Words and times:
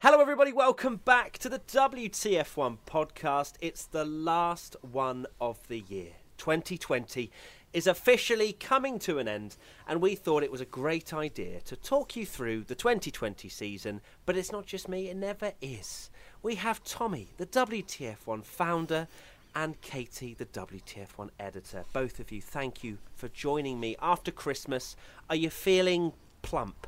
Hello, 0.00 0.20
everybody. 0.20 0.52
Welcome 0.52 0.98
back 0.98 1.38
to 1.38 1.48
the 1.48 1.58
WTF1 1.58 2.76
podcast. 2.86 3.54
It's 3.62 3.86
the 3.86 4.04
last 4.04 4.76
one 4.82 5.26
of 5.40 5.66
the 5.68 5.80
year. 5.80 6.10
2020 6.36 7.30
is 7.72 7.86
officially 7.86 8.52
coming 8.52 8.98
to 8.98 9.18
an 9.18 9.26
end, 9.26 9.56
and 9.88 10.02
we 10.02 10.14
thought 10.14 10.42
it 10.42 10.52
was 10.52 10.60
a 10.60 10.66
great 10.66 11.14
idea 11.14 11.62
to 11.62 11.76
talk 11.76 12.14
you 12.14 12.26
through 12.26 12.64
the 12.64 12.74
2020 12.74 13.48
season. 13.48 14.02
But 14.26 14.36
it's 14.36 14.52
not 14.52 14.66
just 14.66 14.86
me, 14.86 15.08
it 15.08 15.16
never 15.16 15.52
is. 15.62 16.10
We 16.42 16.56
have 16.56 16.84
Tommy, 16.84 17.28
the 17.38 17.46
WTF1 17.46 18.44
founder, 18.44 19.08
and 19.54 19.80
Katy, 19.80 20.34
the 20.34 20.44
WTF1 20.44 21.30
editor. 21.40 21.86
Both 21.94 22.20
of 22.20 22.30
you, 22.30 22.42
thank 22.42 22.84
you 22.84 22.98
for 23.14 23.28
joining 23.28 23.80
me 23.80 23.96
after 24.02 24.30
Christmas. 24.30 24.94
Are 25.30 25.36
you 25.36 25.48
feeling 25.48 26.12
plump? 26.42 26.86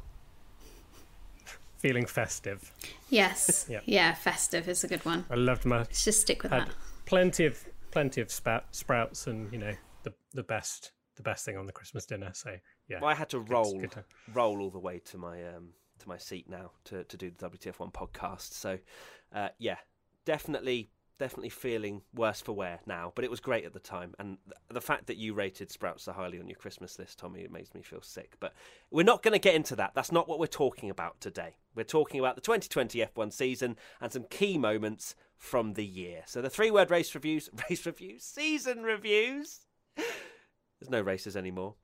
Feeling 1.79 2.07
festive. 2.07 2.73
Yes. 3.09 3.67
Yep. 3.71 3.83
Yeah, 3.87 4.15
festive 4.15 4.69
is 4.69 4.85
a 4.85 4.89
good 4.89 5.05
one. 5.05 5.25
I 5.31 5.35
loved 5.35 5.65
my. 5.65 5.79
Let's 5.79 6.05
just 6.05 6.21
stick 6.21 6.43
with 6.43 6.51
that. 6.51 6.69
Plenty 7.07 7.47
of 7.47 7.65
plenty 7.91 8.21
of 8.21 8.31
spout, 8.31 8.65
sprouts 8.73 9.27
and 9.27 9.51
you 9.53 9.59
know 9.59 9.73
the 10.03 10.13
the 10.35 10.43
best 10.43 10.93
the 11.17 11.23
best 11.23 11.45
thing 11.45 11.57
on 11.57 11.67
the 11.67 11.73
Christmas 11.73 12.07
dinner. 12.07 12.31
So 12.35 12.55
yeah. 12.89 12.99
Well, 13.01 13.11
I 13.11 13.15
had 13.15 13.29
to 13.31 13.41
roll 13.41 13.83
roll 14.33 14.61
all 14.61 14.71
the 14.71 14.79
way 14.79 15.01
to 15.07 15.19
my 15.19 15.45
um 15.49 15.71
to 15.99 16.09
my 16.09 16.17
seat 16.19 16.49
now 16.49 16.71
to 16.85 17.05
to 17.05 17.17
do 17.17 17.31
the 17.31 17.51
WTF1 17.51 17.93
podcast. 17.93 18.53
So 18.53 18.79
uh, 19.35 19.49
yeah, 19.59 19.77
definitely 20.25 20.91
definitely 21.19 21.49
feeling 21.49 22.03
worse 22.15 22.41
for 22.41 22.53
wear 22.53 22.81
now, 22.87 23.13
but 23.15 23.25
it 23.25 23.31
was 23.31 23.41
great 23.41 23.65
at 23.65 23.73
the 23.73 23.81
time. 23.81 24.15
And 24.19 24.39
the 24.71 24.81
fact 24.81 25.07
that 25.07 25.17
you 25.17 25.35
rated 25.35 25.71
Sprouts 25.71 26.05
so 26.05 26.13
highly 26.13 26.39
on 26.39 26.49
your 26.49 26.57
Christmas 26.57 26.99
list, 26.99 27.19
Tommy, 27.19 27.41
it 27.41 27.53
makes 27.53 27.75
me 27.75 27.83
feel 27.83 28.03
sick. 28.03 28.37
But 28.41 28.55
we're 28.91 29.03
not 29.03 29.23
going 29.23 29.33
to 29.33 29.39
get 29.39 29.55
into 29.55 29.77
that. 29.77 29.93
That's 29.95 30.13
not 30.13 30.29
what 30.29 30.39
we're 30.39 30.47
talking 30.47 30.91
about 30.91 31.21
today. 31.21 31.57
We're 31.75 31.85
talking 31.85 32.21
about 32.21 32.37
the 32.37 32.41
2020 32.41 32.99
F1 33.01 33.33
season 33.33 33.77
and 34.01 34.13
some 34.13 34.25
key 34.31 34.59
moments 34.59 35.15
from 35.37 35.75
the 35.75 35.87
year. 35.87 36.23
So 36.27 36.41
the 36.41 36.51
three 36.51 36.71
word 36.71 36.91
race 36.91 37.15
reviews, 37.15 37.51
race 37.71 37.85
reviews, 37.85 38.25
season 38.25 38.83
reviews. 38.83 39.61
There's 39.97 40.91
no 40.91 41.01
races 41.01 41.37
anymore. 41.37 41.75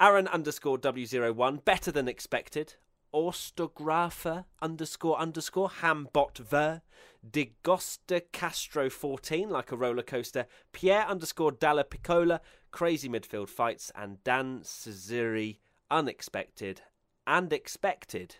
Aaron 0.00 0.28
underscore 0.28 0.78
W01, 0.78 1.64
better 1.64 1.92
than 1.92 2.08
expected. 2.08 2.74
Orstographer 3.14 4.44
underscore 4.60 5.18
underscore 5.18 5.70
Hambot 5.80 6.38
ver. 6.38 6.82
Digosta 7.24 8.22
Castro 8.32 8.90
14 8.90 9.48
like 9.48 9.70
a 9.70 9.76
roller 9.76 10.02
coaster. 10.02 10.46
Pierre 10.72 11.06
underscore 11.06 11.52
Dalla 11.52 11.84
Piccola. 11.84 12.40
Crazy 12.72 13.08
midfield 13.08 13.48
fights. 13.48 13.92
And 13.94 14.22
Dan 14.24 14.60
Cesari 14.62 15.58
unexpected 15.90 16.82
and 17.26 17.52
expected. 17.52 18.36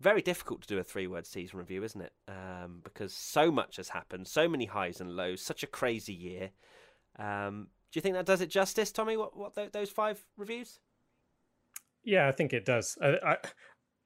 Very 0.00 0.20
difficult 0.20 0.62
to 0.62 0.68
do 0.68 0.78
a 0.78 0.84
three 0.84 1.06
word 1.06 1.26
season 1.26 1.58
review 1.58 1.84
isn't 1.84 2.00
it? 2.00 2.12
Um, 2.26 2.80
because 2.82 3.12
so 3.14 3.50
much 3.52 3.76
has 3.76 3.90
happened 3.90 4.26
so 4.26 4.48
many 4.48 4.66
highs 4.66 5.00
and 5.00 5.16
lows 5.16 5.40
such 5.40 5.62
a 5.62 5.68
crazy 5.68 6.12
year. 6.12 6.50
Um, 7.18 7.68
do 7.90 7.98
you 7.98 8.02
think 8.02 8.14
that 8.14 8.26
does 8.26 8.40
it 8.40 8.50
justice 8.50 8.92
Tommy 8.92 9.16
what, 9.16 9.36
what 9.36 9.72
those 9.72 9.90
five 9.90 10.24
reviews 10.36 10.80
yeah, 12.08 12.26
I 12.26 12.32
think 12.32 12.52
it 12.52 12.64
does. 12.64 12.96
I 13.02 13.36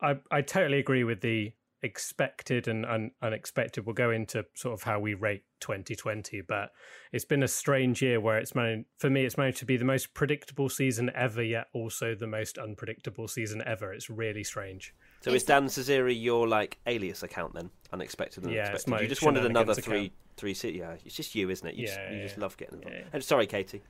I, 0.01 0.17
I, 0.33 0.43
totally 0.43 0.81
agree 0.81 1.05
with 1.05 1.21
the 1.21 1.53
expected 1.83 2.67
and 2.67 2.85
un- 2.85 3.13
unexpected. 3.23 3.87
We'll 3.87 3.95
go 3.95 4.11
into 4.11 4.45
sort 4.55 4.75
of 4.75 4.83
how 4.83 4.99
we 4.99 5.15
rate 5.15 5.45
2020, 5.61 6.41
but 6.41 6.73
it's 7.13 7.25
been 7.25 7.45
a 7.45 7.49
strange 7.49 8.03
year 8.03 8.21
where 8.21 8.39
it's 8.39 8.57
managed 8.57 8.87
for 8.99 9.09
me. 9.09 9.25
It's 9.25 9.39
managed 9.39 9.59
to 9.59 9.65
be 9.65 9.77
the 9.77 9.85
most 9.85 10.13
predictable 10.13 10.69
season 10.69 11.13
ever, 11.15 11.43
yet 11.43 11.69
also 11.73 12.17
the 12.17 12.27
most 12.27 12.59
unpredictable 12.59 13.29
season 13.29 13.63
ever. 13.65 13.93
It's 13.93 14.11
really 14.11 14.43
strange. 14.43 14.93
So 15.23 15.33
is 15.33 15.45
Dan 15.45 15.67
Cesari 15.67 16.21
your 16.21 16.49
like 16.49 16.79
alias 16.87 17.23
account 17.23 17.55
then? 17.55 17.71
Unexpected 17.93 18.45
and 18.45 18.53
yeah, 18.53 18.69
unexpected. 18.69 19.03
You 19.03 19.09
just 19.09 19.23
wanted 19.23 19.45
another 19.45 19.75
three 19.75 20.13
three. 20.37 20.55
city. 20.55 20.79
Yeah, 20.79 20.97
it's 21.05 21.15
just 21.15 21.35
you, 21.35 21.49
isn't 21.51 21.67
it? 21.67 21.75
You, 21.75 21.87
yeah, 21.87 21.95
just, 21.95 22.11
you 22.11 22.17
yeah, 22.17 22.23
just 22.25 22.39
love 22.39 22.57
getting 22.57 22.81
them. 22.81 22.93
Yeah. 23.13 23.21
sorry, 23.21 23.47
Katy. 23.47 23.83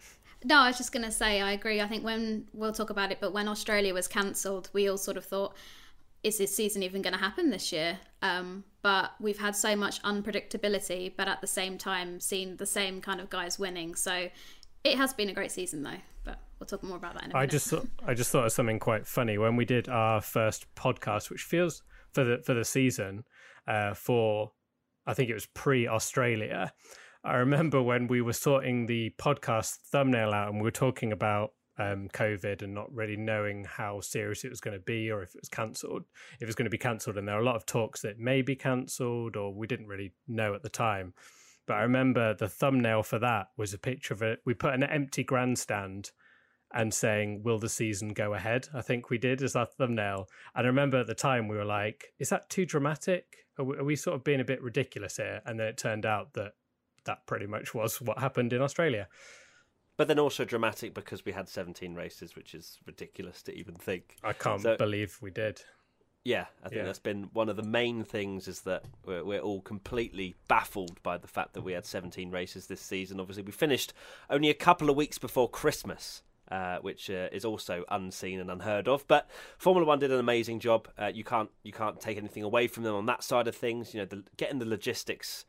No, 0.45 0.59
I 0.59 0.69
was 0.69 0.77
just 0.77 0.93
going 0.93 1.05
to 1.05 1.13
say 1.13 1.41
I 1.41 1.53
agree. 1.53 1.81
I 1.81 1.87
think 1.87 2.05
when 2.05 2.47
we'll 2.53 2.73
talk 2.73 2.91
about 2.91 3.13
it, 3.13 3.19
but 3.21 3.33
when 3.33 3.49
Australia 3.49 3.95
was 3.95 4.09
cancelled, 4.09 4.71
we 4.73 4.89
all 4.89 4.99
sort 4.99 5.17
of 5.17 5.25
thought, 5.25 5.55
is 6.23 6.39
this 6.39 6.55
season 6.55 6.83
even 6.83 7.01
going 7.01 7.15
to 7.15 7.19
happen 7.19 7.51
this 7.51 7.73
year? 7.73 7.99
Um, 8.23 8.65
but 8.83 9.13
we've 9.21 9.39
had 9.39 9.55
so 9.55 9.77
much 9.77 10.03
unpredictability, 10.03 11.13
but 11.17 11.29
at 11.29 11.41
the 11.41 11.47
same 11.47 11.79
time, 11.79 12.19
seen 12.19 12.57
the 12.57 12.67
same 12.67 13.01
kind 13.01 13.21
of 13.21 13.31
guys 13.31 13.59
winning. 13.59 13.95
So 13.95 14.29
it 14.85 14.97
has 14.97 15.13
been 15.13 15.29
a 15.29 15.33
great 15.33 15.51
season, 15.51 15.83
though. 15.83 16.01
But 16.25 16.39
we'll 16.59 16.67
talk 16.67 16.83
more 16.83 16.97
about 16.97 17.15
that 17.15 17.25
in 17.25 17.31
a 17.31 17.35
minute. 17.35 17.43
I 17.43 17.47
just 17.47 17.69
thought, 17.69 17.87
I 18.07 18.15
just 18.15 18.31
thought 18.31 18.47
of 18.47 18.53
something 18.53 18.79
quite 18.79 19.07
funny 19.07 19.39
when 19.39 19.57
we 19.57 19.65
did 19.65 19.89
our 19.89 20.21
first 20.21 20.73
podcast, 20.75 21.31
which 21.31 21.43
feels 21.43 21.83
for 22.13 22.25
the 22.25 22.43
for 22.45 22.55
the 22.55 22.65
season 22.65 23.25
uh, 23.67 23.95
for 23.95 24.53
I 25.07 25.15
think 25.15 25.31
it 25.31 25.35
was 25.35 25.47
pre 25.47 25.87
Australia. 25.87 26.73
I 27.25 27.37
remember 27.37 27.81
when 27.83 28.09
we 28.09 28.21
were 28.21 28.33
sorting 28.33 28.87
the 28.87 29.15
podcast 29.19 29.77
thumbnail 29.93 30.33
out 30.33 30.49
and 30.49 30.57
we 30.57 30.65
were 30.65 30.73
talking 30.73 31.13
about 31.13 31.53
um, 31.79 32.09
COVID 32.13 32.63
and 32.63 32.75
not 32.75 32.93
really 32.93 33.17
knowing 33.17 33.65
how 33.65 34.01
serious 34.01 34.45
it 34.45 34.51
was 34.51 34.61
going 34.61 34.77
to 34.77 34.85
be 34.85 35.11
or 35.11 35.23
if 35.23 35.35
it 35.35 35.41
was 35.41 35.49
cancelled, 35.49 36.03
if 36.35 36.43
it 36.43 36.47
was 36.47 36.57
going 36.57 36.67
to 36.67 36.71
be 36.71 36.79
cancelled. 36.79 37.17
And 37.17 37.27
there 37.27 37.37
were 37.37 37.43
a 37.43 37.45
lot 37.45 37.55
of 37.55 37.65
talks 37.65 38.03
that 38.03 38.19
may 38.19 38.43
be 38.43 38.57
cancelled 38.57 39.37
or 39.37 39.55
we 39.55 39.69
didn't 39.69 39.87
really 39.87 40.13
know 40.27 40.55
at 40.55 40.63
the 40.63 40.69
time. 40.69 41.15
But 41.67 41.75
I 41.75 41.83
remember 41.83 42.35
the 42.35 42.49
thumbnail 42.49 43.03
for 43.03 43.19
that 43.21 43.49
was 43.57 43.73
a 43.73 43.79
picture 43.79 44.15
of 44.15 44.23
it. 44.23 44.41
We 44.45 44.55
put 44.55 44.75
an 44.75 44.83
empty 44.83 45.23
grandstand 45.23 46.11
and 46.73 46.93
saying, 46.93 47.43
Will 47.45 47.59
the 47.59 47.69
season 47.69 48.11
go 48.11 48.35
ahead? 48.35 48.69
I 48.75 48.83
think 48.83 49.11
we 49.11 49.19
did 49.19 49.43
as 49.43 49.55
our 49.55 49.67
thumbnail. 49.67 50.29
And 50.55 50.67
I 50.67 50.69
remember 50.69 50.99
at 50.99 51.07
the 51.07 51.15
time 51.15 51.49
we 51.49 51.57
were 51.57 51.65
like, 51.65 52.13
Is 52.19 52.31
that 52.31 52.51
too 52.51 52.67
dramatic? 52.67 53.25
Are 53.59 53.65
we, 53.65 53.77
are 53.77 53.85
we 53.85 53.97
sort 53.97 54.17
of 54.17 54.25
being 54.25 54.41
a 54.41 54.45
bit 54.45 54.63
ridiculous 54.63 55.17
here? 55.17 55.43
And 55.45 55.61
then 55.61 55.69
it 55.69 55.77
turned 55.77 56.07
out 56.07 56.33
that 56.35 56.53
that 57.05 57.27
pretty 57.27 57.47
much 57.47 57.75
was 57.75 58.01
what 58.01 58.19
happened 58.19 58.53
in 58.53 58.63
Australia. 58.63 59.09
But 59.97 60.09
then 60.09 60.19
also 60.19 60.45
dramatic 60.45 60.95
because 60.95 61.25
we 61.25 61.33
had 61.33 61.49
17 61.49 61.95
races, 61.95 62.35
which 62.35 62.55
is 62.55 62.79
ridiculous 62.87 63.43
to 63.43 63.55
even 63.55 63.75
think. 63.75 64.17
I 64.25 64.33
can't 64.33 64.63
so, 64.63 64.77
believe 64.77 65.19
we 65.21 65.31
did. 65.31 65.63
Yeah, 66.25 66.47
I 66.63 66.69
think 66.69 66.81
yeah. 66.81 66.85
that's 66.85 67.01
been 67.01 67.31
one 67.33 67.49
of 67.49 67.57
the 67.57 67.65
main 67.65 68.05
things 68.05 68.47
is 68.47 68.61
that 68.61 68.85
we're, 69.05 69.25
we're, 69.25 69.41
all 69.41 69.61
completely 69.61 70.37
baffled 70.47 71.03
by 71.03 71.19
the 71.19 71.27
fact 71.27 71.55
that 71.55 71.63
we 71.63 71.73
had 71.73 71.85
17 71.85 72.31
races 72.31 72.67
this 72.67 72.81
season. 72.81 73.19
Obviously, 73.19 73.43
we 73.43 73.51
finished 73.51 73.93
only 74.31 74.49
a 74.49 74.55
couple 74.55 74.89
of 74.89 74.97
weeks 74.97 75.19
before 75.19 75.49
Christmas. 75.49 76.23
Uh, 76.51 76.77
which 76.81 77.09
uh, 77.09 77.29
is 77.33 77.47
also 77.47 77.83
unseen 77.89 78.39
and 78.39 78.51
unheard 78.51 78.87
of. 78.87 79.09
But 79.09 79.27
Formula 79.57 79.87
One 79.87 80.01
did 80.01 80.13
an 80.13 80.19
amazing 80.19 80.61
job. 80.61 80.87
Uh, 80.99 81.07
you 81.07 81.25
can't 81.25 81.49
you 81.63 81.73
can't 81.73 81.99
take 81.99 82.19
anything 82.19 82.43
away 82.43 82.67
from 82.67 82.83
them 82.83 82.95
on 82.95 83.07
that 83.07 83.25
side 83.25 83.49
of 83.49 83.57
things. 83.57 83.95
You 83.95 84.01
know, 84.01 84.05
the, 84.05 84.23
getting 84.37 84.59
the 84.59 84.67
logistics 84.67 85.47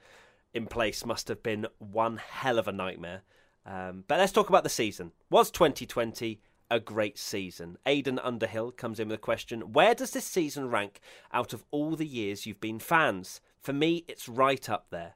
in 0.54 0.66
place 0.66 1.06
must 1.06 1.28
have 1.28 1.44
been 1.44 1.68
one 1.80 2.22
hell 2.26 2.58
of 2.58 2.70
a 2.70 2.72
nightmare. 2.72 3.24
Um, 3.66 4.06
but 4.08 4.18
let's 4.18 4.32
talk 4.32 4.48
about 4.48 4.64
the 4.64 4.70
season. 4.70 5.12
Was 5.30 5.52
2020 5.52 6.40
a 6.74 6.80
great 6.80 7.20
season? 7.20 7.78
Aidan 7.86 8.18
Underhill 8.18 8.72
comes 8.72 9.00
in 9.00 9.10
with 9.10 9.20
a 9.20 9.22
question 9.22 9.74
Where 9.74 9.94
does 9.94 10.12
this 10.12 10.26
season 10.26 10.70
rank 10.70 11.00
out 11.32 11.54
of 11.54 11.64
all 11.70 11.96
the 11.96 12.06
years 12.06 12.46
you've 12.46 12.60
been 12.60 12.80
fans? 12.80 13.40
For 13.62 13.74
me, 13.74 14.04
it's 14.08 14.28
right 14.28 14.68
up 14.70 14.88
there. 14.90 15.16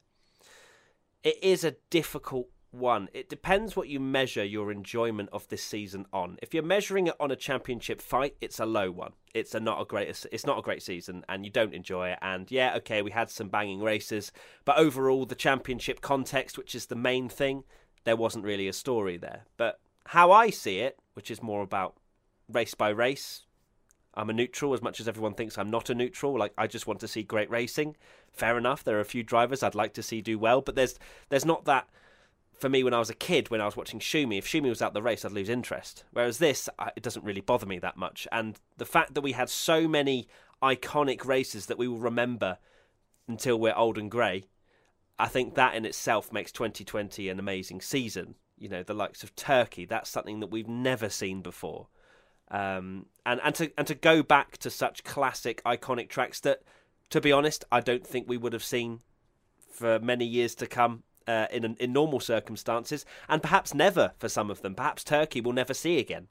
It 1.24 1.42
is 1.42 1.64
a 1.64 1.74
difficult 1.90 2.48
one. 2.70 3.08
It 3.12 3.28
depends 3.28 3.74
what 3.74 3.88
you 3.88 3.98
measure 3.98 4.44
your 4.44 4.70
enjoyment 4.70 5.30
of 5.32 5.48
this 5.48 5.64
season 5.64 6.06
on. 6.12 6.38
If 6.42 6.54
you're 6.54 6.62
measuring 6.62 7.08
it 7.08 7.16
on 7.18 7.32
a 7.32 7.36
championship 7.36 8.00
fight, 8.00 8.36
it's 8.40 8.60
a 8.60 8.66
low 8.66 8.92
one. 8.92 9.14
It's 9.34 9.54
a 9.54 9.60
not 9.60 9.80
a 9.80 9.84
great 9.84 10.08
it's 10.30 10.46
not 10.46 10.58
a 10.58 10.62
great 10.62 10.82
season 10.82 11.24
and 11.28 11.44
you 11.44 11.50
don't 11.50 11.74
enjoy 11.74 12.10
it. 12.10 12.18
And 12.22 12.48
yeah, 12.50 12.76
okay, 12.76 13.02
we 13.02 13.10
had 13.10 13.30
some 13.30 13.48
banging 13.48 13.82
races, 13.82 14.30
but 14.64 14.78
overall 14.78 15.26
the 15.26 15.34
championship 15.34 16.00
context, 16.00 16.56
which 16.56 16.76
is 16.76 16.86
the 16.86 16.94
main 16.94 17.28
thing, 17.28 17.64
there 18.04 18.16
wasn't 18.16 18.44
really 18.44 18.68
a 18.68 18.72
story 18.72 19.16
there. 19.16 19.46
But 19.56 19.80
how 20.06 20.30
I 20.32 20.50
see 20.50 20.78
it, 20.78 20.98
which 21.18 21.32
is 21.32 21.42
more 21.42 21.62
about 21.62 21.96
race 22.48 22.74
by 22.74 22.90
race, 22.90 23.42
I'm 24.14 24.30
a 24.30 24.32
neutral 24.32 24.72
as 24.72 24.80
much 24.80 25.00
as 25.00 25.08
everyone 25.08 25.34
thinks 25.34 25.58
I'm 25.58 25.68
not 25.68 25.90
a 25.90 25.96
neutral. 25.96 26.38
Like 26.38 26.52
I 26.56 26.68
just 26.68 26.86
want 26.86 27.00
to 27.00 27.08
see 27.08 27.24
great 27.24 27.50
racing. 27.50 27.96
Fair 28.30 28.56
enough. 28.56 28.84
There 28.84 28.96
are 28.96 29.00
a 29.00 29.04
few 29.04 29.24
drivers 29.24 29.64
I'd 29.64 29.74
like 29.74 29.94
to 29.94 30.02
see 30.04 30.20
do 30.20 30.38
well, 30.38 30.60
but 30.60 30.76
there's 30.76 30.96
there's 31.28 31.44
not 31.44 31.64
that 31.64 31.88
for 32.56 32.68
me 32.68 32.84
when 32.84 32.94
I 32.94 33.00
was 33.00 33.10
a 33.10 33.14
kid, 33.14 33.50
when 33.50 33.60
I 33.60 33.64
was 33.64 33.76
watching 33.76 33.98
Schumi, 33.98 34.38
if 34.38 34.46
Schumi 34.46 34.68
was 34.68 34.80
out 34.80 34.94
the 34.94 35.02
race, 35.02 35.24
I'd 35.24 35.32
lose 35.32 35.48
interest. 35.48 36.04
Whereas 36.12 36.38
this, 36.38 36.68
it 36.94 37.02
doesn't 37.02 37.24
really 37.24 37.40
bother 37.40 37.66
me 37.66 37.80
that 37.80 37.96
much. 37.96 38.28
And 38.30 38.60
the 38.76 38.86
fact 38.86 39.14
that 39.14 39.22
we 39.22 39.32
had 39.32 39.50
so 39.50 39.88
many 39.88 40.28
iconic 40.62 41.26
races 41.26 41.66
that 41.66 41.78
we 41.78 41.88
will 41.88 41.98
remember 41.98 42.58
until 43.26 43.58
we're 43.58 43.74
old 43.74 43.98
and 43.98 44.08
grey. 44.08 44.44
I 45.18 45.26
think 45.26 45.54
that 45.54 45.74
in 45.74 45.84
itself 45.84 46.32
makes 46.32 46.52
2020 46.52 47.28
an 47.28 47.40
amazing 47.40 47.80
season. 47.80 48.36
You 48.58 48.68
know, 48.68 48.82
the 48.82 48.94
likes 48.94 49.22
of 49.22 49.34
Turkey, 49.36 49.84
that's 49.84 50.10
something 50.10 50.40
that 50.40 50.48
we've 50.48 50.68
never 50.68 51.08
seen 51.08 51.42
before. 51.42 51.88
Um, 52.50 53.06
and, 53.26 53.40
and 53.44 53.54
to 53.56 53.72
and 53.76 53.86
to 53.86 53.94
go 53.94 54.22
back 54.22 54.56
to 54.58 54.70
such 54.70 55.04
classic, 55.04 55.62
iconic 55.64 56.08
tracks 56.08 56.40
that, 56.40 56.62
to 57.10 57.20
be 57.20 57.30
honest, 57.30 57.64
I 57.70 57.80
don't 57.80 58.06
think 58.06 58.28
we 58.28 58.38
would 58.38 58.52
have 58.52 58.64
seen 58.64 59.00
for 59.70 59.98
many 59.98 60.24
years 60.24 60.54
to 60.56 60.66
come 60.66 61.02
uh, 61.26 61.46
in 61.50 61.76
in 61.78 61.92
normal 61.92 62.20
circumstances, 62.20 63.04
and 63.28 63.42
perhaps 63.42 63.74
never 63.74 64.12
for 64.18 64.28
some 64.28 64.50
of 64.50 64.62
them. 64.62 64.74
Perhaps 64.74 65.04
Turkey 65.04 65.40
will 65.40 65.52
never 65.52 65.74
see 65.74 65.98
again. 65.98 66.28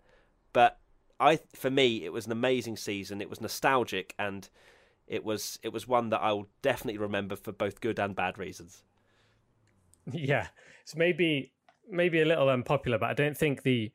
But 0.54 0.80
I, 1.20 1.40
for 1.56 1.70
me, 1.70 2.04
it 2.04 2.12
was 2.12 2.26
an 2.26 2.32
amazing 2.32 2.78
season. 2.78 3.22
It 3.22 3.30
was 3.30 3.42
nostalgic, 3.42 4.16
and 4.18 4.50
it 5.08 5.24
was 5.24 5.60
it 5.62 5.70
was 5.70 5.88
one 5.88 6.10
that 6.10 6.22
I 6.22 6.34
will 6.34 6.48
definitely 6.62 6.98
remember 6.98 7.36
for 7.36 7.52
both 7.52 7.80
good 7.80 8.00
and 8.00 8.16
bad 8.16 8.38
reasons. 8.38 8.84
Yeah, 10.10 10.48
it's 10.84 10.96
maybe 10.96 11.52
maybe 11.89 12.22
a 12.22 12.25
little 12.25 12.50
unpopular, 12.50 12.98
but 12.98 13.10
I 13.10 13.13
don't 13.13 13.38
think 13.38 13.63
the 13.63 13.92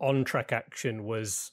on 0.00 0.24
track 0.24 0.52
action 0.52 1.04
was 1.04 1.52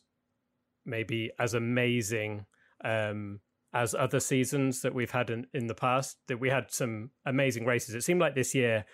maybe 0.86 1.32
as 1.40 1.54
amazing 1.54 2.46
um, 2.84 3.40
as 3.74 3.94
other 3.94 4.20
seasons 4.20 4.82
that 4.82 4.96
we've 4.96 5.12
had 5.12 5.30
in, 5.30 5.46
in 5.54 5.68
the 5.68 5.76
past. 5.76 6.18
That 6.28 6.40
we 6.40 6.50
had 6.50 6.72
some 6.72 7.12
amazing 7.26 7.66
races. 7.66 7.96
It 7.96 8.04
seemed 8.04 8.22
like 8.22 8.36
this 8.36 8.56
year 8.56 8.86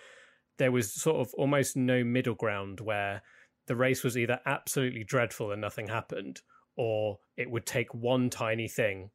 there 0.58 0.72
was 0.72 0.92
sort 0.92 1.16
of 1.16 1.32
almost 1.34 1.76
no 1.76 2.04
middle 2.04 2.34
ground 2.34 2.80
where 2.80 3.22
the 3.66 3.76
race 3.76 4.02
was 4.02 4.16
either 4.16 4.40
absolutely 4.46 5.04
dreadful 5.04 5.52
and 5.52 5.60
nothing 5.60 5.88
happened, 5.88 6.40
or 6.76 7.18
it 7.36 7.50
would 7.50 7.66
take 7.66 7.92
one 7.94 8.30
tiny 8.30 8.68
thing 8.68 9.10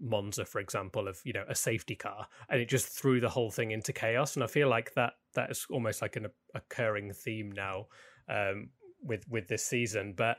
Monza, 0.00 0.44
for 0.44 0.60
example, 0.60 1.08
of 1.08 1.20
you 1.24 1.32
know 1.32 1.44
a 1.48 1.54
safety 1.54 1.94
car, 1.94 2.26
and 2.48 2.60
it 2.60 2.68
just 2.68 2.88
threw 2.88 3.20
the 3.20 3.28
whole 3.28 3.50
thing 3.50 3.70
into 3.70 3.92
chaos. 3.92 4.34
And 4.34 4.44
I 4.44 4.46
feel 4.46 4.68
like 4.68 4.94
that 4.94 5.14
that 5.34 5.50
is 5.50 5.66
almost 5.70 6.02
like 6.02 6.16
an 6.16 6.26
occurring 6.54 7.12
theme 7.12 7.52
now 7.52 7.86
um, 8.28 8.70
with 9.02 9.28
with 9.28 9.48
this 9.48 9.64
season. 9.64 10.14
But 10.16 10.38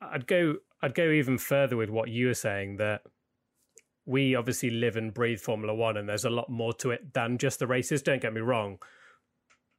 I'd 0.00 0.26
go 0.26 0.56
I'd 0.82 0.94
go 0.94 1.10
even 1.10 1.38
further 1.38 1.76
with 1.76 1.90
what 1.90 2.08
you 2.08 2.28
were 2.28 2.34
saying 2.34 2.76
that 2.76 3.02
we 4.06 4.34
obviously 4.34 4.70
live 4.70 4.96
and 4.96 5.14
breathe 5.14 5.40
Formula 5.40 5.74
One, 5.74 5.96
and 5.96 6.08
there's 6.08 6.24
a 6.24 6.30
lot 6.30 6.50
more 6.50 6.74
to 6.74 6.90
it 6.90 7.14
than 7.14 7.38
just 7.38 7.58
the 7.58 7.66
races. 7.66 8.02
Don't 8.02 8.22
get 8.22 8.34
me 8.34 8.40
wrong. 8.40 8.78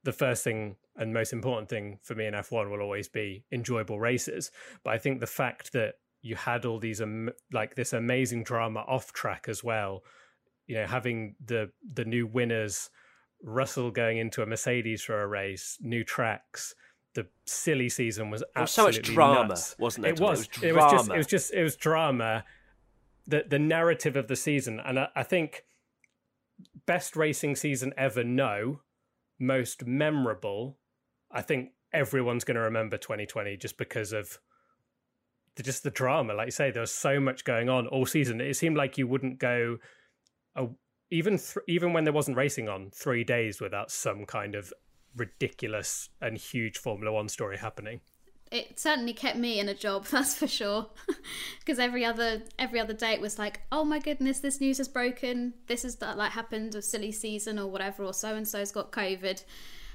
The 0.03 0.13
first 0.13 0.43
thing 0.43 0.75
and 0.97 1.13
most 1.13 1.33
important 1.33 1.69
thing 1.69 1.99
for 2.01 2.15
me 2.15 2.25
in 2.25 2.33
F1 2.33 2.69
will 2.69 2.81
always 2.81 3.07
be 3.07 3.43
enjoyable 3.51 3.99
races. 3.99 4.51
But 4.83 4.93
I 4.93 4.97
think 4.97 5.19
the 5.19 5.27
fact 5.27 5.73
that 5.73 5.95
you 6.25 6.35
had 6.35 6.65
all 6.65 6.79
these 6.79 7.01
um, 7.01 7.29
like 7.53 7.75
this 7.75 7.93
amazing 7.93 8.43
drama 8.43 8.79
off 8.87 9.13
track 9.13 9.45
as 9.47 9.63
well. 9.63 10.03
You 10.65 10.77
know, 10.77 10.87
having 10.87 11.35
the 11.45 11.69
the 11.93 12.03
new 12.03 12.25
winners, 12.25 12.89
Russell 13.43 13.91
going 13.91 14.17
into 14.17 14.41
a 14.41 14.47
Mercedes 14.47 15.03
for 15.03 15.21
a 15.21 15.27
race, 15.27 15.77
new 15.81 16.03
tracks. 16.03 16.73
The 17.13 17.27
silly 17.45 17.89
season 17.89 18.31
was 18.31 18.43
absolutely 18.55 18.93
so 18.93 18.99
much 18.99 19.13
drama, 19.13 19.47
nuts. 19.49 19.75
wasn't 19.77 20.07
it? 20.07 20.09
It 20.09 20.19
was. 20.19 20.41
It 20.41 20.49
was, 20.49 20.63
it 20.63 20.75
was 20.75 20.91
just. 20.91 21.09
It 21.11 21.17
was 21.17 21.27
just. 21.27 21.53
It 21.53 21.63
was 21.63 21.75
drama. 21.75 22.43
The 23.27 23.45
the 23.47 23.59
narrative 23.59 24.15
of 24.15 24.27
the 24.27 24.35
season, 24.35 24.81
and 24.83 24.99
I, 24.99 25.09
I 25.15 25.21
think 25.21 25.63
best 26.87 27.15
racing 27.15 27.55
season 27.55 27.93
ever. 27.97 28.23
No, 28.23 28.79
most 29.39 29.85
memorable. 29.85 30.79
I 31.31 31.43
think 31.43 31.73
everyone's 31.93 32.43
going 32.43 32.55
to 32.55 32.61
remember 32.61 32.97
2020 32.97 33.57
just 33.57 33.77
because 33.77 34.11
of 34.11 34.39
just 35.63 35.83
the 35.83 35.91
drama. 35.91 36.33
Like 36.33 36.47
you 36.47 36.51
say, 36.51 36.71
there 36.71 36.81
was 36.81 36.93
so 36.93 37.19
much 37.19 37.43
going 37.43 37.69
on 37.69 37.87
all 37.87 38.05
season. 38.05 38.41
It 38.41 38.55
seemed 38.55 38.77
like 38.77 38.97
you 38.97 39.07
wouldn't 39.07 39.39
go 39.39 39.77
a, 40.55 40.67
even 41.11 41.37
th- 41.37 41.57
even 41.67 41.93
when 41.93 42.03
there 42.03 42.13
wasn't 42.13 42.37
racing 42.37 42.69
on 42.69 42.89
three 42.91 43.23
days 43.23 43.61
without 43.61 43.91
some 43.91 44.25
kind 44.25 44.55
of 44.55 44.73
ridiculous 45.15 46.09
and 46.21 46.37
huge 46.37 46.77
Formula 46.77 47.11
One 47.11 47.29
story 47.29 47.57
happening. 47.57 48.01
It 48.51 48.79
certainly 48.79 49.13
kept 49.13 49.37
me 49.37 49.59
in 49.59 49.69
a 49.69 49.73
job, 49.73 50.05
that's 50.11 50.35
for 50.35 50.47
sure. 50.47 50.87
Because 51.59 51.79
every 51.79 52.05
other 52.05 52.43
every 52.59 52.79
other 52.79 52.93
day 52.93 53.13
it 53.13 53.21
was 53.21 53.39
like, 53.39 53.61
oh 53.71 53.83
my 53.83 53.97
goodness, 53.97 54.39
this 54.39 54.61
news 54.61 54.77
has 54.77 54.87
broken. 54.87 55.55
This 55.67 55.83
is 55.83 55.95
that 55.97 56.15
like 56.17 56.31
happened, 56.31 56.75
a 56.75 56.81
silly 56.81 57.11
season 57.11 57.57
or 57.57 57.67
whatever, 57.67 58.03
or 58.03 58.13
so 58.13 58.35
and 58.35 58.47
so's 58.47 58.71
got 58.71 58.91
COVID. 58.91 59.43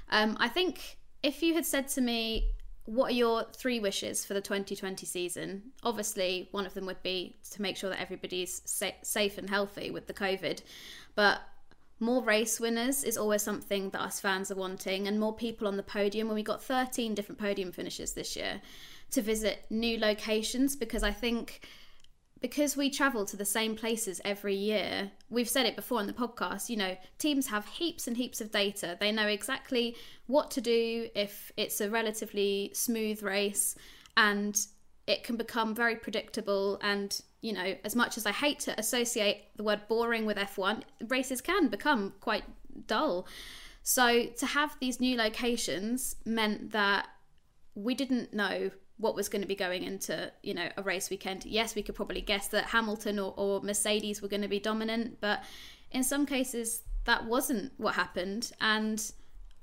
Um, 0.09 0.35
I 0.39 0.49
think 0.49 0.97
if 1.23 1.41
you 1.41 1.53
had 1.53 1.65
said 1.65 1.87
to 1.89 2.01
me 2.01 2.49
what 2.91 3.11
are 3.11 3.15
your 3.15 3.45
three 3.53 3.79
wishes 3.79 4.25
for 4.25 4.33
the 4.33 4.41
2020 4.41 5.05
season? 5.05 5.63
Obviously, 5.81 6.49
one 6.51 6.65
of 6.65 6.73
them 6.73 6.85
would 6.85 7.01
be 7.01 7.37
to 7.51 7.61
make 7.61 7.77
sure 7.77 7.89
that 7.89 8.01
everybody's 8.01 8.61
sa- 8.65 8.91
safe 9.01 9.37
and 9.37 9.49
healthy 9.49 9.91
with 9.91 10.07
the 10.07 10.13
COVID, 10.13 10.61
but 11.15 11.39
more 12.01 12.21
race 12.21 12.59
winners 12.59 13.05
is 13.05 13.17
always 13.17 13.43
something 13.43 13.91
that 13.91 14.01
us 14.01 14.19
fans 14.19 14.51
are 14.51 14.55
wanting, 14.55 15.07
and 15.07 15.17
more 15.17 15.33
people 15.33 15.67
on 15.67 15.77
the 15.77 15.83
podium. 15.83 16.27
When 16.27 16.35
we 16.35 16.43
got 16.43 16.61
13 16.61 17.15
different 17.15 17.39
podium 17.39 17.71
finishes 17.71 18.11
this 18.11 18.35
year, 18.35 18.61
to 19.11 19.21
visit 19.21 19.65
new 19.69 19.97
locations 19.97 20.75
because 20.75 21.03
I 21.03 21.11
think 21.11 21.67
because 22.41 22.75
we 22.75 22.89
travel 22.89 23.23
to 23.25 23.37
the 23.37 23.45
same 23.45 23.75
places 23.75 24.19
every 24.25 24.55
year, 24.55 25.11
we've 25.29 25.49
said 25.49 25.67
it 25.67 25.75
before 25.75 26.01
in 26.01 26.07
the 26.07 26.13
podcast, 26.13 26.69
you 26.69 26.75
know, 26.75 26.97
teams 27.19 27.47
have 27.47 27.65
heaps 27.67 28.07
and 28.07 28.17
heaps 28.17 28.41
of 28.41 28.51
data. 28.51 28.97
They 28.99 29.11
know 29.11 29.27
exactly 29.27 29.95
what 30.25 30.49
to 30.51 30.61
do 30.61 31.07
if 31.15 31.51
it's 31.55 31.79
a 31.79 31.89
relatively 31.89 32.71
smooth 32.73 33.21
race 33.21 33.75
and 34.17 34.59
it 35.07 35.23
can 35.23 35.35
become 35.35 35.75
very 35.75 35.95
predictable 35.95 36.79
and 36.81 37.21
you 37.41 37.51
know 37.51 37.75
as 37.83 37.95
much 37.95 38.17
as 38.17 38.25
i 38.25 38.31
hate 38.31 38.59
to 38.59 38.79
associate 38.79 39.45
the 39.55 39.63
word 39.63 39.81
boring 39.87 40.25
with 40.25 40.37
f1 40.37 40.83
races 41.07 41.41
can 41.41 41.67
become 41.67 42.13
quite 42.21 42.43
dull 42.87 43.27
so 43.83 44.25
to 44.25 44.45
have 44.45 44.75
these 44.79 44.99
new 44.99 45.17
locations 45.17 46.15
meant 46.23 46.71
that 46.71 47.07
we 47.73 47.95
didn't 47.95 48.33
know 48.33 48.69
what 49.01 49.15
was 49.15 49.27
going 49.27 49.41
to 49.41 49.47
be 49.47 49.55
going 49.55 49.83
into 49.83 50.31
you 50.43 50.53
know 50.53 50.69
a 50.77 50.83
race 50.83 51.09
weekend 51.09 51.43
yes 51.45 51.75
we 51.75 51.81
could 51.81 51.95
probably 51.95 52.21
guess 52.21 52.47
that 52.47 52.65
hamilton 52.65 53.19
or, 53.19 53.33
or 53.35 53.61
mercedes 53.61 54.21
were 54.21 54.27
going 54.27 54.41
to 54.41 54.47
be 54.47 54.59
dominant 54.59 55.17
but 55.19 55.43
in 55.91 56.03
some 56.03 56.25
cases 56.25 56.83
that 57.05 57.25
wasn't 57.25 57.71
what 57.77 57.95
happened 57.95 58.51
and 58.61 59.11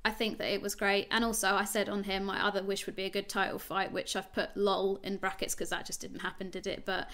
I 0.05 0.11
think 0.11 0.39
that 0.39 0.53
it 0.53 0.63
was 0.63 0.75
great. 0.75 1.09
And 1.11 1.25
also, 1.25 1.49
I 1.55 1.65
said 1.65 1.89
on 1.89 2.05
here, 2.05 2.21
my 2.21 2.43
other 2.43 2.63
wish 2.63 2.87
would 2.87 2.97
be 2.97 3.05
a 3.05 3.11
good 3.11 3.29
title 3.29 3.59
fight, 3.59 3.93
which 3.93 4.17
I've 4.17 4.33
put 4.33 4.57
lol 4.57 5.01
in 5.03 5.17
brackets 5.17 5.55
because 5.55 5.71
that 5.71 5.85
just 5.85 6.01
didn't 6.01 6.21
happen, 6.21 6.49
did 6.49 6.67
it? 6.67 6.85
But 6.87 7.11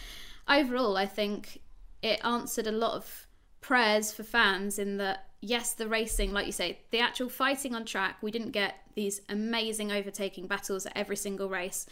overall, 0.48 0.96
I 0.96 1.06
think 1.06 1.60
it 2.02 2.20
answered 2.22 2.66
a 2.66 2.72
lot 2.72 2.92
of 2.92 3.23
prayers 3.64 4.12
for 4.12 4.22
fans 4.22 4.78
in 4.78 4.98
that, 4.98 5.24
yes, 5.40 5.72
the 5.72 5.88
racing, 5.88 6.32
like 6.32 6.44
you 6.44 6.52
say, 6.52 6.78
the 6.90 7.00
actual 7.00 7.30
fighting 7.30 7.74
on 7.74 7.82
track, 7.86 8.18
we 8.20 8.30
didn't 8.30 8.50
get 8.50 8.74
these 8.94 9.22
amazing 9.30 9.90
overtaking 9.90 10.46
battles 10.46 10.84
at 10.84 10.92
every 10.94 11.16
single 11.16 11.48
race. 11.48 11.86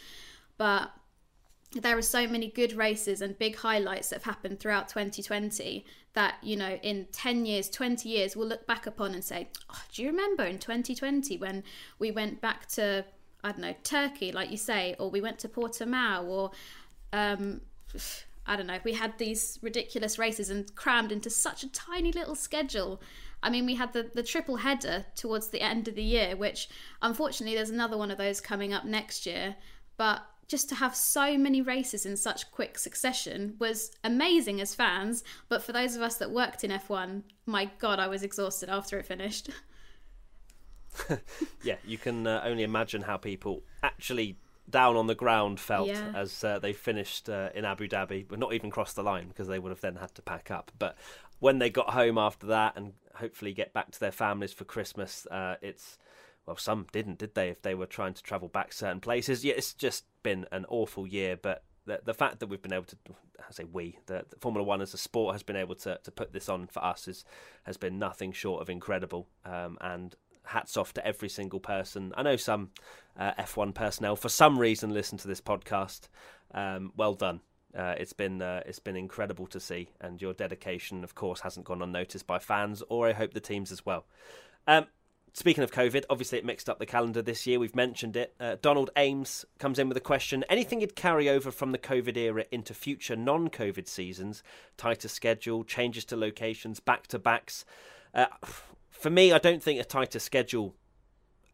But 0.59 0.91
there 1.71 1.97
are 1.97 2.03
so 2.03 2.27
many 2.27 2.47
good 2.47 2.73
races 2.73 3.23
and 3.23 3.39
big 3.39 3.55
highlights 3.55 4.09
that 4.09 4.17
have 4.17 4.35
happened 4.35 4.59
throughout 4.59 4.87
2020 4.87 5.83
that 6.13 6.35
you 6.43 6.55
know 6.55 6.77
in 6.83 7.07
10 7.11 7.47
years 7.47 7.67
20 7.67 8.07
years 8.07 8.35
we'll 8.35 8.47
look 8.47 8.67
back 8.67 8.85
upon 8.85 9.15
and 9.15 9.23
say 9.23 9.47
oh, 9.71 9.81
do 9.91 10.03
you 10.03 10.09
remember 10.09 10.43
in 10.43 10.59
2020 10.59 11.37
when 11.37 11.63
we 11.97 12.11
went 12.11 12.39
back 12.39 12.67
to 12.67 13.03
i 13.43 13.51
don't 13.51 13.61
know 13.61 13.73
turkey 13.83 14.31
like 14.31 14.51
you 14.51 14.57
say 14.57 14.95
or 14.99 15.09
we 15.09 15.19
went 15.19 15.39
to 15.39 15.49
portimao 15.49 16.23
or 16.25 16.51
um, 17.11 17.61
i 18.45 18.55
don't 18.55 18.67
know 18.67 18.79
we 18.83 18.93
had 18.93 19.17
these 19.17 19.59
ridiculous 19.61 20.19
races 20.19 20.49
and 20.49 20.75
crammed 20.75 21.11
into 21.11 21.29
such 21.29 21.63
a 21.63 21.71
tiny 21.71 22.11
little 22.11 22.35
schedule 22.35 23.01
I 23.43 23.49
mean, 23.49 23.65
we 23.65 23.75
had 23.75 23.91
the, 23.91 24.09
the 24.13 24.23
triple 24.23 24.55
header 24.55 25.05
towards 25.15 25.49
the 25.49 25.61
end 25.61 25.89
of 25.89 25.95
the 25.95 26.03
year, 26.03 26.35
which 26.35 26.69
unfortunately 27.01 27.55
there's 27.55 27.69
another 27.69 27.97
one 27.97 28.09
of 28.09 28.17
those 28.17 28.39
coming 28.39 28.73
up 28.73 28.85
next 28.85 29.25
year. 29.25 29.57
But 29.97 30.25
just 30.47 30.69
to 30.69 30.75
have 30.75 30.95
so 30.95 31.37
many 31.37 31.61
races 31.61 32.05
in 32.05 32.15
such 32.15 32.51
quick 32.51 32.77
succession 32.77 33.55
was 33.59 33.91
amazing 34.03 34.61
as 34.61 34.73
fans. 34.73 35.23
But 35.49 35.61
for 35.61 35.73
those 35.73 35.95
of 35.95 36.01
us 36.01 36.15
that 36.17 36.31
worked 36.31 36.63
in 36.63 36.71
F1, 36.71 37.23
my 37.45 37.69
God, 37.79 37.99
I 37.99 38.07
was 38.07 38.23
exhausted 38.23 38.69
after 38.69 38.97
it 38.97 39.05
finished. 39.05 39.49
yeah, 41.63 41.75
you 41.85 41.97
can 41.97 42.25
uh, 42.25 42.41
only 42.45 42.63
imagine 42.63 43.01
how 43.01 43.17
people 43.17 43.61
actually 43.81 44.37
down 44.69 44.95
on 44.95 45.07
the 45.07 45.15
ground 45.15 45.59
felt 45.59 45.87
yeah. 45.87 46.11
as 46.15 46.43
uh, 46.43 46.59
they 46.59 46.73
finished 46.73 47.29
uh, 47.29 47.49
in 47.53 47.65
Abu 47.65 47.87
Dhabi, 47.87 48.25
but 48.27 48.39
not 48.39 48.53
even 48.53 48.69
crossed 48.69 48.95
the 48.95 49.03
line 49.03 49.27
because 49.27 49.47
they 49.47 49.59
would 49.59 49.69
have 49.69 49.81
then 49.81 49.95
had 49.95 50.13
to 50.15 50.21
pack 50.21 50.51
up. 50.51 50.71
But 50.77 50.97
when 51.39 51.59
they 51.59 51.69
got 51.69 51.91
home 51.91 52.17
after 52.17 52.47
that 52.47 52.77
and 52.77 52.93
hopefully 53.15 53.53
get 53.53 53.73
back 53.73 53.91
to 53.91 53.99
their 53.99 54.11
families 54.11 54.53
for 54.53 54.63
Christmas, 54.63 55.25
uh, 55.27 55.55
it's 55.61 55.97
well, 56.45 56.57
some 56.57 56.87
didn't, 56.91 57.19
did 57.19 57.35
they? 57.35 57.49
If 57.49 57.61
they 57.61 57.75
were 57.75 57.85
trying 57.85 58.13
to 58.13 58.23
travel 58.23 58.47
back 58.47 58.73
certain 58.73 58.99
places, 58.99 59.45
yeah, 59.45 59.53
it's 59.55 59.73
just 59.73 60.05
been 60.23 60.45
an 60.51 60.65
awful 60.69 61.07
year. 61.07 61.37
But 61.41 61.63
the 61.85 62.01
the 62.03 62.13
fact 62.13 62.39
that 62.39 62.47
we've 62.47 62.61
been 62.61 62.73
able 62.73 62.85
to, 62.85 62.97
I 63.39 63.51
say 63.51 63.63
we, 63.63 63.99
the, 64.07 64.25
the, 64.29 64.35
Formula 64.39 64.65
One 64.65 64.81
as 64.81 64.93
a 64.93 64.97
sport 64.97 65.35
has 65.35 65.43
been 65.43 65.55
able 65.55 65.75
to 65.75 65.99
to 66.03 66.11
put 66.11 66.33
this 66.33 66.49
on 66.49 66.67
for 66.67 66.83
us 66.83 67.07
is 67.07 67.23
has 67.63 67.77
been 67.77 67.97
nothing 67.97 68.31
short 68.31 68.61
of 68.61 68.69
incredible. 68.69 69.27
Um, 69.45 69.77
and 69.79 70.15
hats 70.45 70.77
off 70.77 70.93
to 70.93 71.05
every 71.05 71.29
single 71.29 71.59
person. 71.59 72.13
I 72.15 72.23
know 72.23 72.35
some 72.35 72.71
uh, 73.17 73.33
F1 73.39 73.73
personnel 73.73 74.15
for 74.15 74.29
some 74.29 74.57
reason 74.57 74.93
listen 74.93 75.17
to 75.19 75.27
this 75.27 75.41
podcast. 75.41 76.07
Um, 76.53 76.91
well 76.95 77.13
done. 77.13 77.41
Uh, 77.77 77.95
it's 77.97 78.13
been 78.13 78.41
uh, 78.41 78.61
it's 78.65 78.79
been 78.79 78.95
incredible 78.95 79.47
to 79.47 79.59
see, 79.59 79.89
and 79.99 80.21
your 80.21 80.33
dedication, 80.33 81.03
of 81.03 81.15
course, 81.15 81.41
hasn't 81.41 81.65
gone 81.65 81.81
unnoticed 81.81 82.27
by 82.27 82.37
fans, 82.37 82.83
or 82.87 83.07
I 83.07 83.13
hope 83.13 83.33
the 83.33 83.39
teams 83.39 83.71
as 83.71 83.83
well. 83.83 84.05
Um, 84.67 84.85
speaking 85.33 85.63
of 85.63 85.71
COVID, 85.71 86.05
obviously 86.07 86.37
it 86.37 86.45
mixed 86.45 86.69
up 86.69 86.77
the 86.77 86.85
calendar 86.85 87.23
this 87.23 87.47
year. 87.47 87.59
We've 87.59 87.75
mentioned 87.75 88.15
it. 88.15 88.35
Uh, 88.39 88.57
Donald 88.61 88.91
Ames 88.95 89.43
comes 89.57 89.79
in 89.79 89.87
with 89.87 89.97
a 89.97 90.01
question: 90.01 90.45
Anything 90.49 90.81
you'd 90.81 90.95
carry 90.95 91.27
over 91.27 91.49
from 91.49 91.71
the 91.71 91.79
COVID 91.79 92.15
era 92.15 92.45
into 92.51 92.75
future 92.75 93.15
non-COVID 93.15 93.87
seasons? 93.87 94.43
Tighter 94.77 95.07
schedule, 95.07 95.63
changes 95.63 96.05
to 96.05 96.15
locations, 96.15 96.79
back 96.79 97.07
to 97.07 97.17
backs. 97.17 97.65
For 99.03 99.09
me, 99.09 99.33
I 99.33 99.37
don't 99.37 99.61
think 99.61 99.81
a 99.81 99.83
tighter 99.83 100.17
schedule. 100.17 100.75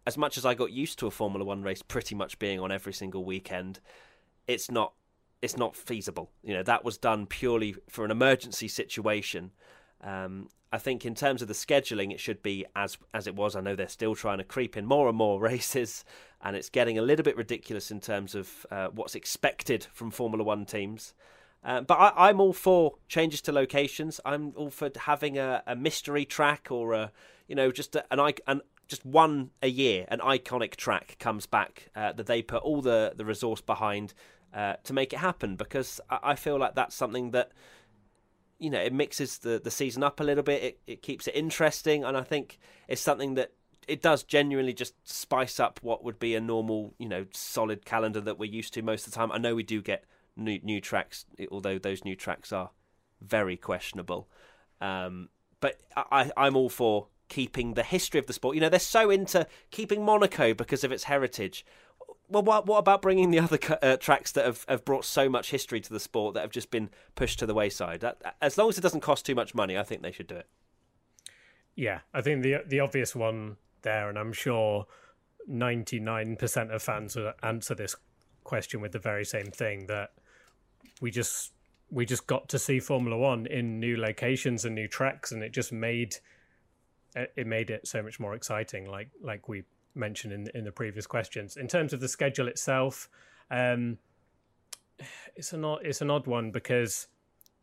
As 0.05 0.19
much 0.19 0.37
as 0.37 0.45
I 0.45 0.53
got 0.53 0.71
used 0.71 0.99
to 0.99 1.07
a 1.07 1.11
Formula 1.11 1.43
One 1.43 1.63
race 1.63 1.81
pretty 1.81 2.13
much 2.13 2.37
being 2.37 2.59
on 2.59 2.71
every 2.71 2.93
single 2.93 3.25
weekend, 3.25 3.79
it's 4.45 4.69
not 4.69 4.93
it's 5.41 5.57
not 5.57 5.75
feasible. 5.75 6.29
You 6.43 6.53
know, 6.53 6.61
that 6.61 6.85
was 6.85 6.99
done 6.99 7.25
purely 7.25 7.75
for 7.89 8.05
an 8.05 8.11
emergency 8.11 8.67
situation. 8.67 9.49
Um, 10.03 10.49
I 10.71 10.77
think 10.77 11.07
in 11.07 11.15
terms 11.15 11.41
of 11.41 11.47
the 11.47 11.55
scheduling, 11.55 12.11
it 12.11 12.19
should 12.19 12.43
be 12.43 12.67
as 12.75 12.99
as 13.15 13.25
it 13.25 13.35
was. 13.35 13.55
I 13.55 13.61
know 13.61 13.75
they're 13.75 13.89
still 13.89 14.13
trying 14.13 14.37
to 14.37 14.43
creep 14.43 14.77
in 14.77 14.85
more 14.85 15.07
and 15.07 15.17
more 15.17 15.41
races, 15.51 16.05
and 16.43 16.55
it's 16.55 16.69
getting 16.69 16.99
a 16.99 17.01
little 17.01 17.23
bit 17.23 17.35
ridiculous 17.35 17.89
in 17.89 17.99
terms 17.99 18.35
of 18.35 18.67
uh, 18.69 18.89
what's 18.89 19.15
expected 19.15 19.87
from 19.91 20.11
Formula 20.11 20.43
One 20.43 20.67
teams. 20.67 21.15
Uh, 21.63 21.81
but 21.81 21.95
I, 21.95 22.29
am 22.29 22.39
all 22.39 22.53
for 22.53 22.93
changes 23.07 23.41
to 23.41 23.51
locations. 23.51 24.21
I'm 24.23 24.53
all 24.55 24.69
for 24.69 24.91
having 24.95 25.37
a, 25.37 25.63
a 25.67 25.75
mystery 25.75 26.23
track 26.23 26.67
or 26.71 26.93
a, 26.93 27.11
you 27.49 27.55
know, 27.55 27.71
just 27.71 27.95
an, 27.95 28.19
an 28.47 28.61
just 28.87 29.05
one 29.05 29.49
a 29.61 29.67
year, 29.67 30.05
an 30.07 30.19
iconic 30.19 30.75
track 30.75 31.17
comes 31.19 31.45
back 31.45 31.89
uh, 31.95 32.13
that 32.13 32.27
they 32.27 32.41
put 32.41 32.63
all 32.63 32.81
the 32.81 33.13
the 33.17 33.25
resource 33.25 33.59
behind 33.59 34.13
uh, 34.53 34.75
to 34.83 34.93
make 34.93 35.11
it 35.11 35.19
happen 35.19 35.55
because 35.55 35.99
I, 36.09 36.19
I, 36.23 36.35
feel 36.35 36.57
like 36.57 36.75
that's 36.75 36.95
something 36.95 37.31
that 37.31 37.51
you 38.57 38.69
know 38.69 38.79
it 38.79 38.93
mixes 38.93 39.39
the, 39.39 39.59
the 39.63 39.69
season 39.69 40.03
up 40.03 40.19
a 40.19 40.23
little 40.23 40.43
bit 40.43 40.63
it, 40.63 40.79
it 40.87 41.01
keeps 41.03 41.27
it 41.27 41.35
interesting 41.35 42.03
and 42.03 42.17
I 42.17 42.23
think 42.23 42.57
it's 42.87 43.01
something 43.01 43.35
that 43.35 43.51
it 43.87 44.01
does 44.01 44.23
genuinely 44.23 44.73
just 44.73 44.95
spice 45.07 45.59
up 45.59 45.79
what 45.83 46.03
would 46.03 46.17
be 46.17 46.33
a 46.33 46.41
normal 46.41 46.95
you 46.97 47.07
know 47.07 47.25
solid 47.31 47.85
calendar 47.85 48.21
that 48.21 48.39
we're 48.39 48.51
used 48.51 48.73
to 48.75 48.81
most 48.81 49.05
of 49.05 49.13
the 49.13 49.17
time. 49.17 49.31
I 49.31 49.37
know 49.37 49.53
we 49.53 49.63
do 49.63 49.81
get 49.81 50.05
new 50.35 50.59
new 50.63 50.81
tracks 50.81 51.25
although 51.51 51.77
those 51.77 52.03
new 52.03 52.15
tracks 52.15 52.51
are 52.51 52.71
very 53.21 53.57
questionable. 53.57 54.27
Um, 54.81 55.29
but 55.59 55.79
I, 55.95 56.31
I'm 56.37 56.55
all 56.55 56.69
for 56.69 57.07
keeping 57.29 57.75
the 57.75 57.83
history 57.83 58.19
of 58.19 58.27
the 58.27 58.33
sport. 58.33 58.55
You 58.55 58.61
know, 58.61 58.69
they're 58.69 58.79
so 58.79 59.09
into 59.09 59.47
keeping 59.71 60.03
Monaco 60.03 60.53
because 60.53 60.83
of 60.83 60.91
its 60.91 61.05
heritage 61.05 61.65
well, 62.29 62.43
what, 62.43 62.67
what 62.67 62.77
about 62.77 63.01
bringing 63.01 63.31
the 63.31 63.39
other 63.39 63.59
uh, 63.81 63.97
tracks 63.97 64.31
that 64.33 64.45
have, 64.45 64.65
have 64.69 64.85
brought 64.85 65.05
so 65.05 65.29
much 65.29 65.51
history 65.51 65.81
to 65.81 65.91
the 65.91 65.99
sport 65.99 66.35
that 66.35 66.41
have 66.41 66.51
just 66.51 66.71
been 66.71 66.89
pushed 67.15 67.39
to 67.39 67.45
the 67.45 67.53
wayside? 67.53 68.01
That, 68.01 68.35
as 68.41 68.57
long 68.57 68.69
as 68.69 68.77
it 68.77 68.81
doesn't 68.81 69.01
cost 69.01 69.25
too 69.25 69.35
much 69.35 69.55
money, 69.55 69.77
I 69.77 69.83
think 69.83 70.01
they 70.01 70.11
should 70.11 70.27
do 70.27 70.35
it. 70.35 70.47
Yeah, 71.75 71.99
I 72.13 72.21
think 72.21 72.43
the 72.43 72.57
the 72.67 72.81
obvious 72.81 73.15
one 73.15 73.55
there, 73.83 74.09
and 74.09 74.17
I'm 74.17 74.33
sure 74.33 74.85
99% 75.49 76.75
of 76.75 76.83
fans 76.83 77.15
will 77.15 77.31
answer 77.41 77.73
this 77.73 77.95
question 78.43 78.81
with 78.81 78.91
the 78.91 78.99
very 78.99 79.23
same 79.23 79.45
thing 79.45 79.87
that 79.87 80.11
we 80.99 81.09
just 81.09 81.53
we 81.89 82.05
just 82.05 82.27
got 82.27 82.49
to 82.49 82.59
see 82.59 82.81
Formula 82.81 83.17
One 83.17 83.45
in 83.45 83.79
new 83.79 83.95
locations 83.95 84.65
and 84.65 84.75
new 84.75 84.89
tracks, 84.89 85.31
and 85.31 85.41
it 85.41 85.53
just 85.53 85.71
made 85.71 86.17
it 87.15 87.47
made 87.47 87.69
it 87.69 87.87
so 87.87 88.01
much 88.01 88.19
more 88.19 88.35
exciting. 88.35 88.85
Like 88.85 89.09
like 89.21 89.47
we 89.47 89.63
mentioned 89.95 90.33
in 90.33 90.47
in 90.53 90.63
the 90.63 90.71
previous 90.71 91.07
questions. 91.07 91.57
In 91.57 91.67
terms 91.67 91.93
of 91.93 91.99
the 91.99 92.07
schedule 92.07 92.47
itself, 92.47 93.09
um, 93.51 93.97
it's 95.35 95.53
an 95.53 95.65
odd, 95.65 95.79
it's 95.83 96.01
an 96.01 96.11
odd 96.11 96.27
one 96.27 96.51
because 96.51 97.07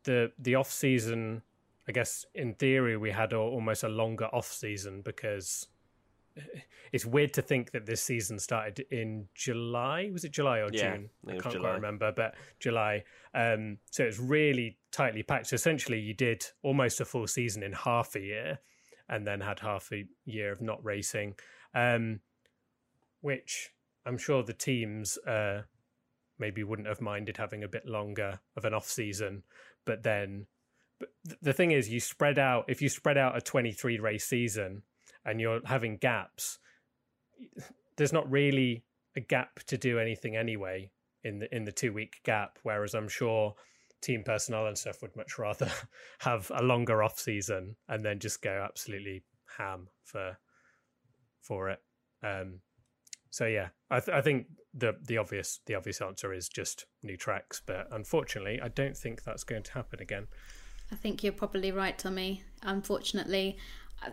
the 0.05 0.33
the 0.39 0.55
off 0.55 0.73
season, 0.73 1.43
I 1.89 1.93
guess 1.93 2.25
in 2.35 2.55
theory 2.55 2.97
we 2.97 3.11
had 3.11 3.33
a, 3.33 3.39
almost 3.39 3.83
a 3.83 3.89
longer 3.89 4.27
off 4.27 4.47
season 4.47 5.03
because 5.03 5.69
it's 6.93 7.07
weird 7.07 7.33
to 7.35 7.43
think 7.43 7.73
that 7.73 7.87
this 7.87 8.03
season 8.03 8.39
started 8.39 8.81
in 8.91 9.29
July. 9.35 10.11
Was 10.13 10.25
it 10.25 10.33
July 10.33 10.59
or 10.59 10.69
yeah, 10.73 10.97
June? 10.97 11.11
I, 11.27 11.31
can't 11.33 11.53
July. 11.53 11.59
quite 11.61 11.75
remember, 11.75 12.13
but 12.13 12.35
July. 12.59 13.05
Um, 13.35 13.79
so 13.91 14.05
it's 14.05 14.19
really 14.19 14.79
tightly 14.93 15.23
packed. 15.23 15.49
So 15.49 15.55
essentially, 15.55 16.01
you 16.01 16.15
did 16.15 16.45
almost 16.63 17.01
a 17.01 17.05
full 17.05 17.27
season 17.27 17.63
in 17.63 17.73
half 17.73 18.15
a 18.15 18.21
year, 18.21 18.59
and 19.09 19.27
then 19.27 19.41
had 19.41 19.61
half 19.61 19.91
a 19.93 20.05
year 20.25 20.53
of 20.53 20.61
not 20.61 20.85
racing 20.85 21.35
um, 21.75 22.21
which 23.21 23.71
I'm 24.07 24.19
sure 24.19 24.43
the 24.43 24.53
teams 24.53 25.19
uh, 25.19 25.63
maybe 26.39 26.65
wouldn't 26.65 26.89
have 26.89 27.01
minded 27.01 27.37
having 27.37 27.63
a 27.63 27.69
bit 27.69 27.87
longer 27.87 28.41
of 28.57 28.65
an 28.65 28.73
off 28.75 28.89
season. 28.89 29.43
But 29.85 30.03
then, 30.03 30.47
but 30.99 31.11
the 31.43 31.53
thing 31.53 31.73
is, 31.73 31.91
you 31.91 32.01
spread 32.01 32.39
out 32.39 32.65
if 32.69 32.81
you 32.81 32.89
spread 32.89 33.19
out 33.19 33.37
a 33.37 33.41
23 33.41 33.99
race 33.99 34.25
season 34.25 34.83
and 35.25 35.41
you're 35.41 35.61
having 35.65 35.99
gaps, 35.99 36.59
there's 37.97 38.13
not 38.13 38.31
really 38.31 38.85
a 39.17 39.21
gap 39.21 39.61
to 39.67 39.77
do 39.77 39.99
anything 39.99 40.37
anyway 40.37 40.91
in 41.25 41.41
the 41.41 41.55
in 41.55 41.65
the 41.65 41.73
two 41.73 41.93
week 41.93 42.21
gap. 42.25 42.59
Whereas 42.63 42.95
I'm 42.95 43.09
sure 43.09 43.55
team 44.07 44.23
personnel 44.25 44.67
and 44.67 44.79
stuff 44.79 45.03
would 45.03 45.17
much 45.17 45.39
rather 45.39 45.71
have 46.21 46.51
a 46.55 46.63
longer 46.63 47.03
off 47.03 47.19
season 47.19 47.77
and 47.89 48.05
then 48.05 48.21
just 48.21 48.41
go 48.41 48.65
absolutely 48.65 49.25
ham 49.59 49.89
for 50.05 50.39
for 51.43 51.71
it. 51.71 51.81
Um, 52.23 52.61
so 53.31 53.47
yeah, 53.47 53.69
I, 53.91 54.01
th- 54.01 54.17
I 54.17 54.23
think 54.23 54.47
the 54.73 54.95
the 55.03 55.19
obvious 55.19 55.61
the 55.67 55.75
obvious 55.75 56.01
answer 56.01 56.33
is 56.33 56.49
just 56.49 56.87
new 57.03 57.17
tracks, 57.17 57.61
but 57.65 57.89
unfortunately, 57.91 58.61
I 58.63 58.69
don't 58.69 58.97
think 58.97 59.25
that's 59.25 59.45
going 59.45 59.65
to 59.65 59.73
happen 59.73 60.01
again. 60.01 60.29
I 60.93 60.95
think 60.95 61.25
you're 61.25 61.33
probably 61.33 61.73
right, 61.73 61.99
Tommy. 61.99 62.45
Unfortunately, 62.63 63.59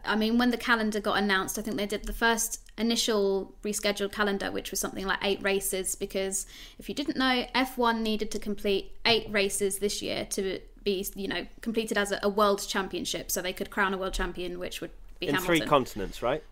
I 0.05 0.15
mean, 0.15 0.37
when 0.37 0.51
the 0.51 0.57
calendar 0.57 0.99
got 0.99 1.17
announced, 1.17 1.59
I 1.59 1.61
think 1.61 1.77
they 1.77 1.85
did 1.85 2.05
the 2.05 2.13
first 2.13 2.61
initial 2.77 3.53
rescheduled 3.63 4.11
calendar, 4.11 4.51
which 4.51 4.71
was 4.71 4.79
something 4.79 5.05
like 5.05 5.19
eight 5.21 5.41
races. 5.43 5.95
Because 5.95 6.45
if 6.79 6.89
you 6.89 6.95
didn't 6.95 7.17
know, 7.17 7.45
F1 7.53 8.01
needed 8.01 8.31
to 8.31 8.39
complete 8.39 8.91
eight 9.05 9.27
races 9.29 9.79
this 9.79 10.01
year 10.01 10.25
to 10.31 10.59
be, 10.83 11.05
you 11.15 11.27
know, 11.27 11.45
completed 11.61 11.97
as 11.97 12.11
a, 12.11 12.19
a 12.23 12.29
world 12.29 12.65
championship, 12.67 13.29
so 13.29 13.41
they 13.41 13.53
could 13.53 13.69
crown 13.69 13.93
a 13.93 13.97
world 13.97 14.13
champion, 14.13 14.59
which 14.59 14.81
would 14.81 14.91
be 15.19 15.27
in 15.27 15.35
Hamilton. 15.35 15.57
three 15.57 15.67
continents, 15.67 16.21
right? 16.21 16.43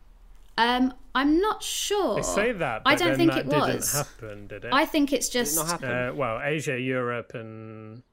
Um, 0.58 0.94
I'm 1.16 1.40
not 1.40 1.64
sure. 1.64 2.16
They 2.16 2.22
say 2.22 2.52
that, 2.52 2.84
I 2.86 2.96
don't 2.96 3.16
think 3.16 3.36
it 3.36 3.48
was. 3.48 3.94
Happen, 3.94 4.48
did 4.48 4.66
it? 4.66 4.74
I 4.74 4.86
think 4.86 5.12
it's 5.14 5.30
just. 5.30 5.58
It 5.58 5.84
uh, 5.84 6.14
well, 6.14 6.40
Asia, 6.44 6.80
Europe, 6.80 7.34
and 7.34 8.04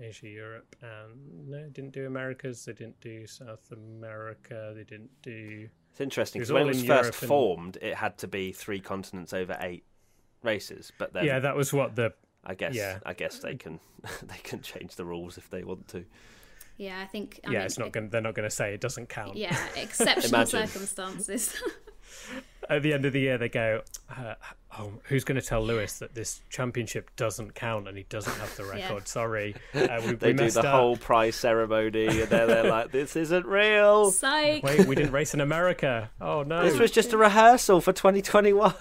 Asia, 0.00 0.28
Europe, 0.28 0.76
and 0.82 1.48
no, 1.48 1.68
didn't 1.68 1.92
do 1.92 2.06
Americas. 2.06 2.64
They 2.64 2.72
didn't 2.72 3.00
do 3.00 3.26
South 3.26 3.72
America. 3.72 4.72
They 4.74 4.84
didn't 4.84 5.10
do. 5.22 5.68
It's 5.90 6.00
interesting 6.00 6.40
because 6.40 6.52
when 6.52 6.62
it 6.62 6.68
was 6.68 6.84
first 6.84 7.14
formed, 7.14 7.78
it 7.80 7.94
had 7.94 8.18
to 8.18 8.28
be 8.28 8.52
three 8.52 8.80
continents 8.80 9.32
over 9.32 9.56
eight 9.60 9.84
races. 10.42 10.92
But 10.98 11.12
then, 11.12 11.24
yeah, 11.24 11.38
that 11.40 11.56
was 11.56 11.72
what 11.72 11.96
the. 11.96 12.12
I 12.44 12.54
guess. 12.54 12.74
Yeah. 12.74 13.00
I 13.04 13.12
guess 13.12 13.40
they 13.40 13.56
can 13.56 13.80
they 14.22 14.38
can 14.42 14.62
change 14.62 14.96
the 14.96 15.04
rules 15.04 15.38
if 15.38 15.50
they 15.50 15.64
want 15.64 15.88
to. 15.88 16.04
Yeah, 16.76 17.00
I 17.00 17.06
think. 17.06 17.40
I 17.46 17.50
yeah, 17.50 17.58
mean, 17.58 17.66
it's 17.66 17.78
not 17.78 17.92
going. 17.92 18.10
They're 18.10 18.20
not 18.20 18.34
going 18.34 18.48
to 18.48 18.54
say 18.54 18.74
it 18.74 18.80
doesn't 18.80 19.08
count. 19.08 19.36
Yeah, 19.36 19.56
exceptional 19.76 20.46
circumstances. 20.46 21.54
At 22.68 22.82
the 22.82 22.92
end 22.92 23.04
of 23.04 23.12
the 23.12 23.20
year, 23.20 23.38
they 23.38 23.48
go, 23.48 23.82
uh, 24.10 24.34
"Oh, 24.78 24.92
who's 25.04 25.24
going 25.24 25.40
to 25.40 25.46
tell 25.46 25.62
Lewis 25.62 25.98
that 25.98 26.14
this 26.14 26.40
championship 26.50 27.10
doesn't 27.16 27.54
count 27.54 27.88
and 27.88 27.96
he 27.96 28.04
doesn't 28.08 28.34
have 28.34 28.54
the 28.56 28.64
record? 28.64 28.78
yeah. 28.78 29.04
Sorry, 29.04 29.54
uh, 29.74 30.00
we, 30.04 30.12
they 30.14 30.32
we 30.32 30.38
do 30.38 30.50
the 30.50 30.60
up. 30.60 30.66
whole 30.66 30.96
prize 30.96 31.36
ceremony, 31.36 32.06
and 32.06 32.28
they're, 32.28 32.46
they're 32.46 32.70
like, 32.70 32.92
"This 32.92 33.16
isn't 33.16 33.46
real." 33.46 34.10
Psych. 34.10 34.62
Wait, 34.62 34.86
we 34.86 34.94
didn't 34.94 35.12
race 35.12 35.34
in 35.34 35.40
America. 35.40 36.10
Oh 36.20 36.42
no, 36.42 36.64
this 36.64 36.78
was 36.78 36.90
just 36.90 37.12
a 37.12 37.16
rehearsal 37.16 37.80
for 37.80 37.92
2021. 37.92 38.74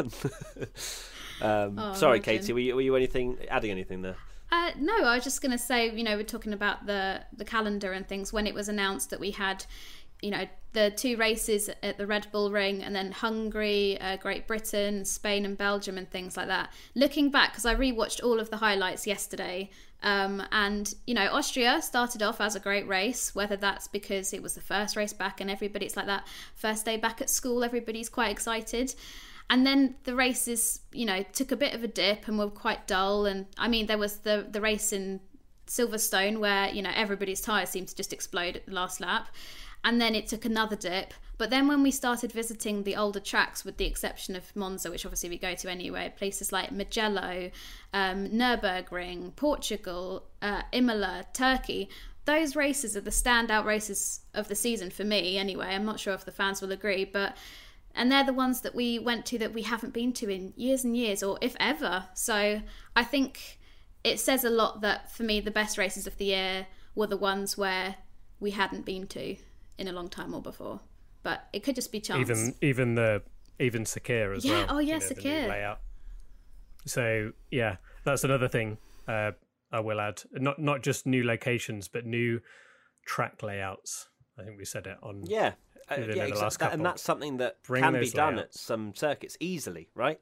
um, 1.42 1.77
oh, 1.77 1.94
sorry, 1.94 2.18
imagine. 2.18 2.22
Katy. 2.22 2.54
Were 2.54 2.60
you, 2.60 2.75
were 2.75 2.82
you 2.82 2.96
anything 2.96 3.38
adding 3.50 3.72
anything 3.72 4.01
there? 4.01 4.18
Uh, 4.51 4.72
no, 4.77 4.94
I 5.04 5.15
was 5.15 5.24
just 5.24 5.42
going 5.42 5.51
to 5.51 5.58
say, 5.58 5.94
you 5.96 6.04
know, 6.04 6.15
we're 6.15 6.24
talking 6.24 6.54
about 6.54 6.86
the 6.86 7.22
the 7.36 7.46
calendar 7.46 7.92
and 7.92 8.08
things. 8.08 8.32
When 8.32 8.48
it 8.48 8.54
was 8.54 8.70
announced 8.70 9.10
that 9.10 9.20
we 9.20 9.32
had, 9.32 9.65
you 10.22 10.31
know, 10.31 10.45
the 10.74 10.91
two 10.91 11.15
races 11.17 11.69
at 11.81 11.98
the 11.98 12.05
Red 12.05 12.27
Bull 12.31 12.51
Ring, 12.51 12.84
and 12.84 12.95
then 12.95 13.12
Hungary, 13.12 14.00
uh, 14.01 14.17
Great 14.17 14.45
Britain, 14.45 15.05
Spain, 15.05 15.45
and 15.45 15.57
Belgium, 15.57 15.98
and 15.98 16.10
things 16.10 16.36
like 16.36 16.48
that. 16.48 16.72
Looking 16.95 17.31
back, 17.31 17.51
because 17.51 17.65
I 17.65 17.75
rewatched 17.75 18.24
all 18.24 18.39
of 18.39 18.50
the 18.50 18.57
highlights 18.57 19.07
yesterday, 19.07 19.69
um, 20.05 20.43
and 20.51 20.93
you 21.07 21.15
know, 21.15 21.27
Austria 21.31 21.81
started 21.81 22.22
off 22.22 22.39
as 22.39 22.55
a 22.55 22.60
great 22.60 22.88
race. 22.88 23.34
Whether 23.34 23.55
that's 23.55 23.88
because 23.88 24.34
it 24.34 24.43
was 24.43 24.53
the 24.53 24.62
first 24.62 24.95
race 24.95 25.13
back 25.13 25.41
and 25.41 25.50
everybody's 25.50 25.98
like 25.98 26.05
that 26.05 26.27
first 26.53 26.86
day 26.86 26.98
back 26.98 27.22
at 27.22 27.29
school, 27.29 27.63
everybody's 27.63 28.07
quite 28.07 28.31
excited. 28.31 28.93
And 29.50 29.65
then 29.65 29.95
the 30.03 30.15
races, 30.15 30.81
you 30.91 31.05
know, 31.05 31.24
took 31.34 31.51
a 31.51 31.55
bit 31.55 31.74
of 31.74 31.84
a 31.84 31.88
dip 31.88 32.27
and 32.27 32.38
were 32.38 32.50
quite 32.50 32.88
dull. 32.88 33.25
And 33.25 33.48
I 33.57 33.67
mean, 33.67 33.88
there 33.88 33.98
was 33.98 34.17
the 34.17 34.45
the 34.50 34.62
race 34.62 34.93
in 34.93 35.22
Silverstone, 35.67 36.39
where 36.39 36.69
you 36.69 36.84
know 36.84 36.91
everybody's 36.93 37.41
tires 37.41 37.69
seemed 37.69 37.88
to 37.88 37.95
just 37.95 38.13
explode 38.13 38.55
at 38.55 38.65
the 38.67 38.74
last 38.74 39.01
lap, 39.01 39.29
and 39.86 40.01
then 40.01 40.15
it 40.15 40.27
took 40.27 40.44
another 40.44 40.75
dip. 40.75 41.13
But 41.38 41.51
then 41.51 41.68
when 41.68 41.84
we 41.84 41.92
started 41.92 42.32
visiting 42.32 42.84
the 42.84 42.96
older 42.96 43.20
tracks, 43.20 43.63
with 43.63 43.77
the 43.77 43.86
exception 43.86 44.36
of 44.36 44.54
Monza, 44.56 44.89
which 44.89 45.06
obviously 45.06 45.30
we 45.30 45.38
go 45.38 45.54
to 45.54 45.70
anyway, 45.70 46.12
places 46.18 46.51
like 46.51 46.72
Mugello, 46.72 47.51
um, 47.94 48.27
Nurburgring, 48.30 49.36
Portugal, 49.36 50.25
uh, 50.42 50.63
Imola, 50.72 51.25
Turkey, 51.34 51.88
those 52.25 52.56
races 52.56 52.98
are 52.98 53.01
the 53.01 53.12
standout 53.12 53.65
races 53.65 54.22
of 54.34 54.48
the 54.48 54.56
season 54.56 54.89
for 54.89 55.04
me. 55.04 55.38
Anyway, 55.38 55.68
I'm 55.68 55.86
not 55.86 56.00
sure 56.00 56.15
if 56.15 56.25
the 56.25 56.32
fans 56.32 56.62
will 56.62 56.72
agree, 56.72 57.06
but 57.06 57.38
and 57.94 58.12
they're 58.12 58.25
the 58.25 58.34
ones 58.34 58.62
that 58.62 58.74
we 58.74 58.98
went 58.98 59.25
to 59.27 59.38
that 59.38 59.54
we 59.54 59.62
haven't 59.62 59.94
been 59.94 60.12
to 60.13 60.30
in 60.30 60.54
years 60.58 60.84
and 60.84 60.98
years, 60.98 61.22
or 61.22 61.38
if 61.42 61.56
ever. 61.60 62.06
So 62.15 62.62
I 62.96 63.04
think 63.04 63.60
it 64.04 64.20
says 64.20 64.44
a 64.44 64.50
lot 64.50 64.82
that 64.82 65.12
for 65.12 65.22
me 65.22 65.39
the 65.39 65.51
best 65.51 65.77
races 65.77 66.08
of 66.08 66.18
the 66.18 66.25
year 66.25 66.68
were 66.96 67.08
the 67.08 67.18
ones 67.18 67.56
where 67.56 67.98
we 68.39 68.51
hadn't 68.51 68.84
been 68.84 69.06
to 69.08 69.38
in 69.77 69.88
a 69.88 69.91
long 69.91 70.10
time 70.10 70.34
or 70.34 70.41
before. 70.41 70.79
But 71.24 71.48
it 71.53 71.63
could 71.63 71.75
just 71.75 71.91
be 71.91 72.00
chance. 72.00 72.20
Even 72.22 72.55
even 72.62 72.96
the 72.96 73.22
even 73.60 73.84
Sakhir 73.84 74.36
as 74.36 74.46
yeah. 74.46 74.51
well. 74.51 74.65
Oh 74.70 74.79
yeah, 74.79 74.96
you 74.96 75.00
know, 75.00 75.05
Sakhir. 75.08 75.50
layout. 75.50 75.79
So 76.86 77.32
yeah, 77.51 77.77
that's 78.03 78.24
another 78.24 78.48
thing 78.48 78.77
uh, 79.08 79.32
I 79.72 79.79
will 79.79 80.00
add. 80.00 80.22
Not 80.34 80.60
not 80.60 80.84
just 80.84 81.05
new 81.05 81.24
locations, 81.24 81.88
but 81.88 82.05
new 82.05 82.41
track 83.05 83.41
layouts. 83.41 84.08
I 84.38 84.44
think 84.44 84.58
we 84.58 84.65
said 84.65 84.88
it 84.88 84.98
on 85.01 85.24
yeah. 85.25 85.53
Uh, 85.89 85.96
yeah, 86.00 86.05
exactly. 86.05 86.32
last 86.41 86.60
That- 86.60 86.74
and 86.74 86.86
that's 86.86 87.01
something 87.01 87.38
that 87.38 87.62
Bring 87.63 87.84
can 87.84 87.94
be 88.00 88.10
done 88.10 88.36
layouts. 88.38 88.55
at 88.58 88.62
some 88.62 88.96
circuits 88.96 89.38
easily, 89.39 89.88
right? 89.94 90.20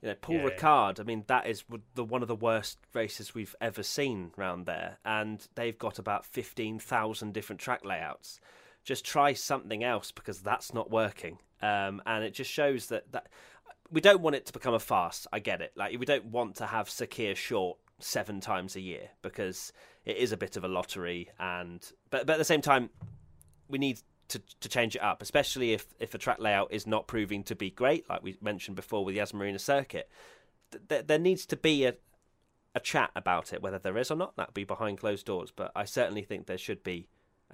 You 0.00 0.08
know, 0.08 0.14
Paul 0.14 0.36
Yeah, 0.36 0.42
yeah. 0.44 0.48
Ricard. 0.50 1.00
I 1.00 1.02
mean, 1.02 1.24
that 1.28 1.46
is 1.46 1.64
the 1.94 2.04
one 2.04 2.22
of 2.22 2.28
the 2.28 2.34
worst 2.34 2.78
races 2.94 3.34
we've 3.34 3.54
ever 3.60 3.82
seen 3.82 4.32
round 4.36 4.66
there, 4.66 4.98
and 5.04 5.46
they've 5.54 5.78
got 5.78 5.98
about 5.98 6.26
fifteen 6.26 6.78
thousand 6.78 7.32
different 7.34 7.60
track 7.60 7.84
layouts. 7.84 8.40
Just 8.84 9.04
try 9.04 9.32
something 9.32 9.82
else 9.82 10.12
because 10.12 10.40
that's 10.40 10.74
not 10.74 10.90
working, 10.90 11.38
um, 11.62 12.02
and 12.06 12.24
it 12.24 12.34
just 12.34 12.50
shows 12.50 12.86
that 12.86 13.10
that 13.12 13.28
we 13.90 14.00
don't 14.00 14.20
want 14.20 14.36
it 14.36 14.46
to 14.46 14.52
become 14.52 14.74
a 14.74 14.78
farce. 14.78 15.26
I 15.32 15.38
get 15.38 15.60
it. 15.60 15.72
Like 15.76 15.98
we 15.98 16.06
don't 16.06 16.26
want 16.26 16.56
to 16.56 16.66
have 16.66 16.88
Sakhir 16.88 17.36
short 17.36 17.78
seven 17.98 18.40
times 18.40 18.76
a 18.76 18.80
year 18.80 19.10
because 19.22 19.72
it 20.04 20.16
is 20.16 20.32
a 20.32 20.36
bit 20.36 20.56
of 20.56 20.64
a 20.64 20.68
lottery, 20.68 21.30
and 21.38 21.82
but 22.10 22.26
but 22.26 22.34
at 22.34 22.38
the 22.38 22.44
same 22.44 22.60
time, 22.60 22.90
we 23.68 23.78
need 23.78 24.00
to 24.28 24.42
to 24.60 24.68
change 24.68 24.96
it 24.96 25.02
up, 25.02 25.22
especially 25.22 25.72
if 25.72 25.86
if 25.98 26.14
a 26.14 26.18
track 26.18 26.38
layout 26.38 26.72
is 26.72 26.86
not 26.86 27.06
proving 27.06 27.42
to 27.44 27.54
be 27.54 27.70
great, 27.70 28.08
like 28.08 28.22
we 28.22 28.36
mentioned 28.40 28.76
before 28.76 29.04
with 29.04 29.14
the 29.14 29.18
Yas 29.18 29.34
Marina 29.34 29.58
circuit. 29.58 30.10
Th- 30.70 30.82
th- 30.88 31.06
there 31.06 31.18
needs 31.18 31.46
to 31.46 31.56
be 31.56 31.84
a 31.84 31.94
a 32.74 32.80
chat 32.80 33.10
about 33.14 33.52
it, 33.52 33.62
whether 33.62 33.78
there 33.78 33.96
is 33.96 34.10
or 34.10 34.16
not. 34.16 34.36
That'd 34.36 34.54
be 34.54 34.64
behind 34.64 34.98
closed 34.98 35.26
doors, 35.26 35.52
but 35.54 35.70
I 35.76 35.84
certainly 35.84 36.22
think 36.22 36.46
there 36.46 36.58
should 36.58 36.82
be. 36.82 37.08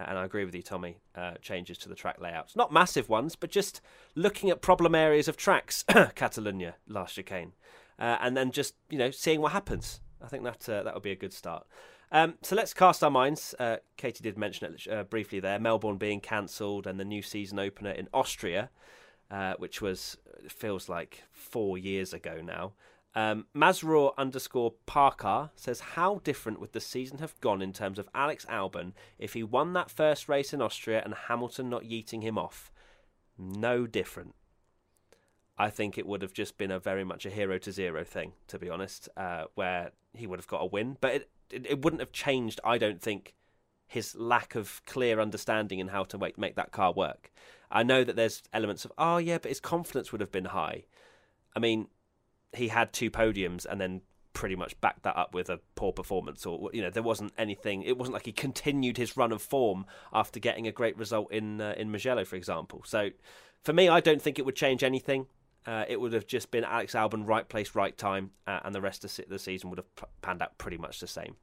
And 0.06 0.18
I 0.18 0.24
agree 0.24 0.44
with 0.44 0.54
you, 0.54 0.62
Tommy. 0.62 0.98
Uh, 1.14 1.34
changes 1.42 1.78
to 1.78 1.88
the 1.88 1.94
track 1.94 2.20
layouts, 2.20 2.56
not 2.56 2.72
massive 2.72 3.08
ones, 3.08 3.36
but 3.36 3.50
just 3.50 3.80
looking 4.14 4.50
at 4.50 4.62
problem 4.62 4.94
areas 4.94 5.28
of 5.28 5.36
tracks, 5.36 5.84
Catalonia, 6.14 6.76
last 6.88 7.14
chicane, 7.14 7.52
uh, 7.98 8.16
and 8.20 8.36
then 8.36 8.50
just 8.50 8.74
you 8.88 8.98
know 8.98 9.10
seeing 9.10 9.40
what 9.40 9.52
happens. 9.52 10.00
I 10.22 10.28
think 10.28 10.44
that 10.44 10.68
uh, 10.68 10.82
that 10.82 10.94
would 10.94 11.02
be 11.02 11.12
a 11.12 11.16
good 11.16 11.32
start. 11.32 11.66
Um, 12.12 12.34
so 12.42 12.56
let's 12.56 12.74
cast 12.74 13.04
our 13.04 13.10
minds. 13.10 13.54
Uh, 13.58 13.76
Katy 13.96 14.22
did 14.22 14.36
mention 14.36 14.74
it 14.74 14.92
uh, 14.92 15.04
briefly 15.04 15.40
there. 15.40 15.58
Melbourne 15.58 15.96
being 15.96 16.20
cancelled 16.20 16.86
and 16.86 16.98
the 16.98 17.04
new 17.04 17.22
season 17.22 17.58
opener 17.58 17.90
in 17.90 18.08
Austria, 18.12 18.70
uh, 19.30 19.54
which 19.58 19.80
was 19.80 20.16
feels 20.48 20.88
like 20.88 21.22
four 21.30 21.78
years 21.78 22.12
ago 22.12 22.40
now. 22.42 22.72
Um, 23.14 23.46
Mazror 23.54 24.12
underscore 24.16 24.74
Parker 24.86 25.50
says, 25.56 25.80
How 25.80 26.20
different 26.22 26.60
would 26.60 26.72
the 26.72 26.80
season 26.80 27.18
have 27.18 27.40
gone 27.40 27.60
in 27.60 27.72
terms 27.72 27.98
of 27.98 28.08
Alex 28.14 28.46
Albon 28.46 28.92
if 29.18 29.34
he 29.34 29.42
won 29.42 29.72
that 29.72 29.90
first 29.90 30.28
race 30.28 30.52
in 30.52 30.62
Austria 30.62 31.02
and 31.04 31.14
Hamilton 31.14 31.68
not 31.68 31.82
yeeting 31.82 32.22
him 32.22 32.38
off? 32.38 32.70
No 33.36 33.86
different. 33.86 34.34
I 35.58 35.70
think 35.70 35.98
it 35.98 36.06
would 36.06 36.22
have 36.22 36.32
just 36.32 36.56
been 36.56 36.70
a 36.70 36.78
very 36.78 37.04
much 37.04 37.26
a 37.26 37.30
hero 37.30 37.58
to 37.58 37.72
zero 37.72 38.04
thing, 38.04 38.32
to 38.48 38.58
be 38.58 38.70
honest, 38.70 39.08
uh, 39.16 39.44
where 39.56 39.90
he 40.14 40.26
would 40.26 40.38
have 40.38 40.46
got 40.46 40.62
a 40.62 40.66
win. 40.66 40.96
But 41.00 41.14
it, 41.14 41.30
it, 41.50 41.66
it 41.68 41.82
wouldn't 41.82 42.00
have 42.00 42.12
changed, 42.12 42.60
I 42.64 42.78
don't 42.78 43.02
think, 43.02 43.34
his 43.86 44.14
lack 44.14 44.54
of 44.54 44.80
clear 44.86 45.20
understanding 45.20 45.80
in 45.80 45.88
how 45.88 46.04
to 46.04 46.16
make, 46.16 46.38
make 46.38 46.54
that 46.54 46.70
car 46.70 46.92
work. 46.92 47.32
I 47.72 47.82
know 47.82 48.04
that 48.04 48.16
there's 48.16 48.42
elements 48.52 48.84
of, 48.84 48.92
oh, 48.96 49.18
yeah, 49.18 49.38
but 49.38 49.50
his 49.50 49.60
confidence 49.60 50.12
would 50.12 50.20
have 50.20 50.32
been 50.32 50.46
high. 50.46 50.84
I 51.54 51.58
mean, 51.58 51.88
he 52.52 52.68
had 52.68 52.92
two 52.92 53.10
podiums 53.10 53.66
and 53.66 53.80
then 53.80 54.02
pretty 54.32 54.56
much 54.56 54.80
backed 54.80 55.02
that 55.02 55.16
up 55.16 55.34
with 55.34 55.50
a 55.50 55.58
poor 55.74 55.92
performance 55.92 56.46
or 56.46 56.70
you 56.72 56.80
know 56.80 56.90
there 56.90 57.02
wasn't 57.02 57.32
anything 57.36 57.82
it 57.82 57.98
wasn't 57.98 58.14
like 58.14 58.26
he 58.26 58.32
continued 58.32 58.96
his 58.96 59.16
run 59.16 59.32
of 59.32 59.42
form 59.42 59.84
after 60.12 60.38
getting 60.38 60.66
a 60.66 60.72
great 60.72 60.96
result 60.96 61.30
in 61.32 61.60
uh, 61.60 61.74
in 61.76 61.90
Mugello 61.90 62.24
for 62.24 62.36
example 62.36 62.82
so 62.84 63.10
for 63.62 63.72
me 63.72 63.88
I 63.88 64.00
don't 64.00 64.22
think 64.22 64.38
it 64.38 64.46
would 64.46 64.56
change 64.56 64.84
anything 64.84 65.26
uh, 65.66 65.84
it 65.88 66.00
would 66.00 66.12
have 66.12 66.26
just 66.26 66.50
been 66.50 66.64
Alex 66.64 66.94
Albon 66.94 67.26
right 67.26 67.48
place 67.48 67.74
right 67.74 67.96
time 67.96 68.30
uh, 68.46 68.60
and 68.64 68.74
the 68.74 68.80
rest 68.80 69.04
of 69.04 69.28
the 69.28 69.38
season 69.38 69.68
would 69.68 69.78
have 69.78 70.08
panned 70.22 70.42
out 70.42 70.56
pretty 70.58 70.78
much 70.78 71.00
the 71.00 71.08
same 71.08 71.34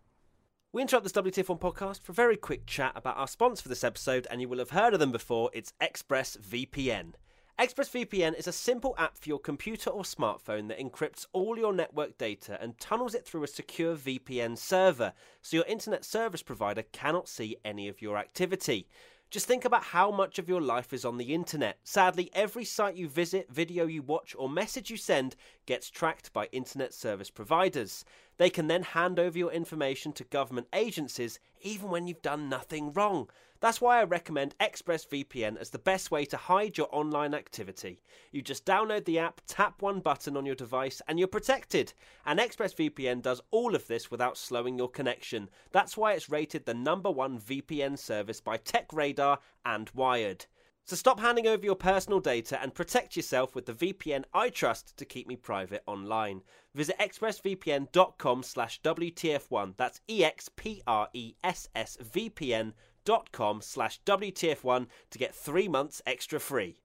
we 0.73 0.81
interrupt 0.81 1.05
this 1.05 1.13
WTF1 1.13 1.59
podcast 1.59 2.01
for 2.01 2.11
a 2.11 2.15
very 2.15 2.35
quick 2.35 2.65
chat 2.65 2.91
about 2.95 3.17
our 3.17 3.27
sponsor 3.27 3.63
for 3.63 3.69
this 3.69 3.85
episode, 3.85 4.27
and 4.29 4.41
you 4.41 4.49
will 4.49 4.59
have 4.59 4.71
heard 4.71 4.93
of 4.93 4.99
them 4.99 5.13
before. 5.13 5.49
It's 5.53 5.71
ExpressVPN. 5.81 7.13
ExpressVPN 7.59 8.37
is 8.37 8.45
a 8.45 8.51
simple 8.51 8.93
app 8.99 9.17
for 9.17 9.27
your 9.27 9.39
computer 9.39 9.89
or 9.89 10.03
smartphone 10.03 10.67
that 10.67 10.77
encrypts 10.77 11.25
all 11.33 11.57
your 11.57 11.73
network 11.73 12.15
data 12.19 12.55
and 12.61 12.77
tunnels 12.77 13.15
it 13.15 13.25
through 13.25 13.41
a 13.41 13.47
secure 13.47 13.95
VPN 13.95 14.55
server 14.55 15.11
so 15.41 15.57
your 15.57 15.65
internet 15.65 16.05
service 16.05 16.43
provider 16.43 16.83
cannot 16.91 17.27
see 17.27 17.57
any 17.65 17.87
of 17.87 17.99
your 17.99 18.15
activity. 18.15 18.87
Just 19.31 19.47
think 19.47 19.65
about 19.65 19.85
how 19.85 20.11
much 20.11 20.37
of 20.37 20.47
your 20.47 20.61
life 20.61 20.93
is 20.93 21.03
on 21.03 21.17
the 21.17 21.33
internet. 21.33 21.79
Sadly, 21.83 22.29
every 22.31 22.63
site 22.63 22.95
you 22.95 23.09
visit, 23.09 23.51
video 23.51 23.87
you 23.87 24.03
watch, 24.03 24.35
or 24.37 24.47
message 24.47 24.91
you 24.91 24.95
send 24.95 25.35
gets 25.65 25.89
tracked 25.89 26.31
by 26.33 26.49
internet 26.51 26.93
service 26.93 27.31
providers. 27.31 28.05
They 28.37 28.51
can 28.51 28.67
then 28.67 28.83
hand 28.83 29.17
over 29.17 29.35
your 29.35 29.51
information 29.51 30.13
to 30.13 30.23
government 30.25 30.67
agencies 30.73 31.39
even 31.63 31.89
when 31.89 32.05
you've 32.05 32.21
done 32.21 32.49
nothing 32.49 32.93
wrong. 32.93 33.29
That's 33.59 33.81
why 33.81 33.99
I 33.99 34.03
recommend 34.03 34.55
ExpressVPN 34.59 35.57
as 35.57 35.71
the 35.71 35.79
best 35.79 36.11
way 36.11 36.25
to 36.25 36.37
hide 36.37 36.77
your 36.77 36.89
online 36.91 37.33
activity. 37.33 38.03
You 38.31 38.41
just 38.41 38.65
download 38.65 39.05
the 39.05 39.19
app, 39.19 39.41
tap 39.47 39.81
one 39.81 39.99
button 39.99 40.37
on 40.37 40.45
your 40.45 40.55
device, 40.55 41.01
and 41.07 41.17
you're 41.17 41.27
protected. 41.27 41.93
And 42.25 42.39
ExpressVPN 42.39 43.21
does 43.21 43.41
all 43.51 43.75
of 43.75 43.87
this 43.87 44.11
without 44.11 44.37
slowing 44.37 44.77
your 44.77 44.89
connection. 44.89 45.49
That's 45.71 45.97
why 45.97 46.13
it's 46.13 46.29
rated 46.29 46.65
the 46.65 46.73
number 46.73 47.09
one 47.09 47.39
VPN 47.39 47.97
service 47.97 48.41
by 48.41 48.57
TechRadar 48.57 49.39
and 49.65 49.89
Wired. 49.93 50.45
So 50.87 50.95
stop 50.95 51.19
handing 51.19 51.45
over 51.47 51.65
your 51.65 51.75
personal 51.75 52.21
data 52.21 52.57
and 52.61 52.73
protect 52.73 53.17
yourself 53.17 53.55
with 53.55 53.65
the 53.65 53.73
VPN 53.73 54.23
I 54.33 54.49
trust 54.49 54.95
to 54.95 55.03
keep 55.03 55.27
me 55.27 55.35
private 55.35 55.83
online. 55.85 56.43
Visit 56.75 56.97
expressvpn.com 56.97 58.43
slash 58.43 58.81
WTF1. 58.83 59.73
That's 59.75 59.99
E-X-P-R-E-S-S-V-P-N 60.07 62.73
dot 63.07 63.31
com 63.31 63.61
slash 63.61 64.01
WTF1 64.05 64.87
to 65.11 65.17
get 65.17 65.33
three 65.33 65.69
months 65.69 66.01
extra 66.05 66.41
free. 66.41 66.81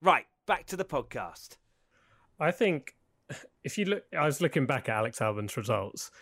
Right, 0.00 0.26
back 0.46 0.66
to 0.66 0.76
the 0.76 0.84
podcast. 0.84 1.56
I 2.38 2.52
think 2.52 2.94
if 3.64 3.76
you 3.76 3.86
look, 3.86 4.04
I 4.16 4.24
was 4.24 4.40
looking 4.40 4.64
back 4.64 4.88
at 4.88 4.94
Alex 4.94 5.20
Albon's 5.20 5.56
results 5.56 6.12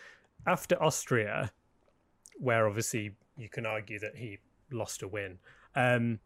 after 0.47 0.81
Austria, 0.81 1.51
where 2.39 2.67
obviously 2.67 3.11
you 3.37 3.47
can 3.47 3.67
argue 3.67 3.99
that 3.99 4.15
he 4.15 4.39
lost 4.71 5.03
a 5.03 5.07
win. 5.07 5.37
Um, 5.75 6.21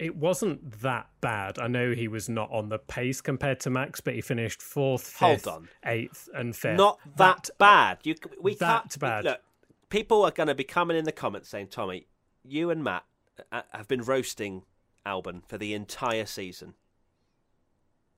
it 0.00 0.16
wasn't 0.16 0.80
that 0.80 1.06
bad. 1.20 1.60
I 1.60 1.68
know 1.68 1.92
he 1.92 2.08
was 2.08 2.28
not 2.28 2.50
on 2.50 2.68
the 2.68 2.80
pace 2.80 3.20
compared 3.20 3.60
to 3.60 3.70
Max, 3.70 4.00
but 4.00 4.14
he 4.14 4.22
finished 4.22 4.60
fourth, 4.60 5.06
fifth, 5.06 5.46
eighth, 5.84 6.28
and 6.34 6.54
fifth. 6.54 6.78
Not 6.78 6.98
that, 7.16 7.48
bad. 7.58 7.98
You, 8.02 8.16
we 8.40 8.56
that 8.56 8.82
can't, 8.82 8.98
bad. 8.98 9.24
Look, 9.24 9.40
people 9.88 10.24
are 10.24 10.30
going 10.30 10.48
to 10.48 10.54
be 10.54 10.64
coming 10.64 10.96
in 10.96 11.04
the 11.04 11.12
comments 11.12 11.48
saying, 11.48 11.68
Tommy, 11.68 12.06
you 12.44 12.70
and 12.70 12.82
Matt 12.82 13.04
uh, 13.52 13.62
have 13.72 13.88
been 13.88 14.02
roasting 14.02 14.62
Albon 15.04 15.42
for 15.48 15.58
the 15.58 15.74
entire 15.74 16.26
season. 16.26 16.74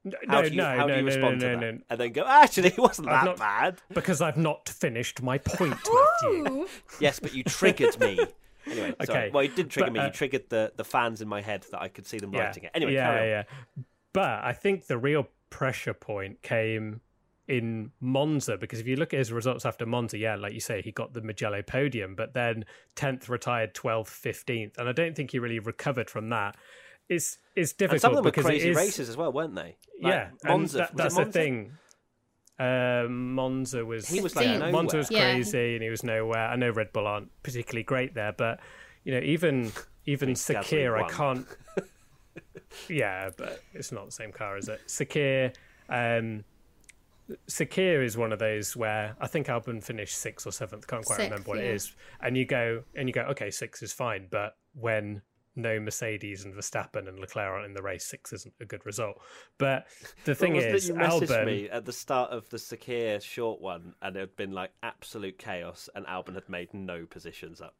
No, 0.05 0.17
How 0.29 0.41
no, 0.41 0.49
do 0.49 0.55
you, 0.55 0.57
no, 0.57 0.65
how 0.65 0.87
no, 0.87 0.89
do 0.89 0.95
you 0.95 1.01
no, 1.01 1.07
respond 1.07 1.41
no, 1.41 1.49
to 1.49 1.55
no, 1.55 1.61
that? 1.61 1.75
no. 1.75 1.81
And 1.91 2.01
then 2.01 2.13
go, 2.13 2.25
actually, 2.25 2.69
it 2.69 2.79
wasn't 2.79 3.09
I've 3.09 3.25
that 3.25 3.25
not- 3.25 3.39
bad. 3.39 3.83
Because 3.93 4.23
I've 4.23 4.37
not 4.37 4.69
finished 4.69 5.23
my 5.23 5.39
point, 5.39 5.77
Matthew. 6.23 6.67
Yes, 7.01 7.21
but 7.21 7.35
you 7.35 7.45
triggered 7.45 7.99
me. 8.01 8.19
Anyway, 8.67 8.93
sorry. 9.07 9.19
Okay, 9.19 9.31
Well, 9.33 9.43
you 9.45 9.49
did 9.49 9.71
trigger 9.71 9.87
but, 9.87 9.93
me. 9.95 10.01
uh, 10.01 10.07
you 10.07 10.13
triggered 10.13 10.51
the, 10.51 10.71
the 10.77 10.85
fans 10.85 11.23
in 11.23 11.29
my 11.29 11.41
head 11.41 11.65
that 11.71 11.81
I 11.81 11.89
could 11.89 12.07
see 12.07 12.19
them 12.19 12.33
writing 12.33 12.65
it. 12.65 12.71
Anyway, 12.75 12.93
yeah, 12.93 13.25
yeah. 13.25 13.43
But 14.13 14.45
I 14.45 14.53
think 14.53 14.89
the 14.89 14.99
real 14.99 15.27
pressure 15.49 15.95
point 15.95 16.43
came 16.43 17.01
in 17.49 17.91
Monza 18.01 18.57
because 18.59 18.79
if 18.79 18.87
you 18.87 18.97
look 18.97 19.15
at 19.15 19.19
his 19.19 19.33
results 19.33 19.65
after 19.65 19.87
Monza, 19.87 20.19
yeah, 20.19 20.37
like 20.37 20.53
you 20.53 20.61
say, 20.61 20.83
he 20.83 20.93
got 20.93 21.15
the 21.15 21.23
Mugello 21.23 21.63
podium, 21.63 22.15
but 22.15 22.35
then 22.35 22.65
tenth 22.95 23.29
retired, 23.29 23.75
twelfth, 23.75 24.13
fifteenth, 24.13 24.77
and 24.79 24.89
I 24.89 24.93
don't 24.93 25.17
think 25.17 25.33
he 25.33 25.39
really 25.39 25.59
recovered 25.59 26.11
from 26.11 26.29
that. 26.29 26.57
It's 27.09 27.39
it's 27.57 27.73
difficult 27.73 27.95
And 27.95 28.01
some 28.03 28.11
of 28.13 28.17
them 28.17 28.25
were 28.27 28.31
crazy 28.43 28.69
it 28.69 28.71
is, 28.73 28.77
races 28.77 29.09
as 29.09 29.17
well, 29.17 29.33
weren't 29.33 29.55
they? 29.55 29.77
Like 30.03 30.13
yeah, 30.13 30.29
Monza. 30.45 30.79
that- 30.79 30.83
was 30.83 30.91
it 30.91 30.97
that's 30.97 31.17
the 31.17 31.33
thing. 31.33 31.73
Uh, 32.59 33.07
Monza 33.09 33.85
was 33.85 34.09
he 34.09 34.21
was 34.21 34.35
like 34.37 34.45
yeah, 34.47 34.59
nowhere. 34.59 34.73
Monza 34.73 34.97
was 34.99 35.11
Yeah. 35.11 35.21
crazy 35.21 35.75
and 35.75 35.83
he 35.83 35.91
was 35.91 36.03
nowhere. 36.03 36.49
I 36.49 36.57
know 36.57 36.71
Red 36.71 36.93
Bull 36.93 37.07
aren't 37.07 37.31
particularly 37.43 37.85
great 37.85 38.15
there, 38.15 38.33
but 38.33 38.61
you 39.05 39.13
know 39.13 39.21
even 39.21 39.73
even 40.07 40.31
Gasly 40.31 40.57
Sakhir, 40.57 41.03
I 41.03 41.09
can't. 41.09 41.47
yeah, 42.89 43.31
but 43.37 43.63
it's 43.73 43.93
not 43.93 44.07
the 44.07 44.13
same 44.13 44.33
car, 44.33 44.59
is 44.59 44.69
it? 44.69 44.81
Sakhir, 44.87 45.55
um, 45.89 46.45
Sakhir 47.49 48.05
is 48.05 48.17
one 48.17 48.33
of 48.33 48.39
those 48.39 48.77
where 48.77 49.17
I 49.21 49.27
think 49.27 49.49
Albon 49.49 49.83
finished 49.83 50.17
sixth 50.17 50.47
or 50.47 50.53
seventh. 50.53 50.87
Can't 50.87 51.05
quite 51.05 51.17
Sixth, 51.17 51.31
remember 51.31 51.51
what 51.51 51.59
yeah. 51.59 51.71
it 51.71 51.75
is. 51.75 51.95
And 52.21 52.37
you 52.37 52.47
go 52.47 52.83
and 52.95 53.09
you 53.09 53.13
go, 53.13 53.23
okay, 53.23 53.51
six 53.51 53.83
is 53.83 53.93
fine, 53.93 54.29
but 54.31 54.57
when 54.75 55.23
no 55.59 55.81
Mercedes 55.81 56.45
and 56.45 56.55
Verstappen 56.55 57.09
and 57.09 57.19
Leclerc 57.19 57.49
aren't 57.49 57.67
in 57.67 57.75
the 57.75 57.83
race, 57.83 58.05
six 58.05 58.33
isn't 58.33 58.55
a 58.61 58.65
good 58.65 58.87
result. 58.87 59.21
But 59.59 59.87
the 60.25 60.35
thing 60.35 60.55
What 60.55 60.65
is, 60.65 60.87
that 60.87 60.95
you 60.95 60.99
messaged 60.99 61.29
Albon. 61.29 61.47
me 61.47 61.69
at 61.69 61.85
the 61.85 61.93
start 61.93 62.31
of 62.31 62.49
the 62.49 62.57
Sakhir 62.57 63.21
short 63.21 63.61
one, 63.61 63.95
and 64.01 64.17
it 64.17 64.21
had 64.21 64.37
been 64.37 64.53
like 64.53 64.71
absolute 64.83 65.39
chaos, 65.39 65.89
and 65.95 66.07
Albon 66.07 66.35
had 66.35 66.49
made 66.49 66.73
no 66.73 67.05
positions 67.05 67.61
up. 67.61 67.75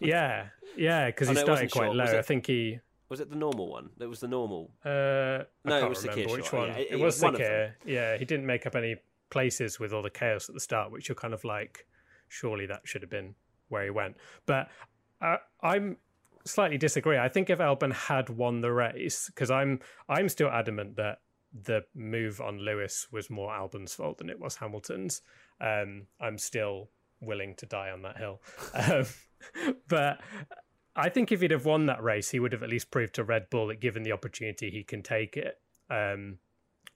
Yeah, 0.00 0.46
yeah, 0.76 1.06
because 1.06 1.28
he 1.28 1.34
started 1.34 1.70
quite 1.70 1.86
short, 1.86 1.96
low. 1.96 2.04
I 2.04 2.22
think 2.22 2.46
he. 2.46 2.78
Was 3.12 3.20
it 3.20 3.28
the 3.28 3.36
normal 3.36 3.68
one? 3.68 3.90
It 4.00 4.06
was 4.06 4.20
the 4.20 4.26
normal. 4.28 4.70
Uh, 4.82 5.44
No, 5.66 5.84
it 5.84 5.88
was 5.90 6.02
remember 6.02 6.22
Sakhir 6.22 6.32
which 6.32 6.50
one. 6.50 6.68
yeah, 6.68 6.76
it- 6.78 6.88
it, 6.92 6.96
was 6.96 7.16
was 7.16 7.22
one 7.22 7.34
of 7.34 7.40
them. 7.40 7.50
Sakhir. 7.50 7.74
Yeah, 7.84 8.16
he 8.16 8.24
didn't 8.24 8.46
make 8.46 8.64
up 8.66 8.74
any 8.74 8.96
places 9.28 9.78
with 9.78 9.92
all 9.92 10.00
the 10.00 10.08
chaos 10.08 10.48
at 10.48 10.54
the 10.54 10.60
start, 10.60 10.90
which 10.90 11.10
you're 11.10 11.14
kind 11.24 11.34
of 11.34 11.44
like, 11.44 11.86
surely 12.28 12.64
that 12.64 12.80
should 12.84 13.02
have 13.02 13.10
been 13.10 13.34
where 13.68 13.84
he 13.84 13.90
went. 13.90 14.16
But 14.46 14.70
uh, 15.20 15.36
I'm 15.62 15.98
slightly 16.46 16.78
disagree. 16.78 17.18
I 17.18 17.28
think 17.28 17.50
if 17.50 17.58
Albon 17.58 17.92
had 17.92 18.30
won 18.30 18.62
the 18.62 18.72
race, 18.72 19.26
because 19.26 19.50
I'm 19.50 19.80
I'm 20.08 20.30
still 20.30 20.48
adamant 20.48 20.96
that 20.96 21.18
the 21.52 21.82
move 21.94 22.40
on 22.40 22.60
Lewis 22.60 23.08
was 23.12 23.28
more 23.28 23.52
Albon's 23.52 23.92
fault 23.92 24.16
than 24.18 24.30
it 24.30 24.40
was 24.40 24.56
Hamilton's. 24.56 25.20
Um, 25.60 26.06
I'm 26.18 26.38
still 26.38 26.88
willing 27.20 27.56
to 27.56 27.66
die 27.66 27.90
on 27.90 28.00
that 28.02 28.16
hill. 28.16 28.40
Um, 28.74 29.04
but 29.88 30.20
I 30.94 31.08
think 31.08 31.32
if 31.32 31.40
he'd 31.40 31.50
have 31.50 31.64
won 31.64 31.86
that 31.86 32.02
race, 32.02 32.30
he 32.30 32.40
would 32.40 32.52
have 32.52 32.62
at 32.62 32.68
least 32.68 32.90
proved 32.90 33.14
to 33.14 33.24
Red 33.24 33.48
Bull 33.50 33.68
that 33.68 33.80
given 33.80 34.02
the 34.02 34.12
opportunity, 34.12 34.70
he 34.70 34.84
can 34.84 35.02
take 35.02 35.36
it. 35.36 35.58
Um, 35.88 36.38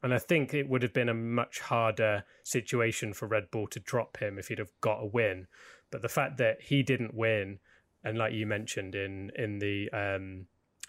and 0.02 0.12
I 0.12 0.18
think 0.18 0.52
it 0.52 0.68
would 0.68 0.82
have 0.82 0.92
been 0.92 1.08
a 1.08 1.14
much 1.14 1.60
harder 1.60 2.24
situation 2.42 3.14
for 3.14 3.26
Red 3.26 3.50
Bull 3.50 3.66
to 3.68 3.80
drop 3.80 4.18
him 4.18 4.38
if 4.38 4.48
he'd 4.48 4.58
have 4.58 4.72
got 4.80 5.02
a 5.02 5.06
win. 5.06 5.46
But 5.90 6.02
the 6.02 6.08
fact 6.08 6.36
that 6.38 6.60
he 6.62 6.82
didn't 6.82 7.14
win, 7.14 7.58
and 8.04 8.18
like 8.18 8.34
you 8.34 8.46
mentioned 8.46 8.94
in 8.94 9.30
in 9.36 9.58
the 9.58 9.90
um, 9.90 10.46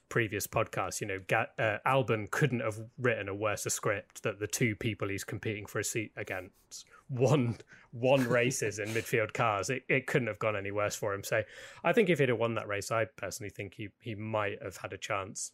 previous 0.09 0.47
podcast, 0.47 1.01
you 1.01 1.07
know, 1.07 1.19
Ga- 1.27 1.47
uh, 1.59 1.77
Albon 1.85 2.29
couldn't 2.31 2.61
have 2.61 2.79
written 2.97 3.27
a 3.27 3.35
worse 3.35 3.63
script 3.63 4.23
that 4.23 4.39
the 4.39 4.47
two 4.47 4.75
people 4.75 5.09
he's 5.09 5.23
competing 5.23 5.65
for 5.65 5.79
a 5.79 5.83
seat 5.83 6.11
against 6.15 6.85
won 7.09 7.57
won 7.91 8.23
races 8.29 8.79
in 8.79 8.89
midfield 8.89 9.33
cars. 9.33 9.69
It, 9.69 9.83
it 9.89 10.07
couldn't 10.07 10.27
have 10.27 10.39
gone 10.39 10.55
any 10.55 10.71
worse 10.71 10.95
for 10.95 11.13
him. 11.13 11.23
So 11.23 11.43
I 11.83 11.93
think 11.93 12.09
if 12.09 12.19
he'd 12.19 12.29
have 12.29 12.37
won 12.37 12.55
that 12.55 12.67
race, 12.67 12.91
I 12.91 13.05
personally 13.05 13.49
think 13.49 13.73
he 13.75 13.89
he 13.99 14.15
might 14.15 14.61
have 14.61 14.77
had 14.77 14.93
a 14.93 14.97
chance, 14.97 15.51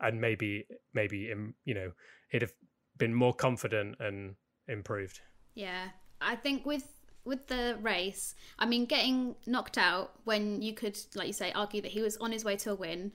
and 0.00 0.20
maybe 0.20 0.66
maybe 0.94 1.32
you 1.64 1.74
know 1.74 1.92
he'd 2.28 2.42
have 2.42 2.52
been 2.98 3.14
more 3.14 3.34
confident 3.34 3.96
and 4.00 4.36
improved. 4.68 5.20
Yeah, 5.54 5.88
I 6.20 6.36
think 6.36 6.66
with 6.66 6.96
with 7.24 7.48
the 7.48 7.76
race, 7.82 8.34
I 8.58 8.66
mean, 8.66 8.86
getting 8.86 9.34
knocked 9.46 9.76
out 9.76 10.12
when 10.24 10.62
you 10.62 10.72
could, 10.72 10.96
like 11.14 11.26
you 11.26 11.32
say, 11.32 11.50
argue 11.52 11.82
that 11.82 11.90
he 11.90 12.00
was 12.00 12.16
on 12.18 12.30
his 12.30 12.44
way 12.44 12.56
to 12.58 12.70
a 12.70 12.74
win 12.74 13.12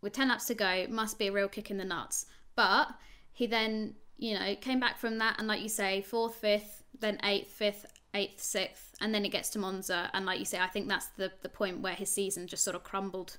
with 0.00 0.12
ten 0.12 0.28
laps 0.28 0.46
to 0.46 0.54
go 0.54 0.86
must 0.88 1.18
be 1.18 1.28
a 1.28 1.32
real 1.32 1.48
kick 1.48 1.70
in 1.70 1.78
the 1.78 1.84
nuts. 1.84 2.26
But 2.54 2.88
he 3.32 3.46
then, 3.46 3.94
you 4.16 4.38
know, 4.38 4.54
came 4.56 4.80
back 4.80 4.98
from 4.98 5.18
that, 5.18 5.36
and 5.38 5.46
like 5.46 5.62
you 5.62 5.68
say, 5.68 6.02
fourth, 6.02 6.36
fifth, 6.36 6.82
then 6.98 7.18
eighth, 7.22 7.52
fifth, 7.52 7.86
eighth, 8.14 8.42
sixth, 8.42 8.94
and 9.00 9.14
then 9.14 9.24
it 9.24 9.30
gets 9.30 9.50
to 9.50 9.58
Monza, 9.58 10.10
and 10.12 10.26
like 10.26 10.38
you 10.38 10.44
say, 10.44 10.58
I 10.58 10.66
think 10.66 10.88
that's 10.88 11.06
the 11.16 11.32
the 11.42 11.48
point 11.48 11.80
where 11.80 11.94
his 11.94 12.10
season 12.10 12.46
just 12.46 12.64
sort 12.64 12.76
of 12.76 12.84
crumbled 12.84 13.38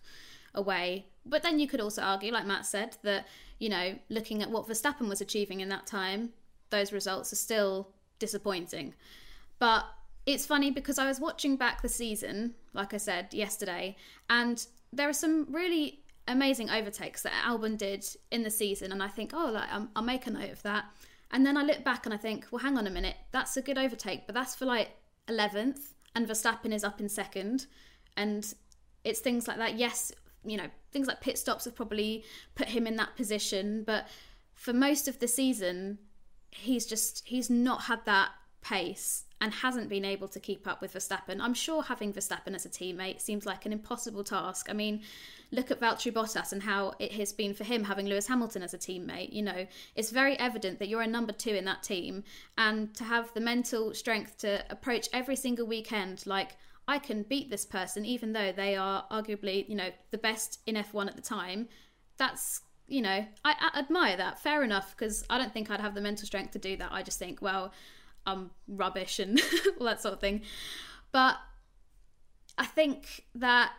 away. 0.56 1.06
But 1.26 1.44
then 1.44 1.60
you 1.60 1.68
could 1.68 1.82
also 1.82 2.02
argue, 2.02 2.32
like 2.32 2.46
Matt 2.46 2.66
said, 2.66 2.98
that 3.04 3.28
you 3.60 3.70
know, 3.70 3.96
looking 4.10 4.42
at 4.42 4.50
what 4.50 4.68
Verstappen 4.68 5.10
was 5.10 5.22
achieving 5.22 5.60
in 5.60 5.70
that 5.70 5.86
time, 5.86 6.30
those 6.70 6.94
results 6.94 7.34
are 7.34 7.38
still 7.38 7.90
disappointing. 8.20 8.94
But 9.60 9.86
it's 10.26 10.46
funny 10.46 10.72
because 10.72 10.98
I 10.98 11.08
was 11.08 11.20
watching 11.20 11.58
back 11.58 11.82
the 11.82 11.90
season, 11.90 12.56
like 12.74 12.94
I 12.94 12.98
said 12.98 13.34
yesterday, 13.34 13.98
and 14.30 14.66
there 14.94 15.10
are 15.10 15.14
some 15.14 15.48
really 15.50 16.00
amazing 16.30 16.70
overtakes 16.70 17.24
that 17.24 17.34
Albon 17.46 17.78
did 17.78 18.06
in 18.32 18.44
the 18.44 18.50
season, 18.52 18.92
and 18.92 19.04
I 19.04 19.08
think, 19.08 19.32
oh, 19.34 19.52
like, 19.52 19.70
I'll, 19.72 19.90
I'll 19.96 20.04
make 20.04 20.28
a 20.28 20.32
note 20.32 20.52
of 20.52 20.62
that. 20.64 20.86
And 21.32 21.46
then 21.46 21.58
I 21.58 21.64
look 21.64 21.84
back 21.84 22.06
and 22.06 22.14
I 22.14 22.18
think, 22.18 22.48
well, 22.52 22.60
hang 22.60 22.78
on 22.78 22.88
a 22.88 22.92
minute, 22.92 23.16
that's 23.32 23.56
a 23.58 23.62
good 23.62 23.78
overtake, 23.78 24.26
but 24.26 24.34
that's 24.34 24.56
for 24.56 24.66
like 24.66 24.90
11th, 25.28 25.94
and 26.16 26.28
Verstappen 26.28 26.74
is 26.74 26.84
up 26.84 27.00
in 27.00 27.10
second, 27.10 27.68
and 28.18 28.54
it's 29.04 29.20
things 29.20 29.48
like 29.48 29.58
that. 29.58 29.76
Yes, 29.76 30.12
you 30.44 30.58
know, 30.58 30.68
things 30.92 31.08
like 31.08 31.22
pit 31.22 31.38
stops 31.38 31.66
have 31.66 31.76
probably 31.76 32.24
put 32.56 32.68
him 32.68 32.88
in 32.88 32.96
that 32.96 33.16
position, 33.16 33.84
but 33.86 34.08
for 34.54 34.74
most 34.74 35.08
of 35.08 35.20
the 35.20 35.28
season, 35.28 36.00
he's 36.52 36.86
just 36.86 37.28
he's 37.28 37.50
not 37.50 37.84
had 37.84 38.04
that 38.06 38.30
pace 38.62 39.26
and 39.42 39.54
hasn't 39.54 39.90
been 39.90 40.04
able 40.04 40.28
to 40.28 40.40
keep 40.40 40.68
up 40.68 40.82
with 40.82 40.94
Verstappen. 40.94 41.40
I'm 41.40 41.54
sure 41.54 41.82
having 41.82 42.12
Verstappen 42.12 42.54
as 42.54 42.66
a 42.66 42.70
teammate 42.70 43.22
seems 43.22 43.46
like 43.46 43.66
an 43.66 43.72
impossible 43.72 44.24
task. 44.24 44.68
I 44.70 44.74
mean, 44.74 45.02
look 45.52 45.72
at 45.72 45.80
Valtteri 45.80 46.12
Bottas 46.12 46.52
and 46.52 46.62
how 46.62 46.94
it 47.00 47.14
has 47.14 47.32
been 47.32 47.54
for 47.54 47.64
him 47.64 47.84
having 47.86 48.08
Lewis 48.08 48.28
Hamilton 48.28 48.64
as 48.64 48.74
a 48.74 48.78
teammate. 48.78 49.32
You 49.32 49.44
know, 49.44 49.66
it's 49.96 50.12
very 50.12 50.38
evident 50.38 50.80
that 50.80 50.90
you're 50.90 51.02
a 51.02 51.08
number 51.08 51.32
two 51.32 51.52
in 51.52 51.66
that 51.66 51.84
team, 51.84 52.24
and 52.58 52.94
to 52.96 53.04
have 53.04 53.34
the 53.34 53.40
mental 53.40 53.94
strength 53.94 54.38
to 54.40 54.64
approach 54.70 55.08
every 55.14 55.36
single 55.36 55.66
weekend 55.66 56.26
like 56.26 56.58
I 56.90 56.98
can 56.98 57.22
beat 57.24 57.52
this 57.52 57.66
person, 57.66 58.04
even 58.04 58.34
though 58.34 58.52
they 58.52 58.76
are 58.76 59.06
arguably, 59.12 59.70
you 59.70 59.76
know, 59.76 59.92
the 60.10 60.18
best 60.18 60.60
in 60.66 60.76
F1 60.76 61.08
at 61.08 61.16
the 61.16 61.22
time. 61.22 61.70
That's, 62.18 62.62
you 62.88 63.04
know, 63.04 63.26
I, 63.46 63.70
I 63.74 63.80
admire 63.80 64.18
that. 64.18 64.40
Fair 64.40 64.64
enough, 64.64 64.96
because 64.98 65.24
I 65.30 65.38
don't 65.38 65.54
think 65.54 65.70
I'd 65.70 65.80
have 65.82 65.94
the 65.94 66.02
mental 66.02 66.26
strength 66.26 66.52
to 66.54 66.60
do 66.60 66.76
that. 66.78 66.92
I 66.92 67.04
just 67.04 67.20
think, 67.20 67.44
well, 67.44 67.72
I'm 68.26 68.52
rubbish 68.68 69.20
and 69.20 69.42
all 69.80 69.86
that 69.86 70.02
sort 70.02 70.14
of 70.14 70.20
thing. 70.20 70.42
But 71.12 71.38
I 72.58 72.66
think 72.66 73.26
that 73.36 73.72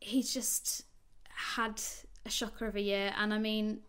he's 0.00 0.32
just 0.32 0.84
had 1.28 1.80
a 2.26 2.30
shocker 2.30 2.66
of 2.66 2.76
a 2.76 2.80
year. 2.80 3.12
And 3.16 3.32
I 3.32 3.38
mean, 3.38 3.80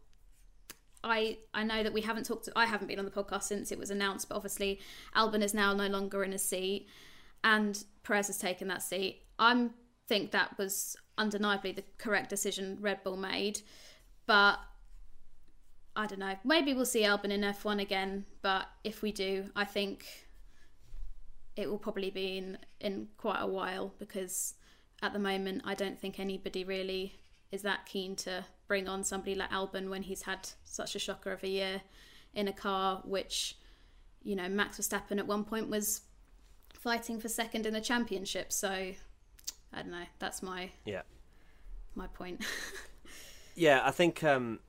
I 1.04 1.38
I 1.54 1.64
know 1.64 1.84
that 1.84 1.94
we 1.94 2.02
haven't 2.02 2.26
talked. 2.26 2.50
I 2.56 2.66
haven't 2.66 2.88
been 2.88 3.00
on 3.00 3.06
the 3.06 3.12
podcast 3.12 3.44
since 3.44 3.72
it 3.72 3.80
was 3.80 3.90
announced, 3.90 4.30
but 4.30 4.36
obviously 4.36 4.80
Albon 5.16 5.42
is 5.42 5.54
now 5.54 5.74
no 5.74 5.88
longer 5.88 6.24
in 6.24 6.34
a 6.34 6.38
seat, 6.38 6.88
and 7.44 7.84
Perez 8.04 8.28
has 8.28 8.38
taken 8.38 8.68
that 8.68 8.84
seat. 8.84 9.24
I 9.40 9.70
think 10.08 10.32
that 10.32 10.58
was 10.58 10.96
undeniably 11.18 11.72
the 11.72 11.84
correct 11.98 12.30
decision 12.30 12.78
Red 12.82 13.04
Bull 13.04 13.18
made, 13.18 13.62
but 14.26 14.60
I 15.96 16.08
don't 16.08 16.20
know. 16.20 16.36
Maybe 16.44 16.74
we'll 16.74 16.86
see 16.86 17.02
Albon 17.04 17.32
in 17.32 17.42
F1 17.42 17.82
again, 17.82 18.26
but 18.42 18.68
if 18.84 19.02
we 19.02 19.12
do, 19.12 19.50
I 19.56 19.66
think 19.66 20.06
it 21.56 21.70
will 21.70 21.78
probably 21.78 22.10
be 22.10 22.38
in 22.38 22.58
in 22.80 23.10
quite 23.18 23.40
a 23.42 23.48
while 23.48 23.94
because 24.00 24.54
at 25.02 25.12
the 25.12 25.20
moment 25.20 25.62
I 25.66 25.76
don't 25.76 26.00
think 26.00 26.18
anybody 26.20 26.64
really 26.64 27.20
is 27.52 27.62
that 27.64 27.86
keen 27.86 28.16
to 28.18 28.46
bring 28.68 28.88
on 28.88 29.04
somebody 29.04 29.36
like 29.36 29.52
Albon 29.52 29.90
when 29.90 30.04
he's 30.04 30.22
had 30.22 30.48
such 30.64 30.96
a 30.96 31.00
shocker 31.00 31.34
of 31.34 31.44
a 31.44 31.50
year 31.50 31.82
in 32.34 32.48
a 32.48 32.54
car 32.54 33.02
which 33.04 33.58
you 34.24 34.34
know 34.34 34.48
Max 34.48 34.80
Verstappen 34.80 35.18
at 35.18 35.28
one 35.28 35.44
point 35.44 35.70
was 35.70 36.02
fighting 36.74 37.20
for 37.20 37.28
second 37.28 37.66
in 37.66 37.74
the 37.74 37.82
championship 37.82 38.54
so 38.54 38.70
I 38.70 38.96
don't 39.76 39.92
know 39.92 40.06
that's 40.20 40.42
my 40.42 40.70
Yeah. 40.86 41.02
my 41.96 42.08
point 42.08 42.46
Yeah, 43.56 43.82
I 43.84 43.92
think. 43.92 44.24
Um, 44.24 44.60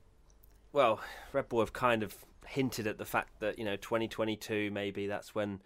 well, 0.73 0.99
Red 1.31 1.47
Bull 1.47 1.59
have 1.59 1.71
kind 1.71 2.03
of 2.03 2.15
hinted 2.45 2.87
at 2.87 2.97
the 2.97 3.05
fact 3.05 3.39
that 3.39 3.57
you 3.57 3.63
know 3.63 3.77
2022 3.77 4.69
maybe 4.69 5.07
that's 5.07 5.33
when 5.33 5.61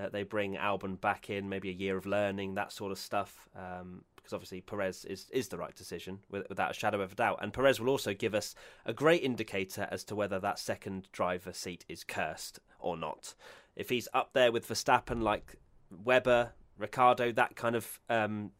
uh, 0.00 0.08
they 0.08 0.22
bring 0.22 0.54
Albon 0.54 0.98
back 0.98 1.28
in, 1.28 1.48
maybe 1.48 1.68
a 1.68 1.74
year 1.74 1.98
of 1.98 2.06
learning, 2.06 2.54
that 2.54 2.72
sort 2.72 2.92
of 2.92 2.98
stuff. 2.98 3.48
Um, 3.54 4.04
because 4.16 4.32
obviously 4.32 4.60
Perez 4.60 5.04
is 5.04 5.28
is 5.32 5.48
the 5.48 5.58
right 5.58 5.74
decision 5.74 6.20
without 6.30 6.70
a 6.70 6.74
shadow 6.74 7.00
of 7.00 7.12
a 7.12 7.14
doubt, 7.16 7.40
and 7.42 7.52
Perez 7.52 7.80
will 7.80 7.88
also 7.88 8.14
give 8.14 8.36
us 8.36 8.54
a 8.86 8.92
great 8.92 9.22
indicator 9.22 9.88
as 9.90 10.04
to 10.04 10.14
whether 10.14 10.38
that 10.38 10.60
second 10.60 11.08
driver 11.10 11.52
seat 11.52 11.84
is 11.88 12.04
cursed 12.04 12.60
or 12.78 12.96
not. 12.96 13.34
If 13.74 13.88
he's 13.88 14.06
up 14.14 14.32
there 14.32 14.52
with 14.52 14.68
Verstappen, 14.68 15.22
like 15.22 15.56
Webber, 15.90 16.52
Ricciardo, 16.78 17.32
that 17.32 17.56
kind 17.56 17.74
of 17.74 18.00
um, 18.08 18.52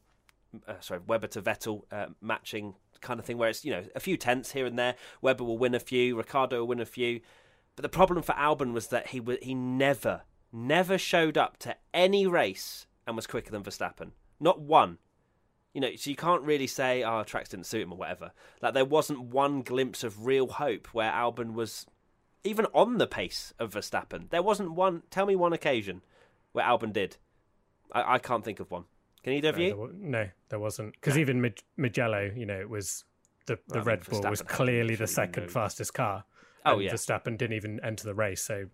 uh, 0.67 0.81
sorry, 0.81 1.01
Webber 1.07 1.29
to 1.29 1.43
Vettel 1.43 1.83
uh, 1.93 2.07
matching 2.21 2.75
kind 3.03 3.21
of 3.21 3.27
thing, 3.27 3.39
where 3.39 3.51
it's 3.51 3.65
you 3.65 3.73
know 3.73 3.85
a 3.95 4.01
few 4.01 4.17
tenths 4.17 4.53
here 4.53 4.67
and 4.67 4.79
there. 4.79 4.95
Webber 5.21 5.45
will 5.45 5.59
win 5.59 5.75
a 5.75 5.81
few, 5.81 6.17
Ricciardo 6.17 6.61
will 6.61 6.69
win 6.69 6.81
a 6.81 6.87
few, 6.87 7.21
but 7.77 7.83
the 7.83 7.89
problem 7.89 8.23
for 8.23 8.33
Albon 8.33 8.73
was 8.73 8.89
that 8.89 9.09
he 9.09 9.19
w- 9.19 9.39
he 9.43 9.55
never, 9.55 10.23
never 10.53 10.99
showed 10.99 11.37
up 11.37 11.59
to 11.59 11.77
any 11.93 12.27
race 12.27 12.87
and 13.07 13.17
was 13.17 13.27
quicker 13.27 13.51
than 13.51 13.63
Verstappen. 13.63 14.13
Not 14.41 14.61
one. 14.61 14.99
You 15.75 15.81
know, 15.81 15.95
so 15.97 16.11
you 16.11 16.17
can't 16.17 16.43
really 16.43 16.67
say, 16.67 17.03
ah, 17.03 17.21
"Oh, 17.21 17.25
tracks 17.25 17.49
didn't 17.49 17.67
suit 17.67 17.83
him" 17.83 17.93
or 17.93 17.99
whatever. 17.99 18.33
Like 18.61 18.75
there 18.75 18.85
wasn't 18.85 19.23
one 19.23 19.63
glimpse 19.63 20.05
of 20.05 20.27
real 20.27 20.47
hope 20.49 20.89
where 20.89 21.11
Albon 21.11 21.55
was 21.55 21.87
even 22.45 22.67
on 22.75 22.99
the 22.99 23.07
pace 23.07 23.55
of 23.59 23.73
Verstappen. 23.73 24.31
There 24.31 24.43
wasn't 24.43 24.73
one. 24.73 25.03
Tell 25.11 25.27
me 25.27 25.37
one 25.37 25.53
occasion 25.53 26.03
where 26.53 26.65
Albon 26.65 26.93
did. 26.93 27.17
I, 27.93 28.15
I 28.15 28.19
can't 28.19 28.45
think 28.45 28.61
of 28.61 28.71
one. 28.71 28.85
Can 29.23 29.35
either 29.35 29.51
of 29.51 29.57
no, 29.57 29.63
you? 29.63 29.77
There 29.77 30.11
no, 30.11 30.29
there 30.49 30.59
wasn't. 30.59 30.93
Because 30.95 31.17
even 31.17 31.41
Mid- 31.41 31.63
Mugello, 31.77 32.31
you 32.37 32.47
know, 32.47 32.59
it 32.59 32.69
was 32.69 33.05
the 33.47 33.59
the 33.69 33.79
well, 33.79 33.85
Red 33.85 34.09
Bull 34.09 34.23
was 34.23 34.43
clearly 34.43 34.95
the 34.95 35.07
second 35.07 35.51
fastest 35.51 35.95
car. 35.95 36.25
Oh 36.65 36.79
yeah, 36.79 36.93
Verstappen 36.93 37.37
didn't 37.37 37.55
even 37.55 37.81
enter 37.85 38.05
the 38.05 38.15
race, 38.15 38.43
so 38.43 38.67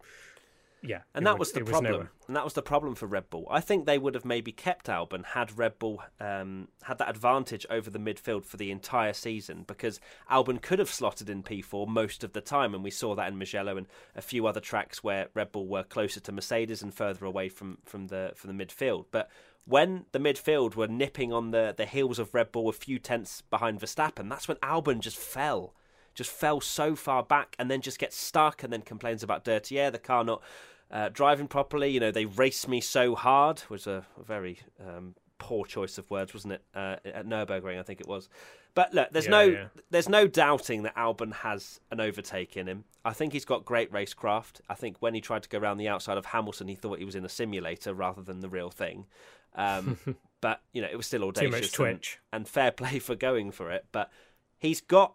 yeah, 0.83 1.01
and 1.15 1.27
that 1.27 1.39
was, 1.39 1.49
was 1.49 1.53
the 1.53 1.65
problem. 1.65 1.93
Was 1.93 2.09
and 2.29 2.37
that 2.37 2.45
was 2.45 2.53
the 2.53 2.63
problem 2.63 2.95
for 2.95 3.07
Red 3.07 3.31
Bull. 3.31 3.47
I 3.51 3.61
think 3.61 3.85
they 3.85 3.99
would 3.99 4.15
have 4.15 4.25
maybe 4.25 4.53
kept 4.53 4.87
Albon 4.87 5.25
had 5.25 5.57
Red 5.59 5.79
Bull 5.79 6.03
um, 6.21 6.69
had 6.83 6.99
that 6.99 7.11
advantage 7.11 7.67
over 7.69 7.91
the 7.91 7.99
midfield 7.99 8.45
for 8.45 8.59
the 8.59 8.71
entire 8.71 9.13
season 9.13 9.65
because 9.67 10.01
Albon 10.31 10.63
could 10.63 10.79
have 10.79 10.91
slotted 10.91 11.29
in 11.29 11.43
P4 11.43 11.89
most 11.89 12.23
of 12.23 12.33
the 12.33 12.41
time, 12.41 12.75
and 12.75 12.85
we 12.85 12.91
saw 12.91 13.15
that 13.15 13.29
in 13.29 13.39
Mugello 13.39 13.77
and 13.77 13.87
a 14.15 14.23
few 14.23 14.47
other 14.47 14.61
tracks 14.61 15.03
where 15.03 15.29
Red 15.35 15.53
Bull 15.53 15.67
were 15.67 15.83
closer 15.83 16.21
to 16.21 16.33
Mercedes 16.33 16.83
and 16.83 16.95
further 16.95 17.27
away 17.27 17.49
from 17.49 17.79
from 17.85 18.07
the 18.07 18.33
from 18.37 18.57
the 18.57 18.65
midfield. 18.65 19.07
But 19.11 19.31
when 19.69 20.07
the 20.13 20.19
midfield 20.19 20.75
were 20.75 20.89
nipping 20.89 21.33
on 21.33 21.51
the 21.51 21.75
the 21.77 21.87
heels 21.87 22.19
of 22.19 22.33
Red 22.33 22.53
Bull 22.53 22.69
a 22.69 22.73
few 22.73 22.99
tenths 22.99 23.43
behind 23.43 23.81
Verstappen, 23.81 24.29
that's 24.29 24.49
when 24.49 24.57
Albon 24.59 25.01
just 25.01 25.17
fell 25.17 25.75
just 26.15 26.31
fell 26.31 26.61
so 26.61 26.97
far 26.97 27.23
back 27.23 27.55
and 27.61 27.71
then 27.71 27.81
just 27.81 28.01
gets 28.01 28.17
stuck 28.17 28.65
and 28.65 28.73
then 28.73 28.83
complains 28.83 29.23
about 29.23 29.45
dirty 29.45 29.79
air, 29.79 29.89
the 29.89 30.01
car 30.01 30.25
not 30.25 30.43
uh, 30.91 31.09
driving 31.11 31.47
properly. 31.47 31.91
You 31.91 32.01
know, 32.01 32.11
they 32.11 32.25
race 32.25 32.67
me 32.67 32.81
so 32.81 33.15
hard 33.15 33.63
was 33.69 33.87
a, 33.87 34.05
a 34.21 34.25
very 34.25 34.59
um, 34.85 35.15
poor 35.39 35.65
choice 35.65 35.97
of 35.97 36.11
words, 36.11 36.35
wasn't 36.35 36.55
it? 36.55 36.63
Uh, 36.75 36.97
at 37.05 37.25
Nurburgring, 37.25 37.79
I 37.79 37.85
think 37.85 38.01
it 38.01 38.09
was. 38.09 38.29
But 38.75 38.93
look, 38.95 39.11
there's 39.11 39.27
yeah, 39.27 39.31
no 39.31 39.43
yeah. 39.43 39.67
there's 39.91 40.09
no 40.09 40.27
doubting 40.27 40.83
that 40.83 40.97
Albon 40.97 41.33
has 41.33 41.81
an 41.91 42.01
overtake 42.01 42.57
in 42.57 42.67
him. 42.67 42.85
I 43.05 43.13
think 43.13 43.33
he's 43.33 43.45
got 43.45 43.65
great 43.65 43.93
racecraft. 43.93 44.61
I 44.69 44.75
think 44.75 44.97
when 44.99 45.15
he 45.15 45.21
tried 45.21 45.45
to 45.45 45.49
go 45.49 45.59
around 45.59 45.79
the 45.79 45.89
outside 45.89 46.19
of 46.19 46.27
Hamilton, 46.27 46.69
he 46.69 46.75
thought 46.75 46.99
he 46.99 47.05
was 47.05 47.15
in 47.15 47.25
a 47.25 47.29
simulator 47.29 47.95
rather 47.95 48.23
than 48.23 48.41
the 48.41 48.49
real 48.49 48.71
thing. 48.71 49.07
Um, 49.55 49.99
but 50.41 50.63
you 50.73 50.83
know, 50.83 50.89
it 50.91 50.97
was 50.97 51.07
still 51.07 51.25
audacious. 51.25 51.51
Too 51.51 51.61
much 51.61 51.73
twitch. 51.73 52.19
And, 52.33 52.41
and 52.41 52.49
fair 52.49 52.71
play 52.71 52.99
for 52.99 53.15
going 53.15 53.51
for 53.51 53.71
it. 53.71 53.87
But 53.93 54.11
he's 54.59 54.81
got 54.81 55.15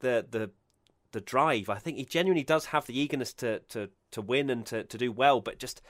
the 0.00 0.26
the 0.28 0.50
the 1.12 1.20
drive. 1.20 1.68
I 1.68 1.78
think 1.78 1.96
he 1.96 2.04
genuinely 2.04 2.44
does 2.44 2.66
have 2.66 2.86
the 2.86 2.98
eagerness 2.98 3.32
to 3.34 3.60
to 3.70 3.90
to 4.12 4.22
win 4.22 4.50
and 4.50 4.66
to, 4.66 4.84
to 4.84 4.98
do 4.98 5.12
well, 5.12 5.40
but 5.40 5.58
just 5.58 5.82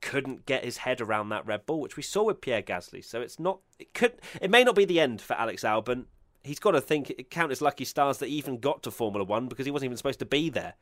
couldn't 0.00 0.44
get 0.44 0.64
his 0.64 0.78
head 0.78 1.00
around 1.00 1.30
that 1.30 1.46
Red 1.46 1.64
Bull, 1.64 1.80
which 1.80 1.96
we 1.96 2.02
saw 2.02 2.24
with 2.24 2.40
Pierre 2.40 2.62
Gasly. 2.62 3.04
So 3.04 3.20
it's 3.20 3.38
not 3.38 3.60
it 3.78 3.94
could 3.94 4.14
it 4.40 4.50
may 4.50 4.64
not 4.64 4.74
be 4.74 4.84
the 4.84 5.00
end 5.00 5.20
for 5.20 5.34
Alex 5.34 5.62
Albon. 5.62 6.06
He's 6.42 6.58
got 6.58 6.72
to 6.72 6.80
think 6.80 7.26
count 7.30 7.50
his 7.50 7.62
lucky 7.62 7.86
stars 7.86 8.18
that 8.18 8.28
he 8.28 8.36
even 8.36 8.58
got 8.58 8.82
to 8.82 8.90
Formula 8.90 9.24
One 9.24 9.48
because 9.48 9.64
he 9.64 9.72
wasn't 9.72 9.86
even 9.86 9.96
supposed 9.96 10.18
to 10.18 10.26
be 10.26 10.50
there. 10.50 10.74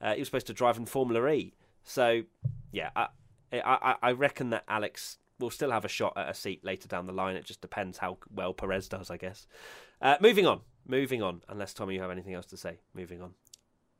Uh, 0.00 0.14
he 0.14 0.20
was 0.20 0.28
supposed 0.28 0.46
to 0.46 0.52
drive 0.52 0.76
in 0.76 0.86
Formula 0.86 1.26
E. 1.28 1.54
So 1.82 2.22
yeah, 2.70 2.90
I, 2.94 3.08
I 3.52 3.96
I 4.00 4.12
reckon 4.12 4.50
that 4.50 4.64
Alex 4.68 5.18
will 5.38 5.50
still 5.50 5.70
have 5.70 5.84
a 5.84 5.88
shot 5.88 6.14
at 6.16 6.28
a 6.28 6.34
seat 6.34 6.64
later 6.64 6.88
down 6.88 7.06
the 7.06 7.12
line. 7.12 7.36
It 7.36 7.44
just 7.44 7.60
depends 7.60 7.98
how 7.98 8.18
well 8.32 8.52
Perez 8.52 8.88
does, 8.88 9.10
I 9.10 9.16
guess. 9.16 9.46
Uh, 10.00 10.16
moving 10.20 10.46
on, 10.46 10.60
moving 10.86 11.22
on. 11.22 11.42
Unless 11.48 11.74
Tommy, 11.74 11.94
you 11.94 12.00
have 12.00 12.10
anything 12.10 12.34
else 12.34 12.46
to 12.46 12.56
say. 12.56 12.78
Moving 12.94 13.22
on. 13.22 13.34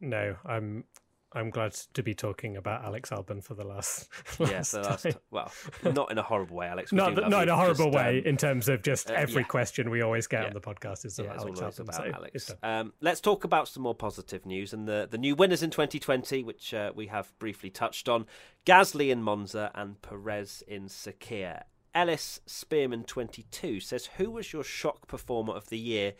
No, 0.00 0.36
I'm 0.44 0.84
I'm 1.32 1.50
glad 1.50 1.74
to 1.92 2.02
be 2.02 2.14
talking 2.14 2.56
about 2.56 2.84
Alex 2.84 3.10
Albon 3.10 3.44
for 3.44 3.54
the 3.54 3.64
last. 3.64 4.08
last 4.38 4.74
yeah, 4.74 4.82
the 4.82 4.88
last. 4.88 5.06
Well, 5.30 5.52
not 5.92 6.10
in 6.10 6.16
a 6.16 6.22
horrible 6.22 6.56
way, 6.56 6.68
Alex. 6.68 6.90
not 6.92 7.14
not 7.28 7.42
in 7.42 7.48
a 7.50 7.56
horrible 7.56 7.86
just, 7.86 7.96
way. 7.96 8.18
Um, 8.20 8.24
in 8.24 8.36
terms 8.38 8.68
of 8.68 8.82
just 8.82 9.10
uh, 9.10 9.14
every 9.14 9.42
yeah. 9.42 9.48
question 9.48 9.90
we 9.90 10.00
always 10.00 10.26
get 10.26 10.42
yeah. 10.42 10.46
on 10.48 10.54
the 10.54 10.60
podcast 10.60 11.04
is 11.04 11.18
about 11.18 11.38
Alex 11.38 11.60
Albon. 11.60 11.80
About 11.80 11.94
so 11.94 12.10
Alex. 12.14 12.54
Um, 12.62 12.92
let's 13.00 13.20
talk 13.20 13.44
about 13.44 13.68
some 13.68 13.82
more 13.82 13.94
positive 13.94 14.46
news 14.46 14.72
and 14.72 14.88
the 14.88 15.06
the 15.10 15.18
new 15.18 15.34
winners 15.34 15.62
in 15.62 15.70
2020, 15.70 16.44
which 16.44 16.72
uh, 16.72 16.92
we 16.94 17.08
have 17.08 17.38
briefly 17.38 17.68
touched 17.68 18.08
on: 18.08 18.24
Gasly 18.64 19.10
in 19.10 19.22
Monza 19.22 19.70
and 19.74 20.00
Perez 20.00 20.62
in 20.66 20.86
Sakhir. 20.86 21.64
Ellis 21.94 22.40
Spearman 22.46 23.04
22 23.04 23.80
says, 23.80 24.06
"Who 24.16 24.30
was 24.30 24.52
your 24.52 24.64
shock 24.64 25.06
performer 25.08 25.52
of 25.52 25.68
the 25.68 25.78
year?" 25.78 26.14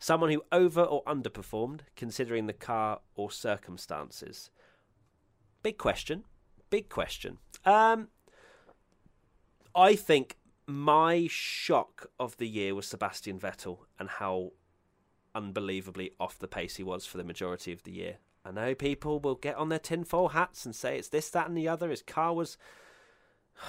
Someone 0.00 0.30
who 0.30 0.42
over 0.50 0.82
or 0.82 1.04
underperformed, 1.04 1.80
considering 1.94 2.46
the 2.46 2.52
car 2.54 3.00
or 3.14 3.30
circumstances. 3.30 4.50
Big 5.62 5.78
question. 5.78 6.24
Big 6.70 6.88
question. 6.88 7.38
Um, 7.64 8.08
I 9.74 9.94
think 9.94 10.38
my 10.66 11.28
shock 11.30 12.10
of 12.18 12.38
the 12.38 12.48
year 12.48 12.74
was 12.74 12.86
Sebastian 12.86 13.38
Vettel 13.38 13.80
and 13.98 14.08
how 14.08 14.52
unbelievably 15.34 16.12
off 16.18 16.38
the 16.38 16.48
pace 16.48 16.76
he 16.76 16.82
was 16.82 17.04
for 17.04 17.18
the 17.18 17.24
majority 17.24 17.70
of 17.70 17.82
the 17.82 17.92
year. 17.92 18.16
I 18.44 18.52
know 18.52 18.74
people 18.74 19.20
will 19.20 19.34
get 19.34 19.56
on 19.56 19.68
their 19.68 19.78
tinfoil 19.78 20.28
hats 20.28 20.64
and 20.64 20.74
say 20.74 20.98
it's 20.98 21.08
this, 21.08 21.28
that, 21.30 21.46
and 21.46 21.56
the 21.56 21.68
other. 21.68 21.90
His 21.90 22.02
car 22.02 22.32
was 22.32 22.56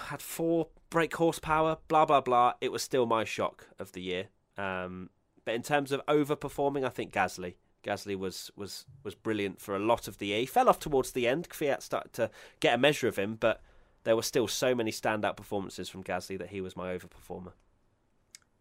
had 0.08 0.22
four 0.22 0.70
brake 0.90 1.16
horsepower, 1.16 1.78
blah 1.90 2.06
blah 2.06 2.22
blah. 2.22 2.54
It 2.62 2.72
was 2.72 2.82
still 2.82 3.06
my 3.06 3.26
shock 3.26 3.68
of 3.80 3.92
the 3.92 4.02
year. 4.02 4.28
Um, 4.58 5.10
but 5.46 5.54
in 5.54 5.62
terms 5.62 5.92
of 5.92 6.06
overperforming, 6.06 6.86
I 6.86 6.90
think 6.90 7.14
Gasly. 7.14 7.56
Gasly 7.84 8.18
was 8.18 8.52
was 8.56 8.86
was 9.04 9.16
brilliant 9.16 9.60
for 9.60 9.76
a 9.76 9.80
lot 9.80 10.08
of 10.08 10.20
the 10.20 10.28
year. 10.28 10.40
He 10.42 10.46
fell 10.46 10.70
off 10.70 10.80
towards 10.80 11.12
the 11.12 11.28
end. 11.28 11.50
Kvyat 11.50 11.82
started 11.82 12.14
to 12.14 12.30
get 12.60 12.76
a 12.76 12.78
measure 12.78 13.08
of 13.08 13.18
him, 13.18 13.38
but 13.40 13.62
there 14.04 14.16
were 14.16 14.22
still 14.22 14.48
so 14.48 14.76
many 14.76 14.92
standout 14.92 15.36
performances 15.36 15.90
from 15.90 16.04
Gasly 16.04 16.38
that 16.38 16.50
he 16.50 16.62
was 16.62 16.76
my 16.76 16.96
overperformer. 16.96 17.54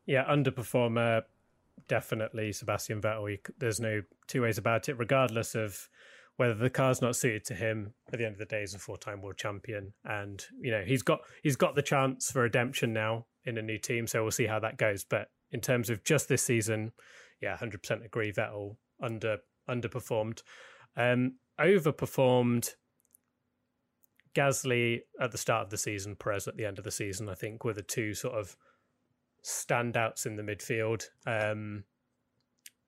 Yeah, 0.06 0.24
underperformer, 0.24 1.22
definitely 1.88 2.52
Sebastian 2.52 3.00
Vettel. 3.00 3.38
There's 3.58 3.80
no 3.80 4.02
two 4.26 4.42
ways 4.42 4.58
about 4.58 4.88
it. 4.88 4.94
Regardless 4.94 5.54
of 5.54 5.88
whether 6.36 6.54
the 6.54 6.70
car's 6.70 7.02
not 7.02 7.16
suited 7.16 7.44
to 7.44 7.54
him, 7.54 7.92
at 8.12 8.18
the 8.18 8.24
end 8.24 8.32
of 8.32 8.38
the 8.38 8.46
day, 8.46 8.60
he's 8.60 8.74
a 8.74 8.78
four-time 8.78 9.20
world 9.20 9.36
champion, 9.36 9.92
and 10.04 10.46
you 10.60 10.70
know 10.70 10.82
he's 10.82 11.02
got 11.02 11.20
he's 11.42 11.56
got 11.56 11.74
the 11.74 11.82
chance 11.82 12.30
for 12.30 12.42
redemption 12.42 12.92
now 12.92 13.26
in 13.44 13.58
a 13.58 13.62
new 13.62 13.78
team. 13.78 14.06
So 14.06 14.22
we'll 14.22 14.30
see 14.30 14.46
how 14.46 14.58
that 14.60 14.78
goes. 14.78 15.04
But 15.04 15.28
in 15.52 15.60
terms 15.60 15.90
of 15.90 16.04
just 16.04 16.28
this 16.28 16.42
season, 16.42 16.92
yeah, 17.40 17.56
hundred 17.56 17.82
percent 17.82 18.04
agree. 18.04 18.32
Vettel 18.32 18.76
under 19.00 19.38
underperformed, 19.68 20.42
um, 20.96 21.34
overperformed. 21.60 22.70
Gasly 24.32 25.00
at 25.20 25.32
the 25.32 25.38
start 25.38 25.64
of 25.64 25.70
the 25.70 25.76
season, 25.76 26.14
Perez 26.14 26.46
at 26.46 26.56
the 26.56 26.64
end 26.64 26.78
of 26.78 26.84
the 26.84 26.92
season, 26.92 27.28
I 27.28 27.34
think, 27.34 27.64
were 27.64 27.72
the 27.72 27.82
two 27.82 28.14
sort 28.14 28.34
of 28.34 28.56
standouts 29.44 30.26
in 30.26 30.36
the 30.36 30.42
midfield. 30.42 31.06
Um, 31.26 31.84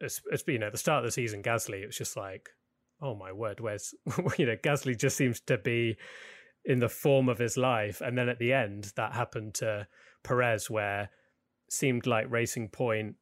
it's, 0.01 0.21
it's 0.31 0.45
you 0.47 0.59
know 0.59 0.71
the 0.71 0.79
start 0.79 1.05
of 1.05 1.09
the 1.09 1.13
season, 1.13 1.43
Gasly, 1.43 1.83
it 1.83 1.87
was 1.87 1.97
just 1.97 2.17
like, 2.17 2.51
oh 3.01 3.15
my 3.15 3.33
word, 3.33 3.61
where's 3.61 3.95
you 4.39 4.47
know 4.47 4.57
Gasly 4.57 4.99
just 4.99 5.17
seems 5.17 5.41
to 5.41 5.59
be 5.59 5.97
in 6.65 6.79
the 6.79 6.89
form 6.89 7.29
of 7.29 7.39
his 7.39 7.57
life, 7.57 8.01
and 8.01 8.17
then 8.17 8.29
at 8.29 8.39
the 8.39 8.53
end 8.53 8.93
that 8.97 9.13
happened 9.13 9.55
to 9.55 9.87
Perez, 10.23 10.69
where 10.69 11.11
seemed 11.73 12.07
like 12.07 12.31
Racing 12.31 12.69
Point, 12.69 13.17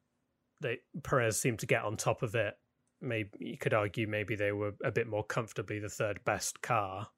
they 0.61 0.79
Perez 1.03 1.41
seemed 1.41 1.61
to 1.61 1.67
get 1.67 1.85
on 1.85 1.97
top 1.97 2.23
of 2.23 2.35
it. 2.35 2.55
Maybe 3.01 3.31
you 3.39 3.57
could 3.57 3.73
argue 3.73 4.07
maybe 4.07 4.35
they 4.37 4.53
were 4.53 4.73
a 4.85 4.91
bit 4.91 5.07
more 5.07 5.25
comfortably 5.25 5.79
the 5.79 5.89
third 5.89 6.21
best 6.25 6.61
car 6.61 7.09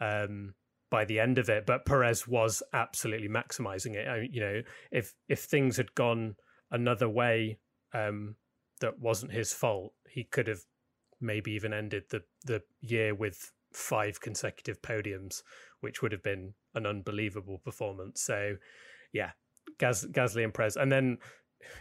um, 0.00 0.54
by 0.90 1.04
the 1.04 1.20
end 1.20 1.38
of 1.38 1.48
it, 1.48 1.66
but 1.66 1.84
Perez 1.84 2.26
was 2.26 2.62
absolutely 2.72 3.28
maximizing 3.28 3.94
it. 3.94 4.08
I, 4.08 4.28
you 4.30 4.40
know, 4.40 4.62
if 4.90 5.14
if 5.28 5.40
things 5.40 5.76
had 5.76 5.94
gone 5.94 6.36
another 6.70 7.08
way 7.08 7.58
um, 7.92 8.36
that 8.80 8.98
wasn't 8.98 9.32
his 9.32 9.52
fault, 9.52 9.92
he 10.08 10.24
could 10.24 10.48
have 10.48 10.62
maybe 11.20 11.52
even 11.52 11.72
ended 11.72 12.04
the 12.10 12.22
the 12.44 12.62
year 12.80 13.14
with 13.14 13.52
five 13.72 14.20
consecutive 14.20 14.82
podiums, 14.82 15.42
which 15.80 16.02
would 16.02 16.12
have 16.12 16.22
been 16.22 16.54
an 16.74 16.86
unbelievable 16.86 17.58
performance. 17.58 18.22
So, 18.22 18.56
yeah, 19.12 19.32
Gas, 19.80 20.04
Gasly 20.04 20.44
and 20.44 20.54
Perez, 20.54 20.76
and 20.76 20.92
then 20.92 21.18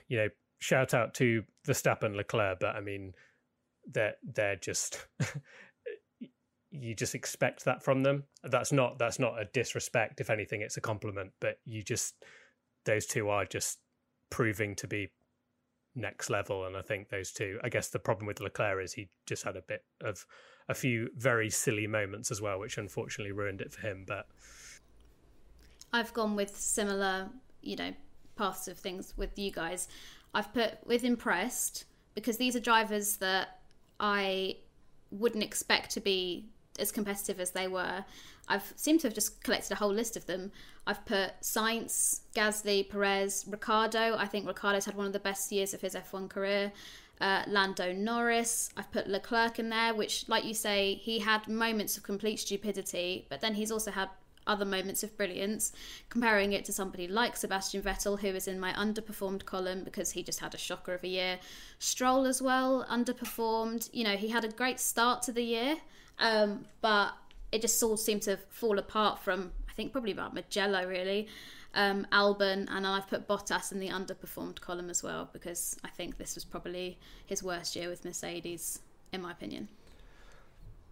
you 0.07 0.17
know 0.17 0.29
shout 0.57 0.95
out 0.95 1.13
to 1.15 1.43
Verstappen, 1.67 2.15
Leclerc, 2.15 2.59
but 2.59 2.75
I 2.75 2.81
mean 2.81 3.13
they're 3.91 4.15
they're 4.23 4.55
just 4.55 5.05
you 6.71 6.93
just 6.95 7.15
expect 7.15 7.65
that 7.65 7.83
from 7.83 8.03
them. 8.03 8.23
That's 8.43 8.71
not 8.71 8.99
that's 8.99 9.19
not 9.19 9.41
a 9.41 9.45
disrespect. 9.45 10.21
If 10.21 10.29
anything, 10.29 10.61
it's 10.61 10.77
a 10.77 10.81
compliment. 10.81 11.31
But 11.39 11.59
you 11.65 11.83
just 11.83 12.15
those 12.85 13.05
two 13.05 13.29
are 13.29 13.45
just 13.45 13.79
proving 14.29 14.75
to 14.75 14.87
be 14.87 15.09
next 15.95 16.29
level. 16.29 16.65
And 16.65 16.77
I 16.77 16.81
think 16.81 17.09
those 17.09 17.31
two. 17.31 17.59
I 17.63 17.69
guess 17.69 17.89
the 17.89 17.99
problem 17.99 18.27
with 18.27 18.39
Leclerc 18.39 18.83
is 18.83 18.93
he 18.93 19.09
just 19.25 19.43
had 19.43 19.57
a 19.57 19.61
bit 19.61 19.83
of 20.01 20.25
a 20.67 20.73
few 20.73 21.09
very 21.15 21.49
silly 21.49 21.87
moments 21.87 22.29
as 22.31 22.41
well, 22.41 22.59
which 22.59 22.77
unfortunately 22.77 23.31
ruined 23.31 23.61
it 23.61 23.71
for 23.71 23.87
him. 23.87 24.05
But 24.07 24.27
I've 25.91 26.13
gone 26.13 26.35
with 26.35 26.55
similar 26.55 27.29
you 27.61 27.75
know 27.75 27.93
paths 28.35 28.67
of 28.67 28.77
things 28.77 29.13
with 29.17 29.37
you 29.37 29.51
guys. 29.51 29.87
I've 30.33 30.53
put 30.53 30.85
with 30.85 31.03
impressed 31.03 31.85
because 32.15 32.37
these 32.37 32.55
are 32.55 32.59
drivers 32.59 33.17
that 33.17 33.59
I 33.99 34.57
wouldn't 35.11 35.43
expect 35.43 35.91
to 35.91 35.99
be 35.99 36.49
as 36.79 36.91
competitive 36.91 37.39
as 37.39 37.51
they 37.51 37.67
were, 37.67 38.05
I've 38.47 38.73
seemed 38.75 39.01
to 39.01 39.07
have 39.07 39.13
just 39.13 39.43
collected 39.43 39.71
a 39.71 39.75
whole 39.75 39.93
list 39.93 40.17
of 40.17 40.25
them. 40.25 40.51
I've 40.87 41.05
put 41.05 41.39
Sainz, 41.41 42.21
Gasly, 42.35 42.89
Perez, 42.89 43.45
Ricciardo. 43.47 44.17
I 44.17 44.25
think 44.25 44.47
Ricciardo's 44.47 44.85
had 44.85 44.95
one 44.95 45.05
of 45.05 45.13
the 45.13 45.19
best 45.19 45.51
years 45.51 45.73
of 45.73 45.81
his 45.81 45.93
F1 45.93 46.29
career. 46.29 46.71
Uh, 47.21 47.43
Lando 47.47 47.91
Norris. 47.91 48.69
I've 48.75 48.91
put 48.91 49.07
Leclerc 49.07 49.59
in 49.59 49.69
there, 49.69 49.93
which, 49.93 50.27
like 50.29 50.45
you 50.45 50.53
say, 50.53 50.95
he 50.95 51.19
had 51.19 51.47
moments 51.47 51.97
of 51.97 52.03
complete 52.03 52.39
stupidity, 52.39 53.27
but 53.29 53.41
then 53.41 53.53
he's 53.53 53.71
also 53.71 53.91
had 53.91 54.09
other 54.49 54.65
moments 54.65 55.03
of 55.03 55.15
brilliance. 55.15 55.71
Comparing 56.09 56.53
it 56.53 56.65
to 56.65 56.73
somebody 56.73 57.07
like 57.07 57.37
Sebastian 57.37 57.81
Vettel, 57.81 58.19
who 58.19 58.27
is 58.27 58.47
in 58.47 58.59
my 58.59 58.73
underperformed 58.73 59.45
column 59.45 59.83
because 59.83 60.11
he 60.11 60.23
just 60.23 60.39
had 60.39 60.53
a 60.53 60.57
shocker 60.57 60.93
of 60.93 61.03
a 61.03 61.07
year. 61.07 61.39
Stroll 61.77 62.25
as 62.25 62.41
well, 62.41 62.85
underperformed. 62.89 63.89
You 63.93 64.03
know, 64.03 64.17
he 64.17 64.29
had 64.29 64.43
a 64.43 64.49
great 64.49 64.79
start 64.79 65.21
to 65.23 65.31
the 65.31 65.43
year, 65.43 65.77
um, 66.17 66.65
but 66.81 67.13
it 67.51 67.61
just 67.61 67.81
all 67.81 67.97
seemed 67.97 68.23
to 68.23 68.37
fall 68.49 68.77
apart 68.77 69.19
from 69.19 69.51
I 69.69 69.73
think 69.73 69.91
probably 69.91 70.11
about 70.11 70.33
Mugello 70.33 70.85
really. 70.87 71.27
Um, 71.75 72.07
Albon 72.11 72.67
and 72.71 72.87
I've 72.87 73.07
put 73.07 73.27
Bottas 73.27 73.71
in 73.71 73.79
the 73.79 73.89
underperformed 73.89 74.59
column 74.59 74.89
as 74.89 75.03
well 75.03 75.29
because 75.31 75.77
I 75.83 75.89
think 75.89 76.17
this 76.17 76.33
was 76.33 76.43
probably 76.43 76.97
his 77.27 77.43
worst 77.43 77.75
year 77.75 77.89
with 77.89 78.03
Mercedes, 78.03 78.79
in 79.13 79.21
my 79.21 79.31
opinion. 79.31 79.67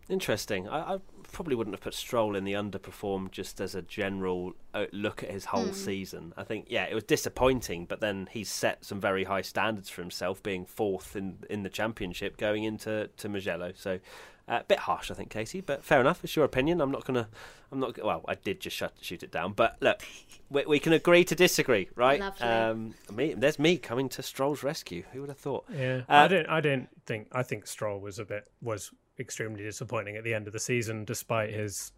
Interesting. 0.09 0.67
I, 0.67 0.95
I, 0.95 0.97
probably 1.33 1.55
wouldn't 1.55 1.75
have 1.75 1.81
put 1.81 1.93
Stroll 1.93 2.35
in 2.35 2.45
the 2.45 2.53
underperform 2.53 3.29
just 3.31 3.59
as 3.59 3.75
a 3.75 3.81
general 3.81 4.53
uh, 4.73 4.85
look 4.93 5.23
at 5.23 5.29
his 5.29 5.45
whole 5.45 5.67
mm. 5.67 5.75
season. 5.75 6.33
I 6.37 6.43
think, 6.43 6.67
yeah, 6.69 6.85
it 6.85 6.95
was 6.95 7.03
disappointing, 7.03 7.85
but 7.85 7.99
then 7.99 8.29
he's 8.31 8.49
set 8.49 8.85
some 8.85 9.01
very 9.01 9.25
high 9.25 9.41
standards 9.41 9.89
for 9.89 10.01
himself, 10.01 10.41
being 10.41 10.65
fourth 10.65 11.15
in 11.15 11.39
in 11.49 11.63
the 11.63 11.69
championship 11.69 12.37
going 12.37 12.63
into 12.63 13.09
to 13.17 13.29
Mugello. 13.29 13.73
So 13.75 13.99
a 14.47 14.53
uh, 14.53 14.63
bit 14.65 14.79
harsh, 14.79 15.11
I 15.11 15.13
think, 15.13 15.29
Katy, 15.29 15.59
but 15.59 15.83
fair 15.83 15.99
enough. 15.99 16.23
It's 16.23 16.35
your 16.35 16.45
opinion. 16.45 16.79
I'm 16.79 16.91
not 16.91 17.03
gonna. 17.03 17.27
I'm 17.71 17.79
not. 17.79 18.01
Well, 18.01 18.23
I 18.27 18.35
did 18.35 18.61
just 18.61 18.77
shut, 18.77 18.93
shoot 19.01 19.21
it 19.21 19.31
down, 19.31 19.51
but 19.51 19.75
look, 19.81 20.01
we, 20.49 20.65
we 20.65 20.79
can 20.79 20.93
agree 20.93 21.25
to 21.25 21.35
disagree, 21.35 21.89
right? 21.95 22.21
Lovely. 22.21 22.47
Um, 22.47 22.93
me, 23.13 23.33
there's 23.33 23.59
me 23.59 23.77
coming 23.77 24.07
to 24.09 24.23
Stroll's 24.23 24.63
rescue. 24.63 25.03
Who 25.11 25.21
would 25.21 25.29
have 25.29 25.37
thought? 25.37 25.65
Yeah, 25.69 26.03
uh, 26.07 26.13
I 26.13 26.27
don't. 26.29 26.47
I 26.47 26.61
don't 26.61 26.87
think. 27.05 27.27
I 27.33 27.43
think 27.43 27.67
Stroll 27.67 27.99
was 27.99 28.19
a 28.19 28.25
bit 28.25 28.47
was 28.61 28.91
extremely 29.19 29.63
disappointing 29.63 30.15
at 30.15 30.23
the 30.23 30.33
end 30.33 30.47
of 30.47 30.53
the 30.53 30.59
season, 30.59 31.05
despite 31.05 31.53
his 31.53 31.91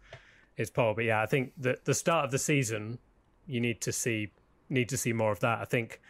his 0.54 0.70
pole. 0.70 0.94
But 0.94 1.04
yeah, 1.04 1.22
I 1.22 1.26
think 1.26 1.52
that 1.58 1.84
the 1.84 1.94
start 1.94 2.24
of 2.24 2.30
the 2.30 2.38
season, 2.38 2.98
you 3.46 3.60
need 3.60 3.80
to 3.82 3.92
see 3.92 4.32
need 4.68 4.88
to 4.88 4.96
see 4.96 5.12
more 5.12 5.32
of 5.32 5.40
that. 5.40 5.58
I 5.58 5.64
think 5.64 6.00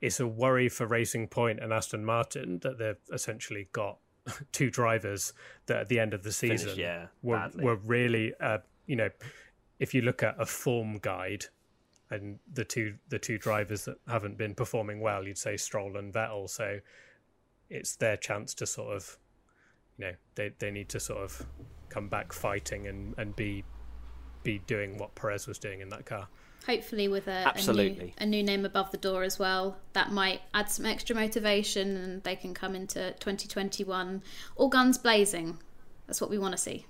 it's 0.00 0.20
a 0.20 0.26
worry 0.26 0.68
for 0.68 0.86
Racing 0.86 1.28
Point 1.28 1.60
and 1.60 1.72
Aston 1.72 2.04
Martin 2.04 2.58
that 2.60 2.78
they've 2.78 2.96
essentially 3.12 3.68
got 3.72 3.98
two 4.52 4.70
drivers 4.70 5.32
that 5.66 5.78
at 5.78 5.88
the 5.88 5.98
end 5.98 6.14
of 6.14 6.22
the 6.22 6.32
season 6.32 6.70
Finish, 6.70 6.78
yeah, 6.78 7.06
were 7.22 7.50
were 7.56 7.76
really 7.76 8.34
uh, 8.40 8.58
you 8.86 8.96
know 8.96 9.10
if 9.78 9.94
you 9.94 10.02
look 10.02 10.22
at 10.22 10.34
a 10.38 10.46
form 10.46 10.98
guide 10.98 11.46
and 12.10 12.38
the 12.52 12.64
two 12.64 12.96
the 13.08 13.18
two 13.18 13.38
drivers 13.38 13.84
that 13.84 13.96
haven't 14.08 14.36
been 14.36 14.54
performing 14.54 15.00
well 15.00 15.26
you'd 15.26 15.38
say 15.38 15.56
Stroll 15.56 15.96
and 15.96 16.12
Vettel 16.12 16.48
so 16.48 16.80
it's 17.70 17.96
their 17.96 18.16
chance 18.16 18.52
to 18.54 18.66
sort 18.66 18.94
of 18.94 19.16
you 20.00 20.06
know 20.06 20.12
they 20.34 20.50
they 20.58 20.70
need 20.70 20.88
to 20.88 21.00
sort 21.00 21.22
of 21.22 21.46
come 21.90 22.08
back 22.08 22.32
fighting 22.32 22.86
and 22.86 23.14
and 23.18 23.36
be 23.36 23.64
be 24.42 24.58
doing 24.66 24.96
what 24.96 25.14
Perez 25.14 25.46
was 25.46 25.58
doing 25.58 25.80
in 25.80 25.90
that 25.90 26.06
car. 26.06 26.28
Hopefully 26.66 27.08
with 27.08 27.26
a, 27.26 27.52
a, 27.54 27.72
new, 27.72 28.12
a 28.18 28.26
new 28.26 28.42
name 28.42 28.64
above 28.64 28.90
the 28.90 28.96
door 28.96 29.22
as 29.22 29.38
well. 29.38 29.78
That 29.94 30.12
might 30.12 30.40
add 30.54 30.70
some 30.70 30.86
extra 30.86 31.14
motivation 31.16 31.96
and 31.96 32.22
they 32.22 32.36
can 32.36 32.54
come 32.54 32.74
into 32.74 33.12
2021 33.12 34.22
all 34.56 34.68
guns 34.68 34.98
blazing. 34.98 35.58
That's 36.06 36.20
what 36.20 36.30
we 36.30 36.38
want 36.38 36.52
to 36.52 36.58
see. 36.58 36.86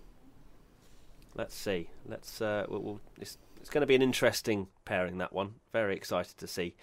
Let's 1.34 1.54
see. 1.54 1.88
Let's 2.06 2.40
uh 2.40 2.66
we'll, 2.68 2.82
we'll, 2.82 3.00
it's, 3.20 3.38
it's 3.60 3.70
going 3.70 3.82
to 3.82 3.86
be 3.86 3.94
an 3.96 4.02
interesting 4.02 4.68
pairing 4.84 5.18
that 5.18 5.32
one. 5.32 5.54
Very 5.72 5.96
excited 5.96 6.36
to 6.38 6.46
see 6.46 6.76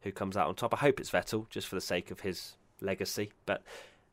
who 0.00 0.12
comes 0.12 0.36
out 0.36 0.48
on 0.48 0.54
top. 0.54 0.72
I 0.72 0.78
hope 0.78 1.00
it's 1.00 1.10
vettel 1.10 1.48
just 1.50 1.66
for 1.66 1.74
the 1.74 1.82
sake 1.82 2.10
of 2.10 2.20
his 2.20 2.56
legacy 2.80 3.32
but 3.44 3.62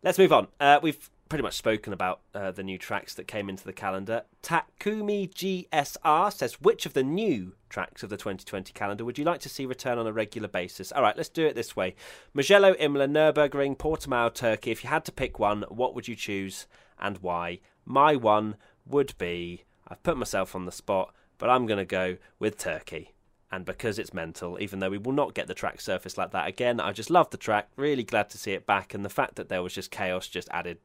let's 0.04 0.18
move 0.18 0.34
on. 0.34 0.48
Uh, 0.60 0.80
we've 0.82 1.10
pretty 1.32 1.44
much 1.44 1.56
spoken 1.56 1.94
about 1.94 2.20
uh, 2.36 2.52
the 2.52 2.62
new 2.62 2.78
tracks 2.78 3.14
that 3.14 3.26
came 3.26 3.48
into 3.48 3.64
the 3.64 3.72
calendar. 3.72 4.24
Takumi 4.44 5.34
GSR 5.34 6.34
says, 6.34 6.60
which 6.60 6.86
of 6.86 6.92
the 6.92 7.04
new 7.06 7.54
tracks 7.70 8.04
of 8.04 8.10
the 8.10 8.18
2020 8.18 8.74
calendar 8.74 9.06
would 9.06 9.18
you 9.18 9.24
like 9.24 9.40
to 9.40 9.48
see 9.48 9.66
return 9.66 9.98
on 9.98 10.06
a 10.06 10.12
regular 10.12 10.50
basis? 10.50 10.92
All 10.92 11.02
right, 11.02 11.16
let's 11.16 11.30
do 11.30 11.46
it 11.46 11.56
this 11.56 11.74
way. 11.74 11.96
Mugello, 12.34 12.76
Imola, 12.78 13.08
Nürburgring, 13.08 13.78
Portimao, 13.78 14.34
Turkey. 14.34 14.72
If 14.72 14.84
you 14.84 14.90
had 14.90 15.06
to 15.06 15.14
pick 15.14 15.40
one, 15.40 15.64
what 15.70 15.96
would 15.96 16.10
you 16.10 16.18
choose 16.18 16.68
and 17.00 17.18
why? 17.20 17.62
My 17.86 18.18
one 18.18 18.58
would 18.86 19.18
be, 19.18 19.64
I've 19.88 20.04
put 20.04 20.18
myself 20.18 20.54
on 20.54 20.66
the 20.66 20.72
spot, 20.74 21.16
but 21.38 21.50
I'm 21.50 21.66
going 21.66 21.78
to 21.80 21.86
go 21.86 22.18
with 22.40 22.58
Turkey 22.58 23.14
and 23.52 23.66
because 23.66 24.00
it's 24.00 24.14
mental, 24.14 24.58
even 24.62 24.80
though 24.80 24.90
we 24.90 24.98
will 24.98 25.12
not 25.12 25.34
get 25.34 25.48
the 25.48 25.54
track 25.54 25.82
surface 25.82 26.18
like 26.18 26.32
that 26.32 26.48
again, 26.48 26.80
I 26.80 26.94
just 26.94 27.10
love 27.10 27.30
the 27.30 27.38
track. 27.38 27.70
Really 27.76 28.04
glad 28.04 28.30
to 28.30 28.38
see 28.38 28.54
it 28.54 28.66
back, 28.66 28.94
and 28.94 29.04
the 29.04 29.10
fact 29.10 29.36
that 29.36 29.50
there 29.50 29.62
was 29.62 29.74
just 29.74 29.92
chaos 29.92 30.28
just 30.28 30.48
added 30.52 30.78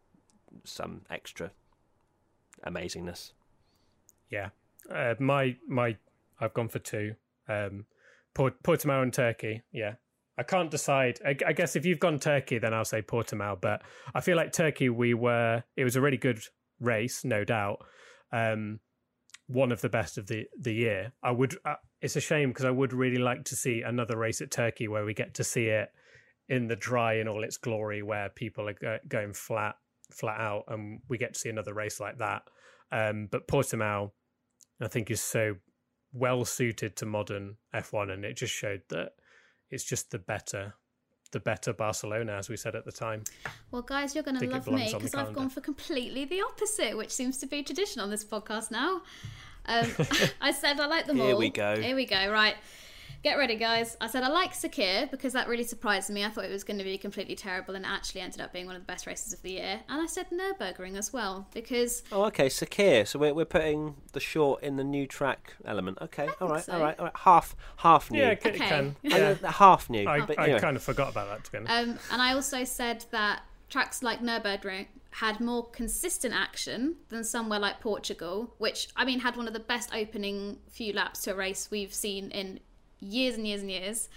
some 0.64 1.02
extra 1.11 1.50
amazingness. 2.66 3.32
Yeah, 4.30 4.50
uh, 4.90 5.14
my 5.18 5.56
my 5.68 5.96
I've 6.40 6.54
gone 6.54 6.68
for 6.68 6.78
two. 6.78 7.14
Um, 7.48 7.87
Port- 8.35 8.62
Portimao 8.62 9.02
and 9.02 9.12
Turkey. 9.12 9.62
Yeah, 9.72 9.94
I 10.37 10.42
can't 10.42 10.70
decide. 10.70 11.20
I, 11.24 11.37
I, 11.46 11.52
guess 11.52 11.76
if 11.76 11.87
you've 11.87 12.00
gone 12.00 12.18
Turkey, 12.18 12.59
then 12.59 12.74
I'll 12.74 12.85
say 12.85 13.00
Portimao. 13.02 13.61
But 13.61 13.82
I 14.14 14.20
feel 14.20 14.37
like 14.37 14.52
Turkey, 14.52 14.88
we 14.88 15.14
were. 15.14 15.62
It 15.76 15.85
was 15.85 15.96
a 15.96 16.00
really 16.00 16.18
good 16.18 16.40
race, 16.80 17.24
no 17.24 17.44
doubt. 17.44 17.78
Um, 18.32 18.80
one 19.46 19.72
of 19.72 19.80
the 19.80 19.88
best 19.88 20.18
of 20.18 20.26
the 20.26 20.46
the 20.61 20.74
year. 20.74 21.12
I 21.22 21.30
would. 21.30 21.56
Uh, 21.64 21.76
it's 22.02 22.16
a 22.16 22.20
shame 22.20 22.50
because 22.50 22.66
I 22.66 22.70
would 22.70 22.92
really 22.92 23.16
like 23.16 23.44
to 23.44 23.56
see 23.56 23.82
another 23.82 24.18
race 24.18 24.40
at 24.42 24.50
Turkey 24.50 24.88
where 24.88 25.04
we 25.04 25.14
get 25.14 25.35
to 25.35 25.44
see 25.44 25.66
it 25.66 25.88
in 26.48 26.68
the 26.68 26.76
dry 26.76 27.14
in 27.14 27.28
all 27.28 27.42
its 27.42 27.56
glory, 27.56 28.02
where 28.02 28.28
people 28.28 28.68
are 28.68 28.74
go- 28.74 28.98
going 29.09 29.32
flat 29.32 29.76
flat 30.11 30.40
out, 30.40 30.64
and 30.69 31.01
we 31.09 31.19
get 31.19 31.35
to 31.35 31.40
see 31.40 31.49
another 31.49 31.75
race 31.75 32.01
like 32.01 32.19
that. 32.19 32.42
Um, 32.92 33.29
but 33.31 33.49
Portimao, 33.49 34.11
I 34.81 34.88
think, 34.88 35.11
is 35.11 35.21
so 35.21 35.57
well 36.12 36.45
suited 36.45 36.97
to 36.97 37.07
modern 37.07 37.57
F1, 37.75 38.12
and 38.12 38.25
it 38.25 38.37
just 38.37 38.55
showed 38.55 38.83
that 38.90 39.12
it's 39.71 39.85
just 39.85 40.11
the 40.11 40.19
better, 40.19 40.75
the 41.33 41.40
better 41.40 41.73
Barcelona, 41.73 42.37
as 42.37 42.49
we 42.49 42.57
said 42.57 42.75
at 42.75 42.85
the 42.85 42.92
time. 42.92 43.25
Well, 43.71 43.83
guys, 43.83 44.14
you're 44.14 44.25
going 44.25 44.38
to 44.38 44.49
love 44.49 44.66
me 44.69 44.92
because 44.92 45.14
I've 45.14 45.33
gone 45.33 45.51
for 45.51 45.61
completely 45.61 46.25
the 46.25 46.42
opposite, 46.42 46.97
which 46.97 47.11
seems 47.11 47.38
to 47.38 47.47
be 47.47 47.62
tradition 47.62 48.01
on 48.01 48.11
this 48.11 48.25
podcast 48.25 48.71
now. 48.71 49.03
Um, 49.66 49.90
I 50.40 50.53
said 50.53 50.81
I 50.81 50.87
like 50.87 51.07
them 51.07 51.21
all. 51.21 51.27
Here 51.27 51.37
we 51.37 51.51
go. 51.51 51.77
Here 51.81 51.97
we 51.97 52.07
go. 52.07 52.31
Right. 52.31 52.57
Get 53.22 53.38
ready, 53.38 53.57
guys. 53.57 53.96
I 54.00 54.07
said 54.07 54.22
I 54.22 54.29
like 54.29 54.52
Sakhir 54.52 55.11
because 55.11 55.33
that 55.33 55.48
really 55.48 55.64
surprised 55.64 56.11
me. 56.11 56.24
I 56.24 56.29
thought 56.29 56.44
it 56.44 56.50
was 56.50 56.64
going 56.64 56.79
to 56.79 56.85
be 56.85 56.96
completely 56.98 57.35
terrible 57.35 57.74
and 57.74 57.85
actually 57.85 58.20
ended 58.20 58.40
up 58.40 58.52
being 58.52 58.66
one 58.66 58.76
of 58.76 58.83
the 58.83 58.87
best 58.87 59.07
races 59.07 59.33
of 59.33 59.42
the 59.42 59.52
year. 59.52 59.81
And 59.88 60.00
I 60.00 60.07
said 60.07 60.26
Nürburgring 60.31 60.96
as 60.96 61.12
well 61.12 61.48
because. 61.52 62.02
Oh, 62.12 62.24
okay. 62.26 62.48
Sakhir. 62.48 63.07
So 63.07 63.18
we're, 63.18 63.35
we're 63.35 63.44
putting 63.44 63.94
the 64.12 64.20
short 64.20 64.62
in 64.62 64.76
the 64.76 64.85
new 64.85 65.07
track 65.07 65.55
element. 65.64 65.98
Okay. 66.00 66.29
All 66.40 66.48
right. 66.48 66.64
So. 66.64 66.72
All 66.72 66.81
right. 66.81 66.98
All 66.98 67.07
right. 67.07 67.16
Half 67.16 67.57
half 67.76 68.11
new. 68.11 68.20
Yeah, 68.20 68.31
okay. 68.31 68.52
can. 68.52 68.96
Yeah. 69.02 69.35
half 69.50 69.90
new. 69.90 70.07
I, 70.09 70.20
but, 70.20 70.38
I 70.38 70.59
kind 70.59 70.76
of 70.76 70.83
forgot 70.83 71.11
about 71.11 71.29
that 71.29 71.44
to 71.44 71.52
be 71.52 71.59
honest. 71.59 71.72
Um, 71.72 71.98
and 72.12 72.22
I 72.22 72.35
also 72.35 72.64
said 72.64 73.05
that 73.11 73.42
tracks 73.68 74.02
like 74.02 74.20
Nürburgring 74.20 74.87
had 75.11 75.40
more 75.40 75.66
consistent 75.70 76.35
action 76.35 76.94
than 77.09 77.24
somewhere 77.24 77.59
like 77.59 77.81
Portugal, 77.81 78.55
which 78.59 78.88
I 78.94 79.05
mean 79.07 79.20
had 79.20 79.35
one 79.37 79.48
of 79.48 79.55
the 79.55 79.61
best 79.61 79.94
opening 79.94 80.59
few 80.68 80.92
laps 80.92 81.22
to 81.22 81.33
a 81.33 81.35
race 81.35 81.70
we've 81.70 81.94
seen 81.94 82.31
in 82.31 82.61
years 83.00 83.37
and 83.37 83.46
years 83.46 83.62
and 83.62 83.70
years. 83.70 84.09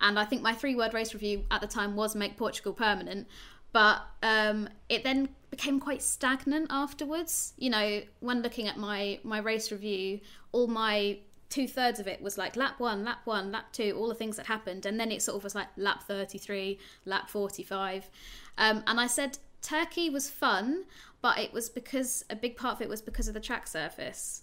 And 0.00 0.18
I 0.18 0.24
think 0.24 0.42
my 0.42 0.54
three 0.54 0.74
word 0.74 0.94
race 0.94 1.12
review 1.12 1.44
at 1.50 1.60
the 1.60 1.66
time 1.66 1.96
was 1.96 2.14
make 2.14 2.36
Portugal 2.36 2.72
permanent. 2.72 3.26
But 3.72 4.00
um, 4.22 4.68
it 4.88 5.04
then 5.04 5.28
became 5.50 5.80
quite 5.80 6.02
stagnant 6.02 6.68
afterwards. 6.70 7.52
You 7.58 7.70
know, 7.70 8.02
when 8.20 8.42
looking 8.42 8.68
at 8.68 8.76
my 8.76 9.20
my 9.24 9.38
race 9.38 9.70
review, 9.70 10.20
all 10.52 10.66
my 10.66 11.18
two 11.50 11.66
thirds 11.66 11.98
of 11.98 12.06
it 12.06 12.20
was 12.20 12.36
like 12.38 12.56
lap 12.56 12.74
one, 12.78 13.04
lap 13.04 13.20
one, 13.24 13.50
lap 13.50 13.72
two, 13.72 13.94
all 13.96 14.08
the 14.08 14.14
things 14.14 14.36
that 14.36 14.46
happened, 14.46 14.86
and 14.86 14.98
then 14.98 15.10
it 15.10 15.22
sort 15.22 15.36
of 15.36 15.44
was 15.44 15.54
like 15.54 15.68
lap 15.76 16.02
thirty 16.04 16.38
three, 16.38 16.78
lap 17.04 17.28
forty 17.28 17.62
five, 17.62 18.08
um, 18.56 18.82
and 18.86 19.00
I 19.00 19.06
said 19.06 19.38
Turkey 19.62 20.10
was 20.10 20.30
fun, 20.30 20.84
but 21.20 21.38
it 21.38 21.52
was 21.52 21.68
because 21.68 22.24
a 22.30 22.36
big 22.36 22.56
part 22.56 22.76
of 22.76 22.82
it 22.82 22.88
was 22.88 23.02
because 23.02 23.28
of 23.28 23.34
the 23.34 23.40
track 23.40 23.66
surface, 23.66 24.42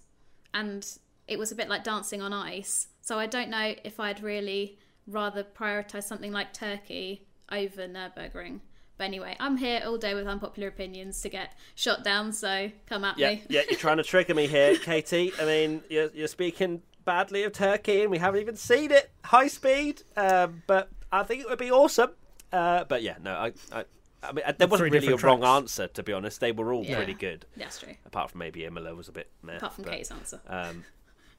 and 0.54 0.86
it 1.28 1.38
was 1.38 1.50
a 1.52 1.54
bit 1.54 1.68
like 1.68 1.84
dancing 1.84 2.22
on 2.22 2.32
ice. 2.32 2.88
So 3.06 3.20
I 3.20 3.26
don't 3.26 3.50
know 3.50 3.72
if 3.84 4.00
I'd 4.00 4.20
really 4.20 4.78
rather 5.06 5.44
prioritize 5.44 6.02
something 6.02 6.32
like 6.32 6.52
Turkey 6.52 7.24
over 7.52 7.86
Nurburgring. 7.86 8.58
But 8.98 9.04
anyway, 9.04 9.36
I'm 9.38 9.56
here 9.56 9.80
all 9.86 9.96
day 9.96 10.12
with 10.14 10.26
unpopular 10.26 10.66
opinions 10.66 11.20
to 11.20 11.28
get 11.28 11.54
shot 11.76 12.02
down. 12.02 12.32
So 12.32 12.72
come 12.86 13.04
at 13.04 13.16
yeah, 13.16 13.28
me. 13.34 13.42
yeah, 13.48 13.62
you're 13.70 13.78
trying 13.78 13.98
to 13.98 14.02
trigger 14.02 14.34
me 14.34 14.48
here, 14.48 14.76
Katy. 14.82 15.32
I 15.40 15.44
mean, 15.44 15.82
you're, 15.88 16.10
you're 16.14 16.26
speaking 16.26 16.82
badly 17.04 17.44
of 17.44 17.52
Turkey, 17.52 18.02
and 18.02 18.10
we 18.10 18.18
haven't 18.18 18.40
even 18.40 18.56
seen 18.56 18.90
it 18.90 19.08
high 19.22 19.46
speed. 19.46 20.02
Um, 20.16 20.64
but 20.66 20.88
I 21.12 21.22
think 21.22 21.42
it 21.42 21.48
would 21.48 21.60
be 21.60 21.70
awesome. 21.70 22.10
Uh, 22.52 22.82
but 22.88 23.04
yeah, 23.04 23.18
no, 23.22 23.34
I, 23.34 23.52
I 23.72 23.84
I 24.24 24.32
mean, 24.32 24.44
there 24.58 24.66
wasn't 24.66 24.90
really 24.90 25.12
a 25.12 25.16
wrong 25.16 25.44
answer, 25.44 25.86
to 25.86 26.02
be 26.02 26.12
honest. 26.12 26.40
They 26.40 26.50
were 26.50 26.72
all 26.72 26.84
Yeah. 26.84 26.96
pretty 26.96 27.14
good, 27.14 27.46
That's 27.56 27.78
true. 27.78 27.94
apart 28.04 28.32
from 28.32 28.40
maybe 28.40 28.64
Imola 28.64 28.96
was 28.96 29.06
a 29.06 29.12
bit 29.12 29.30
meh. 29.44 29.58
Apart 29.58 29.74
from 29.74 29.84
but, 29.84 29.92
Kate's 29.92 30.10
answer. 30.10 30.40
Um, 30.48 30.84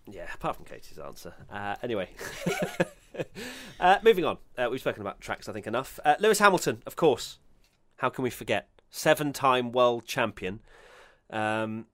yeah, 0.09 0.27
apart 0.33 0.55
from 0.55 0.65
Katy's 0.65 0.97
answer. 0.97 1.33
Uh, 1.51 1.75
anyway, 1.83 2.09
uh, 3.79 3.97
moving 4.03 4.25
on. 4.25 4.37
Uh, 4.57 4.67
we've 4.71 4.79
spoken 4.79 5.01
about 5.01 5.19
tracks, 5.19 5.49
I 5.49 5.53
think, 5.53 5.67
enough. 5.67 5.99
Uh, 6.03 6.15
Lewis 6.19 6.39
Hamilton, 6.39 6.81
of 6.85 6.95
course. 6.95 7.39
How 7.97 8.09
can 8.09 8.23
we 8.23 8.29
forget? 8.29 8.69
Seven-time 8.89 9.71
world 9.71 10.05
champion. 10.05 10.61
Um, 11.29 11.87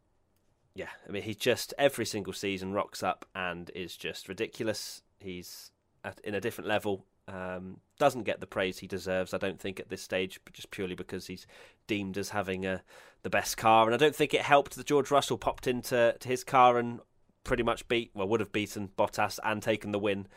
yeah, 0.75 0.89
I 1.07 1.11
mean, 1.11 1.23
he 1.23 1.33
just 1.33 1.73
every 1.77 2.05
single 2.05 2.33
season 2.33 2.73
rocks 2.73 3.03
up 3.03 3.25
and 3.35 3.71
is 3.75 3.95
just 3.95 4.27
ridiculous. 4.27 5.01
He's 5.19 5.71
at, 6.03 6.19
in 6.23 6.35
a 6.35 6.41
different 6.41 6.67
level. 6.67 7.05
Um, 7.27 7.77
doesn't 7.99 8.23
get 8.23 8.41
the 8.41 8.47
praise 8.47 8.79
he 8.79 8.87
deserves, 8.87 9.33
I 9.33 9.37
don't 9.37 9.59
think, 9.59 9.79
at 9.79 9.89
this 9.89 10.01
stage, 10.01 10.39
just 10.51 10.71
purely 10.71 10.95
because 10.95 11.27
he's 11.27 11.47
deemed 11.87 12.17
as 12.17 12.29
having 12.29 12.65
a, 12.65 12.81
the 13.21 13.29
best 13.29 13.55
car. 13.55 13.85
And 13.85 13.93
I 13.93 13.97
don't 13.97 14.15
think 14.15 14.33
it 14.33 14.41
helped 14.41 14.75
that 14.75 14.85
George 14.85 15.09
Russell 15.09 15.37
popped 15.37 15.67
into 15.67 16.15
to 16.19 16.27
his 16.27 16.43
car 16.43 16.77
and 16.77 16.99
pretty 17.43 17.63
much 17.63 17.87
beat, 17.87 18.11
well, 18.13 18.27
would 18.27 18.39
have 18.39 18.51
beaten 18.51 18.89
Bottas 18.97 19.39
and 19.43 19.61
taken 19.61 19.91
the 19.91 19.99
win. 19.99 20.27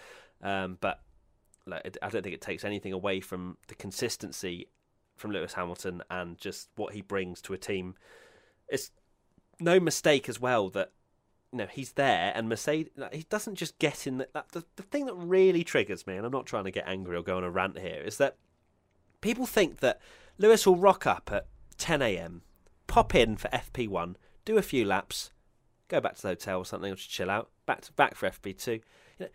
Um, 0.42 0.78
but 0.80 1.00
like, 1.66 1.96
I 2.02 2.08
don't 2.08 2.22
think 2.22 2.34
it 2.34 2.40
takes 2.40 2.64
anything 2.64 2.92
away 2.92 3.20
from 3.20 3.56
the 3.68 3.74
consistency 3.74 4.68
from 5.16 5.32
Lewis 5.32 5.54
Hamilton 5.54 6.02
and 6.10 6.38
just 6.38 6.68
what 6.76 6.92
he 6.94 7.00
brings 7.00 7.40
to 7.42 7.54
a 7.54 7.58
team. 7.58 7.94
It's 8.68 8.90
no 9.58 9.80
mistake 9.80 10.28
as 10.28 10.40
well 10.40 10.68
that 10.70 10.92
you 11.52 11.58
know 11.58 11.66
he's 11.70 11.92
there 11.92 12.32
and 12.34 12.48
Mercedes 12.48 12.92
he 13.12 13.24
doesn't 13.28 13.54
just 13.54 13.78
get 13.78 14.06
in 14.06 14.18
the, 14.18 14.28
that, 14.34 14.50
the, 14.50 14.64
the 14.76 14.82
thing 14.82 15.06
that 15.06 15.14
really 15.14 15.64
triggers 15.64 16.06
me 16.06 16.16
and 16.16 16.26
I'm 16.26 16.32
not 16.32 16.46
trying 16.46 16.64
to 16.64 16.70
get 16.70 16.86
angry 16.86 17.16
or 17.16 17.22
go 17.22 17.36
on 17.36 17.44
a 17.44 17.50
rant 17.50 17.78
here 17.78 18.02
is 18.04 18.18
that 18.18 18.36
people 19.20 19.46
think 19.46 19.80
that 19.80 20.00
Lewis 20.38 20.66
will 20.66 20.76
rock 20.76 21.06
up 21.06 21.30
at 21.32 21.46
10 21.78 22.02
a.m. 22.02 22.42
pop 22.86 23.14
in 23.14 23.36
for 23.36 23.48
FP1 23.48 24.16
do 24.44 24.58
a 24.58 24.62
few 24.62 24.84
laps 24.84 25.30
go 25.88 26.00
back 26.00 26.16
to 26.16 26.22
the 26.22 26.28
hotel 26.28 26.58
or 26.58 26.66
something 26.66 26.92
or 26.92 26.96
just 26.96 27.10
chill 27.10 27.30
out 27.30 27.50
back 27.66 27.80
to, 27.82 27.92
back 27.92 28.14
for 28.14 28.28
FP2 28.28 28.68
you 28.68 28.80
know, 29.20 29.28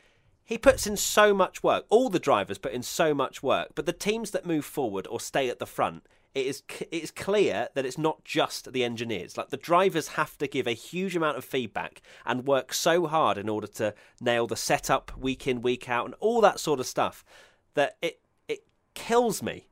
he 0.44 0.58
puts 0.58 0.86
in 0.86 0.98
so 0.98 1.34
much 1.34 1.64
work 1.64 1.86
all 1.90 2.10
the 2.10 2.20
drivers 2.20 2.58
put 2.58 2.74
in 2.74 2.84
so 2.84 3.14
much 3.14 3.42
work 3.42 3.70
but 3.76 3.86
the 3.86 3.94
teams 3.94 4.32
that 4.32 4.46
move 4.46 4.66
forward 4.66 5.08
or 5.10 5.20
stay 5.20 5.50
at 5.50 5.60
the 5.60 5.66
front 5.66 6.04
it 6.34 6.46
is 6.46 6.64
it 6.80 7.04
is 7.04 7.12
clear 7.12 7.68
that 7.74 7.86
it's 7.86 7.98
not 7.98 8.24
just 8.24 8.72
the 8.72 8.84
engineers. 8.84 9.38
Like 9.38 9.50
the 9.50 9.58
drivers 9.58 10.10
have 10.10 10.38
to 10.38 10.48
give 10.48 10.68
a 10.68 10.74
huge 10.74 11.16
amount 11.16 11.38
of 11.38 11.46
feedback 11.46 12.02
and 12.26 12.48
work 12.48 12.74
so 12.74 13.06
hard 13.08 13.38
in 13.38 13.50
order 13.50 13.68
to 13.68 13.94
nail 14.20 14.48
the 14.48 14.56
setup 14.56 15.18
week 15.18 15.48
in 15.48 15.62
week 15.62 15.90
out 15.90 16.06
and 16.06 16.16
all 16.20 16.42
that 16.42 16.60
sort 16.60 16.80
of 16.80 16.86
stuff 16.86 17.26
that 17.74 17.98
it 18.02 18.22
it 18.48 18.64
kills 18.94 19.44
me 19.44 19.68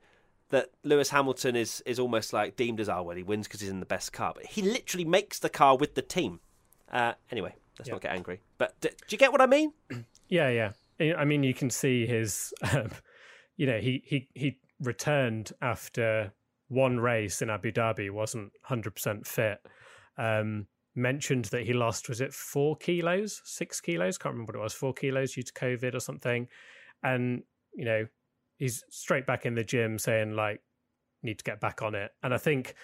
that 0.49 0.71
Lewis 0.83 1.11
Hamilton 1.11 1.55
is 1.55 1.81
is 1.85 1.99
almost 1.99 2.33
like 2.33 2.55
deemed 2.55 2.79
as 2.79 2.89
oh 2.89 3.03
well 3.03 3.15
he 3.15 3.23
wins 3.23 3.47
because 3.47 3.61
he's 3.61 3.69
in 3.69 3.79
the 3.79 3.85
best 3.85 4.11
car, 4.11 4.33
but 4.35 4.45
he 4.45 4.61
literally 4.61 5.05
makes 5.05 5.39
the 5.39 5.49
car 5.49 5.77
with 5.77 5.95
the 5.95 6.01
team. 6.01 6.41
Uh, 6.91 7.13
anyway, 7.31 7.53
let's 7.77 7.87
Yeah. 7.87 7.93
not 7.95 8.01
get 8.01 8.11
angry. 8.11 8.41
But 8.57 8.79
d- 8.81 8.89
do 8.89 9.05
you 9.09 9.17
get 9.17 9.31
what 9.31 9.41
I 9.41 9.45
mean? 9.47 9.73
Yeah, 10.31 10.49
yeah. 10.49 10.71
I 10.99 11.21
I 11.21 11.25
mean, 11.25 11.41
you 11.41 11.55
can 11.55 11.71
see 11.71 12.05
his, 12.05 12.53
um, 12.73 12.91
you 13.57 13.65
know, 13.65 13.79
he 13.79 14.03
he 14.05 14.27
he 14.35 14.59
returned 14.79 15.51
after 15.59 16.31
one 16.67 16.99
race 16.99 17.41
in 17.41 17.49
Abu 17.49 17.71
Dhabi, 17.71 18.11
wasn't 18.11 18.51
hundred 18.63 18.93
percent 18.93 19.25
fit. 19.25 19.57
Um, 20.19 20.67
mentioned 20.95 21.45
that 21.45 21.63
he 21.63 21.73
lost 21.73 22.09
was 22.09 22.21
it 22.21 22.31
four 22.31 22.75
kilos, 22.77 23.41
six 23.43 23.81
kilos? 23.81 24.19
Can't 24.19 24.33
remember 24.33 24.51
what 24.53 24.59
it 24.59 24.63
was. 24.63 24.73
Four 24.73 24.93
kilos 24.93 25.33
due 25.33 25.41
to 25.41 25.53
COVID 25.53 25.95
or 25.95 25.99
something. 25.99 26.47
And 27.01 27.41
you 27.73 27.85
know, 27.85 28.05
he's 28.57 28.83
straight 28.91 29.25
back 29.25 29.47
in 29.47 29.55
the 29.55 29.63
gym 29.63 29.97
saying 29.97 30.35
like, 30.35 30.61
need 31.23 31.39
to 31.39 31.43
get 31.43 31.59
back 31.59 31.81
on 31.81 31.95
it. 31.95 32.11
And 32.21 32.35
I 32.35 32.37
think 32.37 32.75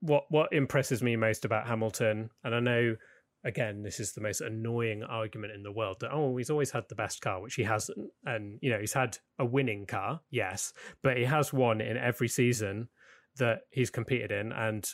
what 0.00 0.24
what 0.28 0.52
impresses 0.52 1.02
me 1.02 1.16
most 1.16 1.46
about 1.46 1.66
Hamilton, 1.66 2.28
and 2.44 2.54
I 2.54 2.60
know 2.60 2.96
again, 3.44 3.82
this 3.82 4.00
is 4.00 4.12
the 4.12 4.20
most 4.20 4.40
annoying 4.40 5.02
argument 5.02 5.54
in 5.54 5.62
the 5.62 5.72
world 5.72 5.98
that, 6.00 6.12
oh, 6.12 6.36
he's 6.36 6.50
always 6.50 6.70
had 6.70 6.84
the 6.88 6.94
best 6.94 7.20
car, 7.20 7.40
which 7.40 7.54
he 7.54 7.62
hasn't. 7.62 8.10
And, 8.24 8.58
you 8.60 8.70
know, 8.70 8.78
he's 8.78 8.92
had 8.92 9.18
a 9.38 9.44
winning 9.44 9.86
car, 9.86 10.20
yes, 10.30 10.72
but 11.02 11.16
he 11.16 11.24
has 11.24 11.52
won 11.52 11.80
in 11.80 11.96
every 11.96 12.28
season 12.28 12.88
that 13.36 13.60
he's 13.70 13.90
competed 13.90 14.30
in, 14.30 14.52
and 14.52 14.88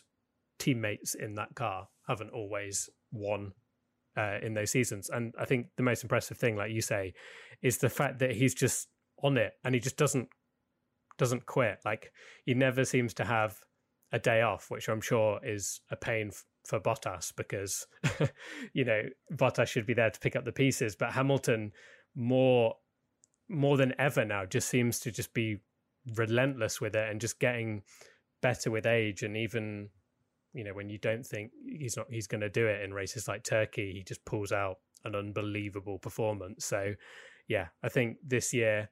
teammates 0.58 1.14
in 1.14 1.34
that 1.34 1.54
car 1.54 1.88
haven't 2.06 2.30
always 2.30 2.88
won 3.12 3.52
uh, 4.16 4.38
in 4.42 4.54
those 4.54 4.70
seasons. 4.70 5.10
And 5.10 5.34
I 5.38 5.44
think 5.44 5.66
the 5.76 5.82
most 5.82 6.02
impressive 6.02 6.38
thing, 6.38 6.56
like 6.56 6.70
you 6.70 6.80
say, 6.80 7.14
is 7.62 7.78
the 7.78 7.88
fact 7.88 8.18
that 8.20 8.32
he's 8.32 8.54
just 8.54 8.88
on 9.22 9.36
it 9.36 9.54
and 9.64 9.74
he 9.74 9.80
just 9.80 9.96
doesn't 9.96 10.28
doesn't 11.18 11.46
quit. 11.46 11.78
Like 11.84 12.12
he 12.44 12.54
never 12.54 12.84
seems 12.84 13.14
to 13.14 13.24
have 13.24 13.56
a 14.12 14.18
day 14.18 14.42
off, 14.42 14.70
which 14.70 14.88
I'm 14.88 15.00
sure 15.00 15.40
is 15.42 15.80
a 15.90 15.96
pain 15.96 16.30
for 16.66 16.80
Bottas 16.80 17.32
because 17.36 17.86
you 18.72 18.84
know 18.84 19.02
Bottas 19.32 19.68
should 19.68 19.86
be 19.86 19.94
there 19.94 20.10
to 20.10 20.20
pick 20.20 20.36
up 20.36 20.44
the 20.44 20.52
pieces, 20.52 20.96
but 20.96 21.12
Hamilton 21.12 21.72
more 22.14 22.76
more 23.48 23.76
than 23.76 23.94
ever 23.98 24.24
now 24.24 24.44
just 24.44 24.68
seems 24.68 24.98
to 25.00 25.10
just 25.10 25.32
be 25.32 25.58
relentless 26.14 26.80
with 26.80 26.94
it 26.96 27.08
and 27.08 27.20
just 27.20 27.38
getting 27.38 27.82
better 28.42 28.70
with 28.70 28.86
age. 28.86 29.22
And 29.22 29.36
even 29.36 29.90
you 30.52 30.64
know 30.64 30.74
when 30.74 30.88
you 30.88 30.98
don't 30.98 31.24
think 31.24 31.52
he's 31.64 31.96
not 31.96 32.06
he's 32.10 32.26
going 32.26 32.40
to 32.40 32.48
do 32.48 32.66
it 32.66 32.82
in 32.82 32.92
races 32.92 33.28
like 33.28 33.44
Turkey 33.44 33.92
he 33.92 34.02
just 34.02 34.24
pulls 34.24 34.52
out 34.52 34.78
an 35.04 35.14
unbelievable 35.14 35.98
performance. 35.98 36.64
So 36.64 36.94
yeah 37.48 37.68
I 37.82 37.88
think 37.88 38.16
this 38.26 38.52
year 38.52 38.90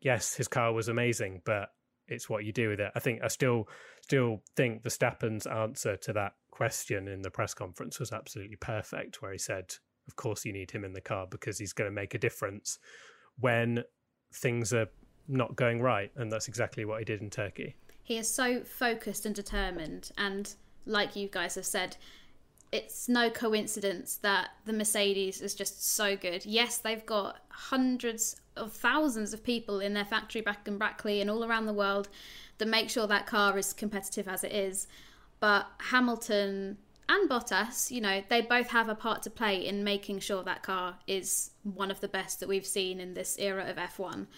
yes 0.00 0.34
his 0.34 0.48
car 0.48 0.72
was 0.72 0.88
amazing 0.88 1.42
but 1.44 1.70
it's 2.08 2.28
what 2.28 2.44
you 2.44 2.52
do 2.52 2.68
with 2.68 2.80
it. 2.80 2.92
I 2.94 3.00
think 3.00 3.22
I 3.22 3.28
still 3.28 3.68
still 4.12 4.42
think 4.56 4.82
Verstappen's 4.82 5.46
answer 5.46 5.96
to 5.96 6.12
that 6.12 6.34
question 6.50 7.08
in 7.08 7.22
the 7.22 7.30
press 7.30 7.54
conference 7.54 7.98
was 7.98 8.12
absolutely 8.12 8.56
perfect 8.56 9.22
where 9.22 9.32
he 9.32 9.38
said 9.38 9.74
of 10.06 10.16
course 10.16 10.44
you 10.44 10.52
need 10.52 10.70
him 10.70 10.84
in 10.84 10.92
the 10.92 11.00
car 11.00 11.26
because 11.30 11.58
he's 11.58 11.72
going 11.72 11.88
to 11.88 11.94
make 11.94 12.12
a 12.12 12.18
difference 12.18 12.78
when 13.38 13.82
things 14.34 14.74
are 14.74 14.88
not 15.28 15.56
going 15.56 15.80
right 15.80 16.10
and 16.16 16.30
that's 16.30 16.46
exactly 16.46 16.84
what 16.84 16.98
he 16.98 17.06
did 17.06 17.22
in 17.22 17.30
Turkey 17.30 17.74
He 18.02 18.18
is 18.18 18.28
so 18.28 18.62
focused 18.62 19.24
and 19.24 19.34
determined, 19.34 20.10
and 20.18 20.54
like 20.84 21.16
you 21.16 21.28
guys 21.28 21.54
have 21.54 21.64
said, 21.64 21.96
it's 22.72 23.08
no 23.08 23.30
coincidence 23.30 24.16
that 24.16 24.50
the 24.66 24.72
Mercedes 24.72 25.40
is 25.40 25.54
just 25.54 25.94
so 25.94 26.16
good. 26.16 26.44
Yes, 26.44 26.78
they've 26.78 27.06
got 27.06 27.36
hundreds 27.48 28.40
of 28.56 28.72
thousands 28.72 29.32
of 29.32 29.44
people 29.44 29.80
in 29.80 29.94
their 29.94 30.04
factory 30.04 30.40
back 30.40 30.66
in 30.66 30.78
Brackley 30.78 31.20
and 31.20 31.30
all 31.30 31.44
around 31.44 31.66
the 31.66 31.72
world 31.72 32.08
that 32.62 32.68
make 32.68 32.88
sure 32.88 33.08
that 33.08 33.26
car 33.26 33.58
is 33.58 33.72
competitive 33.72 34.28
as 34.28 34.44
it 34.44 34.52
is. 34.52 34.86
But 35.40 35.66
Hamilton 35.90 36.78
and 37.08 37.28
Bottas, 37.28 37.90
you 37.90 38.00
know, 38.00 38.22
they 38.28 38.40
both 38.40 38.68
have 38.68 38.88
a 38.88 38.94
part 38.94 39.24
to 39.24 39.30
play 39.30 39.66
in 39.66 39.82
making 39.82 40.20
sure 40.20 40.44
that 40.44 40.62
car 40.62 40.94
is 41.08 41.50
one 41.64 41.90
of 41.90 41.98
the 41.98 42.06
best 42.06 42.38
that 42.38 42.48
we've 42.48 42.66
seen 42.66 43.00
in 43.00 43.14
this 43.14 43.36
era 43.40 43.66
of 43.68 43.76
F1. 43.76 44.28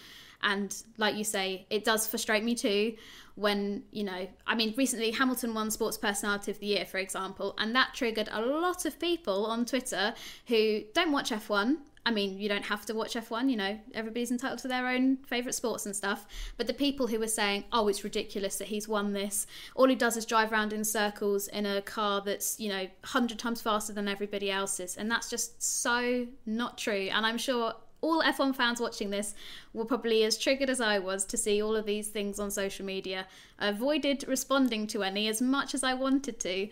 And 0.41 0.75
like 0.97 1.15
you 1.15 1.23
say, 1.23 1.67
it 1.69 1.83
does 1.83 2.07
frustrate 2.07 2.43
me 2.43 2.55
too 2.55 2.95
when, 3.35 3.83
you 3.91 4.03
know, 4.03 4.27
I 4.47 4.55
mean, 4.55 4.73
recently 4.75 5.11
Hamilton 5.11 5.53
won 5.53 5.69
Sports 5.69 5.97
Personality 5.97 6.49
of 6.49 6.59
the 6.59 6.65
Year, 6.65 6.85
for 6.85 6.97
example, 6.97 7.53
and 7.59 7.75
that 7.75 7.93
triggered 7.93 8.29
a 8.31 8.41
lot 8.41 8.85
of 8.85 8.99
people 8.99 9.45
on 9.45 9.65
Twitter 9.65 10.15
who 10.47 10.81
don't 10.95 11.11
watch 11.11 11.29
F1. 11.29 11.77
I 12.05 12.11
mean, 12.11 12.37
you 12.37 12.47
don't 12.47 12.65
have 12.65 12.85
to 12.85 12.93
watch 12.93 13.15
F1, 13.15 13.49
you 13.49 13.57
know, 13.57 13.79
everybody's 13.95 14.29
entitled 14.29 14.59
to 14.59 14.67
their 14.67 14.87
own 14.87 15.17
favourite 15.27 15.55
sports 15.55 15.87
and 15.87 15.95
stuff. 15.95 16.27
But 16.55 16.67
the 16.67 16.73
people 16.73 17.07
who 17.07 17.17
were 17.17 17.27
saying, 17.27 17.63
oh, 17.71 17.87
it's 17.87 18.03
ridiculous 18.03 18.57
that 18.57 18.67
he's 18.67 18.87
won 18.87 19.13
this, 19.13 19.47
all 19.75 19.87
he 19.87 19.95
does 19.95 20.15
is 20.15 20.25
drive 20.25 20.51
around 20.51 20.71
in 20.71 20.83
circles 20.83 21.47
in 21.47 21.65
a 21.65 21.81
car 21.81 22.21
that's, 22.21 22.59
you 22.59 22.69
know, 22.69 22.83
100 23.01 23.39
times 23.39 23.61
faster 23.61 23.91
than 23.91 24.07
everybody 24.07 24.51
else's. 24.51 24.95
And 24.97 25.09
that's 25.09 25.29
just 25.29 25.61
so 25.63 26.27
not 26.45 26.77
true. 26.77 27.09
And 27.11 27.25
I'm 27.25 27.39
sure 27.39 27.73
all 28.01 28.21
F1 28.21 28.55
fans 28.55 28.79
watching 28.79 29.09
this 29.09 29.33
were 29.73 29.85
probably 29.85 30.23
as 30.23 30.37
triggered 30.37 30.69
as 30.69 30.79
I 30.79 30.99
was 30.99 31.25
to 31.25 31.37
see 31.37 31.61
all 31.61 31.75
of 31.75 31.87
these 31.87 32.09
things 32.09 32.39
on 32.39 32.51
social 32.51 32.85
media. 32.85 33.25
I 33.57 33.69
avoided 33.69 34.25
responding 34.27 34.85
to 34.87 35.01
any 35.01 35.27
as 35.27 35.41
much 35.41 35.73
as 35.73 35.83
I 35.83 35.95
wanted 35.95 36.39
to, 36.41 36.69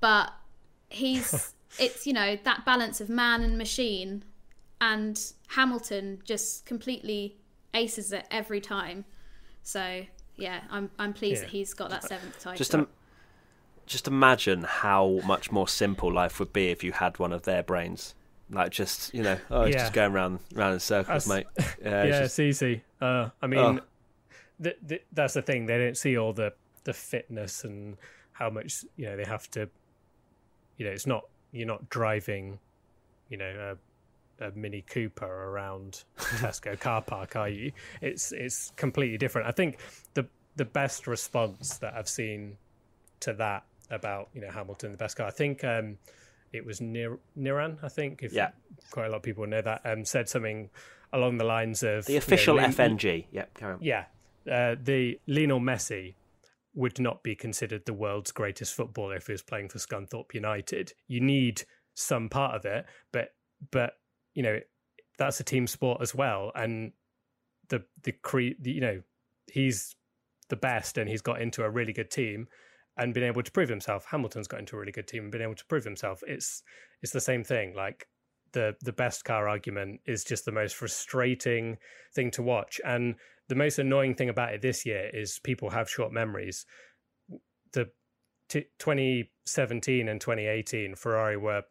but 0.00 0.32
he's 0.88 1.54
it's 1.78 2.06
you 2.06 2.12
know 2.12 2.36
that 2.42 2.64
balance 2.64 3.00
of 3.00 3.08
man 3.08 3.42
and 3.42 3.56
machine, 3.56 4.24
and 4.82 5.32
Hamilton 5.46 6.20
just 6.24 6.66
completely 6.66 7.36
aces 7.72 8.12
it 8.12 8.26
every 8.30 8.60
time. 8.60 9.04
So 9.62 10.02
yeah, 10.36 10.62
I'm 10.70 10.90
I'm 10.98 11.12
pleased 11.14 11.40
Yeah. 11.42 11.46
that 11.46 11.50
he's 11.52 11.72
got 11.72 11.88
that 11.90 12.02
seventh 12.02 12.38
title. 12.40 12.58
Just 12.58 12.74
um, 12.74 12.88
just 13.86 14.06
imagine 14.08 14.64
how 14.64 15.20
much 15.24 15.50
more 15.52 15.68
simple 15.68 16.12
life 16.12 16.38
would 16.40 16.52
be 16.52 16.68
if 16.68 16.82
you 16.84 16.92
had 16.92 17.18
one 17.18 17.32
of 17.32 17.42
their 17.42 17.62
brains. 17.62 18.14
Like 18.50 18.72
just 18.72 19.14
you 19.14 19.22
know, 19.22 19.38
oh, 19.50 19.62
it's 19.62 19.74
Yeah. 19.76 19.82
just 19.82 19.92
going 19.94 20.12
round 20.12 20.40
round 20.52 20.74
in 20.74 20.80
circles, 20.80 21.24
That's- 21.24 21.28
mate. 21.28 21.46
Yeah, 21.82 22.02
it's 22.02 22.18
just- 22.18 22.38
it's 22.38 22.38
easy. 22.40 22.82
Uh, 23.00 23.30
I 23.40 23.46
mean, 23.46 23.60
Oh. 23.60 23.80
th- 24.62 24.76
th- 24.86 25.04
that's 25.12 25.34
the 25.34 25.42
thing. 25.42 25.66
They 25.66 25.78
don't 25.78 25.96
see 25.96 26.18
all 26.18 26.32
the 26.32 26.52
the 26.84 26.92
fitness 26.92 27.62
and 27.62 27.96
how 28.32 28.50
much 28.50 28.84
you 28.96 29.06
know 29.06 29.16
they 29.16 29.24
have 29.24 29.48
to. 29.52 29.70
You 30.76 30.86
know, 30.86 30.92
it's 30.92 31.06
not 31.06 31.22
you're 31.52 31.66
not 31.68 31.88
driving, 31.88 32.58
you 33.28 33.36
know, 33.36 33.76
a, 33.76 33.76
a 34.42 34.50
Mini 34.52 34.82
Cooper 34.82 35.26
around 35.26 36.04
Tesco 36.18 36.78
car 36.78 37.02
park, 37.02 37.36
are 37.36 37.48
you? 37.48 37.72
It's 38.00 38.32
it's 38.32 38.72
completely 38.76 39.18
different. 39.18 39.48
I 39.48 39.52
think 39.52 39.78
the 40.14 40.26
the 40.56 40.64
best 40.64 41.06
response 41.06 41.78
that 41.78 41.94
I've 41.94 42.08
seen 42.08 42.56
to 43.20 43.32
that 43.34 43.64
about 43.90 44.28
you 44.34 44.40
know 44.40 44.50
Hamilton 44.50 44.92
the 44.92 44.98
best 44.98 45.16
car. 45.16 45.26
I 45.26 45.30
think 45.30 45.64
um, 45.64 45.98
it 46.52 46.64
was 46.64 46.80
Nir- 46.80 47.18
Niran. 47.38 47.78
I 47.82 47.88
think 47.88 48.22
if 48.22 48.32
yeah. 48.32 48.50
quite 48.90 49.06
a 49.06 49.10
lot 49.10 49.18
of 49.18 49.22
people 49.22 49.46
know 49.46 49.62
that 49.62 49.82
um, 49.84 50.04
said 50.04 50.28
something 50.28 50.70
along 51.12 51.38
the 51.38 51.44
lines 51.44 51.82
of 51.82 52.06
the 52.06 52.16
official 52.16 52.56
you 52.56 52.62
know, 52.62 52.68
FNG. 52.68 53.26
Yep, 53.32 53.54
carry 53.54 53.72
on. 53.74 53.78
Yeah, 53.82 54.04
uh, 54.50 54.76
the 54.82 55.18
Lionel 55.26 55.60
Messi 55.60 56.14
would 56.74 56.98
not 56.98 57.22
be 57.22 57.34
considered 57.34 57.84
the 57.84 57.92
world's 57.92 58.32
greatest 58.32 58.74
footballer 58.74 59.16
if 59.16 59.26
he 59.26 59.32
was 59.32 59.42
playing 59.42 59.68
for 59.68 59.78
Scunthorpe 59.78 60.32
United. 60.32 60.94
You 61.06 61.20
need 61.20 61.64
some 61.94 62.28
part 62.28 62.54
of 62.54 62.64
it, 62.64 62.86
but 63.12 63.34
but 63.70 63.94
you 64.34 64.42
know 64.42 64.58
that's 65.18 65.40
a 65.40 65.44
team 65.44 65.66
sport 65.66 66.00
as 66.00 66.14
well, 66.14 66.52
and 66.54 66.92
the 67.68 67.84
the 68.02 68.12
cre- 68.12 68.58
the, 68.60 68.70
you 68.70 68.80
know 68.80 69.02
he's 69.50 69.96
the 70.48 70.56
best 70.56 70.98
and 70.98 71.08
he's 71.08 71.22
got 71.22 71.40
into 71.40 71.64
a 71.64 71.70
really 71.70 71.92
good 71.92 72.10
team 72.10 72.46
and 72.96 73.14
been 73.14 73.24
able 73.24 73.42
to 73.42 73.50
prove 73.50 73.68
himself. 73.68 74.06
Hamilton's 74.10 74.48
got 74.48 74.60
into 74.60 74.76
a 74.76 74.78
really 74.78 74.92
good 74.92 75.08
team 75.08 75.22
and 75.22 75.32
been 75.32 75.42
able 75.42 75.54
to 75.54 75.64
prove 75.66 75.84
himself. 75.84 76.22
It's 76.26 76.62
it's 77.00 77.12
the 77.12 77.20
same 77.20 77.44
thing. 77.44 77.74
Like 77.74 78.06
the 78.52 78.76
the 78.82 78.92
best 78.92 79.24
car 79.24 79.48
argument 79.48 80.00
is 80.06 80.24
just 80.24 80.44
the 80.44 80.52
most 80.52 80.76
frustrating 80.76 81.78
thing 82.14 82.30
to 82.32 82.42
watch. 82.42 82.80
And 82.84 83.16
the 83.48 83.54
most 83.54 83.78
annoying 83.78 84.14
thing 84.14 84.28
about 84.28 84.54
it 84.54 84.62
this 84.62 84.84
year 84.86 85.10
is 85.12 85.40
people 85.42 85.70
have 85.70 85.90
short 85.90 86.12
memories. 86.12 86.66
The 87.72 87.90
t- 88.48 88.66
2017 88.78 90.08
and 90.08 90.20
2018 90.20 90.94
Ferrari 90.94 91.36
were 91.36 91.62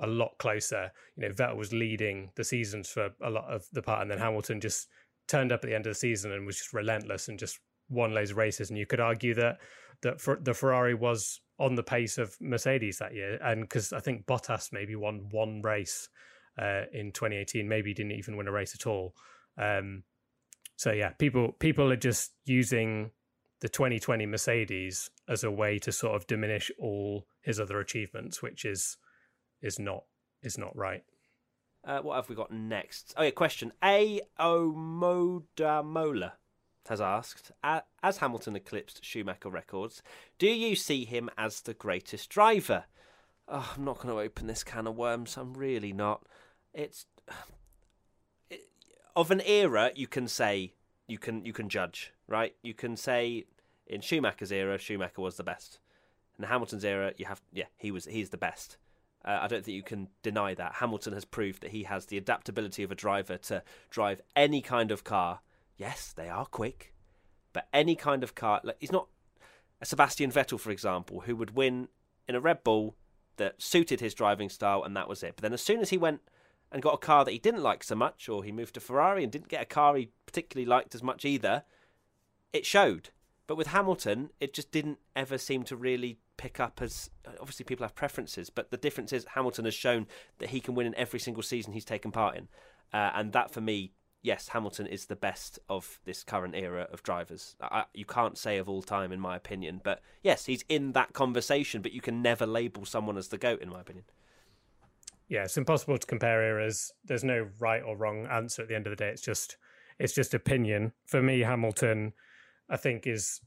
a 0.00 0.06
lot 0.06 0.32
closer. 0.38 0.90
You 1.16 1.28
know, 1.28 1.34
Vettel 1.34 1.56
was 1.56 1.72
leading 1.72 2.30
the 2.36 2.44
seasons 2.44 2.88
for 2.88 3.10
a 3.22 3.30
lot 3.30 3.44
of 3.44 3.64
the 3.72 3.82
part, 3.82 4.02
and 4.02 4.10
then 4.10 4.18
Hamilton 4.18 4.60
just 4.60 4.88
turned 5.28 5.52
up 5.52 5.60
at 5.62 5.68
the 5.68 5.74
end 5.74 5.86
of 5.86 5.90
the 5.92 5.98
season 5.98 6.32
and 6.32 6.46
was 6.46 6.58
just 6.58 6.72
relentless 6.72 7.28
and 7.28 7.38
just 7.38 7.60
won 7.88 8.14
loads 8.14 8.30
of 8.30 8.36
races. 8.36 8.70
And 8.70 8.78
you 8.78 8.86
could 8.86 9.00
argue 9.00 9.34
that 9.34 9.58
that 10.02 10.20
for, 10.20 10.38
the 10.40 10.54
Ferrari 10.54 10.94
was 10.94 11.40
on 11.58 11.74
the 11.74 11.82
pace 11.82 12.16
of 12.16 12.36
Mercedes 12.40 12.98
that 12.98 13.14
year, 13.14 13.38
and 13.42 13.62
because 13.62 13.92
I 13.92 14.00
think 14.00 14.26
Bottas 14.26 14.72
maybe 14.72 14.96
won 14.96 15.28
one 15.30 15.60
race 15.62 16.08
uh, 16.58 16.82
in 16.92 17.12
2018, 17.12 17.68
maybe 17.68 17.94
didn't 17.94 18.12
even 18.12 18.36
win 18.36 18.48
a 18.48 18.52
race 18.52 18.74
at 18.74 18.86
all. 18.86 19.14
Um, 19.58 20.04
so 20.76 20.92
yeah, 20.92 21.10
people 21.10 21.52
people 21.58 21.92
are 21.92 21.96
just 21.96 22.32
using 22.46 23.10
the 23.60 23.68
2020 23.68 24.24
Mercedes 24.26 25.10
as 25.28 25.44
a 25.44 25.50
way 25.50 25.78
to 25.78 25.92
sort 25.92 26.16
of 26.16 26.26
diminish 26.26 26.70
all 26.78 27.26
his 27.42 27.60
other 27.60 27.78
achievements, 27.78 28.42
which 28.42 28.64
is 28.64 28.96
is 29.60 29.78
not 29.78 30.04
is 30.42 30.58
not 30.58 30.76
right. 30.76 31.04
Uh, 31.84 32.00
what 32.00 32.16
have 32.16 32.28
we 32.28 32.34
got 32.34 32.52
next? 32.52 33.14
Oh 33.16 33.22
yeah, 33.22 33.30
question. 33.30 33.72
A 33.82 34.20
O 34.38 34.72
Modamola 34.76 36.32
has 36.88 37.00
asked, 37.00 37.52
as 37.62 38.16
Hamilton 38.18 38.56
eclipsed 38.56 39.04
Schumacher 39.04 39.48
records, 39.48 40.02
do 40.38 40.48
you 40.48 40.74
see 40.74 41.04
him 41.04 41.30
as 41.38 41.60
the 41.60 41.74
greatest 41.74 42.28
driver? 42.28 42.84
Oh, 43.48 43.74
I'm 43.76 43.84
not 43.84 43.98
going 43.98 44.14
to 44.14 44.20
open 44.20 44.46
this 44.46 44.64
can 44.64 44.86
of 44.86 44.96
worms. 44.96 45.36
I'm 45.36 45.54
really 45.54 45.92
not. 45.92 46.24
It's 46.74 47.06
it, 48.50 48.68
of 49.16 49.30
an 49.30 49.40
era 49.42 49.90
you 49.94 50.06
can 50.06 50.28
say 50.28 50.74
you 51.06 51.18
can 51.18 51.44
you 51.44 51.52
can 51.52 51.68
judge, 51.68 52.12
right? 52.28 52.54
You 52.62 52.74
can 52.74 52.96
say 52.96 53.44
in 53.86 54.00
Schumacher's 54.00 54.52
era, 54.52 54.78
Schumacher 54.78 55.20
was 55.20 55.36
the 55.36 55.44
best. 55.44 55.78
In 56.38 56.44
Hamilton's 56.44 56.84
era, 56.84 57.12
you 57.16 57.26
have 57.26 57.40
yeah, 57.52 57.66
he 57.76 57.90
was 57.90 58.04
he's 58.04 58.30
the 58.30 58.36
best. 58.36 58.78
Uh, 59.24 59.38
I 59.42 59.48
don't 59.48 59.64
think 59.64 59.74
you 59.74 59.82
can 59.82 60.08
deny 60.22 60.54
that. 60.54 60.74
Hamilton 60.74 61.12
has 61.12 61.24
proved 61.24 61.62
that 61.62 61.72
he 61.72 61.82
has 61.84 62.06
the 62.06 62.16
adaptability 62.16 62.82
of 62.82 62.90
a 62.90 62.94
driver 62.94 63.36
to 63.36 63.62
drive 63.90 64.20
any 64.34 64.62
kind 64.62 64.90
of 64.90 65.04
car 65.04 65.40
Yes, 65.80 66.12
they 66.14 66.28
are 66.28 66.44
quick, 66.44 66.92
but 67.54 67.66
any 67.72 67.96
kind 67.96 68.22
of 68.22 68.34
car, 68.34 68.60
like, 68.62 68.76
he's 68.80 68.92
not 68.92 69.08
a 69.80 69.86
Sebastian 69.86 70.30
Vettel, 70.30 70.60
for 70.60 70.70
example, 70.70 71.20
who 71.20 71.34
would 71.34 71.56
win 71.56 71.88
in 72.28 72.34
a 72.34 72.40
Red 72.40 72.62
Bull 72.62 72.96
that 73.38 73.62
suited 73.62 73.98
his 73.98 74.12
driving 74.12 74.50
style, 74.50 74.84
and 74.84 74.94
that 74.94 75.08
was 75.08 75.22
it. 75.22 75.36
But 75.36 75.42
then 75.42 75.54
as 75.54 75.62
soon 75.62 75.80
as 75.80 75.88
he 75.88 75.96
went 75.96 76.20
and 76.70 76.82
got 76.82 76.92
a 76.92 76.98
car 76.98 77.24
that 77.24 77.30
he 77.30 77.38
didn't 77.38 77.62
like 77.62 77.82
so 77.82 77.94
much, 77.94 78.28
or 78.28 78.44
he 78.44 78.52
moved 78.52 78.74
to 78.74 78.80
Ferrari 78.80 79.22
and 79.22 79.32
didn't 79.32 79.48
get 79.48 79.62
a 79.62 79.64
car 79.64 79.96
he 79.96 80.10
particularly 80.26 80.66
liked 80.66 80.94
as 80.94 81.02
much 81.02 81.24
either, 81.24 81.64
it 82.52 82.66
showed. 82.66 83.08
But 83.46 83.56
with 83.56 83.68
Hamilton, 83.68 84.32
it 84.38 84.52
just 84.52 84.70
didn't 84.70 84.98
ever 85.16 85.38
seem 85.38 85.62
to 85.64 85.76
really 85.76 86.18
pick 86.40 86.58
up 86.58 86.80
as 86.80 87.10
obviously 87.38 87.64
people 87.64 87.84
have 87.84 87.94
preferences, 87.94 88.48
but 88.48 88.70
the 88.70 88.78
difference 88.78 89.12
is 89.12 89.26
Hamilton 89.34 89.66
has 89.66 89.74
shown 89.74 90.06
that 90.38 90.48
he 90.48 90.60
can 90.60 90.74
win 90.74 90.86
in 90.86 90.94
every 90.94 91.20
single 91.20 91.42
season 91.42 91.74
he's 91.74 91.84
taken 91.84 92.10
part 92.10 92.34
in. 92.36 92.48
Uh, 92.92 93.10
and 93.14 93.32
that 93.32 93.52
for 93.52 93.60
me 93.60 93.92
yes, 94.22 94.48
Hamilton 94.48 94.86
is 94.86 95.06
the 95.06 95.16
best 95.16 95.58
of 95.68 96.00
this 96.04 96.22
current 96.22 96.54
era 96.54 96.86
of 96.92 97.02
drivers. 97.02 97.56
I, 97.60 97.84
you 97.94 98.04
can't 98.04 98.36
say 98.36 98.58
of 98.58 98.68
all 98.68 98.82
time, 98.82 99.12
in 99.12 99.20
my 99.20 99.36
opinion, 99.36 99.80
but 99.82 100.00
yes, 100.22 100.46
he's 100.46 100.64
in 100.68 100.92
that 100.92 101.12
conversation. 101.12 101.82
But 101.82 101.92
you 101.92 102.00
can 102.00 102.22
never 102.22 102.46
label 102.46 102.84
someone 102.84 103.16
as 103.16 103.28
the 103.28 103.38
goat, 103.38 103.60
in 103.62 103.70
my 103.70 103.80
opinion. 103.80 104.04
Yeah, 105.28 105.44
it's 105.44 105.56
impossible 105.56 105.98
to 105.98 106.06
compare 106.06 106.42
eras. 106.42 106.92
There's 107.04 107.24
no 107.24 107.48
right 107.58 107.82
or 107.82 107.96
wrong 107.96 108.26
answer 108.26 108.62
at 108.62 108.68
the 108.68 108.74
end 108.74 108.86
of 108.86 108.90
the 108.90 108.96
day. 108.96 109.08
It's 109.08 109.22
just 109.22 109.56
it's 109.98 110.14
just 110.14 110.34
opinion. 110.34 110.92
For 111.06 111.22
me, 111.22 111.40
Hamilton, 111.40 112.12
I 112.68 112.76
think 112.76 113.06
is 113.06 113.40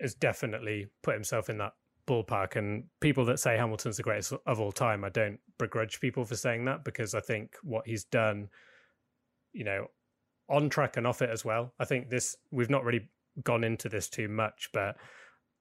is 0.00 0.14
definitely 0.14 0.88
put 1.02 1.14
himself 1.14 1.48
in 1.48 1.58
that 1.58 1.74
ballpark. 2.06 2.56
And 2.56 2.84
people 3.00 3.24
that 3.26 3.38
say 3.38 3.56
Hamilton's 3.56 3.96
the 3.96 4.02
greatest 4.02 4.32
of 4.46 4.60
all 4.60 4.72
time, 4.72 5.04
I 5.04 5.08
don't 5.08 5.38
begrudge 5.58 6.00
people 6.00 6.24
for 6.24 6.36
saying 6.36 6.64
that 6.66 6.84
because 6.84 7.14
I 7.14 7.20
think 7.20 7.56
what 7.62 7.86
he's 7.86 8.04
done 8.04 8.48
you 9.52 9.64
know, 9.64 9.86
on 10.48 10.68
track 10.68 10.96
and 10.96 11.06
off 11.06 11.22
it 11.22 11.30
as 11.30 11.44
well. 11.44 11.72
I 11.78 11.84
think 11.84 12.10
this 12.10 12.36
we've 12.50 12.70
not 12.70 12.84
really 12.84 13.08
gone 13.42 13.64
into 13.64 13.88
this 13.88 14.08
too 14.08 14.28
much, 14.28 14.70
but 14.72 14.96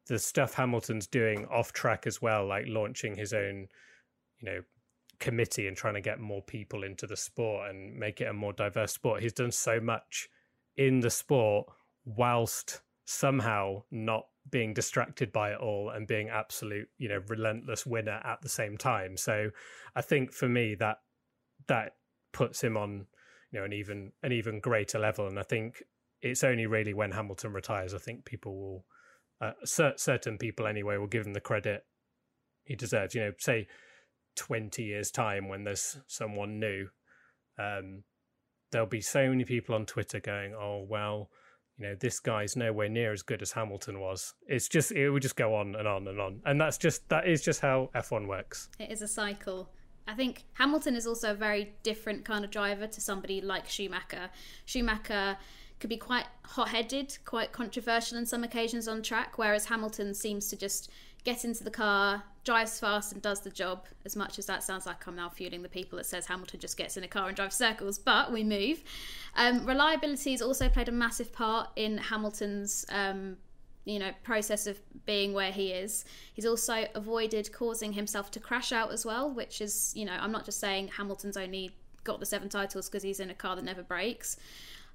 the 0.07 0.19
stuff 0.19 0.53
Hamilton's 0.53 1.07
doing 1.07 1.45
off 1.45 1.73
track 1.73 2.07
as 2.07 2.21
well, 2.21 2.45
like 2.47 2.65
launching 2.67 3.15
his 3.15 3.33
own, 3.33 3.67
you 4.39 4.49
know, 4.49 4.61
committee 5.19 5.67
and 5.67 5.77
trying 5.77 5.93
to 5.93 6.01
get 6.01 6.19
more 6.19 6.41
people 6.41 6.83
into 6.83 7.05
the 7.05 7.15
sport 7.15 7.69
and 7.69 7.95
make 7.95 8.19
it 8.21 8.27
a 8.27 8.33
more 8.33 8.53
diverse 8.53 8.91
sport. 8.91 9.21
He's 9.21 9.33
done 9.33 9.51
so 9.51 9.79
much 9.79 10.27
in 10.75 10.99
the 11.01 11.11
sport 11.11 11.67
whilst 12.03 12.81
somehow 13.05 13.83
not 13.91 14.25
being 14.49 14.73
distracted 14.73 15.31
by 15.31 15.51
it 15.51 15.59
all 15.59 15.89
and 15.89 16.07
being 16.07 16.29
absolute, 16.29 16.89
you 16.97 17.07
know, 17.07 17.21
relentless 17.27 17.85
winner 17.85 18.19
at 18.23 18.41
the 18.41 18.49
same 18.49 18.77
time. 18.77 19.17
So 19.17 19.51
I 19.95 20.01
think 20.01 20.33
for 20.33 20.49
me 20.49 20.75
that 20.75 20.97
that 21.67 21.93
puts 22.33 22.61
him 22.63 22.77
on 22.77 23.05
you 23.51 23.59
know 23.59 23.65
an 23.65 23.73
even 23.73 24.11
an 24.23 24.31
even 24.31 24.59
greater 24.59 24.99
level. 24.99 25.27
And 25.27 25.37
I 25.37 25.43
think 25.43 25.83
it's 26.21 26.43
only 26.43 26.65
really 26.65 26.93
when 26.93 27.11
Hamilton 27.11 27.53
retires, 27.53 27.93
I 27.93 27.97
think 27.97 28.25
people 28.25 28.55
will, 28.55 28.85
uh, 29.41 29.53
certain 29.65 30.37
people 30.37 30.67
anyway, 30.67 30.97
will 30.97 31.07
give 31.07 31.25
him 31.25 31.33
the 31.33 31.41
credit 31.41 31.83
he 32.63 32.75
deserves. 32.75 33.15
You 33.15 33.21
know, 33.21 33.31
say 33.37 33.67
twenty 34.35 34.83
years 34.83 35.11
time 35.11 35.49
when 35.49 35.63
there's 35.63 35.97
someone 36.07 36.59
new, 36.59 36.87
um, 37.57 38.03
there'll 38.71 38.87
be 38.87 39.01
so 39.01 39.29
many 39.29 39.43
people 39.45 39.75
on 39.75 39.85
Twitter 39.85 40.19
going, 40.19 40.53
"Oh 40.53 40.85
well." 40.87 41.29
You 41.81 41.87
know, 41.87 41.95
this 41.95 42.19
guy's 42.19 42.55
nowhere 42.55 42.89
near 42.89 43.11
as 43.11 43.23
good 43.23 43.41
as 43.41 43.51
Hamilton 43.51 43.99
was. 43.99 44.35
It's 44.47 44.69
just 44.69 44.91
it 44.91 45.09
would 45.09 45.23
just 45.23 45.35
go 45.35 45.55
on 45.55 45.75
and 45.75 45.87
on 45.87 46.07
and 46.07 46.21
on, 46.21 46.39
and 46.45 46.61
that's 46.61 46.77
just 46.77 47.09
that 47.09 47.27
is 47.27 47.41
just 47.41 47.59
how 47.59 47.89
F1 47.95 48.27
works. 48.27 48.69
It 48.77 48.91
is 48.91 49.01
a 49.01 49.07
cycle. 49.07 49.67
I 50.07 50.13
think 50.13 50.43
Hamilton 50.53 50.95
is 50.95 51.07
also 51.07 51.31
a 51.31 51.33
very 51.33 51.73
different 51.81 52.23
kind 52.23 52.45
of 52.45 52.51
driver 52.51 52.85
to 52.85 53.01
somebody 53.01 53.41
like 53.41 53.67
Schumacher. 53.67 54.29
Schumacher 54.65 55.37
could 55.79 55.89
be 55.89 55.97
quite 55.97 56.27
hot 56.45 56.69
headed, 56.69 57.17
quite 57.25 57.51
controversial 57.51 58.19
in 58.19 58.27
some 58.27 58.43
occasions 58.43 58.87
on 58.87 59.01
track, 59.01 59.39
whereas 59.39 59.65
Hamilton 59.65 60.13
seems 60.13 60.49
to 60.49 60.55
just 60.55 60.91
get 61.23 61.43
into 61.43 61.63
the 61.63 61.71
car, 61.71 62.21
drives 62.43 62.79
fast, 62.79 63.13
and 63.13 63.21
does 63.21 63.41
the 63.41 63.49
job. 63.49 63.85
As 64.05 64.15
much 64.15 64.39
as 64.39 64.45
that 64.47 64.63
sounds 64.63 64.85
like 64.85 65.05
I'm 65.07 65.15
now 65.15 65.29
fueling 65.29 65.61
the 65.61 65.69
people 65.69 65.97
that 65.97 66.05
says 66.05 66.25
Hamilton 66.25 66.59
just 66.59 66.77
gets 66.77 66.97
in 66.97 67.03
a 67.03 67.07
car 67.07 67.27
and 67.27 67.35
drives 67.35 67.55
circles, 67.55 67.99
but 67.99 68.31
we 68.31 68.43
move. 68.43 68.83
Um, 69.35 69.65
reliability 69.65 70.31
has 70.31 70.41
also 70.41 70.69
played 70.69 70.89
a 70.89 70.91
massive 70.91 71.31
part 71.31 71.69
in 71.75 71.97
Hamilton's 71.97 72.85
um, 72.89 73.37
you 73.85 73.99
know 73.99 74.11
process 74.23 74.67
of 74.67 74.79
being 75.05 75.33
where 75.33 75.51
he 75.51 75.71
is 75.71 76.05
he's 76.33 76.45
also 76.45 76.85
avoided 76.93 77.51
causing 77.51 77.93
himself 77.93 78.29
to 78.29 78.39
crash 78.39 78.71
out 78.71 78.91
as 78.91 79.05
well 79.05 79.29
which 79.29 79.59
is 79.59 79.91
you 79.95 80.05
know 80.05 80.15
i'm 80.19 80.31
not 80.31 80.45
just 80.45 80.59
saying 80.59 80.87
hamilton's 80.89 81.37
only 81.37 81.75
got 82.03 82.19
the 82.19 82.25
seven 82.25 82.47
titles 82.47 82.87
because 82.87 83.03
he's 83.03 83.19
in 83.19 83.29
a 83.29 83.33
car 83.33 83.55
that 83.55 83.65
never 83.65 83.81
breaks 83.81 84.37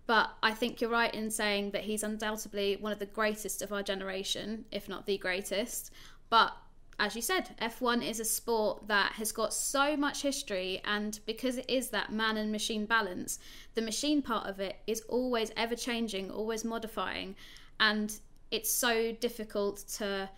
but 0.07 0.31
i 0.43 0.53
think 0.53 0.81
you're 0.81 0.91
right 0.91 1.15
in 1.15 1.31
saying 1.31 1.71
that 1.73 1.83
he's 1.83 2.03
undoubtedly 2.03 2.77
one 2.77 2.93
of 2.93 2.99
the 2.99 3.07
greatest 3.07 3.61
of 3.61 3.73
our 3.73 3.83
generation 3.83 4.65
if 4.71 4.89
not 4.89 5.05
the 5.07 5.19
greatest 5.19 5.91
but 6.31 6.57
as 6.99 7.15
you 7.15 7.21
said, 7.21 7.55
F1 7.61 8.09
is 8.09 8.21
a 8.21 8.25
sport 8.25 8.89
that 8.89 9.13
has 9.13 9.31
got 9.31 9.53
so 9.53 9.97
much 9.97 10.23
history, 10.23 10.81
and 10.85 11.21
because 11.27 11.59
it 11.59 11.69
is 11.69 11.91
that 11.91 12.11
man 12.11 12.39
and 12.39 12.51
machine 12.51 12.87
balance, 12.87 13.39
the 13.75 13.83
machine 13.83 14.23
part 14.23 14.47
of 14.47 14.61
it 14.61 14.77
is 14.87 15.03
always 15.03 15.53
ever 15.57 15.75
changing, 15.75 16.31
always 16.31 16.65
modifying. 16.65 17.37
And 17.79 18.19
it's 18.51 18.71
so 18.71 19.13
difficult 19.13 19.85
to 19.99 20.31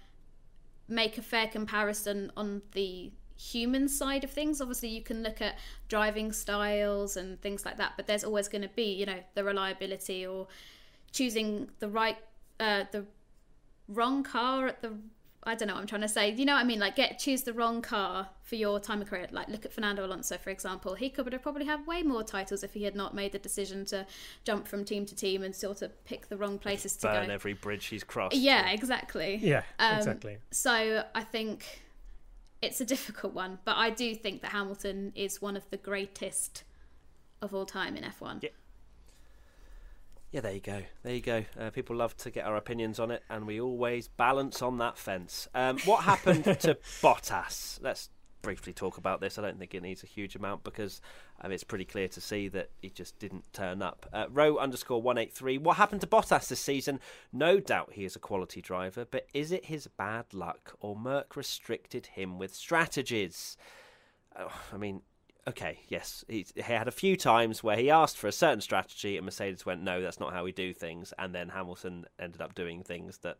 make 0.88 1.16
a 1.16 1.22
fair 1.22 1.46
comparison 1.46 2.32
on 2.36 2.62
the 2.72 3.12
human 3.36 3.88
side 3.88 4.24
of 4.24 4.30
things. 4.30 4.60
Obviously, 4.60 4.88
you 4.88 5.02
can 5.02 5.22
look 5.22 5.40
at 5.40 5.58
driving 5.88 6.32
styles 6.32 7.16
and 7.16 7.40
things 7.40 7.64
like 7.64 7.76
that, 7.76 7.92
but 7.96 8.08
there's 8.08 8.24
always 8.24 8.48
going 8.48 8.62
to 8.62 8.70
be, 8.74 8.94
you 8.94 9.06
know, 9.06 9.20
the 9.34 9.44
reliability 9.44 10.26
or 10.26 10.48
choosing 11.12 11.70
the 11.78 11.88
right 11.88 12.18
uh, 12.58 12.84
the 12.90 13.04
wrong 13.86 14.24
car 14.24 14.66
at 14.66 14.82
the 14.82 14.92
I 15.44 15.54
don't 15.54 15.68
know 15.68 15.74
what 15.74 15.80
I'm 15.80 15.86
trying 15.86 16.00
to 16.02 16.08
say. 16.08 16.32
You 16.32 16.44
know 16.44 16.54
what 16.54 16.60
I 16.60 16.64
mean? 16.64 16.80
Like 16.80 16.96
get 16.96 17.18
choose 17.18 17.42
the 17.42 17.52
wrong 17.52 17.80
car 17.80 18.28
for 18.42 18.56
your 18.56 18.80
time 18.80 19.00
of 19.00 19.08
career. 19.08 19.28
Like 19.30 19.48
look 19.48 19.64
at 19.64 19.72
Fernando 19.72 20.04
Alonso 20.04 20.36
for 20.36 20.50
example. 20.50 20.94
He 20.94 21.08
could 21.10 21.32
have 21.32 21.42
probably 21.42 21.64
had 21.64 21.86
way 21.86 22.02
more 22.02 22.22
titles 22.22 22.62
if 22.62 22.74
he 22.74 22.82
had 22.84 22.94
not 22.94 23.14
made 23.14 23.32
the 23.32 23.38
decision 23.38 23.84
to 23.86 24.06
jump 24.44 24.66
from 24.66 24.84
team 24.84 25.06
to 25.06 25.14
team 25.14 25.42
and 25.42 25.54
sort 25.54 25.80
of 25.82 26.04
pick 26.04 26.28
the 26.28 26.36
wrong 26.36 26.58
places 26.58 26.96
to 26.96 27.06
Burn 27.06 27.28
go. 27.28 27.32
every 27.32 27.52
bridge 27.52 27.86
he's 27.86 28.04
crossed. 28.04 28.36
Yeah, 28.36 28.70
exactly. 28.70 29.36
Yeah, 29.40 29.62
Um, 29.78 29.98
exactly. 29.98 30.38
So 30.50 31.04
I 31.14 31.22
think 31.22 31.82
it's 32.60 32.80
a 32.80 32.84
difficult 32.84 33.32
one, 33.32 33.58
but 33.64 33.76
I 33.76 33.90
do 33.90 34.14
think 34.14 34.42
that 34.42 34.50
Hamilton 34.50 35.12
is 35.14 35.40
one 35.40 35.56
of 35.56 35.68
the 35.70 35.76
greatest 35.76 36.64
of 37.40 37.54
all 37.54 37.64
time 37.66 37.96
in 37.96 38.02
F1. 38.02 38.42
Yeah. 38.42 38.50
Yeah, 40.30 40.42
there 40.42 40.52
you 40.52 40.60
go. 40.60 40.82
There 41.02 41.14
you 41.14 41.22
go. 41.22 41.44
Uh, 41.58 41.70
people 41.70 41.96
love 41.96 42.14
to 42.18 42.30
get 42.30 42.44
our 42.44 42.56
opinions 42.56 43.00
on 43.00 43.10
it, 43.10 43.22
and 43.30 43.46
we 43.46 43.60
always 43.60 44.08
balance 44.08 44.60
on 44.60 44.76
that 44.78 44.98
fence. 44.98 45.48
Um, 45.54 45.78
what 45.86 46.04
happened 46.04 46.44
to 46.60 46.76
Bottas? 47.00 47.78
Let's 47.82 48.10
briefly 48.42 48.74
talk 48.74 48.98
about 48.98 49.22
this. 49.22 49.38
I 49.38 49.42
don't 49.42 49.58
think 49.58 49.74
it 49.74 49.82
needs 49.82 50.02
a 50.02 50.06
huge 50.06 50.36
amount 50.36 50.64
because 50.64 51.00
um, 51.40 51.50
it's 51.50 51.64
pretty 51.64 51.86
clear 51.86 52.08
to 52.08 52.20
see 52.20 52.48
that 52.48 52.68
he 52.80 52.90
just 52.90 53.18
didn't 53.18 53.50
turn 53.54 53.80
up. 53.80 54.06
Uh, 54.12 54.26
row 54.30 54.58
underscore 54.58 55.00
183. 55.00 55.56
What 55.58 55.78
happened 55.78 56.02
to 56.02 56.06
Bottas 56.06 56.48
this 56.48 56.60
season? 56.60 57.00
No 57.32 57.58
doubt 57.58 57.94
he 57.94 58.04
is 58.04 58.14
a 58.14 58.20
quality 58.20 58.60
driver, 58.60 59.06
but 59.10 59.28
is 59.32 59.50
it 59.50 59.64
his 59.64 59.86
bad 59.86 60.34
luck 60.34 60.76
or 60.80 60.94
Merc 60.94 61.36
restricted 61.36 62.06
him 62.06 62.38
with 62.38 62.54
strategies? 62.54 63.56
Oh, 64.38 64.52
I 64.74 64.76
mean, 64.76 65.00
okay, 65.48 65.80
yes, 65.88 66.24
he, 66.28 66.46
he 66.54 66.62
had 66.62 66.88
a 66.88 66.92
few 66.92 67.16
times 67.16 67.62
where 67.62 67.76
he 67.76 67.90
asked 67.90 68.16
for 68.18 68.26
a 68.28 68.32
certain 68.32 68.60
strategy 68.60 69.16
and 69.16 69.24
Mercedes 69.24 69.66
went, 69.66 69.82
no, 69.82 70.00
that's 70.00 70.20
not 70.20 70.32
how 70.32 70.44
we 70.44 70.52
do 70.52 70.72
things. 70.72 71.12
And 71.18 71.34
then 71.34 71.48
Hamilton 71.50 72.06
ended 72.18 72.40
up 72.40 72.54
doing 72.54 72.82
things 72.82 73.18
that 73.18 73.38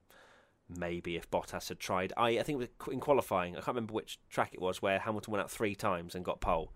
maybe 0.69 1.17
if 1.17 1.31
Bottas 1.31 1.69
had 1.69 1.79
tried. 1.79 2.13
I, 2.17 2.39
I 2.39 2.43
think 2.43 2.61
it 2.61 2.71
was 2.87 2.93
in 2.93 3.01
qualifying, 3.01 3.53
I 3.55 3.61
can't 3.61 3.69
remember 3.69 3.95
which 3.95 4.19
track 4.29 4.51
it 4.53 4.61
was, 4.61 4.83
where 4.83 4.99
Hamilton 4.99 5.33
went 5.33 5.43
out 5.43 5.51
three 5.51 5.75
times 5.75 6.15
and 6.15 6.25
got 6.25 6.41
pole. 6.41 6.73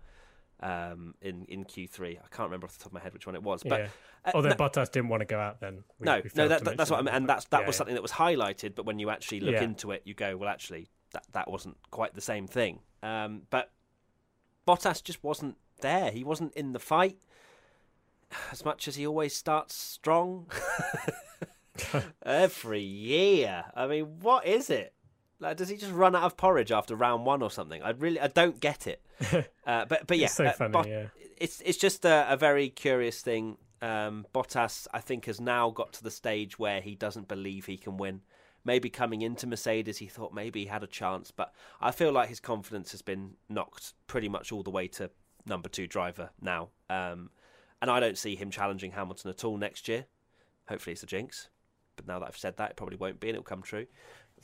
Um, 0.59 1.13
in 1.21 1.43
in 1.49 1.65
Q3, 1.65 2.11
I 2.19 2.27
can't 2.33 2.47
remember 2.47 2.65
off 2.67 2.73
the 2.77 2.79
top 2.79 2.87
of 2.87 2.93
my 2.93 3.01
head 3.01 3.11
which 3.13 3.25
one 3.25 3.35
it 3.35 3.43
was, 3.43 3.63
but 3.63 3.81
yeah. 3.81 3.87
uh, 4.25 4.31
Although 4.33 4.49
no- 4.49 4.55
Bottas 4.55 4.89
didn't 4.89 5.09
want 5.09 5.19
to 5.19 5.25
go 5.25 5.37
out 5.37 5.59
then. 5.59 5.83
We- 5.99 6.05
no, 6.05 6.21
we 6.23 6.29
no, 6.35 6.47
that, 6.47 6.63
that- 6.63 6.77
that's 6.77 6.89
what 6.89 6.99
I 6.99 7.03
mean, 7.03 7.13
and 7.13 7.27
that's 7.27 7.43
that 7.45 7.61
Yeah, 7.61 7.67
was 7.67 7.73
yeah. 7.75 7.77
something 7.79 7.95
that 7.95 8.01
was 8.01 8.13
highlighted. 8.13 8.73
But 8.73 8.85
when 8.85 8.97
you 8.97 9.09
actually 9.09 9.41
look 9.41 9.55
into 9.61 9.91
it, 9.91 10.03
you 10.05 10.13
go, 10.13 10.37
well, 10.37 10.47
actually, 10.47 10.87
that 11.11 11.25
that 11.33 11.51
wasn't 11.51 11.75
quite 11.91 12.13
the 12.13 12.21
same 12.21 12.47
thing. 12.47 12.79
Um, 13.01 13.41
but 13.49 13.71
Bottas 14.67 15.03
just 15.03 15.23
wasn't 15.23 15.57
there. 15.81 16.11
He 16.11 16.23
wasn't 16.23 16.53
in 16.53 16.73
the 16.73 16.79
fight 16.79 17.17
as 18.51 18.63
much 18.65 18.87
as 18.87 18.95
he 18.95 19.05
always 19.05 19.35
starts 19.35 19.75
strong. 19.75 20.47
Every 22.25 22.81
year, 22.81 23.65
I 23.75 23.87
mean, 23.87 24.19
what 24.21 24.45
is 24.45 24.69
it? 24.69 24.93
Like, 25.39 25.57
does 25.57 25.69
he 25.69 25.75
just 25.77 25.91
run 25.91 26.15
out 26.15 26.23
of 26.23 26.37
porridge 26.37 26.71
after 26.71 26.95
round 26.95 27.25
one 27.25 27.41
or 27.41 27.49
something? 27.51 27.81
I 27.81 27.89
really, 27.91 28.19
I 28.19 28.27
don't 28.27 28.59
get 28.59 28.87
it. 28.87 29.01
Uh, 29.65 29.85
but 29.85 30.05
but 30.07 30.17
yeah, 30.17 30.25
It's 30.25 30.33
so 30.35 30.43
uh, 30.45 30.51
funny, 30.51 30.71
Bot- 30.73 30.89
yeah. 30.89 31.05
it's 31.37 31.61
it's 31.65 31.77
just 31.77 32.03
a, 32.03 32.25
a 32.29 32.35
very 32.35 32.67
curious 32.67 33.21
thing. 33.21 33.57
Um, 33.81 34.25
Bottas, 34.35 34.87
I 34.93 34.99
think, 34.99 35.25
has 35.25 35.39
now 35.39 35.69
got 35.69 35.93
to 35.93 36.03
the 36.03 36.11
stage 36.11 36.59
where 36.59 36.81
he 36.81 36.95
doesn't 36.95 37.29
believe 37.29 37.65
he 37.65 37.77
can 37.77 37.95
win. 37.95 38.21
Maybe 38.65 38.89
coming 38.89 39.21
into 39.21 39.45
Mercedes, 39.45 39.97
he 39.97 40.07
thought 40.07 40.33
maybe 40.33 40.61
he 40.61 40.65
had 40.67 40.83
a 40.83 40.87
chance, 40.87 41.31
but 41.31 41.53
I 41.81 41.91
feel 41.91 42.11
like 42.11 42.29
his 42.29 42.39
confidence 42.39 42.91
has 42.91 43.01
been 43.01 43.33
knocked 43.49 43.93
pretty 44.07 44.29
much 44.29 44.51
all 44.51 44.63
the 44.63 44.69
way 44.69 44.87
to 44.89 45.09
number 45.45 45.67
two 45.67 45.87
driver 45.87 46.29
now. 46.41 46.69
Um, 46.89 47.29
and 47.81 47.91
I 47.91 47.99
don't 47.99 48.17
see 48.17 48.35
him 48.35 48.49
challenging 48.49 48.91
Hamilton 48.91 49.29
at 49.29 49.43
all 49.43 49.57
next 49.57 49.89
year. 49.89 50.05
Hopefully, 50.69 50.93
it's 50.93 51.03
a 51.03 51.07
jinx. 51.07 51.49
But 51.97 52.07
now 52.07 52.19
that 52.19 52.27
I've 52.27 52.37
said 52.37 52.57
that, 52.57 52.71
it 52.71 52.75
probably 52.77 52.95
won't 52.95 53.19
be, 53.19 53.27
and 53.27 53.35
it'll 53.35 53.43
come 53.43 53.61
true. 53.61 53.87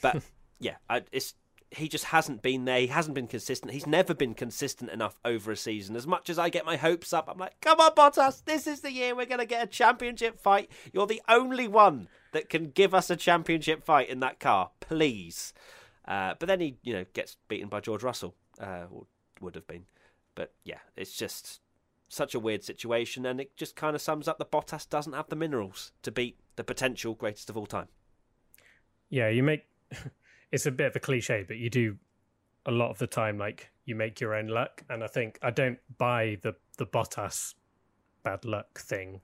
But 0.01 0.21
yeah, 0.59 0.75
I, 0.89 1.03
it's 1.11 1.33
he 1.71 1.87
just 1.87 2.05
hasn't 2.05 2.41
been 2.41 2.65
there. 2.65 2.79
He 2.79 2.87
hasn't 2.87 3.13
been 3.15 3.27
consistent. 3.27 3.73
He's 3.73 3.85
never 3.85 4.13
been 4.13 4.33
consistent 4.33 4.89
enough 4.89 5.19
over 5.23 5.51
a 5.51 5.57
season. 5.57 5.95
As 5.95 6.07
much 6.07 6.29
as 6.29 6.39
I 6.39 6.49
get 6.49 6.65
my 6.65 6.77
hopes 6.77 7.13
up, 7.13 7.29
I'm 7.29 7.37
like, 7.37 7.61
come 7.61 7.79
on, 7.79 7.91
Bottas, 7.91 8.43
this 8.45 8.65
is 8.65 8.81
the 8.81 8.91
year 8.91 9.15
we're 9.15 9.25
going 9.25 9.39
to 9.39 9.45
get 9.45 9.63
a 9.63 9.67
championship 9.67 10.39
fight. 10.39 10.71
You're 10.91 11.07
the 11.07 11.21
only 11.27 11.67
one 11.67 12.07
that 12.31 12.49
can 12.49 12.71
give 12.71 12.93
us 12.93 13.09
a 13.09 13.15
championship 13.15 13.83
fight 13.83 14.09
in 14.09 14.19
that 14.21 14.39
car, 14.39 14.71
please. 14.79 15.53
Uh, 16.07 16.33
but 16.39 16.47
then 16.47 16.59
he, 16.59 16.77
you 16.81 16.93
know, 16.93 17.05
gets 17.13 17.37
beaten 17.47 17.69
by 17.69 17.79
George 17.79 18.01
Russell, 18.03 18.33
uh, 18.59 18.85
or 18.89 19.05
would 19.39 19.55
have 19.55 19.67
been. 19.67 19.85
But 20.33 20.53
yeah, 20.63 20.79
it's 20.95 21.15
just 21.15 21.61
such 22.07 22.33
a 22.33 22.39
weird 22.39 22.63
situation, 22.63 23.25
and 23.27 23.39
it 23.39 23.55
just 23.55 23.75
kind 23.75 23.95
of 23.95 24.01
sums 24.01 24.27
up 24.27 24.39
that 24.39 24.51
Bottas 24.51 24.89
doesn't 24.89 25.13
have 25.13 25.29
the 25.29 25.35
minerals 25.35 25.91
to 26.01 26.11
beat 26.11 26.39
the 26.55 26.63
potential 26.63 27.13
greatest 27.13 27.49
of 27.49 27.57
all 27.57 27.67
time. 27.67 27.89
yeah, 29.09 29.29
you 29.29 29.43
make 29.43 29.65
it's 30.51 30.65
a 30.65 30.71
bit 30.71 30.87
of 30.87 30.95
a 30.95 30.99
cliche, 30.99 31.43
but 31.47 31.57
you 31.57 31.69
do 31.69 31.97
a 32.65 32.71
lot 32.71 32.89
of 32.89 32.97
the 32.97 33.07
time 33.07 33.37
like 33.37 33.69
you 33.85 33.95
make 33.95 34.19
your 34.19 34.33
own 34.35 34.47
luck, 34.47 34.83
and 34.89 35.03
I 35.03 35.07
think 35.07 35.39
I 35.41 35.51
don't 35.51 35.79
buy 35.97 36.37
the 36.41 36.55
the 36.77 36.85
Bottas 36.85 37.55
bad 38.23 38.45
luck 38.45 38.79
thing 38.79 39.21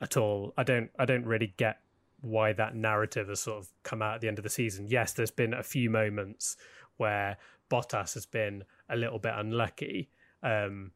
at 0.00 0.16
all. 0.16 0.52
I 0.56 0.62
don't 0.62 0.90
I 0.98 1.04
don't 1.04 1.24
really 1.26 1.54
get 1.56 1.80
why 2.22 2.52
that 2.52 2.74
narrative 2.74 3.28
has 3.28 3.40
sort 3.40 3.58
of 3.58 3.72
come 3.82 4.02
out 4.02 4.16
at 4.16 4.20
the 4.20 4.28
end 4.28 4.38
of 4.38 4.42
the 4.44 4.50
season. 4.50 4.86
Yes, 4.88 5.12
there's 5.12 5.30
been 5.30 5.54
a 5.54 5.62
few 5.62 5.88
moments 5.90 6.56
where 6.98 7.38
Bottas 7.70 8.14
has 8.14 8.26
been 8.26 8.64
a 8.88 8.96
little 8.96 9.18
bit 9.18 9.32
unlucky. 9.36 10.10
Um, 10.42 10.92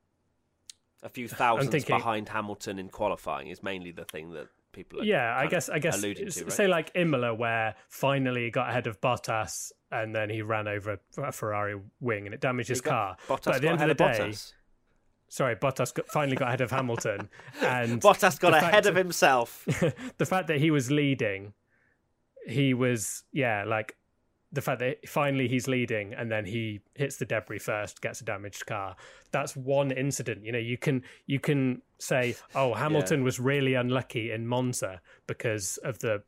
A 1.03 1.09
few 1.09 1.29
thousands 1.29 1.71
thinking- 1.71 1.97
behind 1.97 2.29
Hamilton 2.29 2.79
in 2.79 2.89
qualifying 2.91 3.49
is 3.49 3.63
mainly 3.63 3.91
the 3.91 4.05
thing 4.05 4.33
that 4.33 4.49
people 4.75 5.01
are 5.01 5.05
yeah, 5.05 5.35
I 5.37 5.47
guess 5.47 5.69
I 5.69 5.79
guess 5.79 5.99
alluding 5.99 6.29
to, 6.29 6.45
right? 6.45 6.53
say 6.53 6.67
like 6.67 6.91
Imola, 6.95 7.35
where 7.35 7.75
finally 7.89 8.51
got 8.51 8.69
ahead 8.69 8.87
of 8.87 9.01
Bottas 9.01 9.73
and 9.91 10.15
then 10.15 10.29
he 10.29 10.43
ran 10.43 10.69
over 10.69 10.99
a 11.19 11.33
Ferrari 11.33 11.81
wing 12.01 12.27
and 12.27 12.35
it 12.35 12.41
damaged 12.41 12.69
his 12.69 12.81
car. 12.81 13.17
Bottas 13.29 13.45
but 13.45 13.55
at 13.57 13.63
the 13.63 13.69
end 13.69 13.83
of 13.83 13.89
the 13.89 13.95
day, 13.95 14.05
Bottas. 14.05 14.53
sorry, 15.29 15.57
Bottas 15.57 15.95
got, 15.95 16.09
finally 16.09 16.37
got 16.37 16.49
ahead 16.49 16.61
of 16.61 16.71
Hamilton, 16.71 17.29
and 17.63 18.01
Bottas 18.01 18.39
got 18.39 18.55
ahead 18.55 18.87
of 18.87 18.97
himself. 18.97 19.65
the 20.19 20.27
fact 20.27 20.49
that 20.49 20.59
he 20.59 20.71
was 20.71 20.91
leading, 20.91 21.55
he 22.47 22.75
was 22.75 23.25
yeah, 23.33 23.65
like 23.65 23.97
the 24.55 24.63
fact 24.63 24.79
that 24.79 25.09
finally 25.09 25.49
he's 25.49 25.67
leading 25.67 26.15
and 26.15 26.31
then 26.31 26.45
he 26.45 26.81
hits 26.95 27.17
the 27.17 27.25
debris 27.25 27.59
first, 27.59 28.01
gets 28.01 28.21
a 28.21 28.25
damaged 28.25 28.67
car. 28.67 28.97
That's 29.33 29.57
one 29.57 29.91
incident. 29.91 30.45
You 30.45 30.53
know, 30.53 30.59
you 30.59 30.79
can 30.79 31.03
you 31.27 31.41
can 31.41 31.83
say, 31.99 32.37
oh, 32.55 32.75
Hamilton 32.75 33.25
was 33.25 33.41
really 33.41 33.75
unlucky 33.75 34.31
in 34.31 34.47
Monza 34.47 35.01
because 35.27 35.77
of 35.79 35.99
the 35.99 36.23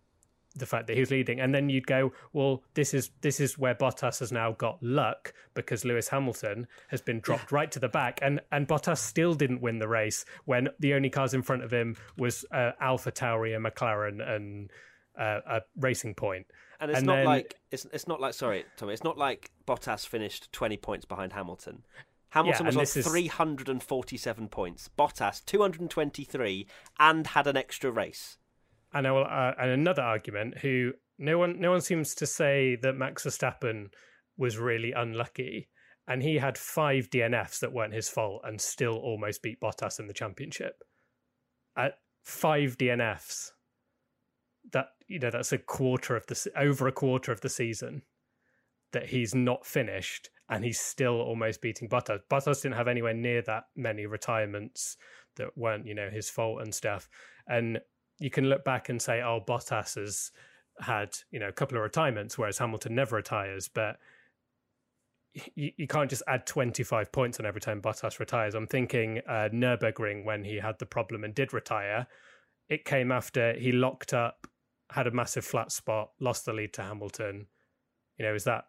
the 0.56 0.66
fact 0.66 0.86
that 0.86 0.94
he 0.94 1.00
was 1.00 1.10
leading, 1.10 1.38
and 1.38 1.54
then 1.54 1.68
you'd 1.68 1.86
go, 1.86 2.12
well, 2.32 2.62
this 2.74 2.94
is 2.94 3.10
this 3.20 3.40
is 3.40 3.58
where 3.58 3.74
Bottas 3.74 4.20
has 4.20 4.32
now 4.32 4.52
got 4.52 4.82
luck 4.82 5.32
because 5.54 5.84
Lewis 5.84 6.08
Hamilton 6.08 6.66
has 6.88 7.02
been 7.02 7.20
dropped 7.20 7.52
right 7.52 7.70
to 7.70 7.78
the 7.78 7.88
back, 7.88 8.18
and 8.22 8.40
and 8.50 8.66
Bottas 8.66 8.98
still 8.98 9.34
didn't 9.34 9.60
win 9.60 9.78
the 9.78 9.88
race 9.88 10.24
when 10.46 10.68
the 10.80 10.94
only 10.94 11.10
cars 11.10 11.34
in 11.34 11.42
front 11.42 11.62
of 11.62 11.70
him 11.72 11.96
was 12.16 12.44
uh, 12.50 12.72
Alpha 12.80 13.12
Tauri, 13.12 13.54
a 13.54 13.60
McLaren, 13.60 14.26
and 14.26 14.70
uh, 15.18 15.40
a 15.46 15.62
Racing 15.76 16.14
Point. 16.14 16.46
And 16.80 16.90
it's 16.90 16.98
And 16.98 17.06
not 17.06 17.16
then- 17.16 17.24
like 17.26 17.54
it's 17.70 17.86
it's 17.92 18.06
not 18.06 18.20
like 18.20 18.34
sorry, 18.34 18.64
Tommy. 18.76 18.92
It's 18.92 19.04
not 19.04 19.16
like 19.18 19.50
Bottas 19.66 20.06
finished 20.06 20.52
twenty 20.52 20.76
points 20.76 21.04
behind 21.04 21.32
Hamilton. 21.32 21.84
Hamilton 22.30 22.64
Yeah, 22.64 22.66
was 22.68 22.76
on 22.76 22.82
this 22.82 22.96
is- 22.96 23.06
three 23.06 23.28
hundred 23.28 23.68
and 23.68 23.82
forty-seven 23.82 24.48
points. 24.48 24.90
Bottas 24.98 25.44
two 25.44 25.60
hundred 25.60 25.80
and 25.80 25.90
twenty-three, 25.90 26.66
and 26.98 27.26
had 27.28 27.46
an 27.46 27.56
extra 27.56 27.90
race. 27.90 28.36
And 28.92 29.06
I 29.06 29.12
will, 29.12 29.24
uh, 29.24 29.52
and 29.58 29.70
another 29.70 30.02
argument 30.02 30.58
who 30.58 30.92
no 31.18 31.38
one 31.38 31.60
no 31.60 31.70
one 31.70 31.80
seems 31.80 32.14
to 32.16 32.26
say 32.26 32.76
that 32.82 32.94
Max 32.94 33.24
Verstappen 33.24 33.86
was 34.36 34.58
really 34.58 34.92
unlucky, 34.92 35.68
and 36.06 36.22
he 36.22 36.36
had 36.36 36.58
five 36.58 37.08
DNFs 37.08 37.58
that 37.60 37.72
weren't 37.72 37.94
his 37.94 38.08
fault 38.10 38.42
and 38.44 38.60
still 38.60 38.96
almost 38.98 39.42
beat 39.42 39.60
Bottas 39.60 39.98
in 39.98 40.06
the 40.08 40.12
championship. 40.14 40.82
At 41.76 41.98
five 42.22 42.76
DNFs, 42.76 43.52
that 44.72 44.88
you 45.06 45.18
know 45.18 45.30
that's 45.30 45.52
a 45.52 45.58
quarter 45.58 46.16
of 46.16 46.26
the 46.26 46.50
over 46.56 46.86
a 46.88 46.92
quarter 46.92 47.32
of 47.32 47.40
the 47.40 47.48
season 47.48 48.02
that 48.92 49.06
he's 49.08 49.34
not 49.34 49.66
finished 49.66 50.30
and 50.48 50.64
he's 50.64 50.80
still 50.80 51.20
almost 51.20 51.60
beating 51.60 51.88
Bottas. 51.88 52.20
Bottas 52.30 52.62
didn't 52.62 52.76
have 52.76 52.88
anywhere 52.88 53.14
near 53.14 53.42
that 53.42 53.64
many 53.74 54.06
retirements 54.06 54.96
that 55.36 55.56
weren't, 55.56 55.86
you 55.86 55.94
know, 55.94 56.08
his 56.08 56.30
fault 56.30 56.62
and 56.62 56.74
stuff. 56.74 57.08
And 57.48 57.80
you 58.18 58.30
can 58.30 58.48
look 58.48 58.64
back 58.64 58.88
and 58.88 59.02
say, 59.02 59.20
oh, 59.22 59.40
Bottas 59.46 59.96
has 59.96 60.30
had, 60.80 61.16
you 61.30 61.40
know, 61.40 61.48
a 61.48 61.52
couple 61.52 61.76
of 61.76 61.82
retirements, 61.82 62.38
whereas 62.38 62.58
Hamilton 62.58 62.94
never 62.94 63.16
retires. 63.16 63.68
But 63.68 63.96
you, 65.54 65.72
you 65.76 65.86
can't 65.86 66.10
just 66.10 66.22
add 66.28 66.46
25 66.46 67.12
points 67.12 67.40
on 67.40 67.46
every 67.46 67.60
time 67.60 67.82
Bottas 67.82 68.18
retires. 68.18 68.54
I'm 68.54 68.66
thinking 68.66 69.20
uh, 69.28 69.48
Nürburgring 69.52 70.24
when 70.24 70.44
he 70.44 70.56
had 70.56 70.78
the 70.78 70.86
problem 70.86 71.24
and 71.24 71.34
did 71.34 71.52
retire. 71.52 72.06
It 72.68 72.84
came 72.84 73.12
after 73.12 73.54
he 73.54 73.72
locked 73.72 74.14
up, 74.14 74.46
had 74.90 75.06
a 75.06 75.10
massive 75.10 75.44
flat 75.44 75.72
spot, 75.72 76.10
lost 76.20 76.44
the 76.44 76.52
lead 76.52 76.72
to 76.74 76.82
Hamilton. 76.82 77.46
You 78.18 78.26
know, 78.26 78.34
is 78.34 78.44
that 78.44 78.64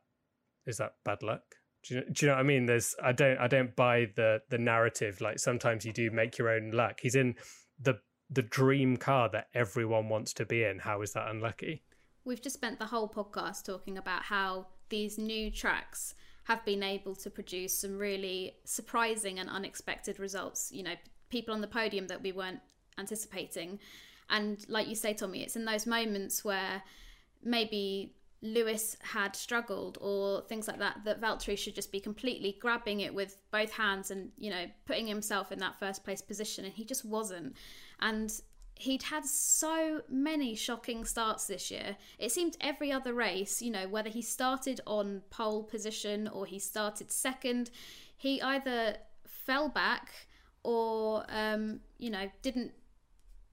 is 0.65 0.78
that 0.78 0.93
bad 1.05 1.24
luck? 1.24 1.43
Do 1.84 1.95
you, 1.95 2.01
do 2.11 2.26
you 2.26 2.30
know 2.30 2.36
what 2.36 2.41
I 2.41 2.43
mean? 2.43 2.65
There's 2.65 2.95
I 3.03 3.11
don't 3.11 3.38
I 3.38 3.47
don't 3.47 3.76
buy 3.76 4.07
the 4.15 4.41
the 4.49 4.57
narrative. 4.57 5.22
Like 5.22 5.39
sometimes 5.39 5.86
you 5.86 5.93
do 5.93 6.11
make 6.11 6.38
your 6.38 6.49
own 6.49 6.72
luck. 6.72 6.99
He's 7.01 7.15
in 7.15 7.36
the 7.80 7.99
the 8.30 8.41
dream 8.41 8.97
car 8.97 9.30
that 9.30 9.47
everyone 9.53 10.09
wants 10.09 10.34
to 10.34 10.45
be 10.45 10.63
in. 10.63 10.80
How 10.80 11.01
is 11.01 11.13
that 11.13 11.30
unlucky? 11.30 11.84
we've 12.28 12.41
just 12.41 12.55
spent 12.55 12.78
the 12.78 12.86
whole 12.86 13.07
podcast 13.07 13.63
talking 13.63 13.97
about 13.97 14.22
how 14.24 14.68
these 14.89 15.18
new 15.18 15.49
tracks 15.49 16.13
have 16.43 16.63
been 16.65 16.84
able 16.84 17.15
to 17.15 17.30
produce 17.30 17.74
some 17.74 17.97
really 17.97 18.57
surprising 18.65 19.39
and 19.39 19.49
unexpected 19.49 20.20
results. 20.20 20.72
You 20.72 20.84
know, 20.84 20.93
people 21.30 21.53
on 21.53 21.61
the 21.61 21.68
podium 21.68 22.07
that 22.07 22.22
we 22.22 22.34
weren't 22.34 22.59
anticipating. 22.97 23.80
And 24.30 24.63
like 24.69 24.88
you 24.88 24.95
say, 24.95 25.13
Tommy, 25.13 25.43
it's 25.43 25.55
in 25.55 25.65
those 25.65 25.86
moments 25.86 26.43
where 26.43 26.84
maybe 27.43 28.13
Lewis 28.41 28.97
had 29.01 29.36
struggled 29.36 29.97
or 29.99 30.41
things 30.43 30.67
like 30.67 30.80
that, 30.80 30.99
that 31.05 31.21
Valtteri 31.21 31.57
should 31.57 31.75
just 31.75 31.91
be 31.91 31.99
completely 31.99 32.57
grabbing 32.59 32.99
it 32.99 33.13
with 33.13 33.38
both 33.51 33.71
hands 33.71 34.11
and, 34.11 34.32
you 34.38 34.49
know, 34.49 34.65
putting 34.86 35.07
himself 35.07 35.51
in 35.51 35.59
that 35.59 35.80
first 35.80 36.03
place 36.03 36.21
position. 36.21 36.65
And 36.65 36.73
he 36.73 36.86
just 36.86 37.03
wasn't. 37.03 37.55
And 37.99 38.32
he'd 38.75 39.03
had 39.03 39.25
so 39.25 40.01
many 40.07 40.55
shocking 40.55 41.03
starts 41.03 41.47
this 41.47 41.71
year. 41.71 41.97
It 42.19 42.32
seemed 42.32 42.57
every 42.61 42.91
other 42.91 43.13
race, 43.13 43.61
you 43.61 43.71
know, 43.71 43.88
whether 43.88 44.09
he 44.09 44.21
started 44.21 44.82
on 44.86 45.23
pole 45.32 45.63
position 45.63 46.28
or 46.28 46.45
he 46.45 46.59
started 46.59 47.11
second, 47.11 47.71
he 48.15 48.39
either 48.41 48.97
fell 49.25 49.69
back 49.69 50.28
or, 50.63 51.25
um, 51.30 51.80
you 51.97 52.11
know, 52.11 52.30
didn't 52.43 52.71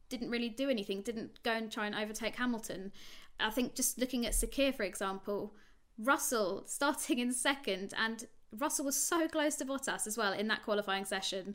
didn't 0.09 0.31
really 0.31 0.49
do 0.49 0.69
anything, 0.71 1.03
didn't 1.03 1.43
go 1.43 1.53
and 1.53 1.71
try 1.71 1.87
and 1.87 1.95
overtake 1.95 2.37
Hamilton. 2.37 2.93
I 3.41 3.51
think 3.51 3.75
just 3.75 3.99
looking 3.99 4.27
at 4.27 4.33
Sakhir, 4.33 4.75
for 4.75 4.85
example, 4.85 5.55
Russell 5.99 6.65
starting 6.67 7.19
in 7.19 7.33
second, 7.33 7.93
and 7.97 8.27
Russell 8.59 8.85
was 8.85 8.97
so 8.97 9.29
close 9.29 9.57
to 9.57 9.65
Bottas 9.65 10.07
as 10.07 10.17
well 10.17 10.33
in 10.33 10.49
that 10.49 10.63
qualifying 10.63 11.05
session 11.05 11.55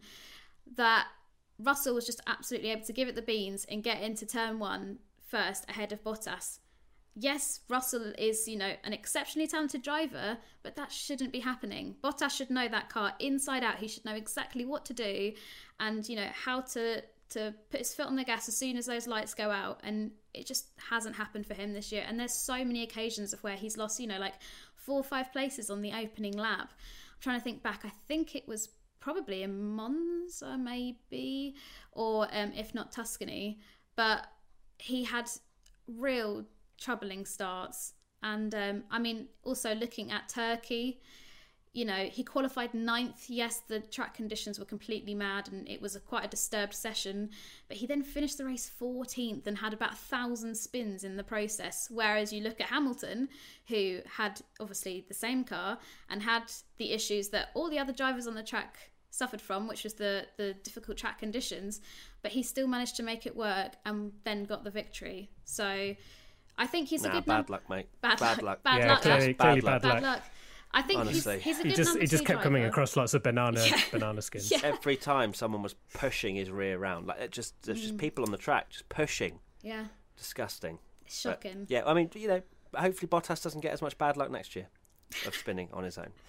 that 0.76 1.08
Russell 1.58 1.96
was 1.96 2.06
just 2.06 2.22
absolutely 2.28 2.72
able 2.72 2.86
to 2.86 2.94
give 2.94 3.08
it 3.08 3.16
the 3.16 3.22
beans 3.22 3.66
and 3.70 3.84
get 3.84 4.02
into 4.02 4.26
turn 4.26 4.60
one 4.60 5.00
first 5.28 5.70
ahead 5.70 5.92
of 5.92 6.04
Bottas. 6.04 6.60
Yes, 7.16 7.62
Russell 7.68 8.14
is, 8.18 8.48
you 8.48 8.58
know, 8.58 8.74
an 8.84 8.94
exceptionally 8.94 9.48
talented 9.48 9.82
driver, 9.82 10.38
but 10.64 10.76
that 10.78 10.92
shouldn't 10.92 11.34
be 11.34 11.40
happening. 11.40 11.96
Bottas 12.02 12.32
should 12.32 12.50
know 12.50 12.68
that 12.70 12.90
car 12.90 13.14
inside 13.20 13.64
out. 13.64 13.78
He 13.78 13.88
should 13.88 14.06
know 14.06 14.14
exactly 14.14 14.64
what 14.64 14.86
to 14.86 14.94
do 14.94 15.34
and, 15.80 16.08
you 16.08 16.16
know, 16.16 16.30
how 16.34 16.62
to 16.62 17.04
to 17.30 17.54
put 17.70 17.80
his 17.80 17.94
foot 17.94 18.08
on 18.08 18.16
the 18.16 18.24
gas 18.24 18.48
as 18.48 18.58
soon 18.58 18.78
as 18.78 18.86
those 18.86 19.08
lights 19.08 19.34
go 19.34 19.52
out 19.52 19.80
and 19.84 20.12
it 20.34 20.46
just 20.46 20.70
hasn't 20.90 21.16
happened 21.16 21.46
for 21.46 21.54
him 21.54 21.74
this 21.74 21.92
year. 21.92 22.04
And 22.08 22.20
there's 22.20 22.34
so 22.34 22.64
many 22.66 22.84
occasions 22.84 23.34
of 23.34 23.44
where 23.44 23.56
he's 23.56 23.78
lost 23.78 24.00
you 24.00 24.08
know 24.08 24.20
like 24.20 24.36
four 24.76 25.00
or 25.00 25.04
five 25.04 25.32
places 25.32 25.70
on 25.70 25.82
the 25.82 25.94
opening 25.94 26.38
lap. 26.38 26.72
I'm 26.72 27.22
trying 27.22 27.38
to 27.40 27.44
think 27.44 27.62
back. 27.62 27.82
I 27.84 27.92
think 28.08 28.36
it 28.36 28.48
was 28.48 28.70
probably 29.00 29.44
in 29.44 29.70
monza 29.76 30.58
maybe 30.58 31.56
or 31.94 32.28
um, 32.32 32.52
if 32.56 32.74
not 32.74 32.92
tuscany. 32.92 33.60
But 33.96 34.26
he 34.78 35.04
had 35.04 35.30
real 35.88 36.46
troubling 36.80 37.26
starts. 37.26 37.94
And 38.22 38.54
um, 38.54 38.84
i 38.92 39.00
mean 39.00 39.28
also 39.44 39.74
looking 39.74 40.12
at 40.12 40.28
turkey 40.28 41.00
you 41.74 41.86
know, 41.86 42.06
he 42.06 42.24
qualified 42.24 42.74
ninth. 42.74 43.26
Yes, 43.30 43.62
the 43.68 43.80
track 43.80 44.16
conditions 44.16 44.58
were 44.58 44.66
completely 44.66 45.14
mad 45.14 45.50
and 45.52 45.68
it 45.70 45.82
was 45.82 45.96
a, 45.96 46.00
quite 46.00 46.26
a 46.26 46.28
disturbed 46.28 46.74
session, 46.74 47.30
but 47.68 47.78
he 47.78 47.86
then 47.86 48.02
finished 48.02 48.38
the 48.38 48.46
race 48.46 48.70
14th 48.82 49.46
and 49.46 49.58
had 49.58 49.74
about 49.74 49.94
a 49.94 49.98
thousand 49.98 50.56
spins 50.56 51.04
in 51.04 51.16
the 51.16 51.24
process. 51.24 51.88
Whereas 51.92 52.34
you 52.34 52.42
look 52.42 52.60
at 52.60 52.68
Hamilton, 52.68 53.30
who 53.68 54.00
had 54.18 54.42
obviously 54.60 55.06
the 55.08 55.14
same 55.14 55.44
car 55.44 55.78
and 56.10 56.24
had 56.24 56.52
the 56.78 56.92
issues 56.92 57.30
that 57.30 57.50
all 57.54 57.70
the 57.70 57.80
other 57.80 57.94
drivers 57.94 58.26
on 58.26 58.34
the 58.34 58.44
track 58.44 58.92
suffered 59.12 59.42
from, 59.42 59.68
which 59.68 59.84
was 59.84 59.94
the, 59.94 60.26
the 60.38 60.56
difficult 60.64 60.98
track 60.98 61.20
conditions, 61.20 61.82
but 62.24 62.32
he 62.32 62.42
still 62.42 62.68
managed 62.68 62.96
to 62.96 63.04
make 63.04 63.26
it 63.26 63.36
work 63.36 63.74
and 63.86 64.12
then 64.24 64.46
got 64.46 64.64
the 64.64 64.72
victory. 64.72 65.30
So 65.46 65.96
I 66.58 66.68
think 66.68 66.88
he's 66.90 67.04
nah, 67.04 67.10
a 67.10 67.14
good 67.14 67.26
bad 67.26 67.50
luck, 67.50 67.70
mate. 67.70 67.88
Bad, 68.02 68.20
bad 68.20 68.38
luck. 68.38 68.44
luck. 68.44 68.64
Bad 68.64 68.80
yeah, 68.80 68.88
luck. 68.88 69.02
clearly, 69.02 69.34
Bad 69.34 69.38
clearly 69.38 69.62
luck. 69.62 69.82
bad 69.82 69.88
luck. 69.88 70.02
Bad 70.02 70.04
luck. 70.04 70.24
I 70.72 70.84
think 70.84 71.00
Honestly. 71.00 71.40
he's 71.40 71.60
a 71.60 71.64
He 71.64 71.74
just 71.74 71.98
he 71.98 72.06
just 72.06 72.24
two 72.24 72.28
kept 72.34 72.44
coming 72.44 72.64
across 72.64 72.96
lots 72.96 73.14
of 73.16 73.24
banana 73.24 73.60
Yeah. 73.66 73.82
banana 73.92 74.22
skins. 74.22 74.52
Yeah. 74.52 74.60
Every 74.64 74.96
time 74.98 75.34
someone 75.34 75.64
was 75.64 75.74
pushing 75.94 76.36
his 76.36 76.52
rear 76.52 76.78
round, 76.78 77.08
like 77.08 77.20
it 77.20 77.32
just 77.32 77.60
there's 77.64 77.80
Mm. 77.80 77.84
just 77.84 77.98
people 77.98 78.24
on 78.24 78.32
the 78.32 78.38
track 78.38 78.70
just 78.70 78.88
pushing. 78.90 79.40
Yeah, 79.64 79.86
Disgusting. 80.18 80.78
it's 81.06 81.24
But, 81.24 81.42
shocking. 81.44 81.66
yeah, 81.70 81.84
I 81.86 81.94
mean, 81.94 82.10
you 82.14 82.28
know, 82.28 82.42
hopefully 82.76 83.10
Bottas 83.10 83.42
doesn't 83.44 83.62
get 83.62 83.72
as 83.74 83.82
much 83.82 83.98
bad 83.98 84.16
luck 84.16 84.30
next 84.30 84.56
year 84.56 84.68
of 85.26 85.36
spinning 85.36 85.70
on 85.74 85.84
his 85.84 85.98
own. 85.98 86.12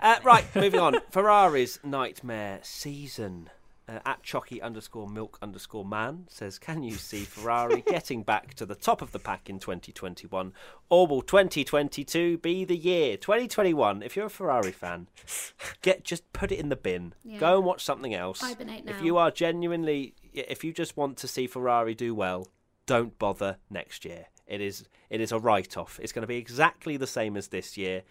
Uh, 0.00 0.18
right, 0.24 0.44
moving 0.56 0.80
on. 0.80 0.96
Ferrari's 1.10 1.78
nightmare 1.84 2.58
season. 2.64 3.48
Uh, 3.86 3.98
at 4.06 4.22
Chocky 4.22 4.62
underscore 4.62 5.06
milk 5.06 5.38
underscore 5.42 5.84
man 5.84 6.24
says, 6.28 6.58
Can 6.58 6.82
you 6.82 6.94
see 6.94 7.24
Ferrari 7.24 7.82
getting 7.86 8.22
back 8.22 8.54
to 8.54 8.64
the 8.64 8.74
top 8.74 9.02
of 9.02 9.12
the 9.12 9.18
pack 9.18 9.50
in 9.50 9.58
2021? 9.58 10.52
Or 10.88 11.06
will 11.06 11.20
2022 11.20 12.38
be 12.38 12.64
the 12.64 12.76
year? 12.76 13.18
2021, 13.18 14.02
if 14.02 14.16
you're 14.16 14.26
a 14.26 14.30
Ferrari 14.30 14.72
fan, 14.72 15.08
get 15.82 16.02
just 16.02 16.32
put 16.32 16.50
it 16.50 16.58
in 16.58 16.70
the 16.70 16.76
bin. 16.76 17.12
Yeah. 17.24 17.38
Go 17.38 17.56
and 17.56 17.66
watch 17.66 17.84
something 17.84 18.14
else. 18.14 18.40
If 18.88 19.02
you 19.02 19.18
are 19.18 19.30
genuinely, 19.30 20.14
if 20.32 20.64
you 20.64 20.72
just 20.72 20.96
want 20.96 21.18
to 21.18 21.28
see 21.28 21.46
Ferrari 21.46 21.94
do 21.94 22.14
well, 22.14 22.48
don't 22.86 23.18
bother 23.18 23.58
next 23.68 24.06
year. 24.06 24.26
It 24.46 24.60
is 24.60 24.88
it 25.10 25.20
is 25.20 25.32
a 25.32 25.38
write 25.38 25.76
off. 25.76 26.00
It's 26.02 26.12
going 26.12 26.22
to 26.22 26.26
be 26.26 26.36
exactly 26.36 26.96
the 26.96 27.06
same 27.06 27.36
as 27.36 27.48
this 27.48 27.76
year. 27.76 28.02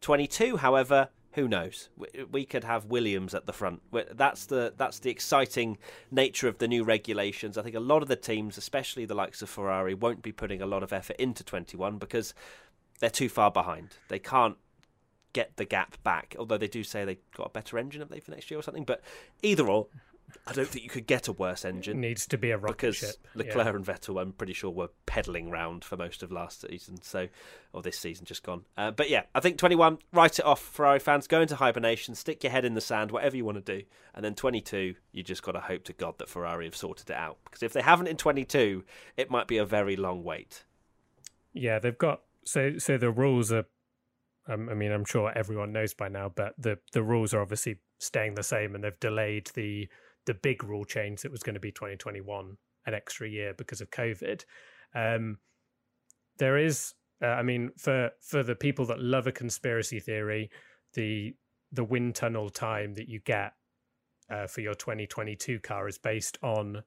22, 0.00 0.56
however, 0.58 1.08
who 1.32 1.46
knows? 1.46 1.88
We, 2.30 2.44
could 2.44 2.64
have 2.64 2.86
Williams 2.86 3.34
at 3.34 3.46
the 3.46 3.52
front. 3.52 3.82
That's 4.12 4.46
the 4.46 4.74
that's 4.76 4.98
the 4.98 5.10
exciting 5.10 5.78
nature 6.10 6.48
of 6.48 6.58
the 6.58 6.66
new 6.66 6.82
regulations. 6.82 7.56
I 7.56 7.62
think 7.62 7.76
a 7.76 7.80
lot 7.80 8.02
of 8.02 8.08
the 8.08 8.16
teams, 8.16 8.58
especially 8.58 9.04
the 9.04 9.14
likes 9.14 9.40
of 9.40 9.48
Ferrari, 9.48 9.94
won't 9.94 10.22
be 10.22 10.32
putting 10.32 10.60
a 10.60 10.66
lot 10.66 10.82
of 10.82 10.92
effort 10.92 11.16
into 11.18 11.44
21 11.44 11.98
because 11.98 12.34
they're 12.98 13.10
too 13.10 13.28
far 13.28 13.50
behind. 13.50 13.96
They 14.08 14.18
can't 14.18 14.56
get 15.32 15.56
the 15.56 15.64
gap 15.64 16.02
back. 16.02 16.34
Although 16.38 16.58
they 16.58 16.68
do 16.68 16.82
say 16.82 17.04
they 17.04 17.18
got 17.36 17.46
a 17.46 17.50
better 17.50 17.78
engine, 17.78 18.00
have 18.00 18.10
they, 18.10 18.20
for 18.20 18.32
next 18.32 18.50
year 18.50 18.58
or 18.58 18.62
something? 18.62 18.84
But 18.84 19.00
either 19.42 19.68
or, 19.68 19.86
I 20.46 20.52
don't 20.52 20.68
think 20.68 20.84
you 20.84 20.90
could 20.90 21.06
get 21.06 21.28
a 21.28 21.32
worse 21.32 21.64
engine 21.64 21.98
It 21.98 22.00
Needs 22.00 22.26
to 22.28 22.38
be 22.38 22.50
a 22.50 22.58
rocket 22.58 22.76
because 22.76 22.96
ship. 22.96 23.16
Leclerc 23.34 23.66
Yeah. 23.66 23.74
and 23.76 23.84
Vettel, 23.84 24.20
I'm 24.20 24.32
pretty 24.32 24.52
sure, 24.52 24.70
were 24.70 24.90
pedaling 25.06 25.50
round 25.50 25.84
for 25.84 25.96
most 25.96 26.22
of 26.22 26.30
last 26.32 26.62
season, 26.62 27.00
so 27.02 27.28
or 27.72 27.82
this 27.82 27.98
season 27.98 28.24
just 28.26 28.42
gone. 28.42 28.64
Uh, 28.76 28.90
but 28.90 29.08
yeah, 29.10 29.22
I 29.34 29.40
think 29.40 29.58
21, 29.58 29.98
write 30.12 30.38
it 30.38 30.44
off, 30.44 30.60
Ferrari 30.60 30.98
fans. 30.98 31.26
Go 31.26 31.40
into 31.40 31.56
hibernation, 31.56 32.14
stick 32.14 32.42
your 32.42 32.50
head 32.50 32.64
in 32.64 32.74
the 32.74 32.80
sand, 32.80 33.10
whatever 33.10 33.36
you 33.36 33.44
want 33.44 33.64
to 33.64 33.78
do, 33.78 33.84
and 34.14 34.24
then 34.24 34.34
22, 34.34 34.94
you 35.12 35.22
just 35.22 35.42
got 35.42 35.52
to 35.52 35.60
hope 35.60 35.84
to 35.84 35.92
God 35.92 36.18
that 36.18 36.28
Ferrari 36.28 36.64
have 36.64 36.76
sorted 36.76 37.10
it 37.10 37.16
out 37.16 37.38
because 37.44 37.62
if 37.62 37.72
they 37.72 37.82
haven't 37.82 38.08
in 38.08 38.16
22, 38.16 38.84
it 39.16 39.30
might 39.30 39.46
be 39.48 39.58
a 39.58 39.64
very 39.64 39.96
long 39.96 40.24
wait. 40.24 40.64
Yeah, 41.52 41.78
they've 41.78 41.96
got 41.98 42.22
so 42.44 42.78
so 42.78 42.96
the 42.96 43.10
rules 43.10 43.52
are. 43.52 43.66
Um, 44.48 44.68
I 44.68 44.74
mean, 44.74 44.90
I'm 44.90 45.04
sure 45.04 45.30
everyone 45.36 45.72
knows 45.72 45.94
by 45.94 46.08
now, 46.08 46.28
but 46.28 46.54
the 46.58 46.78
the 46.92 47.02
rules 47.02 47.34
are 47.34 47.40
obviously 47.40 47.78
staying 47.98 48.34
the 48.34 48.42
same, 48.42 48.74
and 48.74 48.82
they've 48.82 48.98
delayed 48.98 49.50
the 49.54 49.88
the 50.30 50.34
big 50.34 50.62
rule 50.62 50.84
change 50.84 51.22
that 51.22 51.32
was 51.32 51.42
going 51.42 51.54
to 51.54 51.60
be 51.60 51.72
2021 51.72 52.56
an 52.86 52.94
extra 52.94 53.28
year 53.28 53.52
because 53.58 53.80
of 53.80 53.90
COVID. 53.90 54.44
Um, 54.94 55.38
there 56.38 56.56
is, 56.56 56.94
uh, 57.20 57.26
I 57.26 57.42
mean, 57.42 57.72
for 57.76 58.10
for 58.20 58.44
the 58.44 58.54
people 58.54 58.86
that 58.86 59.00
love 59.00 59.26
a 59.26 59.32
conspiracy 59.32 59.98
theory, 59.98 60.48
the 60.94 61.34
the 61.72 61.82
wind 61.82 62.14
tunnel 62.14 62.48
time 62.48 62.94
that 62.94 63.08
you 63.08 63.18
get 63.18 63.54
uh, 64.30 64.46
for 64.46 64.60
your 64.60 64.74
2022 64.74 65.58
car 65.58 65.88
is 65.88 65.98
based 65.98 66.38
on 66.44 66.84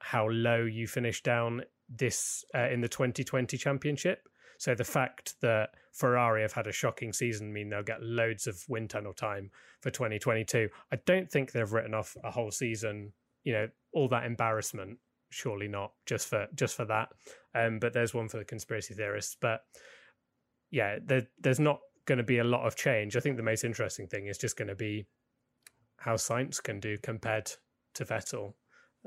how 0.00 0.28
low 0.28 0.64
you 0.64 0.88
finish 0.88 1.22
down 1.22 1.62
this 1.88 2.44
uh, 2.56 2.68
in 2.70 2.80
the 2.80 2.88
2020 2.88 3.56
championship. 3.56 4.28
So 4.60 4.74
the 4.74 4.84
fact 4.84 5.40
that 5.40 5.70
Ferrari 5.90 6.42
have 6.42 6.52
had 6.52 6.66
a 6.66 6.72
shocking 6.72 7.14
season 7.14 7.50
mean 7.50 7.70
they'll 7.70 7.82
get 7.82 8.02
loads 8.02 8.46
of 8.46 8.62
wind 8.68 8.90
tunnel 8.90 9.14
time 9.14 9.50
for 9.80 9.88
2022. 9.88 10.68
I 10.92 10.98
don't 11.06 11.30
think 11.30 11.50
they've 11.50 11.72
written 11.72 11.94
off 11.94 12.14
a 12.22 12.30
whole 12.30 12.50
season. 12.50 13.14
You 13.42 13.54
know, 13.54 13.68
all 13.94 14.06
that 14.08 14.26
embarrassment. 14.26 14.98
Surely 15.30 15.66
not 15.66 15.92
just 16.04 16.28
for 16.28 16.46
just 16.54 16.76
for 16.76 16.84
that. 16.84 17.08
Um, 17.54 17.78
but 17.78 17.94
there's 17.94 18.12
one 18.12 18.28
for 18.28 18.36
the 18.36 18.44
conspiracy 18.44 18.92
theorists. 18.92 19.34
But 19.40 19.62
yeah, 20.70 20.98
there, 21.06 21.22
there's 21.38 21.58
not 21.58 21.78
going 22.04 22.18
to 22.18 22.24
be 22.24 22.36
a 22.36 22.44
lot 22.44 22.66
of 22.66 22.76
change. 22.76 23.16
I 23.16 23.20
think 23.20 23.38
the 23.38 23.42
most 23.42 23.64
interesting 23.64 24.08
thing 24.08 24.26
is 24.26 24.36
just 24.36 24.58
going 24.58 24.68
to 24.68 24.74
be 24.74 25.06
how 25.96 26.16
Sainz 26.16 26.62
can 26.62 26.80
do 26.80 26.98
compared 26.98 27.50
to 27.94 28.04
Vettel 28.04 28.52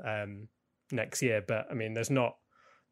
um, 0.04 0.48
next 0.90 1.22
year. 1.22 1.44
But 1.46 1.68
I 1.70 1.74
mean, 1.74 1.94
there's 1.94 2.10
not 2.10 2.34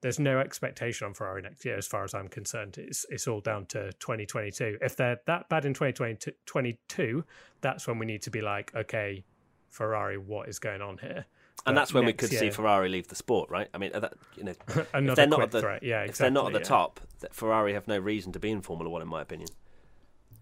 there's 0.02 0.18
no 0.18 0.40
expectation 0.40 1.06
on 1.06 1.14
Ferrari 1.14 1.42
next 1.42 1.64
year, 1.64 1.76
as 1.76 1.86
far 1.86 2.04
as 2.04 2.12
I'm 2.12 2.28
concerned. 2.28 2.76
It's 2.76 3.06
it's 3.08 3.26
all 3.26 3.40
down 3.40 3.66
to 3.66 3.92
2022. 3.94 4.78
If 4.80 4.96
they're 4.96 5.20
that 5.26 5.48
bad 5.48 5.64
in 5.64 5.74
2022, 5.74 7.24
that's 7.60 7.86
when 7.86 7.98
we 7.98 8.06
need 8.06 8.22
to 8.22 8.30
be 8.30 8.40
like, 8.40 8.74
okay, 8.74 9.24
Ferrari, 9.70 10.18
what 10.18 10.48
is 10.48 10.58
going 10.58 10.82
on 10.82 10.98
here? 10.98 11.24
And 11.64 11.74
But 11.76 11.80
that's 11.80 11.94
when 11.94 12.04
we 12.04 12.12
could 12.12 12.30
see 12.30 12.50
Ferrari 12.50 12.88
leave 12.88 13.06
the 13.06 13.14
sport, 13.14 13.48
right? 13.48 13.68
I 13.72 13.78
mean, 13.78 13.92
that, 13.92 14.14
you 14.36 14.42
know, 14.42 14.54
if 14.68 15.14
they're 15.14 15.26
not 15.26 15.42
at 15.42 15.50
the 15.52 15.60
threat. 15.60 15.82
Yeah, 15.82 16.02
exactly. 16.02 16.10
if 16.10 16.18
they're 16.18 16.30
not 16.30 16.46
at 16.46 16.52
the 16.52 16.58
yeah. 16.58 16.64
top, 16.64 17.00
Ferrari 17.30 17.74
have 17.74 17.86
no 17.86 17.98
reason 17.98 18.32
to 18.32 18.40
be 18.40 18.50
in 18.50 18.62
Formula 18.62 18.90
One, 18.90 19.02
in 19.02 19.08
my 19.08 19.22
opinion. 19.22 19.48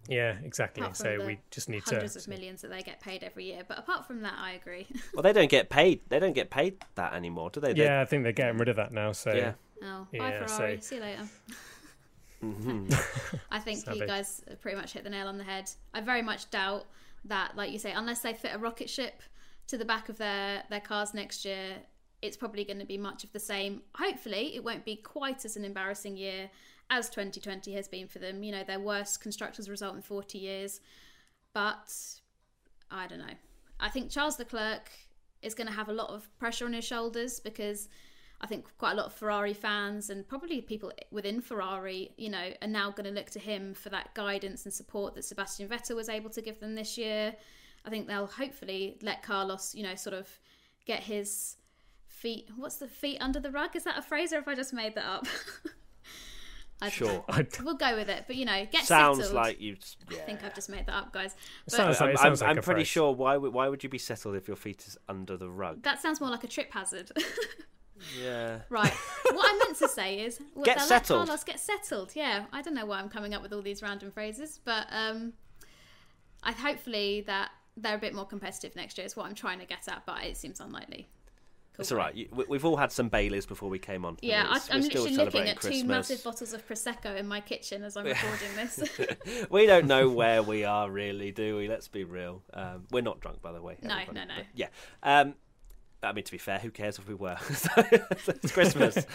Yeah, 0.08 0.36
exactly. 0.44 0.86
So 0.92 1.24
we 1.26 1.38
just 1.50 1.68
need 1.68 1.84
to. 1.86 1.94
hundreds 1.96 2.16
of 2.16 2.26
millions 2.28 2.62
that 2.62 2.68
they 2.70 2.82
get 2.82 3.00
paid 3.00 3.22
every 3.22 3.44
year. 3.44 3.62
But 3.66 3.78
apart 3.78 4.06
from 4.06 4.22
that, 4.22 4.34
I 4.38 4.52
agree. 4.52 4.86
Well, 5.14 5.22
they 5.22 5.32
don't 5.32 5.50
get 5.50 5.70
paid. 5.70 6.00
They 6.08 6.18
don't 6.18 6.32
get 6.34 6.50
paid 6.50 6.78
that 6.96 7.14
anymore, 7.14 7.50
do 7.50 7.60
they? 7.60 7.72
They- 7.72 7.84
Yeah, 7.84 8.00
I 8.00 8.04
think 8.04 8.22
they're 8.24 8.32
getting 8.32 8.58
rid 8.58 8.68
of 8.68 8.76
that 8.76 8.92
now. 8.92 9.12
So 9.12 9.32
yeah. 9.32 9.52
oh, 9.84 10.06
Yeah, 10.12 10.18
bye 10.40 10.46
Ferrari. 10.46 10.76
so- 10.80 10.86
See 10.88 10.94
you 10.96 11.00
later. 11.02 11.28
Mm-hmm. 12.42 13.36
I 13.50 13.58
think 13.58 13.84
you 13.94 14.06
guys 14.06 14.42
pretty 14.60 14.76
much 14.76 14.92
hit 14.92 15.04
the 15.04 15.10
nail 15.10 15.26
on 15.28 15.36
the 15.38 15.44
head. 15.44 15.70
I 15.92 16.00
very 16.00 16.22
much 16.22 16.50
doubt 16.50 16.86
that, 17.26 17.56
like 17.56 17.70
you 17.70 17.78
say, 17.78 17.92
unless 17.92 18.20
they 18.20 18.32
fit 18.32 18.54
a 18.54 18.58
rocket 18.58 18.88
ship 18.88 19.22
to 19.68 19.76
the 19.76 19.84
back 19.84 20.08
of 20.08 20.16
their, 20.18 20.62
their 20.70 20.80
cars 20.80 21.12
next 21.12 21.44
year, 21.44 21.76
it's 22.22 22.36
probably 22.36 22.64
going 22.64 22.78
to 22.78 22.86
be 22.86 22.98
much 22.98 23.24
of 23.24 23.32
the 23.32 23.40
same. 23.40 23.82
Hopefully, 23.94 24.54
it 24.54 24.64
won't 24.64 24.84
be 24.84 24.96
quite 24.96 25.44
as 25.44 25.56
an 25.56 25.64
embarrassing 25.64 26.16
year 26.16 26.50
as 26.90 27.08
2020 27.08 27.72
has 27.72 27.88
been 27.88 28.08
for 28.08 28.18
them. 28.18 28.42
You 28.42 28.52
know, 28.52 28.64
their 28.64 28.80
worst 28.80 29.20
constructors 29.20 29.70
result 29.70 29.96
in 29.96 30.02
40 30.02 30.38
years. 30.38 30.80
But 31.52 31.92
I 32.90 33.06
don't 33.06 33.18
know. 33.18 33.34
I 33.78 33.88
think 33.88 34.10
Charles 34.10 34.38
Leclerc 34.38 34.90
is 35.42 35.54
going 35.54 35.66
to 35.66 35.72
have 35.72 35.88
a 35.88 35.92
lot 35.92 36.10
of 36.10 36.28
pressure 36.38 36.66
on 36.66 36.72
his 36.72 36.84
shoulders 36.84 37.40
because 37.40 37.88
I 38.42 38.46
think 38.46 38.66
quite 38.78 38.92
a 38.92 38.94
lot 38.94 39.06
of 39.06 39.12
Ferrari 39.12 39.54
fans 39.54 40.10
and 40.10 40.26
probably 40.26 40.60
people 40.60 40.92
within 41.10 41.40
Ferrari, 41.40 42.10
you 42.16 42.30
know, 42.30 42.50
are 42.60 42.68
now 42.68 42.90
going 42.90 43.04
to 43.04 43.10
look 43.10 43.30
to 43.30 43.38
him 43.38 43.74
for 43.74 43.88
that 43.90 44.14
guidance 44.14 44.64
and 44.64 44.72
support 44.72 45.14
that 45.14 45.24
Sebastian 45.24 45.68
Vettel 45.68 45.96
was 45.96 46.08
able 46.08 46.30
to 46.30 46.42
give 46.42 46.60
them 46.60 46.74
this 46.74 46.98
year. 46.98 47.34
I 47.84 47.90
think 47.90 48.06
they'll 48.06 48.26
hopefully 48.26 48.98
let 49.02 49.22
Carlos, 49.22 49.74
you 49.74 49.82
know, 49.82 49.94
sort 49.94 50.14
of 50.14 50.28
get 50.86 51.02
his 51.02 51.56
feet. 52.06 52.48
What's 52.56 52.76
the 52.76 52.88
feet 52.88 53.18
under 53.20 53.40
the 53.40 53.50
rug? 53.50 53.76
Is 53.76 53.84
that 53.84 53.98
a 53.98 54.02
phrase, 54.02 54.32
or 54.32 54.38
if 54.38 54.48
I 54.48 54.54
just 54.54 54.72
made 54.72 54.94
that 54.94 55.06
up? 55.06 55.26
I 56.82 56.88
sure, 56.88 57.24
we'll 57.64 57.74
go 57.74 57.96
with 57.96 58.08
it. 58.08 58.24
But 58.26 58.36
you 58.36 58.44
know, 58.44 58.66
get 58.70 58.84
sounds 58.84 59.18
settled. 59.18 59.34
like 59.34 59.60
you. 59.60 59.76
Yeah. 60.10 60.18
I 60.18 60.20
think 60.22 60.44
I've 60.44 60.54
just 60.54 60.70
made 60.70 60.86
that 60.86 60.94
up, 60.94 61.12
guys. 61.12 61.34
But 61.66 61.74
sounds 61.74 62.00
like, 62.00 62.16
I'm, 62.20 62.32
like 62.32 62.42
I'm 62.42 62.56
pretty 62.56 62.80
phrase. 62.80 62.88
sure. 62.88 63.14
Why 63.14 63.36
would 63.36 63.52
why 63.52 63.68
would 63.68 63.82
you 63.82 63.88
be 63.88 63.98
settled 63.98 64.36
if 64.36 64.48
your 64.48 64.56
feet 64.56 64.84
is 64.86 64.96
under 65.08 65.36
the 65.36 65.50
rug? 65.50 65.82
That 65.82 66.00
sounds 66.00 66.20
more 66.20 66.30
like 66.30 66.44
a 66.44 66.48
trip 66.48 66.72
hazard. 66.72 67.10
yeah. 68.22 68.60
Right. 68.68 68.92
What 69.32 69.46
I 69.46 69.58
meant 69.58 69.78
to 69.78 69.88
say 70.00 70.20
is 70.20 70.40
well, 70.54 70.64
get 70.64 70.80
settled. 70.80 71.26
Carlos 71.26 71.44
get 71.44 71.60
settled. 71.60 72.12
Yeah. 72.14 72.46
I 72.52 72.62
don't 72.62 72.74
know 72.74 72.86
why 72.86 72.98
I'm 72.98 73.08
coming 73.08 73.34
up 73.34 73.42
with 73.42 73.52
all 73.52 73.62
these 73.62 73.82
random 73.82 74.10
phrases, 74.10 74.60
but 74.64 74.86
um, 74.90 75.34
I 76.42 76.52
hopefully 76.52 77.22
that 77.26 77.50
they're 77.76 77.96
a 77.96 77.98
bit 77.98 78.14
more 78.14 78.26
competitive 78.26 78.74
next 78.76 78.98
year 78.98 79.06
is 79.06 79.16
what 79.16 79.26
I'm 79.26 79.34
trying 79.34 79.58
to 79.58 79.66
get 79.66 79.88
at, 79.88 80.04
but 80.06 80.24
it 80.24 80.36
seems 80.36 80.60
unlikely. 80.60 81.08
It's 81.80 81.92
all 81.92 81.98
right. 81.98 82.28
We've 82.48 82.64
all 82.64 82.76
had 82.76 82.92
some 82.92 83.08
Baileys 83.08 83.46
before 83.46 83.68
we 83.68 83.78
came 83.78 84.04
on. 84.04 84.18
Yeah, 84.22 84.46
I, 84.48 84.74
am 84.74 84.82
literally 84.82 85.16
looking 85.16 85.48
at 85.48 85.56
Christmas. 85.56 85.82
two 85.82 85.86
massive 85.86 86.24
bottles 86.24 86.52
of 86.52 86.66
prosecco 86.66 87.16
in 87.16 87.26
my 87.26 87.40
kitchen 87.40 87.84
as 87.84 87.96
I'm 87.96 88.04
recording 88.06 88.54
this. 88.56 88.82
we 89.50 89.66
don't 89.66 89.86
know 89.86 90.08
where 90.08 90.42
we 90.42 90.64
are 90.64 90.90
really, 90.90 91.32
do 91.32 91.56
we? 91.56 91.68
Let's 91.68 91.88
be 91.88 92.04
real. 92.04 92.42
Um, 92.52 92.86
we're 92.90 93.02
not 93.02 93.20
drunk, 93.20 93.42
by 93.42 93.52
the 93.52 93.62
way. 93.62 93.76
No, 93.82 93.98
no, 94.12 94.24
no. 94.24 94.34
yeah. 94.54 94.68
Um, 95.02 95.34
I 96.02 96.12
mean, 96.12 96.24
to 96.24 96.32
be 96.32 96.38
fair, 96.38 96.58
who 96.58 96.70
cares 96.70 96.98
if 96.98 97.06
we 97.06 97.14
were? 97.14 97.36
it's 97.48 98.52
Christmas. 98.52 99.06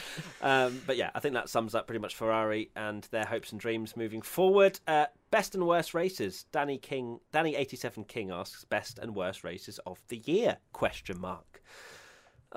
um, 0.41 0.81
but 0.85 0.97
yeah, 0.97 1.09
I 1.15 1.19
think 1.19 1.33
that 1.33 1.49
sums 1.49 1.73
up 1.73 1.87
pretty 1.87 1.99
much 1.99 2.15
Ferrari 2.15 2.69
and 2.75 3.03
their 3.11 3.25
hopes 3.25 3.51
and 3.51 3.59
dreams 3.59 3.97
moving 3.97 4.21
forward. 4.21 4.79
Uh, 4.87 5.07
best 5.31 5.55
and 5.55 5.65
worst 5.65 5.93
races. 5.93 6.45
Danny 6.51 6.77
King, 6.77 7.19
Danny 7.31 7.55
eighty 7.55 7.75
seven 7.75 8.03
King 8.03 8.31
asks 8.31 8.63
best 8.65 8.99
and 8.99 9.15
worst 9.15 9.43
races 9.43 9.79
of 9.85 10.01
the 10.09 10.17
year? 10.17 10.57
Question 10.73 11.19
mark. 11.19 11.63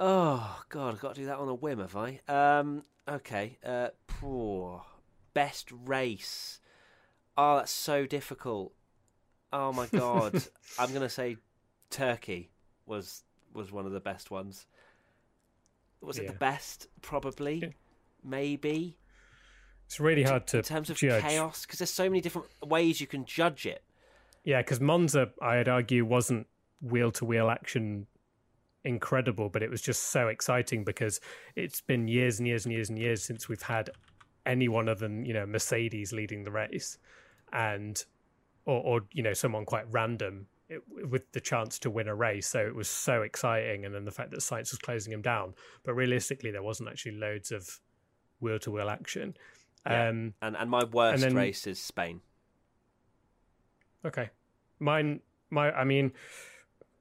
Oh 0.00 0.62
God, 0.68 0.94
I've 0.94 1.00
got 1.00 1.16
to 1.16 1.20
do 1.22 1.26
that 1.26 1.38
on 1.38 1.48
a 1.48 1.54
whim, 1.54 1.80
have 1.80 1.96
I? 1.96 2.20
Um, 2.28 2.84
okay. 3.08 3.58
Uh, 3.66 3.88
poor 4.06 4.84
best 5.34 5.70
race. 5.86 6.60
Oh, 7.36 7.56
that's 7.56 7.72
so 7.72 8.06
difficult. 8.06 8.72
Oh 9.52 9.72
my 9.72 9.86
God, 9.86 10.42
I'm 10.78 10.92
gonna 10.92 11.08
say 11.08 11.36
Turkey 11.90 12.50
was 12.86 13.24
was 13.52 13.72
one 13.72 13.86
of 13.86 13.92
the 13.92 14.00
best 14.00 14.30
ones. 14.30 14.66
Was 16.00 16.16
yeah. 16.16 16.24
it 16.24 16.26
the 16.28 16.32
best? 16.34 16.86
Probably, 17.02 17.54
yeah. 17.56 17.68
maybe. 18.22 18.98
It's 19.86 19.98
really 19.98 20.22
hard 20.22 20.46
to 20.48 20.58
in 20.58 20.62
terms 20.62 20.90
of 20.90 20.96
judge. 20.96 21.22
chaos 21.22 21.64
because 21.64 21.80
there's 21.80 21.90
so 21.90 22.08
many 22.08 22.20
different 22.20 22.48
ways 22.64 23.00
you 23.00 23.06
can 23.06 23.24
judge 23.24 23.66
it. 23.66 23.82
Yeah, 24.44 24.60
because 24.60 24.80
Monza, 24.80 25.30
I'd 25.42 25.68
argue, 25.68 26.04
wasn't 26.04 26.46
wheel 26.80 27.10
to 27.12 27.24
wheel 27.24 27.50
action 27.50 28.06
incredible, 28.84 29.48
but 29.48 29.62
it 29.62 29.70
was 29.70 29.82
just 29.82 30.04
so 30.04 30.28
exciting 30.28 30.84
because 30.84 31.20
it's 31.56 31.80
been 31.80 32.08
years 32.08 32.38
and 32.38 32.46
years 32.46 32.64
and 32.64 32.72
years 32.72 32.88
and 32.88 32.98
years 32.98 33.22
since 33.22 33.48
we've 33.48 33.62
had 33.62 33.90
anyone 34.46 34.88
other 34.88 35.00
than 35.00 35.24
you 35.24 35.34
know 35.34 35.46
Mercedes 35.46 36.12
leading 36.12 36.44
the 36.44 36.50
race, 36.50 36.98
and 37.52 38.02
or, 38.64 38.80
or 38.80 39.00
you 39.12 39.22
know 39.22 39.32
someone 39.32 39.64
quite 39.64 39.84
random 39.90 40.46
it, 40.68 40.82
with 41.10 41.30
the 41.32 41.40
chance 41.40 41.78
to 41.80 41.90
win 41.90 42.08
a 42.08 42.14
race. 42.14 42.46
So 42.46 42.60
it 42.60 42.74
was 42.74 42.88
so 42.88 43.22
exciting, 43.22 43.84
and 43.84 43.94
then 43.94 44.04
the 44.04 44.10
fact 44.10 44.30
that 44.30 44.40
Sainz 44.40 44.70
was 44.70 44.78
closing 44.78 45.12
him 45.12 45.22
down, 45.22 45.54
but 45.84 45.94
realistically 45.94 46.50
there 46.50 46.62
wasn't 46.62 46.88
actually 46.88 47.16
loads 47.16 47.50
of 47.52 47.80
wheel 48.40 48.58
to 48.60 48.70
wheel 48.70 48.88
action. 48.88 49.36
Yeah. 49.86 50.08
Um, 50.08 50.34
and 50.42 50.56
and 50.56 50.70
my 50.70 50.84
worst 50.84 51.22
and 51.22 51.32
then, 51.32 51.36
race 51.36 51.66
is 51.66 51.80
Spain. 51.80 52.20
Okay, 54.04 54.30
mine 54.78 55.20
my 55.50 55.70
I 55.72 55.84
mean 55.84 56.12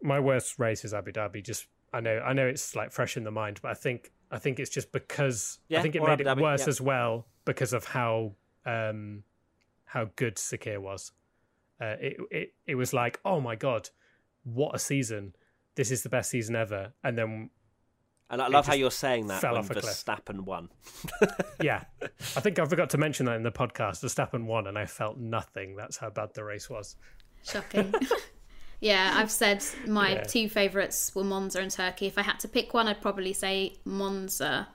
my 0.02 0.20
worst 0.20 0.60
race 0.60 0.86
is 0.86 0.94
Abu 0.94 1.12
Dhabi. 1.12 1.44
Just 1.44 1.68
I 1.94 2.00
know 2.00 2.20
I 2.20 2.34
know 2.34 2.46
it's 2.46 2.76
like 2.76 2.92
fresh 2.92 3.18
in 3.18 3.24
the 3.24 3.32
mind, 3.32 3.60
but 3.62 3.72
I 3.72 3.74
think 3.74 4.12
I 4.32 4.40
think 4.40 4.60
it's 4.60 4.70
just 4.70 4.92
because 4.92 5.60
yeah, 5.68 5.80
I 5.80 5.82
think 5.82 5.96
it 5.96 6.02
made 6.02 6.22
Abu 6.22 6.24
it 6.24 6.28
Dhabi, 6.28 6.42
worse 6.42 6.62
yeah. 6.62 6.70
as 6.70 6.82
well 6.82 7.28
because 7.46 7.74
of 7.74 7.86
how 7.86 8.34
um 8.66 9.24
how 9.86 10.10
good 10.16 10.36
Sakhir 10.36 10.80
was. 10.80 11.12
Uh, 11.80 11.96
it 12.00 12.18
it 12.32 12.54
it 12.66 12.76
was 12.76 12.94
like 12.94 13.20
oh 13.24 13.40
my 13.40 13.56
god, 13.56 13.90
what 14.44 14.76
a 14.76 14.80
season! 14.80 15.36
This 15.76 15.92
is 15.92 16.04
the 16.04 16.10
best 16.10 16.30
season 16.30 16.56
ever, 16.56 16.94
and 17.04 17.18
then. 17.18 17.50
And 18.30 18.42
I 18.42 18.50
love 18.50 18.68
how 18.68 18.74
you're 18.74 18.92
saying 18.92 19.28
that 19.28 19.40
fell 19.40 19.54
when 19.54 19.64
Verstappen 19.64 20.26
cliff. 20.26 20.46
won. 20.46 20.70
yeah, 21.62 21.86
I 22.02 22.42
think 22.42 22.60
I 22.60 22.66
forgot 22.66 22.90
to 22.90 22.98
mention 22.98 23.26
that 23.28 23.38
in 23.38 23.44
the 23.44 23.54
podcast. 23.54 24.04
Verstappen 24.04 24.46
won, 24.46 24.68
and 24.68 24.78
I 24.78 24.86
felt 24.86 25.18
nothing. 25.18 25.78
That's 25.78 25.96
how 25.96 26.10
bad 26.10 26.34
the 26.34 26.44
race 26.44 26.70
was. 26.70 26.98
Shocking. 27.44 27.94
Yeah, 28.80 29.14
I've 29.16 29.32
said 29.32 29.64
my 29.88 30.12
yeah. 30.12 30.24
two 30.24 30.50
favourites 30.50 31.14
were 31.16 31.24
Monza 31.24 31.62
and 31.62 31.72
Turkey. 31.72 32.08
If 32.08 32.18
I 32.18 32.22
had 32.22 32.40
to 32.42 32.48
pick 32.48 32.74
one, 32.74 32.88
I'd 32.88 33.02
probably 33.02 33.34
say 33.34 33.74
Monza. 33.86 34.68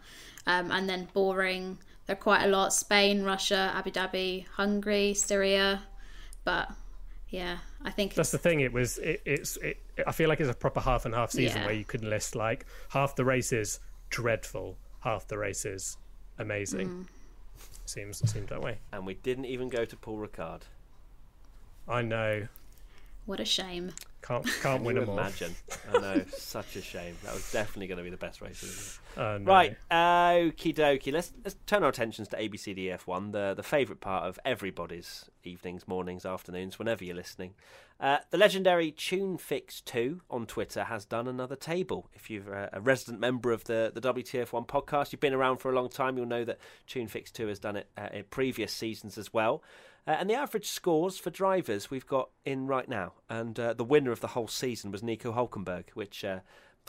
Um, 0.47 0.73
and 0.73 0.89
then 0.89 1.09
boring. 1.13 1.79
There 2.07 2.17
are 2.17 2.19
quite 2.19 2.43
a 2.43 2.49
lot 2.49 2.73
Spain, 2.73 3.23
Russia, 3.23 3.73
Abu 3.75 3.93
Dhabi, 3.93 4.47
Hungary, 4.49 5.15
Styria. 5.15 5.83
But 6.45 6.69
yeah, 7.29 7.59
I 7.85 7.91
think 7.91 8.15
that's 8.15 8.33
the 8.33 8.39
thing. 8.39 8.61
It 8.61 8.73
was. 8.73 8.99
It, 8.99 9.23
it's. 9.25 9.57
It, 9.59 9.79
I 10.05 10.11
feel 10.11 10.29
like 10.29 10.41
it's 10.41 10.51
a 10.51 10.55
proper 10.55 10.81
half 10.81 11.05
and 11.05 11.15
half 11.15 11.31
season 11.31 11.61
yeah. 11.61 11.67
where 11.67 11.75
you 11.75 11.85
can 11.85 12.09
list 12.11 12.35
like 12.35 12.67
half 12.89 13.15
the 13.15 13.25
races 13.25 13.79
dreadful, 14.11 14.77
half 15.01 15.29
the 15.29 15.39
races 15.39 15.97
amazing. 16.39 16.89
Mm. 16.89 17.07
Seems 17.87 18.31
seems 18.31 18.49
that 18.49 18.61
way. 18.61 18.79
And 18.93 19.07
we 19.07 19.15
didn't 19.15 19.45
even 19.45 19.69
go 19.69 19.85
to 19.85 19.97
Paul 19.97 20.19
Ricard. 20.19 20.63
I 21.89 22.03
know. 22.03 22.49
What 23.25 23.41
a 23.41 23.45
shame. 23.45 23.93
Can't 24.23 24.47
can't 24.63 24.83
win 24.85 24.97
them 24.97 25.09
all. 25.09 25.19
Imagine. 25.19 25.55
I 25.93 25.99
know, 25.99 26.25
such 26.29 26.77
a 26.77 26.83
shame. 26.83 27.17
That 27.25 27.35
was 27.35 27.51
definitely 27.51 27.89
going 27.89 27.99
to 27.99 28.05
be 28.05 28.11
the 28.11 28.17
best 28.17 28.41
race. 28.41 29.01
Oh, 29.17 29.39
no. 29.39 29.45
Right, 29.45 29.77
okie 29.91 30.75
dokie. 30.75 31.13
Let's 31.13 31.33
let's 31.45 31.57
turn 31.67 31.83
our 31.83 31.89
attentions 31.89 32.29
to 32.29 32.37
ABCDF1, 32.37 33.33
the 33.33 33.55
the 33.57 33.63
favourite 33.63 34.01
part 34.01 34.25
of 34.25 34.39
everybody's 34.45 35.29
evenings, 35.43 35.89
mornings, 35.89 36.25
afternoons, 36.25 36.79
whenever 36.79 37.05
you're 37.05 37.17
listening. 37.17 37.55
Uh, 38.03 38.19
the 38.31 38.37
legendary 38.37 38.91
TuneFix2 38.91 40.21
on 40.29 40.45
Twitter 40.47 40.85
has 40.85 41.05
done 41.05 41.29
another 41.29 41.55
table. 41.55 42.11
If 42.15 42.31
you're 42.31 42.53
a, 42.53 42.71
a 42.73 42.81
resident 42.81 43.21
member 43.21 43.53
of 43.53 43.63
the, 43.65 43.93
the 43.95 44.01
WTF1 44.01 44.67
podcast, 44.67 45.13
you've 45.13 45.21
been 45.21 45.33
around 45.33 45.59
for 45.59 45.71
a 45.71 45.75
long 45.75 45.89
time, 45.89 46.17
you'll 46.17 46.27
know 46.27 46.45
that 46.45 46.59
TuneFix2 46.89 47.49
has 47.49 47.61
done 47.61 47.77
it 47.77 47.89
uh, 47.97 48.09
in 48.13 48.25
previous 48.25 48.73
seasons 48.73 49.17
as 49.19 49.33
well. 49.33 49.63
Uh, 50.07 50.17
and 50.19 50.29
the 50.29 50.35
average 50.35 50.67
scores 50.69 51.19
for 51.19 51.31
drivers 51.31 51.91
we've 51.91 52.07
got 52.07 52.31
in 52.45 52.67
right 52.67 52.89
now. 52.89 53.13
And 53.31 53.59
uh, 53.59 53.75
the 53.75 53.85
winner 53.85 54.11
of 54.11 54.21
the 54.21 54.29
whole 54.29 54.49
season 54.49 54.91
was 54.91 55.03
Nico 55.03 55.33
Hulkenberg, 55.33 55.91
which 55.95 56.25
uh, 56.25 56.41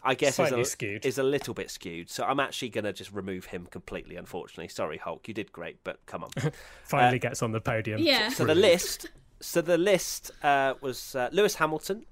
I 0.03 0.16
guess 0.16 0.39
is 0.39 0.76
a, 0.82 1.07
is 1.07 1.18
a, 1.20 1.24
little 1.24 1.53
bit 1.53 1.70
skewed. 1.70 2.09
So 2.09 2.24
I'm 2.24 2.39
actually 2.39 2.70
going 2.70 2.86
to 2.86 2.93
just 2.93 3.11
remove 3.11 3.45
him 3.45 3.68
completely, 3.70 4.16
unfortunately. 4.16 4.68
Sorry, 4.68 4.97
Hulk, 4.97 5.28
you 5.28 5.34
did 5.34 5.51
great, 5.51 5.84
but 5.84 6.03
come 6.07 6.24
on. 6.24 6.32
Finally 6.84 7.18
uh, 7.18 7.22
gets 7.22 7.43
on 7.43 7.51
the 7.51 7.61
podium. 7.61 8.01
Yeah. 8.01 8.30
So 8.30 8.45
the 8.45 8.55
list, 8.55 9.07
so 9.39 9.61
the 9.61 9.78
list 9.78 10.32
uh, 10.41 10.74
was 10.82 11.16
uh, 11.16 11.30
Lewis 11.32 11.55
Hamilton 11.55 12.05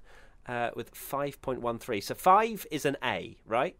with 0.76 0.94
5.13. 0.94 2.02
So 2.02 2.14
five 2.14 2.64
is 2.70 2.84
an 2.84 2.96
A, 3.02 3.36
right? 3.44 3.76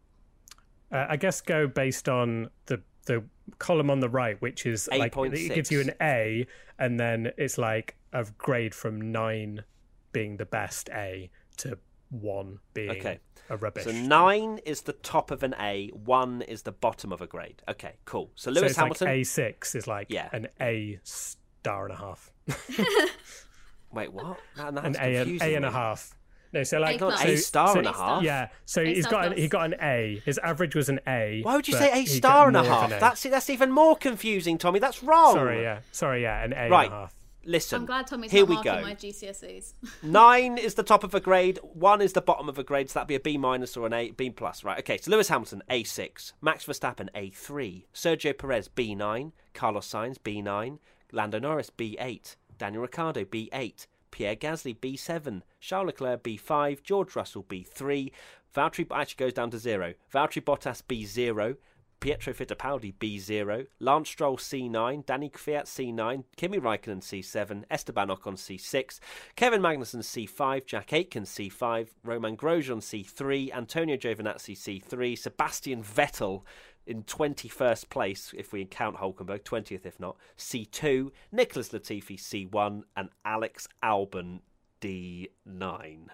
I 0.91 1.17
guess 1.17 1.41
go 1.41 1.67
based 1.69 2.09
on 2.09 2.51
the 2.67 2.83
the 3.07 3.25
column 3.59 3.91
on 3.91 4.01
the 4.01 4.09
right, 4.09 4.41
which 4.41 4.67
is 4.67 4.89
8. 4.91 4.99
like 4.99 5.15
6. 5.15 5.41
it 5.41 5.55
gives 5.55 5.71
you 5.71 5.81
an 5.81 5.93
A, 6.01 6.47
and 6.79 6.99
then 6.99 7.33
it's 7.37 7.59
like 7.59 7.97
a 8.13 8.27
grade 8.39 8.75
from 8.75 9.13
nine 9.13 9.65
being 10.13 10.37
the 10.37 10.47
best 10.47 10.89
A 10.93 11.31
to 11.59 11.79
one 12.11 12.59
being 12.75 12.91
okay. 12.91 13.19
a 13.49 13.57
rubbish. 13.57 13.85
So 13.85 13.93
nine 13.93 14.59
is 14.65 14.83
the 14.83 14.93
top 14.93 15.31
of 15.31 15.43
an 15.43 15.55
A, 15.59 15.89
one 15.89 16.43
is 16.43 16.63
the 16.63 16.73
bottom 16.73 17.13
of 17.13 17.21
a 17.21 17.27
grade. 17.27 17.63
Okay, 17.69 17.95
cool. 18.05 18.31
So 18.35 18.51
Lewis 18.51 18.75
so 18.75 18.83
Hamilton, 18.83 19.09
like 19.09 19.17
A 19.17 19.25
six 19.25 19.75
is 19.75 19.87
like 19.87 20.09
yeah. 20.11 20.29
an 20.33 20.49
A 20.61 21.01
star 21.03 21.87
and 21.87 21.95
a 21.95 21.97
half. 21.97 22.31
Wait, 23.93 24.13
what? 24.13 24.39
That, 24.57 24.85
an 24.85 24.97
A, 24.99 25.39
a 25.41 25.55
and 25.55 25.65
a 25.65 25.71
half 25.71 26.15
No, 26.53 26.63
so 26.63 26.79
like 26.79 26.97
A 26.97 27.17
so, 27.17 27.25
A 27.25 27.37
star 27.37 27.69
so, 27.73 27.79
and 27.79 27.87
a 27.87 27.93
half. 27.93 28.23
Yeah, 28.23 28.49
so 28.67 28.83
A 28.83 28.85
he's 28.95 29.07
star 29.07 29.23
got 29.23 29.33
an, 29.33 29.39
he 29.39 29.49
got 29.49 29.65
an 29.67 29.75
A. 29.81 30.21
His 30.25 30.39
average 30.39 30.75
was 30.75 30.89
an 30.89 31.01
A. 31.07 31.41
Why 31.43 31.57
would 31.57 31.67
you 31.67 31.75
say 31.75 31.91
a 32.03 32.05
star 32.05 32.49
and 32.49 32.57
a 32.57 32.65
half? 32.65 32.91
an 32.91 32.97
A. 32.99 33.01
That's 33.01 33.23
that's 33.23 33.49
even 33.51 33.71
more 33.71 33.97
confusing, 33.97 34.59
Tommy. 34.59 34.79
That's 34.79 35.03
wrong. 35.03 35.35
sorry, 35.35 35.63
yeah, 35.63 35.81
sorry, 35.93 36.23
yeah, 36.23 36.45
an 36.45 36.53
A 36.53 36.69
Right. 36.69 36.85
and 36.87 36.93
a 36.95 36.97
half. 36.97 37.15
Listen. 37.45 37.81
I'm 37.81 37.87
glad 37.87 38.07
Tommy's 38.07 38.31
Here 38.31 38.43
not 38.43 38.49
we 38.51 38.55
marking 38.55 38.73
go. 38.75 38.83
my 38.83 38.95
GCSEs. 38.95 39.73
Nine 40.05 40.59
is 40.59 40.75
the 40.75 40.85
top 40.85 41.03
of 41.03 41.13
a 41.13 41.19
grade. 41.19 41.59
One 41.63 42.01
is 42.01 42.13
the 42.13 42.21
bottom 42.21 42.49
of 42.49 42.57
a 42.57 42.63
grade. 42.63 42.89
So 42.89 43.01
that'd 43.01 43.09
be 43.09 43.17
a 43.17 43.21
B 43.21 43.37
minus 43.37 43.77
or 43.77 43.85
an 43.87 43.93
A, 43.93 44.11
B 44.13 44.31
plus, 44.31 44.63
right? 44.63 44.79
Okay. 44.79 44.97
So 44.99 45.11
Lewis 45.11 45.27
Hamilton 45.29 45.61
A 45.69 45.83
six, 45.83 46.35
Max 46.41 46.65
Verstappen 46.67 47.09
A 47.17 47.31
three, 47.31 47.87
Sergio 47.93 48.37
Perez 48.37 48.69
B 48.69 48.95
nine, 48.95 49.33
Carlos 49.55 49.89
Sainz 49.91 50.19
B 50.23 50.41
nine, 50.41 50.79
Lando 51.11 51.41
Norris 51.41 51.71
B 51.71 51.97
eight, 51.99 52.37
Daniel 52.59 52.83
Ricciardo 52.83 53.25
B 53.25 53.49
eight, 53.53 53.89
Pierre 54.13 54.37
Gasly 54.37 54.81
B 54.81 54.97
seven, 54.97 55.43
Charles 55.59 55.87
Leclerc 55.87 56.23
B 56.23 56.37
five, 56.37 56.85
George 56.85 57.17
Russell 57.17 57.43
B 57.43 57.65
three, 57.65 58.13
Valtteri 58.55 58.87
actually 58.93 59.25
goes 59.25 59.33
down 59.33 59.51
to 59.51 59.59
zero. 59.59 59.95
Valtteri 60.15 60.45
Bottas 60.45 60.83
B 60.87 61.05
zero. 61.05 61.57
Pietro 62.03 62.33
Fittipaldi 62.33 62.93
B0, 62.95 63.69
Lance 63.79 64.11
Stroll 64.11 64.37
C9, 64.37 65.07
Danny 65.07 65.31
Kvyat 65.31 65.67
C9, 65.67 66.25
Kimi 66.37 66.59
Raikkonen 66.59 67.01
C7, 67.01 67.63
Esteban 67.71 68.09
Ocon 68.09 68.35
C6, 68.35 68.99
Kevin 69.37 69.61
Magnussen 69.61 70.03
C5, 70.03 70.67
Jack 70.67 70.93
Aitken 70.93 71.23
C5, 71.23 71.91
Romain 72.03 72.37
Grosjean 72.37 72.81
C3, 72.83 73.55
Antonio 73.55 73.97
Giovinazzi 73.97 74.57
C3, 74.57 75.17
Sebastian 75.17 75.85
Vettel 75.85 76.43
in 76.87 77.05
21st 77.05 77.89
place, 77.89 78.35
if 78.37 78.53
we 78.53 78.65
count 78.65 78.97
Hulkenberg, 78.97 79.43
20th 79.43 79.87
if 79.87 80.01
not, 80.01 80.17
C2, 80.37 81.11
Nicholas 81.31 81.71
Latifi 81.71 82.19
C1, 82.19 82.83
and 82.97 83.09
Alex 83.25 83.69
Albon 83.83 84.41
D9. 84.81 86.09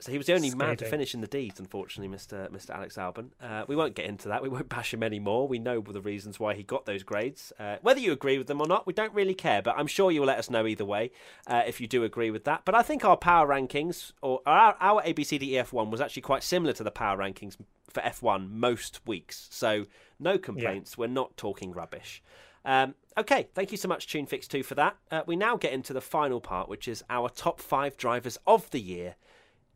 So 0.00 0.12
he 0.12 0.18
was 0.18 0.26
the 0.26 0.34
only 0.34 0.54
man 0.54 0.76
to 0.78 0.86
finish 0.86 1.14
in 1.14 1.20
the 1.20 1.26
D's, 1.26 1.58
unfortunately, 1.58 2.14
Mr. 2.14 2.50
Mr. 2.50 2.70
Alex 2.70 2.96
Albon. 2.96 3.30
Uh, 3.40 3.64
we 3.66 3.76
won't 3.76 3.94
get 3.94 4.06
into 4.06 4.28
that. 4.28 4.42
We 4.42 4.48
won't 4.48 4.68
bash 4.68 4.94
him 4.94 5.02
anymore. 5.02 5.46
We 5.46 5.58
know 5.58 5.80
the 5.80 6.00
reasons 6.00 6.40
why 6.40 6.54
he 6.54 6.62
got 6.62 6.86
those 6.86 7.02
grades. 7.02 7.52
Uh, 7.58 7.76
whether 7.82 8.00
you 8.00 8.12
agree 8.12 8.38
with 8.38 8.46
them 8.46 8.60
or 8.60 8.66
not, 8.66 8.86
we 8.86 8.92
don't 8.92 9.12
really 9.12 9.34
care. 9.34 9.62
But 9.62 9.76
I'm 9.78 9.86
sure 9.86 10.10
you'll 10.10 10.26
let 10.26 10.38
us 10.38 10.50
know 10.50 10.66
either 10.66 10.84
way 10.84 11.10
uh, 11.46 11.62
if 11.66 11.80
you 11.80 11.86
do 11.86 12.04
agree 12.04 12.30
with 12.30 12.44
that. 12.44 12.64
But 12.64 12.74
I 12.74 12.82
think 12.82 13.04
our 13.04 13.16
power 13.16 13.46
rankings, 13.46 14.12
or 14.22 14.40
our, 14.46 14.76
our 14.80 15.02
ABCDEF 15.02 15.72
one, 15.72 15.90
was 15.90 16.00
actually 16.00 16.22
quite 16.22 16.42
similar 16.42 16.72
to 16.74 16.84
the 16.84 16.90
power 16.90 17.18
rankings 17.18 17.56
for 17.88 18.00
F1 18.00 18.50
most 18.50 19.00
weeks. 19.06 19.48
So 19.50 19.86
no 20.18 20.38
complaints. 20.38 20.96
We're 20.96 21.08
not 21.08 21.36
talking 21.36 21.72
rubbish. 21.72 22.22
Um, 22.64 22.94
okay, 23.16 23.48
thank 23.54 23.72
you 23.72 23.78
so 23.78 23.88
much, 23.88 24.06
TuneFix2, 24.06 24.64
for 24.64 24.74
that. 24.74 24.96
Uh, 25.10 25.22
we 25.26 25.36
now 25.36 25.56
get 25.56 25.72
into 25.72 25.92
the 25.92 26.00
final 26.00 26.40
part, 26.40 26.68
which 26.68 26.86
is 26.86 27.02
our 27.08 27.28
top 27.28 27.60
five 27.60 27.96
drivers 27.96 28.38
of 28.46 28.70
the 28.70 28.80
year 28.80 29.16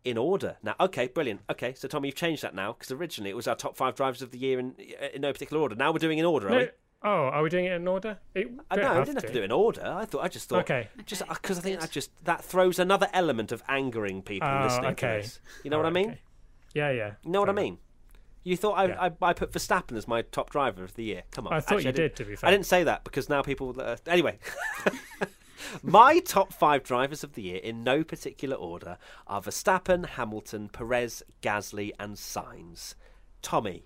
in 0.04 0.18
order. 0.18 0.56
Now, 0.62 0.74
okay, 0.80 1.08
brilliant. 1.08 1.40
Okay, 1.50 1.74
so 1.74 1.88
Tommy, 1.88 2.08
you've 2.08 2.14
changed 2.16 2.42
that 2.42 2.54
now 2.54 2.72
because 2.72 2.90
originally 2.92 3.30
it 3.30 3.36
was 3.36 3.48
our 3.48 3.54
top 3.56 3.76
five 3.76 3.94
drivers 3.94 4.20
of 4.22 4.30
the 4.30 4.38
year 4.38 4.58
in 4.58 4.74
in 5.14 5.22
no 5.22 5.32
particular 5.32 5.62
order. 5.62 5.74
Now 5.74 5.92
we're 5.92 5.98
doing 5.98 6.18
in 6.18 6.24
order, 6.24 6.48
are 6.50 6.58
we? 6.58 6.68
Oh, 7.06 7.08
are 7.28 7.42
we 7.42 7.50
doing 7.50 7.66
it 7.66 7.72
in 7.72 7.86
order? 7.86 8.18
It, 8.34 8.48
Uh, 8.70 8.76
no, 8.76 8.88
I 8.92 9.04
didn't 9.04 9.16
have 9.16 9.22
to. 9.24 9.26
to 9.28 9.32
do 9.34 9.40
it 9.42 9.44
in 9.44 9.52
order. 9.52 9.82
I 9.84 10.06
thought 10.06 10.24
I 10.24 10.28
just 10.28 10.48
thought 10.48 10.60
Okay. 10.70 10.88
just 11.04 11.22
because 11.28 11.58
I 11.58 11.60
think 11.62 11.80
good. 11.80 11.88
I 11.88 11.92
just 11.92 12.10
that 12.24 12.42
throws 12.44 12.78
another 12.78 13.08
element 13.12 13.52
of 13.52 13.62
angering 13.68 14.22
people 14.22 14.48
Oh, 14.48 14.62
listening 14.64 14.90
okay. 14.92 15.16
to 15.16 15.22
this. 15.22 15.40
You 15.64 15.70
know 15.70 15.76
what 15.76 15.86
I 15.86 15.90
mean? 15.90 16.10
okay. 16.10 16.20
Yeah, 16.74 16.90
yeah. 16.90 17.12
You 17.22 17.30
know 17.30 17.40
what 17.40 17.50
I 17.50 17.54
Fair 17.54 17.62
mean? 17.64 17.78
You 18.42 18.56
thought 18.56 18.72
I, 18.72 18.84
Yeah. 18.86 19.00
I 19.22 19.30
I 19.30 19.32
put 19.32 19.52
Verstappen 19.52 19.96
as 19.96 20.06
my 20.08 20.22
top 20.22 20.50
driver 20.50 20.82
of 20.84 20.94
the 20.94 21.04
year. 21.04 21.22
Come 21.30 21.46
on, 21.46 21.52
I 21.52 21.60
thought 21.60 21.76
Actually, 21.78 21.86
you 21.86 21.92
didn't- 21.92 22.16
did, 22.16 22.24
to 22.24 22.30
be 22.30 22.36
fair. 22.36 22.48
I 22.48 22.50
didn't 22.50 22.66
say 22.66 22.84
that 22.84 23.04
because 23.04 23.28
now 23.28 23.42
people. 23.42 23.74
Uh, 23.78 23.96
anyway, 24.06 24.38
my 25.82 26.18
top 26.18 26.52
five 26.52 26.82
drivers 26.82 27.24
of 27.24 27.34
the 27.34 27.42
year 27.42 27.58
in 27.58 27.84
no 27.84 28.04
particular 28.04 28.56
order 28.56 28.98
are 29.26 29.40
Verstappen, 29.40 30.06
Hamilton, 30.06 30.68
Perez, 30.68 31.22
Gasly, 31.42 31.92
and 31.98 32.16
Sainz. 32.16 32.94
Tommy, 33.42 33.84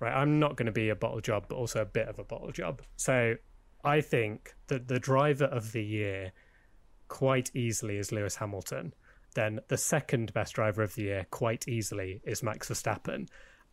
Right, 0.00 0.12
I'm 0.12 0.38
not 0.38 0.56
going 0.56 0.66
to 0.66 0.72
be 0.72 0.88
a 0.88 0.96
bottle 0.96 1.20
job, 1.20 1.46
but 1.48 1.56
also 1.56 1.80
a 1.80 1.86
bit 1.86 2.08
of 2.08 2.18
a 2.18 2.24
bottle 2.24 2.52
job. 2.52 2.82
So 2.96 3.36
I 3.84 4.00
think 4.00 4.54
that 4.66 4.88
the 4.88 4.98
driver 4.98 5.46
of 5.46 5.72
the 5.72 5.82
year 5.84 6.32
quite 7.08 7.50
easily 7.54 7.96
is 7.96 8.12
Lewis 8.12 8.36
Hamilton. 8.36 8.92
Then 9.34 9.60
the 9.68 9.76
second 9.76 10.32
best 10.32 10.54
driver 10.54 10.82
of 10.82 10.94
the 10.94 11.02
year 11.02 11.26
quite 11.30 11.68
easily 11.68 12.20
is 12.24 12.42
Max 12.42 12.68
Verstappen. 12.68 13.28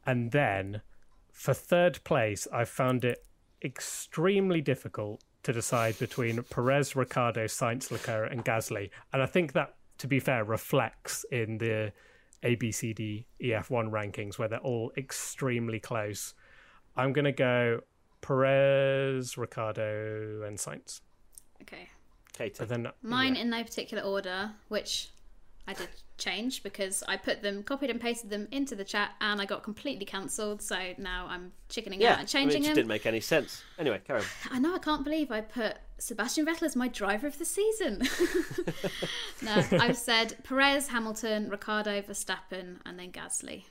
And 0.05 0.31
then 0.31 0.81
for 1.31 1.53
third 1.53 2.03
place, 2.03 2.47
I 2.53 2.65
found 2.65 3.03
it 3.03 3.25
extremely 3.63 4.61
difficult 4.61 5.23
to 5.43 5.53
decide 5.53 5.97
between 5.99 6.43
Perez, 6.43 6.95
Ricciardo, 6.95 7.45
Sainz, 7.45 7.91
Leclerc, 7.91 8.31
and 8.31 8.45
Gasly. 8.45 8.89
And 9.13 9.21
I 9.21 9.25
think 9.25 9.53
that, 9.53 9.75
to 9.99 10.07
be 10.07 10.19
fair, 10.19 10.43
reflects 10.43 11.25
in 11.31 11.57
the 11.57 11.91
A, 12.43 12.55
B, 12.55 12.71
C, 12.71 12.93
D, 12.93 13.25
E, 13.41 13.53
F, 13.53 13.69
1 13.69 13.89
rankings 13.91 14.37
where 14.37 14.47
they're 14.47 14.59
all 14.59 14.91
extremely 14.97 15.79
close. 15.79 16.33
I'm 16.95 17.13
going 17.13 17.25
to 17.25 17.31
go 17.31 17.81
Perez, 18.21 19.37
Ricciardo, 19.37 20.43
and 20.45 20.57
Sainz. 20.57 21.01
Okay. 21.61 21.89
Katy. 22.33 22.55
But 22.59 22.69
then 22.69 22.87
Mine 23.01 23.35
in 23.35 23.49
no 23.49 23.63
particular 23.63 24.03
order, 24.03 24.51
which 24.69 25.09
I 25.67 25.73
did 25.73 25.89
change 26.17 26.63
because 26.63 27.03
I 27.07 27.17
put 27.17 27.41
them, 27.41 27.63
copied 27.63 27.89
and 27.89 27.99
pasted 28.01 28.29
them 28.29 28.47
into 28.51 28.75
the 28.75 28.83
chat, 28.83 29.11
and 29.21 29.41
I 29.41 29.45
got 29.45 29.63
completely 29.63 30.05
cancelled. 30.05 30.61
So 30.61 30.75
now 30.97 31.27
I'm 31.29 31.51
chickening 31.69 32.01
yeah, 32.01 32.13
out 32.13 32.19
and 32.19 32.27
changing 32.27 32.49
I 32.49 32.53
mean, 32.53 32.55
it 32.55 32.59
just 32.59 32.67
them. 32.69 32.75
didn't 32.75 32.87
make 32.89 33.05
any 33.05 33.19
sense. 33.19 33.63
Anyway, 33.79 34.01
carry 34.05 34.19
on. 34.21 34.25
I 34.51 34.59
know 34.59 34.73
I 34.75 34.79
can't 34.79 35.03
believe 35.03 35.31
I 35.31 35.41
put 35.41 35.77
Sebastian 35.99 36.45
Vettel 36.45 36.63
as 36.63 36.75
my 36.75 36.87
driver 36.87 37.27
of 37.27 37.37
the 37.37 37.45
season. 37.45 38.01
no, 39.41 39.63
I've 39.79 39.97
said 39.97 40.37
Perez, 40.43 40.87
Hamilton, 40.87 41.49
Ricciardo, 41.49 42.01
Verstappen, 42.01 42.77
and 42.85 42.99
then 42.99 43.11
Gasly 43.11 43.63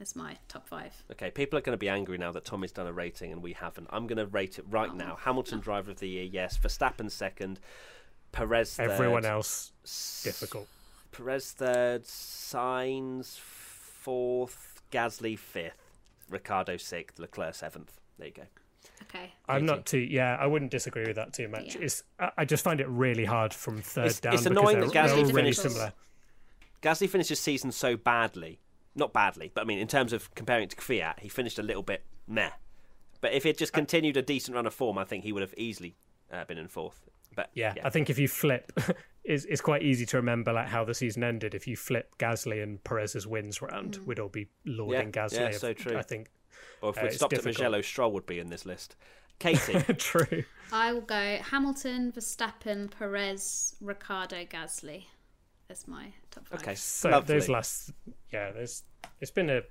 as 0.00 0.16
my 0.16 0.36
top 0.48 0.66
five. 0.66 0.94
Okay, 1.12 1.30
people 1.30 1.58
are 1.58 1.62
going 1.62 1.74
to 1.74 1.78
be 1.78 1.88
angry 1.88 2.16
now 2.18 2.32
that 2.32 2.44
Tommy's 2.44 2.72
done 2.72 2.86
a 2.86 2.92
rating 2.92 3.32
and 3.32 3.42
we 3.42 3.52
haven't. 3.52 3.86
I'm 3.90 4.06
going 4.06 4.18
to 4.18 4.26
rate 4.26 4.58
it 4.58 4.64
Oh. 4.68 4.72
right 4.72 4.94
now. 4.94 5.18
Hamilton 5.20 5.60
driver 5.60 5.90
of 5.90 6.00
the 6.00 6.08
year, 6.08 6.24
yes. 6.24 6.58
Verstappen 6.58 7.10
second. 7.10 7.60
Perez 8.32 8.76
third. 8.76 8.90
everyone 8.90 9.24
else, 9.24 9.72
difficult. 10.22 10.68
Perez 11.12 11.52
third. 11.52 12.04
Sainz 12.04 13.38
fourth. 13.38 14.82
Gasly 14.92 15.38
fifth. 15.38 15.98
Ricciardo 16.28 16.76
sixth. 16.76 17.18
Leclerc 17.18 17.54
seventh. 17.54 18.00
There 18.18 18.28
you 18.28 18.34
go. 18.34 18.42
Okay. 19.02 19.32
I'm 19.48 19.66
not 19.66 19.86
too. 19.86 19.98
Yeah, 19.98 20.36
I 20.38 20.46
wouldn't 20.46 20.70
disagree 20.70 21.04
with 21.06 21.16
that 21.16 21.32
too 21.32 21.48
much. 21.48 21.74
Yeah. 21.74 21.82
It's. 21.82 22.02
I 22.18 22.30
I 22.38 22.44
just 22.44 22.62
find 22.64 22.80
it 22.80 22.88
really 22.88 23.24
hard 23.24 23.52
from 23.54 23.80
third 23.82 24.06
It's- 24.06 24.20
down. 24.20 24.34
it's 24.34 24.46
annoying 24.46 24.80
that 24.80 24.90
Gasly 24.90 24.92
they're 24.92 25.16
really 25.26 25.32
finished- 25.52 25.62
similar. 25.62 25.92
Gasly 26.82 27.08
finished 27.08 27.28
his 27.28 27.40
season 27.40 27.72
so 27.72 27.96
badly. 27.96 28.60
Not 28.94 29.12
badly, 29.12 29.50
but 29.54 29.60
I 29.62 29.64
mean, 29.64 29.78
in 29.78 29.86
terms 29.86 30.12
of 30.12 30.34
comparing 30.34 30.64
it 30.64 30.70
to 30.70 30.76
Kvyat, 30.76 31.20
he 31.20 31.28
finished 31.28 31.58
a 31.58 31.62
little 31.62 31.82
bit 31.82 32.04
meh. 32.26 32.50
But 33.20 33.32
if 33.34 33.44
it 33.46 33.56
Uh, 33.56 33.58
just 33.58 33.72
continued 33.72 34.16
a 34.16 34.22
decent 34.22 34.54
run 34.54 34.66
of 34.66 34.74
form, 34.74 34.96
I 34.98 35.04
think 35.04 35.24
he 35.24 35.32
would 35.32 35.42
have 35.42 35.54
easily 35.56 35.94
uh, 36.32 36.44
been 36.44 36.58
in 36.58 36.68
fourth. 36.68 37.00
But 37.34 37.50
Yeah, 37.54 37.74
I 37.84 37.90
think 37.90 38.10
if 38.10 38.18
you 38.18 38.26
flip, 38.28 38.72
it's 39.24 39.44
it's 39.44 39.60
quite 39.60 39.82
easy 39.82 40.04
to 40.06 40.16
remember 40.16 40.52
like 40.52 40.68
how 40.68 40.84
the 40.84 40.94
season 40.94 41.22
ended. 41.24 41.54
If 41.54 41.66
you 41.68 41.76
flip 41.76 42.14
Gasly 42.18 42.62
and 42.62 42.82
Perez's 42.82 43.26
wins 43.26 43.62
round, 43.62 43.98
we'd 44.06 44.18
all 44.18 44.28
be 44.28 44.48
lauding 44.64 45.12
Yeah, 45.14 45.26
Gasly. 45.26 45.32
yeah, 45.40 45.46
of- 45.48 45.54
so 45.56 45.72
true. 45.72 45.96
I 45.96 46.02
think 46.02 46.30
or 46.82 46.90
if 46.90 46.98
uh, 46.98 47.00
we'd 47.02 47.06
it's 47.08 47.16
stopped 47.16 47.32
at 47.34 47.38
difficult. 47.38 47.58
Mugello, 47.58 47.80
Stroll 47.82 48.12
would 48.12 48.26
be 48.26 48.38
in 48.38 48.48
this 48.50 48.66
list. 48.66 48.96
Katy, 49.38 49.80
true. 49.94 50.44
I 50.72 50.92
will 50.92 51.00
go 51.00 51.38
Hamilton, 51.42 52.12
Verstappen, 52.12 52.90
Perez, 52.90 53.74
Ricciardo, 53.80 54.44
Gasly 54.44 55.04
as 55.70 55.86
my 55.88 56.12
top 56.30 56.46
five. 56.48 56.60
okay, 56.60 56.74
So 56.74 57.08
lovely. 57.10 57.34
those 57.36 57.48
last, 57.48 57.92
yeah, 58.32 58.50
there's 58.50 58.82
it's 59.20 59.30
been 59.30 59.48
a. 59.50 59.62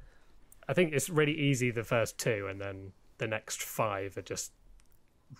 I 0.67 0.73
think 0.73 0.93
it's 0.93 1.09
really 1.09 1.33
easy 1.37 1.71
the 1.71 1.83
first 1.83 2.17
two, 2.17 2.47
and 2.49 2.59
then 2.61 2.93
the 3.17 3.27
next 3.27 3.61
five 3.61 4.15
are 4.17 4.21
just 4.23 4.51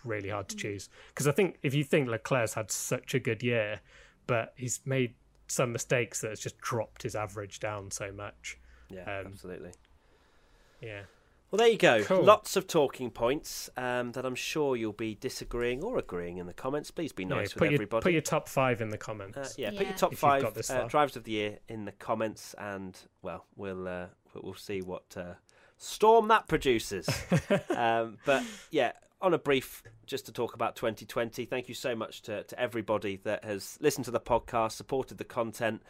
really 0.04 0.30
hard 0.30 0.50
to 0.50 0.56
choose. 0.56 0.90
Because 1.10 1.28
I 1.28 1.32
think 1.32 1.58
if 1.64 1.74
you 1.74 1.84
think 1.84 2.10
Leclerc's 2.10 2.54
had 2.54 2.72
such 2.72 3.14
a 3.14 3.20
good 3.20 3.44
year, 3.44 3.82
but 4.28 4.54
he's 4.56 4.80
made 4.86 5.16
some 5.48 5.72
mistakes 5.72 6.22
that 6.22 6.30
has 6.30 6.40
just 6.40 6.58
dropped 6.60 7.04
his 7.04 7.16
average 7.16 7.60
down 7.60 7.92
so 7.92 8.12
much. 8.12 8.58
yeah, 8.90 9.02
um, 9.02 9.28
absolutely. 9.28 9.72
Yeah. 10.82 11.02
Well, 11.52 11.58
there 11.58 11.68
you 11.68 11.78
go. 11.78 12.04
Cool. 12.04 12.24
Lots 12.24 12.56
of 12.56 12.68
talking 12.68 13.10
points 13.10 13.72
um, 13.76 14.12
that 14.12 14.24
I'm 14.24 14.36
sure 14.36 14.76
you'll 14.76 14.94
be 14.94 15.16
disagreeing 15.16 15.84
or 15.84 15.98
agreeing 15.98 16.38
in 16.38 16.46
the 16.46 16.54
comments. 16.54 16.92
Please 16.92 17.12
be 17.12 17.26
nice 17.26 17.54
put 17.54 17.62
with 17.62 17.72
your 17.72 17.78
everybody. 17.78 18.04
put 18.04 18.12
your 18.12 18.22
top 18.22 18.48
five 18.48 18.82
in 18.82 18.90
the 18.90 19.00
comments. 19.00 19.38
Uh, 19.38 19.50
yeah, 19.58 19.72
put 19.72 19.88
your 19.88 19.98
top 19.98 20.14
If 20.14 20.20
five 20.20 20.46
uh, 20.46 20.88
drivers 20.88 21.16
of 21.16 21.24
the 21.24 21.32
year 21.32 21.58
in 21.68 21.86
the 21.86 21.92
comments, 21.94 22.54
and 22.60 22.96
well, 23.24 23.46
we'll 23.56 23.88
uh, 23.88 24.06
we'll 24.36 24.54
see 24.54 24.82
what 24.82 25.06
uh, 25.18 25.34
storm 25.78 26.28
that 26.28 26.48
produces. 26.48 27.10
um, 27.76 28.18
but 28.28 28.44
yeah, 28.70 28.92
on 29.22 29.34
a 29.34 29.38
brief, 29.38 29.84
just 30.06 30.26
to 30.26 30.32
talk 30.32 30.54
about 30.54 30.76
2020. 30.76 31.46
Thank 31.46 31.68
you 31.70 31.76
so 31.76 31.96
much 31.96 32.22
to 32.24 32.44
to 32.44 32.60
everybody 32.60 33.20
that 33.24 33.44
has 33.44 33.78
listened 33.82 34.06
to 34.06 34.12
the 34.12 34.20
podcast, 34.20 34.74
supported 34.74 35.18
the 35.18 35.26
content. 35.26 35.82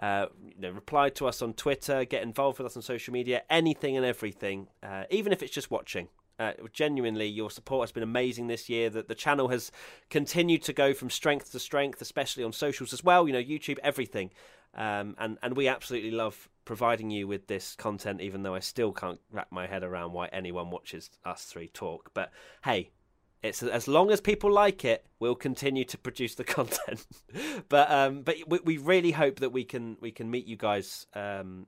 Uh, 0.00 0.26
you 0.46 0.60
know, 0.60 0.70
replied 0.70 1.16
to 1.16 1.26
us 1.26 1.42
on 1.42 1.52
Twitter, 1.52 2.04
get 2.04 2.22
involved 2.22 2.58
with 2.58 2.66
us 2.66 2.76
on 2.76 2.82
social 2.82 3.12
media, 3.12 3.42
anything 3.50 3.96
and 3.96 4.06
everything, 4.06 4.68
uh, 4.80 5.04
even 5.10 5.32
if 5.32 5.42
it's 5.42 5.52
just 5.52 5.72
watching. 5.72 6.08
Uh, 6.38 6.52
genuinely, 6.72 7.26
your 7.26 7.50
support 7.50 7.82
has 7.82 7.90
been 7.90 8.04
amazing 8.04 8.46
this 8.46 8.68
year. 8.68 8.88
That 8.88 9.08
the 9.08 9.16
channel 9.16 9.48
has 9.48 9.72
continued 10.08 10.62
to 10.64 10.72
go 10.72 10.94
from 10.94 11.10
strength 11.10 11.50
to 11.50 11.58
strength, 11.58 12.00
especially 12.00 12.44
on 12.44 12.52
socials 12.52 12.92
as 12.92 13.02
well. 13.02 13.26
You 13.26 13.32
know, 13.32 13.42
YouTube, 13.42 13.78
everything. 13.82 14.30
Um, 14.74 15.16
and 15.18 15.38
and 15.42 15.56
we 15.56 15.66
absolutely 15.66 16.12
love 16.12 16.48
providing 16.68 17.10
you 17.10 17.26
with 17.26 17.46
this 17.46 17.74
content, 17.74 18.20
even 18.20 18.42
though 18.42 18.54
I 18.54 18.58
still 18.58 18.92
can't 18.92 19.18
wrap 19.32 19.50
my 19.50 19.66
head 19.66 19.82
around 19.82 20.12
why 20.12 20.26
anyone 20.26 20.70
watches 20.70 21.08
us 21.24 21.44
three 21.44 21.68
talk. 21.68 22.10
But 22.12 22.30
hey, 22.62 22.90
it's 23.42 23.62
as 23.62 23.88
long 23.88 24.10
as 24.10 24.20
people 24.20 24.52
like 24.52 24.84
it, 24.84 25.06
we'll 25.18 25.34
continue 25.34 25.86
to 25.86 25.96
produce 25.96 26.34
the 26.34 26.44
content. 26.58 27.06
but 27.70 27.90
um, 27.90 28.20
but 28.20 28.36
we, 28.46 28.58
we, 28.64 28.76
really 28.76 29.12
hope 29.12 29.40
that 29.40 29.48
we 29.50 29.64
can 29.64 29.96
we 30.02 30.10
can 30.10 30.30
meet 30.30 30.46
you 30.46 30.56
guys. 30.56 31.06
Um, 31.14 31.66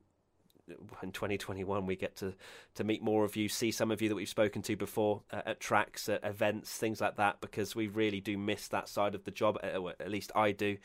in 1.02 1.10
2021, 1.10 1.86
we 1.86 1.96
get 1.96 2.14
to 2.16 2.34
to 2.74 2.84
meet 2.84 3.02
more 3.02 3.24
of 3.24 3.36
you, 3.36 3.48
see 3.48 3.70
some 3.70 3.90
of 3.90 4.02
you 4.02 4.10
that 4.10 4.14
we've 4.14 4.28
spoken 4.28 4.60
to 4.60 4.76
before 4.76 5.22
uh, 5.32 5.40
at 5.46 5.60
tracks, 5.60 6.10
at 6.10 6.22
events, 6.22 6.76
things 6.76 7.00
like 7.00 7.16
that, 7.16 7.40
because 7.40 7.74
we 7.74 7.88
really 7.88 8.20
do 8.20 8.36
miss 8.36 8.68
that 8.68 8.86
side 8.86 9.14
of 9.14 9.24
the 9.24 9.30
job. 9.30 9.58
At 9.62 10.10
least 10.10 10.30
I 10.36 10.52
do. 10.52 10.76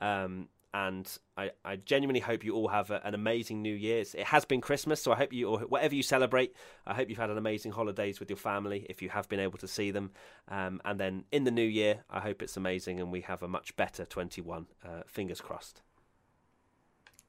Um, 0.00 0.48
and 0.72 1.18
I, 1.36 1.50
I 1.64 1.76
genuinely 1.76 2.20
hope 2.20 2.44
you 2.44 2.54
all 2.54 2.68
have 2.68 2.90
a, 2.90 3.04
an 3.04 3.14
amazing 3.14 3.60
New 3.62 3.74
Year's. 3.74 4.14
It 4.14 4.24
has 4.24 4.44
been 4.44 4.60
Christmas, 4.60 5.02
so 5.02 5.12
I 5.12 5.16
hope 5.16 5.32
you, 5.32 5.48
or 5.48 5.60
whatever 5.60 5.94
you 5.94 6.02
celebrate, 6.02 6.54
I 6.86 6.94
hope 6.94 7.08
you've 7.08 7.18
had 7.18 7.30
an 7.30 7.38
amazing 7.38 7.72
holidays 7.72 8.20
with 8.20 8.30
your 8.30 8.36
family 8.36 8.86
if 8.88 9.02
you 9.02 9.08
have 9.08 9.28
been 9.28 9.40
able 9.40 9.58
to 9.58 9.68
see 9.68 9.90
them. 9.90 10.12
Um, 10.48 10.80
and 10.84 10.98
then 11.00 11.24
in 11.32 11.44
the 11.44 11.50
new 11.50 11.66
year, 11.66 12.04
I 12.08 12.20
hope 12.20 12.42
it's 12.42 12.56
amazing 12.56 13.00
and 13.00 13.10
we 13.10 13.22
have 13.22 13.42
a 13.42 13.48
much 13.48 13.74
better 13.76 14.04
21. 14.04 14.66
Uh, 14.84 15.02
fingers 15.06 15.40
crossed. 15.40 15.82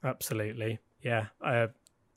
Absolutely, 0.03 0.79
yeah. 1.01 1.27
Uh, 1.43 1.67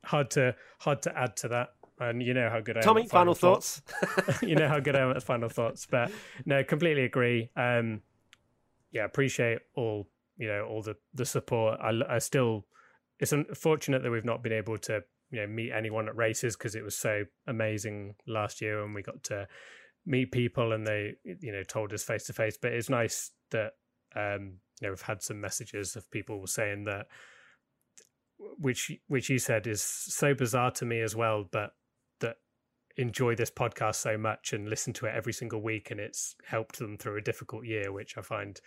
hard 0.04 0.30
to 0.32 0.54
hard 0.78 1.02
to 1.02 1.18
add 1.18 1.36
to 1.36 1.48
that. 1.48 1.74
And 2.00 2.22
you 2.22 2.34
know 2.34 2.50
how 2.50 2.60
good 2.60 2.76
I 2.76 2.80
Tommy, 2.80 3.02
am. 3.02 3.08
Tommy, 3.08 3.08
final, 3.08 3.34
final 3.34 3.54
thoughts. 3.54 3.80
thoughts. 3.86 4.42
you 4.42 4.56
know 4.56 4.68
how 4.68 4.80
good 4.80 4.96
I 4.96 5.00
am 5.00 5.10
at 5.10 5.22
final 5.22 5.48
thoughts, 5.48 5.86
but 5.88 6.10
no, 6.44 6.64
completely 6.64 7.04
agree. 7.04 7.50
Um, 7.56 8.02
yeah, 8.90 9.04
appreciate 9.04 9.60
all 9.74 10.08
you 10.36 10.48
know 10.48 10.64
all 10.64 10.82
the 10.82 10.96
the 11.12 11.24
support. 11.24 11.78
I, 11.80 11.92
I 12.08 12.18
still 12.18 12.66
it's 13.20 13.32
unfortunate 13.32 14.02
that 14.02 14.10
we've 14.10 14.24
not 14.24 14.42
been 14.42 14.52
able 14.52 14.78
to 14.78 15.02
you 15.30 15.40
know 15.40 15.46
meet 15.46 15.72
anyone 15.72 16.08
at 16.08 16.16
races 16.16 16.56
because 16.56 16.74
it 16.74 16.84
was 16.84 16.96
so 16.96 17.24
amazing 17.46 18.14
last 18.26 18.60
year 18.60 18.82
and 18.82 18.94
we 18.94 19.02
got 19.02 19.22
to 19.24 19.46
meet 20.06 20.32
people 20.32 20.72
and 20.72 20.86
they 20.86 21.14
you 21.24 21.52
know 21.52 21.62
told 21.62 21.92
us 21.92 22.02
face 22.02 22.24
to 22.24 22.32
face. 22.32 22.58
But 22.60 22.72
it's 22.72 22.90
nice 22.90 23.30
that 23.50 23.72
um, 24.16 24.58
you 24.80 24.86
know 24.86 24.90
we've 24.90 25.00
had 25.00 25.22
some 25.22 25.40
messages 25.40 25.96
of 25.96 26.10
people 26.10 26.46
saying 26.46 26.84
that 26.84 27.06
which 28.58 28.92
which 29.08 29.30
you 29.30 29.38
said 29.38 29.66
is 29.66 29.82
so 29.82 30.34
bizarre 30.34 30.70
to 30.72 30.84
me 30.84 31.00
as 31.00 31.14
well, 31.14 31.48
but 31.50 31.72
that 32.20 32.36
enjoy 32.96 33.34
this 33.34 33.50
podcast 33.50 33.96
so 33.96 34.18
much 34.18 34.52
and 34.52 34.68
listen 34.68 34.92
to 34.94 35.06
it 35.06 35.14
every 35.14 35.32
single 35.32 35.62
week 35.62 35.90
and 35.90 36.00
it's 36.00 36.36
helped 36.46 36.78
them 36.78 36.96
through 36.96 37.16
a 37.16 37.22
difficult 37.22 37.64
year, 37.64 37.92
which 37.92 38.16
I 38.18 38.22
find, 38.22 38.60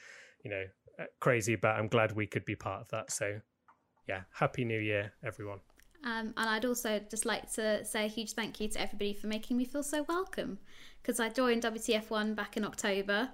you 0.44 0.52
know, 0.52 0.64
uh, 1.00 1.06
crazy, 1.20 1.56
but 1.56 1.76
I'm 1.76 1.88
glad 1.88 2.16
we 2.16 2.28
could 2.28 2.46
be 2.46 2.56
part 2.56 2.82
of 2.82 2.90
that. 2.90 3.12
So, 3.12 3.40
yeah, 4.08 4.22
happy 4.34 4.66
new 4.66 4.80
year, 4.80 5.14
everyone. 5.24 5.60
Um, 6.04 6.34
and 6.38 6.50
I'd 6.50 6.66
also 6.66 7.02
just 7.10 7.26
like 7.26 7.52
to 7.54 7.84
say 7.84 8.06
a 8.06 8.08
huge 8.08 8.34
thank 8.34 8.60
you 8.60 8.68
to 8.70 8.82
everybody 8.82 9.14
for 9.14 9.28
making 9.28 9.58
me 9.58 9.66
feel 9.66 9.84
so 9.84 10.04
welcome 10.08 10.60
because 11.02 11.20
I 11.20 11.30
joined 11.30 11.64
WTF1 11.64 12.36
back 12.36 12.56
in 12.56 12.64
October. 12.64 13.30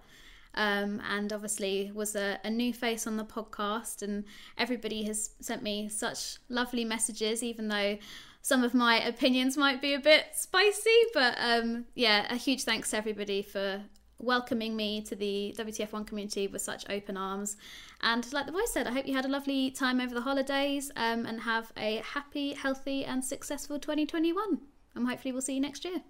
Um, 0.56 1.02
and 1.10 1.34
obviously 1.34 1.92
was 1.94 2.16
a, 2.16 2.40
a, 2.44 2.50
new 2.50 2.74
face 2.74 3.08
on 3.08 3.18
the 3.18 3.24
podcast 3.24 4.04
and 4.04 4.24
everybody 4.56 5.04
has 5.06 5.32
sent 5.42 5.64
me 5.64 5.90
such 5.90 6.38
lovely 6.48 6.86
messages 6.86 7.42
even 7.42 7.70
though 7.70 7.98
some 8.44 8.64
of 8.64 8.76
my 8.76 9.00
opinions 9.00 9.58
might 9.58 9.82
be 9.82 9.96
a 9.96 10.00
bit 10.00 10.26
spicy 10.36 11.00
but 11.12 11.36
um, 11.40 11.86
yeah 11.96 12.32
a 12.32 12.36
huge 12.36 12.66
thanks 12.66 12.92
to 12.92 12.98
everybody 12.98 13.42
for 13.42 13.82
welcoming 14.24 14.76
me 14.76 15.02
to 15.02 15.16
the 15.16 15.54
WTF1 15.58 16.08
community 16.08 16.48
with 16.48 16.62
such 16.62 16.90
open 16.90 17.18
arms. 17.18 17.58
And 18.02 18.32
like 18.34 18.46
the 18.46 18.52
voice 18.52 18.72
said, 18.72 18.88
I 18.88 18.92
hope 18.92 19.08
you 19.08 19.14
had 19.14 19.26
a 19.26 19.30
lovely 19.30 19.72
time 19.72 20.00
over 20.00 20.14
the 20.14 20.22
holidays 20.22 20.92
um, 20.96 21.26
and 21.26 21.42
have 21.42 21.72
a 21.78 21.98
happy, 21.98 22.54
healthy, 22.54 23.06
and 23.06 23.24
successful 23.24 23.80
2021. 23.80 24.60
And 24.96 25.08
hopefully, 25.08 25.32
we'll 25.32 25.42
see 25.42 25.56
you 25.56 25.62
next 25.62 25.86
year. 25.86 26.02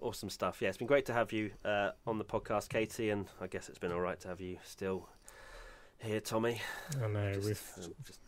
Awesome 0.00 0.30
stuff. 0.30 0.60
Yeah, 0.60 0.68
it's 0.68 0.78
been 0.78 0.86
great 0.86 1.06
to 1.06 1.12
have 1.12 1.32
you 1.32 1.50
uh, 1.64 1.90
on 2.06 2.18
the 2.18 2.24
podcast, 2.24 2.68
Katy, 2.68 3.10
and 3.10 3.26
I 3.40 3.46
guess 3.46 3.68
it's 3.68 3.78
been 3.78 3.92
all 3.92 4.00
right 4.00 4.18
to 4.20 4.28
have 4.28 4.40
you 4.40 4.58
still 4.64 5.08
here, 5.98 6.20
Tommy. 6.20 6.60
I 7.02 7.08
know. 7.08 7.32
Just, 7.34 7.46
we've 7.46 7.84
um, 7.84 7.94
just 8.04 8.20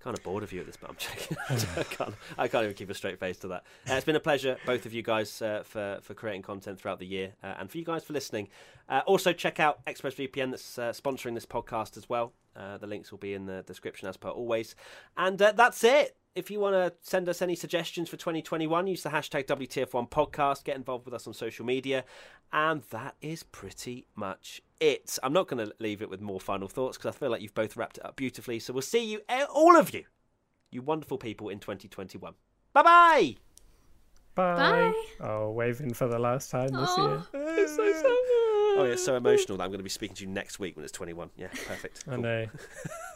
kind 0.00 0.16
of 0.16 0.22
bored 0.22 0.42
of 0.42 0.52
you 0.52 0.60
at 0.60 0.66
this, 0.66 0.76
but 0.76 0.90
I'm 0.90 0.96
checking. 0.96 1.36
I, 1.48 1.82
can't, 1.82 2.14
I 2.38 2.48
can't 2.48 2.64
even 2.64 2.74
keep 2.74 2.90
a 2.90 2.94
straight 2.94 3.18
face 3.18 3.38
to 3.38 3.48
that. 3.48 3.64
Uh, 3.88 3.94
it's 3.94 4.04
been 4.04 4.16
a 4.16 4.20
pleasure, 4.20 4.56
both 4.66 4.86
of 4.86 4.92
you 4.92 5.02
guys, 5.02 5.42
uh, 5.42 5.62
for 5.64 5.98
for 6.02 6.14
creating 6.14 6.42
content 6.42 6.80
throughout 6.80 6.98
the 6.98 7.06
year, 7.06 7.34
uh, 7.42 7.54
and 7.58 7.70
for 7.70 7.78
you 7.78 7.84
guys 7.84 8.04
for 8.04 8.12
listening. 8.12 8.48
Uh, 8.88 9.02
also, 9.06 9.32
check 9.32 9.58
out 9.60 9.84
ExpressVPN 9.86 10.50
that's 10.50 10.78
uh, 10.78 10.92
sponsoring 10.92 11.34
this 11.34 11.46
podcast 11.46 11.96
as 11.96 12.08
well. 12.08 12.32
Uh, 12.54 12.78
the 12.78 12.86
links 12.86 13.10
will 13.10 13.18
be 13.18 13.34
in 13.34 13.46
the 13.46 13.62
description 13.62 14.08
as 14.08 14.16
per 14.16 14.28
always, 14.28 14.74
and 15.16 15.38
that's 15.38 15.84
it. 15.84 16.16
If 16.36 16.50
you 16.50 16.60
want 16.60 16.74
to 16.74 16.92
send 17.00 17.30
us 17.30 17.40
any 17.40 17.56
suggestions 17.56 18.10
for 18.10 18.18
2021, 18.18 18.86
use 18.86 19.02
the 19.02 19.08
hashtag 19.08 19.46
WTF1 19.46 20.10
podcast. 20.10 20.64
Get 20.64 20.76
involved 20.76 21.06
with 21.06 21.14
us 21.14 21.26
on 21.26 21.32
social 21.32 21.64
media. 21.64 22.04
And 22.52 22.82
that 22.90 23.14
is 23.22 23.42
pretty 23.42 24.06
much 24.14 24.60
it. 24.78 25.18
I'm 25.22 25.32
not 25.32 25.48
going 25.48 25.66
to 25.66 25.72
leave 25.78 26.02
it 26.02 26.10
with 26.10 26.20
more 26.20 26.38
final 26.38 26.68
thoughts 26.68 26.98
because 26.98 27.16
I 27.16 27.18
feel 27.18 27.30
like 27.30 27.40
you've 27.40 27.54
both 27.54 27.74
wrapped 27.74 27.96
it 27.96 28.04
up 28.04 28.16
beautifully. 28.16 28.58
So 28.58 28.74
we'll 28.74 28.82
see 28.82 29.02
you, 29.02 29.22
eh, 29.30 29.46
all 29.50 29.78
of 29.78 29.94
you, 29.94 30.04
you 30.70 30.82
wonderful 30.82 31.16
people, 31.16 31.48
in 31.48 31.58
2021. 31.58 32.34
Bye-bye. 32.74 33.36
Bye. 34.34 34.54
Bye. 34.54 34.92
Oh, 35.20 35.52
waving 35.52 35.94
for 35.94 36.06
the 36.06 36.18
last 36.18 36.50
time 36.50 36.68
this 36.68 36.90
oh, 36.98 37.24
year. 37.32 37.42
It's 37.56 37.76
so 37.76 37.92
sad. 37.92 38.04
Oh, 38.04 38.84
yeah, 38.84 38.92
it's 38.92 39.02
so 39.02 39.16
emotional 39.16 39.56
that 39.56 39.64
I'm 39.64 39.70
going 39.70 39.78
to 39.78 39.84
be 39.84 39.88
speaking 39.88 40.16
to 40.16 40.24
you 40.26 40.30
next 40.30 40.58
week 40.58 40.76
when 40.76 40.84
it's 40.84 40.92
21. 40.92 41.30
Yeah, 41.38 41.46
perfect. 41.66 42.04
Cool. 42.04 42.12
I 42.12 42.16
know. 42.18 42.46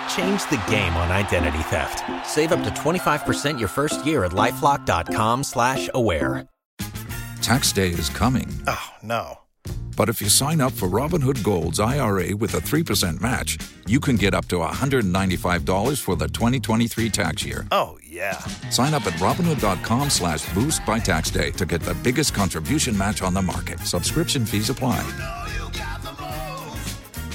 Change 0.15 0.49
the 0.49 0.61
game 0.69 0.93
on 0.95 1.11
identity 1.11 1.63
theft. 1.63 2.03
Save 2.27 2.51
up 2.51 2.63
to 2.63 2.69
25% 2.69 3.59
your 3.59 3.69
first 3.69 4.05
year 4.05 4.25
at 4.25 4.31
LifeLock.com 4.31 5.43
slash 5.43 5.89
aware. 5.93 6.47
Tax 7.41 7.71
day 7.71 7.89
is 7.89 8.09
coming. 8.09 8.47
Oh, 8.67 8.87
no. 9.01 9.39
But 9.97 10.09
if 10.09 10.21
you 10.21 10.29
sign 10.29 10.61
up 10.61 10.71
for 10.71 10.87
Robinhood 10.87 11.43
Gold's 11.43 11.79
IRA 11.79 12.35
with 12.35 12.53
a 12.55 12.59
3% 12.59 13.19
match, 13.19 13.57
you 13.87 13.99
can 13.99 14.15
get 14.15 14.33
up 14.33 14.47
to 14.47 14.57
$195 14.57 16.01
for 16.01 16.15
the 16.15 16.27
2023 16.27 17.09
tax 17.09 17.43
year. 17.43 17.67
Oh, 17.71 17.97
yeah. 18.05 18.37
Sign 18.69 18.93
up 18.93 19.05
at 19.05 19.13
Robinhood.com 19.13 20.09
slash 20.09 20.51
boost 20.53 20.85
by 20.85 20.99
tax 20.99 21.29
day 21.29 21.51
to 21.51 21.65
get 21.65 21.81
the 21.81 21.95
biggest 21.95 22.33
contribution 22.33 22.97
match 22.97 23.21
on 23.21 23.33
the 23.33 23.41
market. 23.41 23.79
Subscription 23.79 24.45
fees 24.45 24.69
apply. 24.69 25.01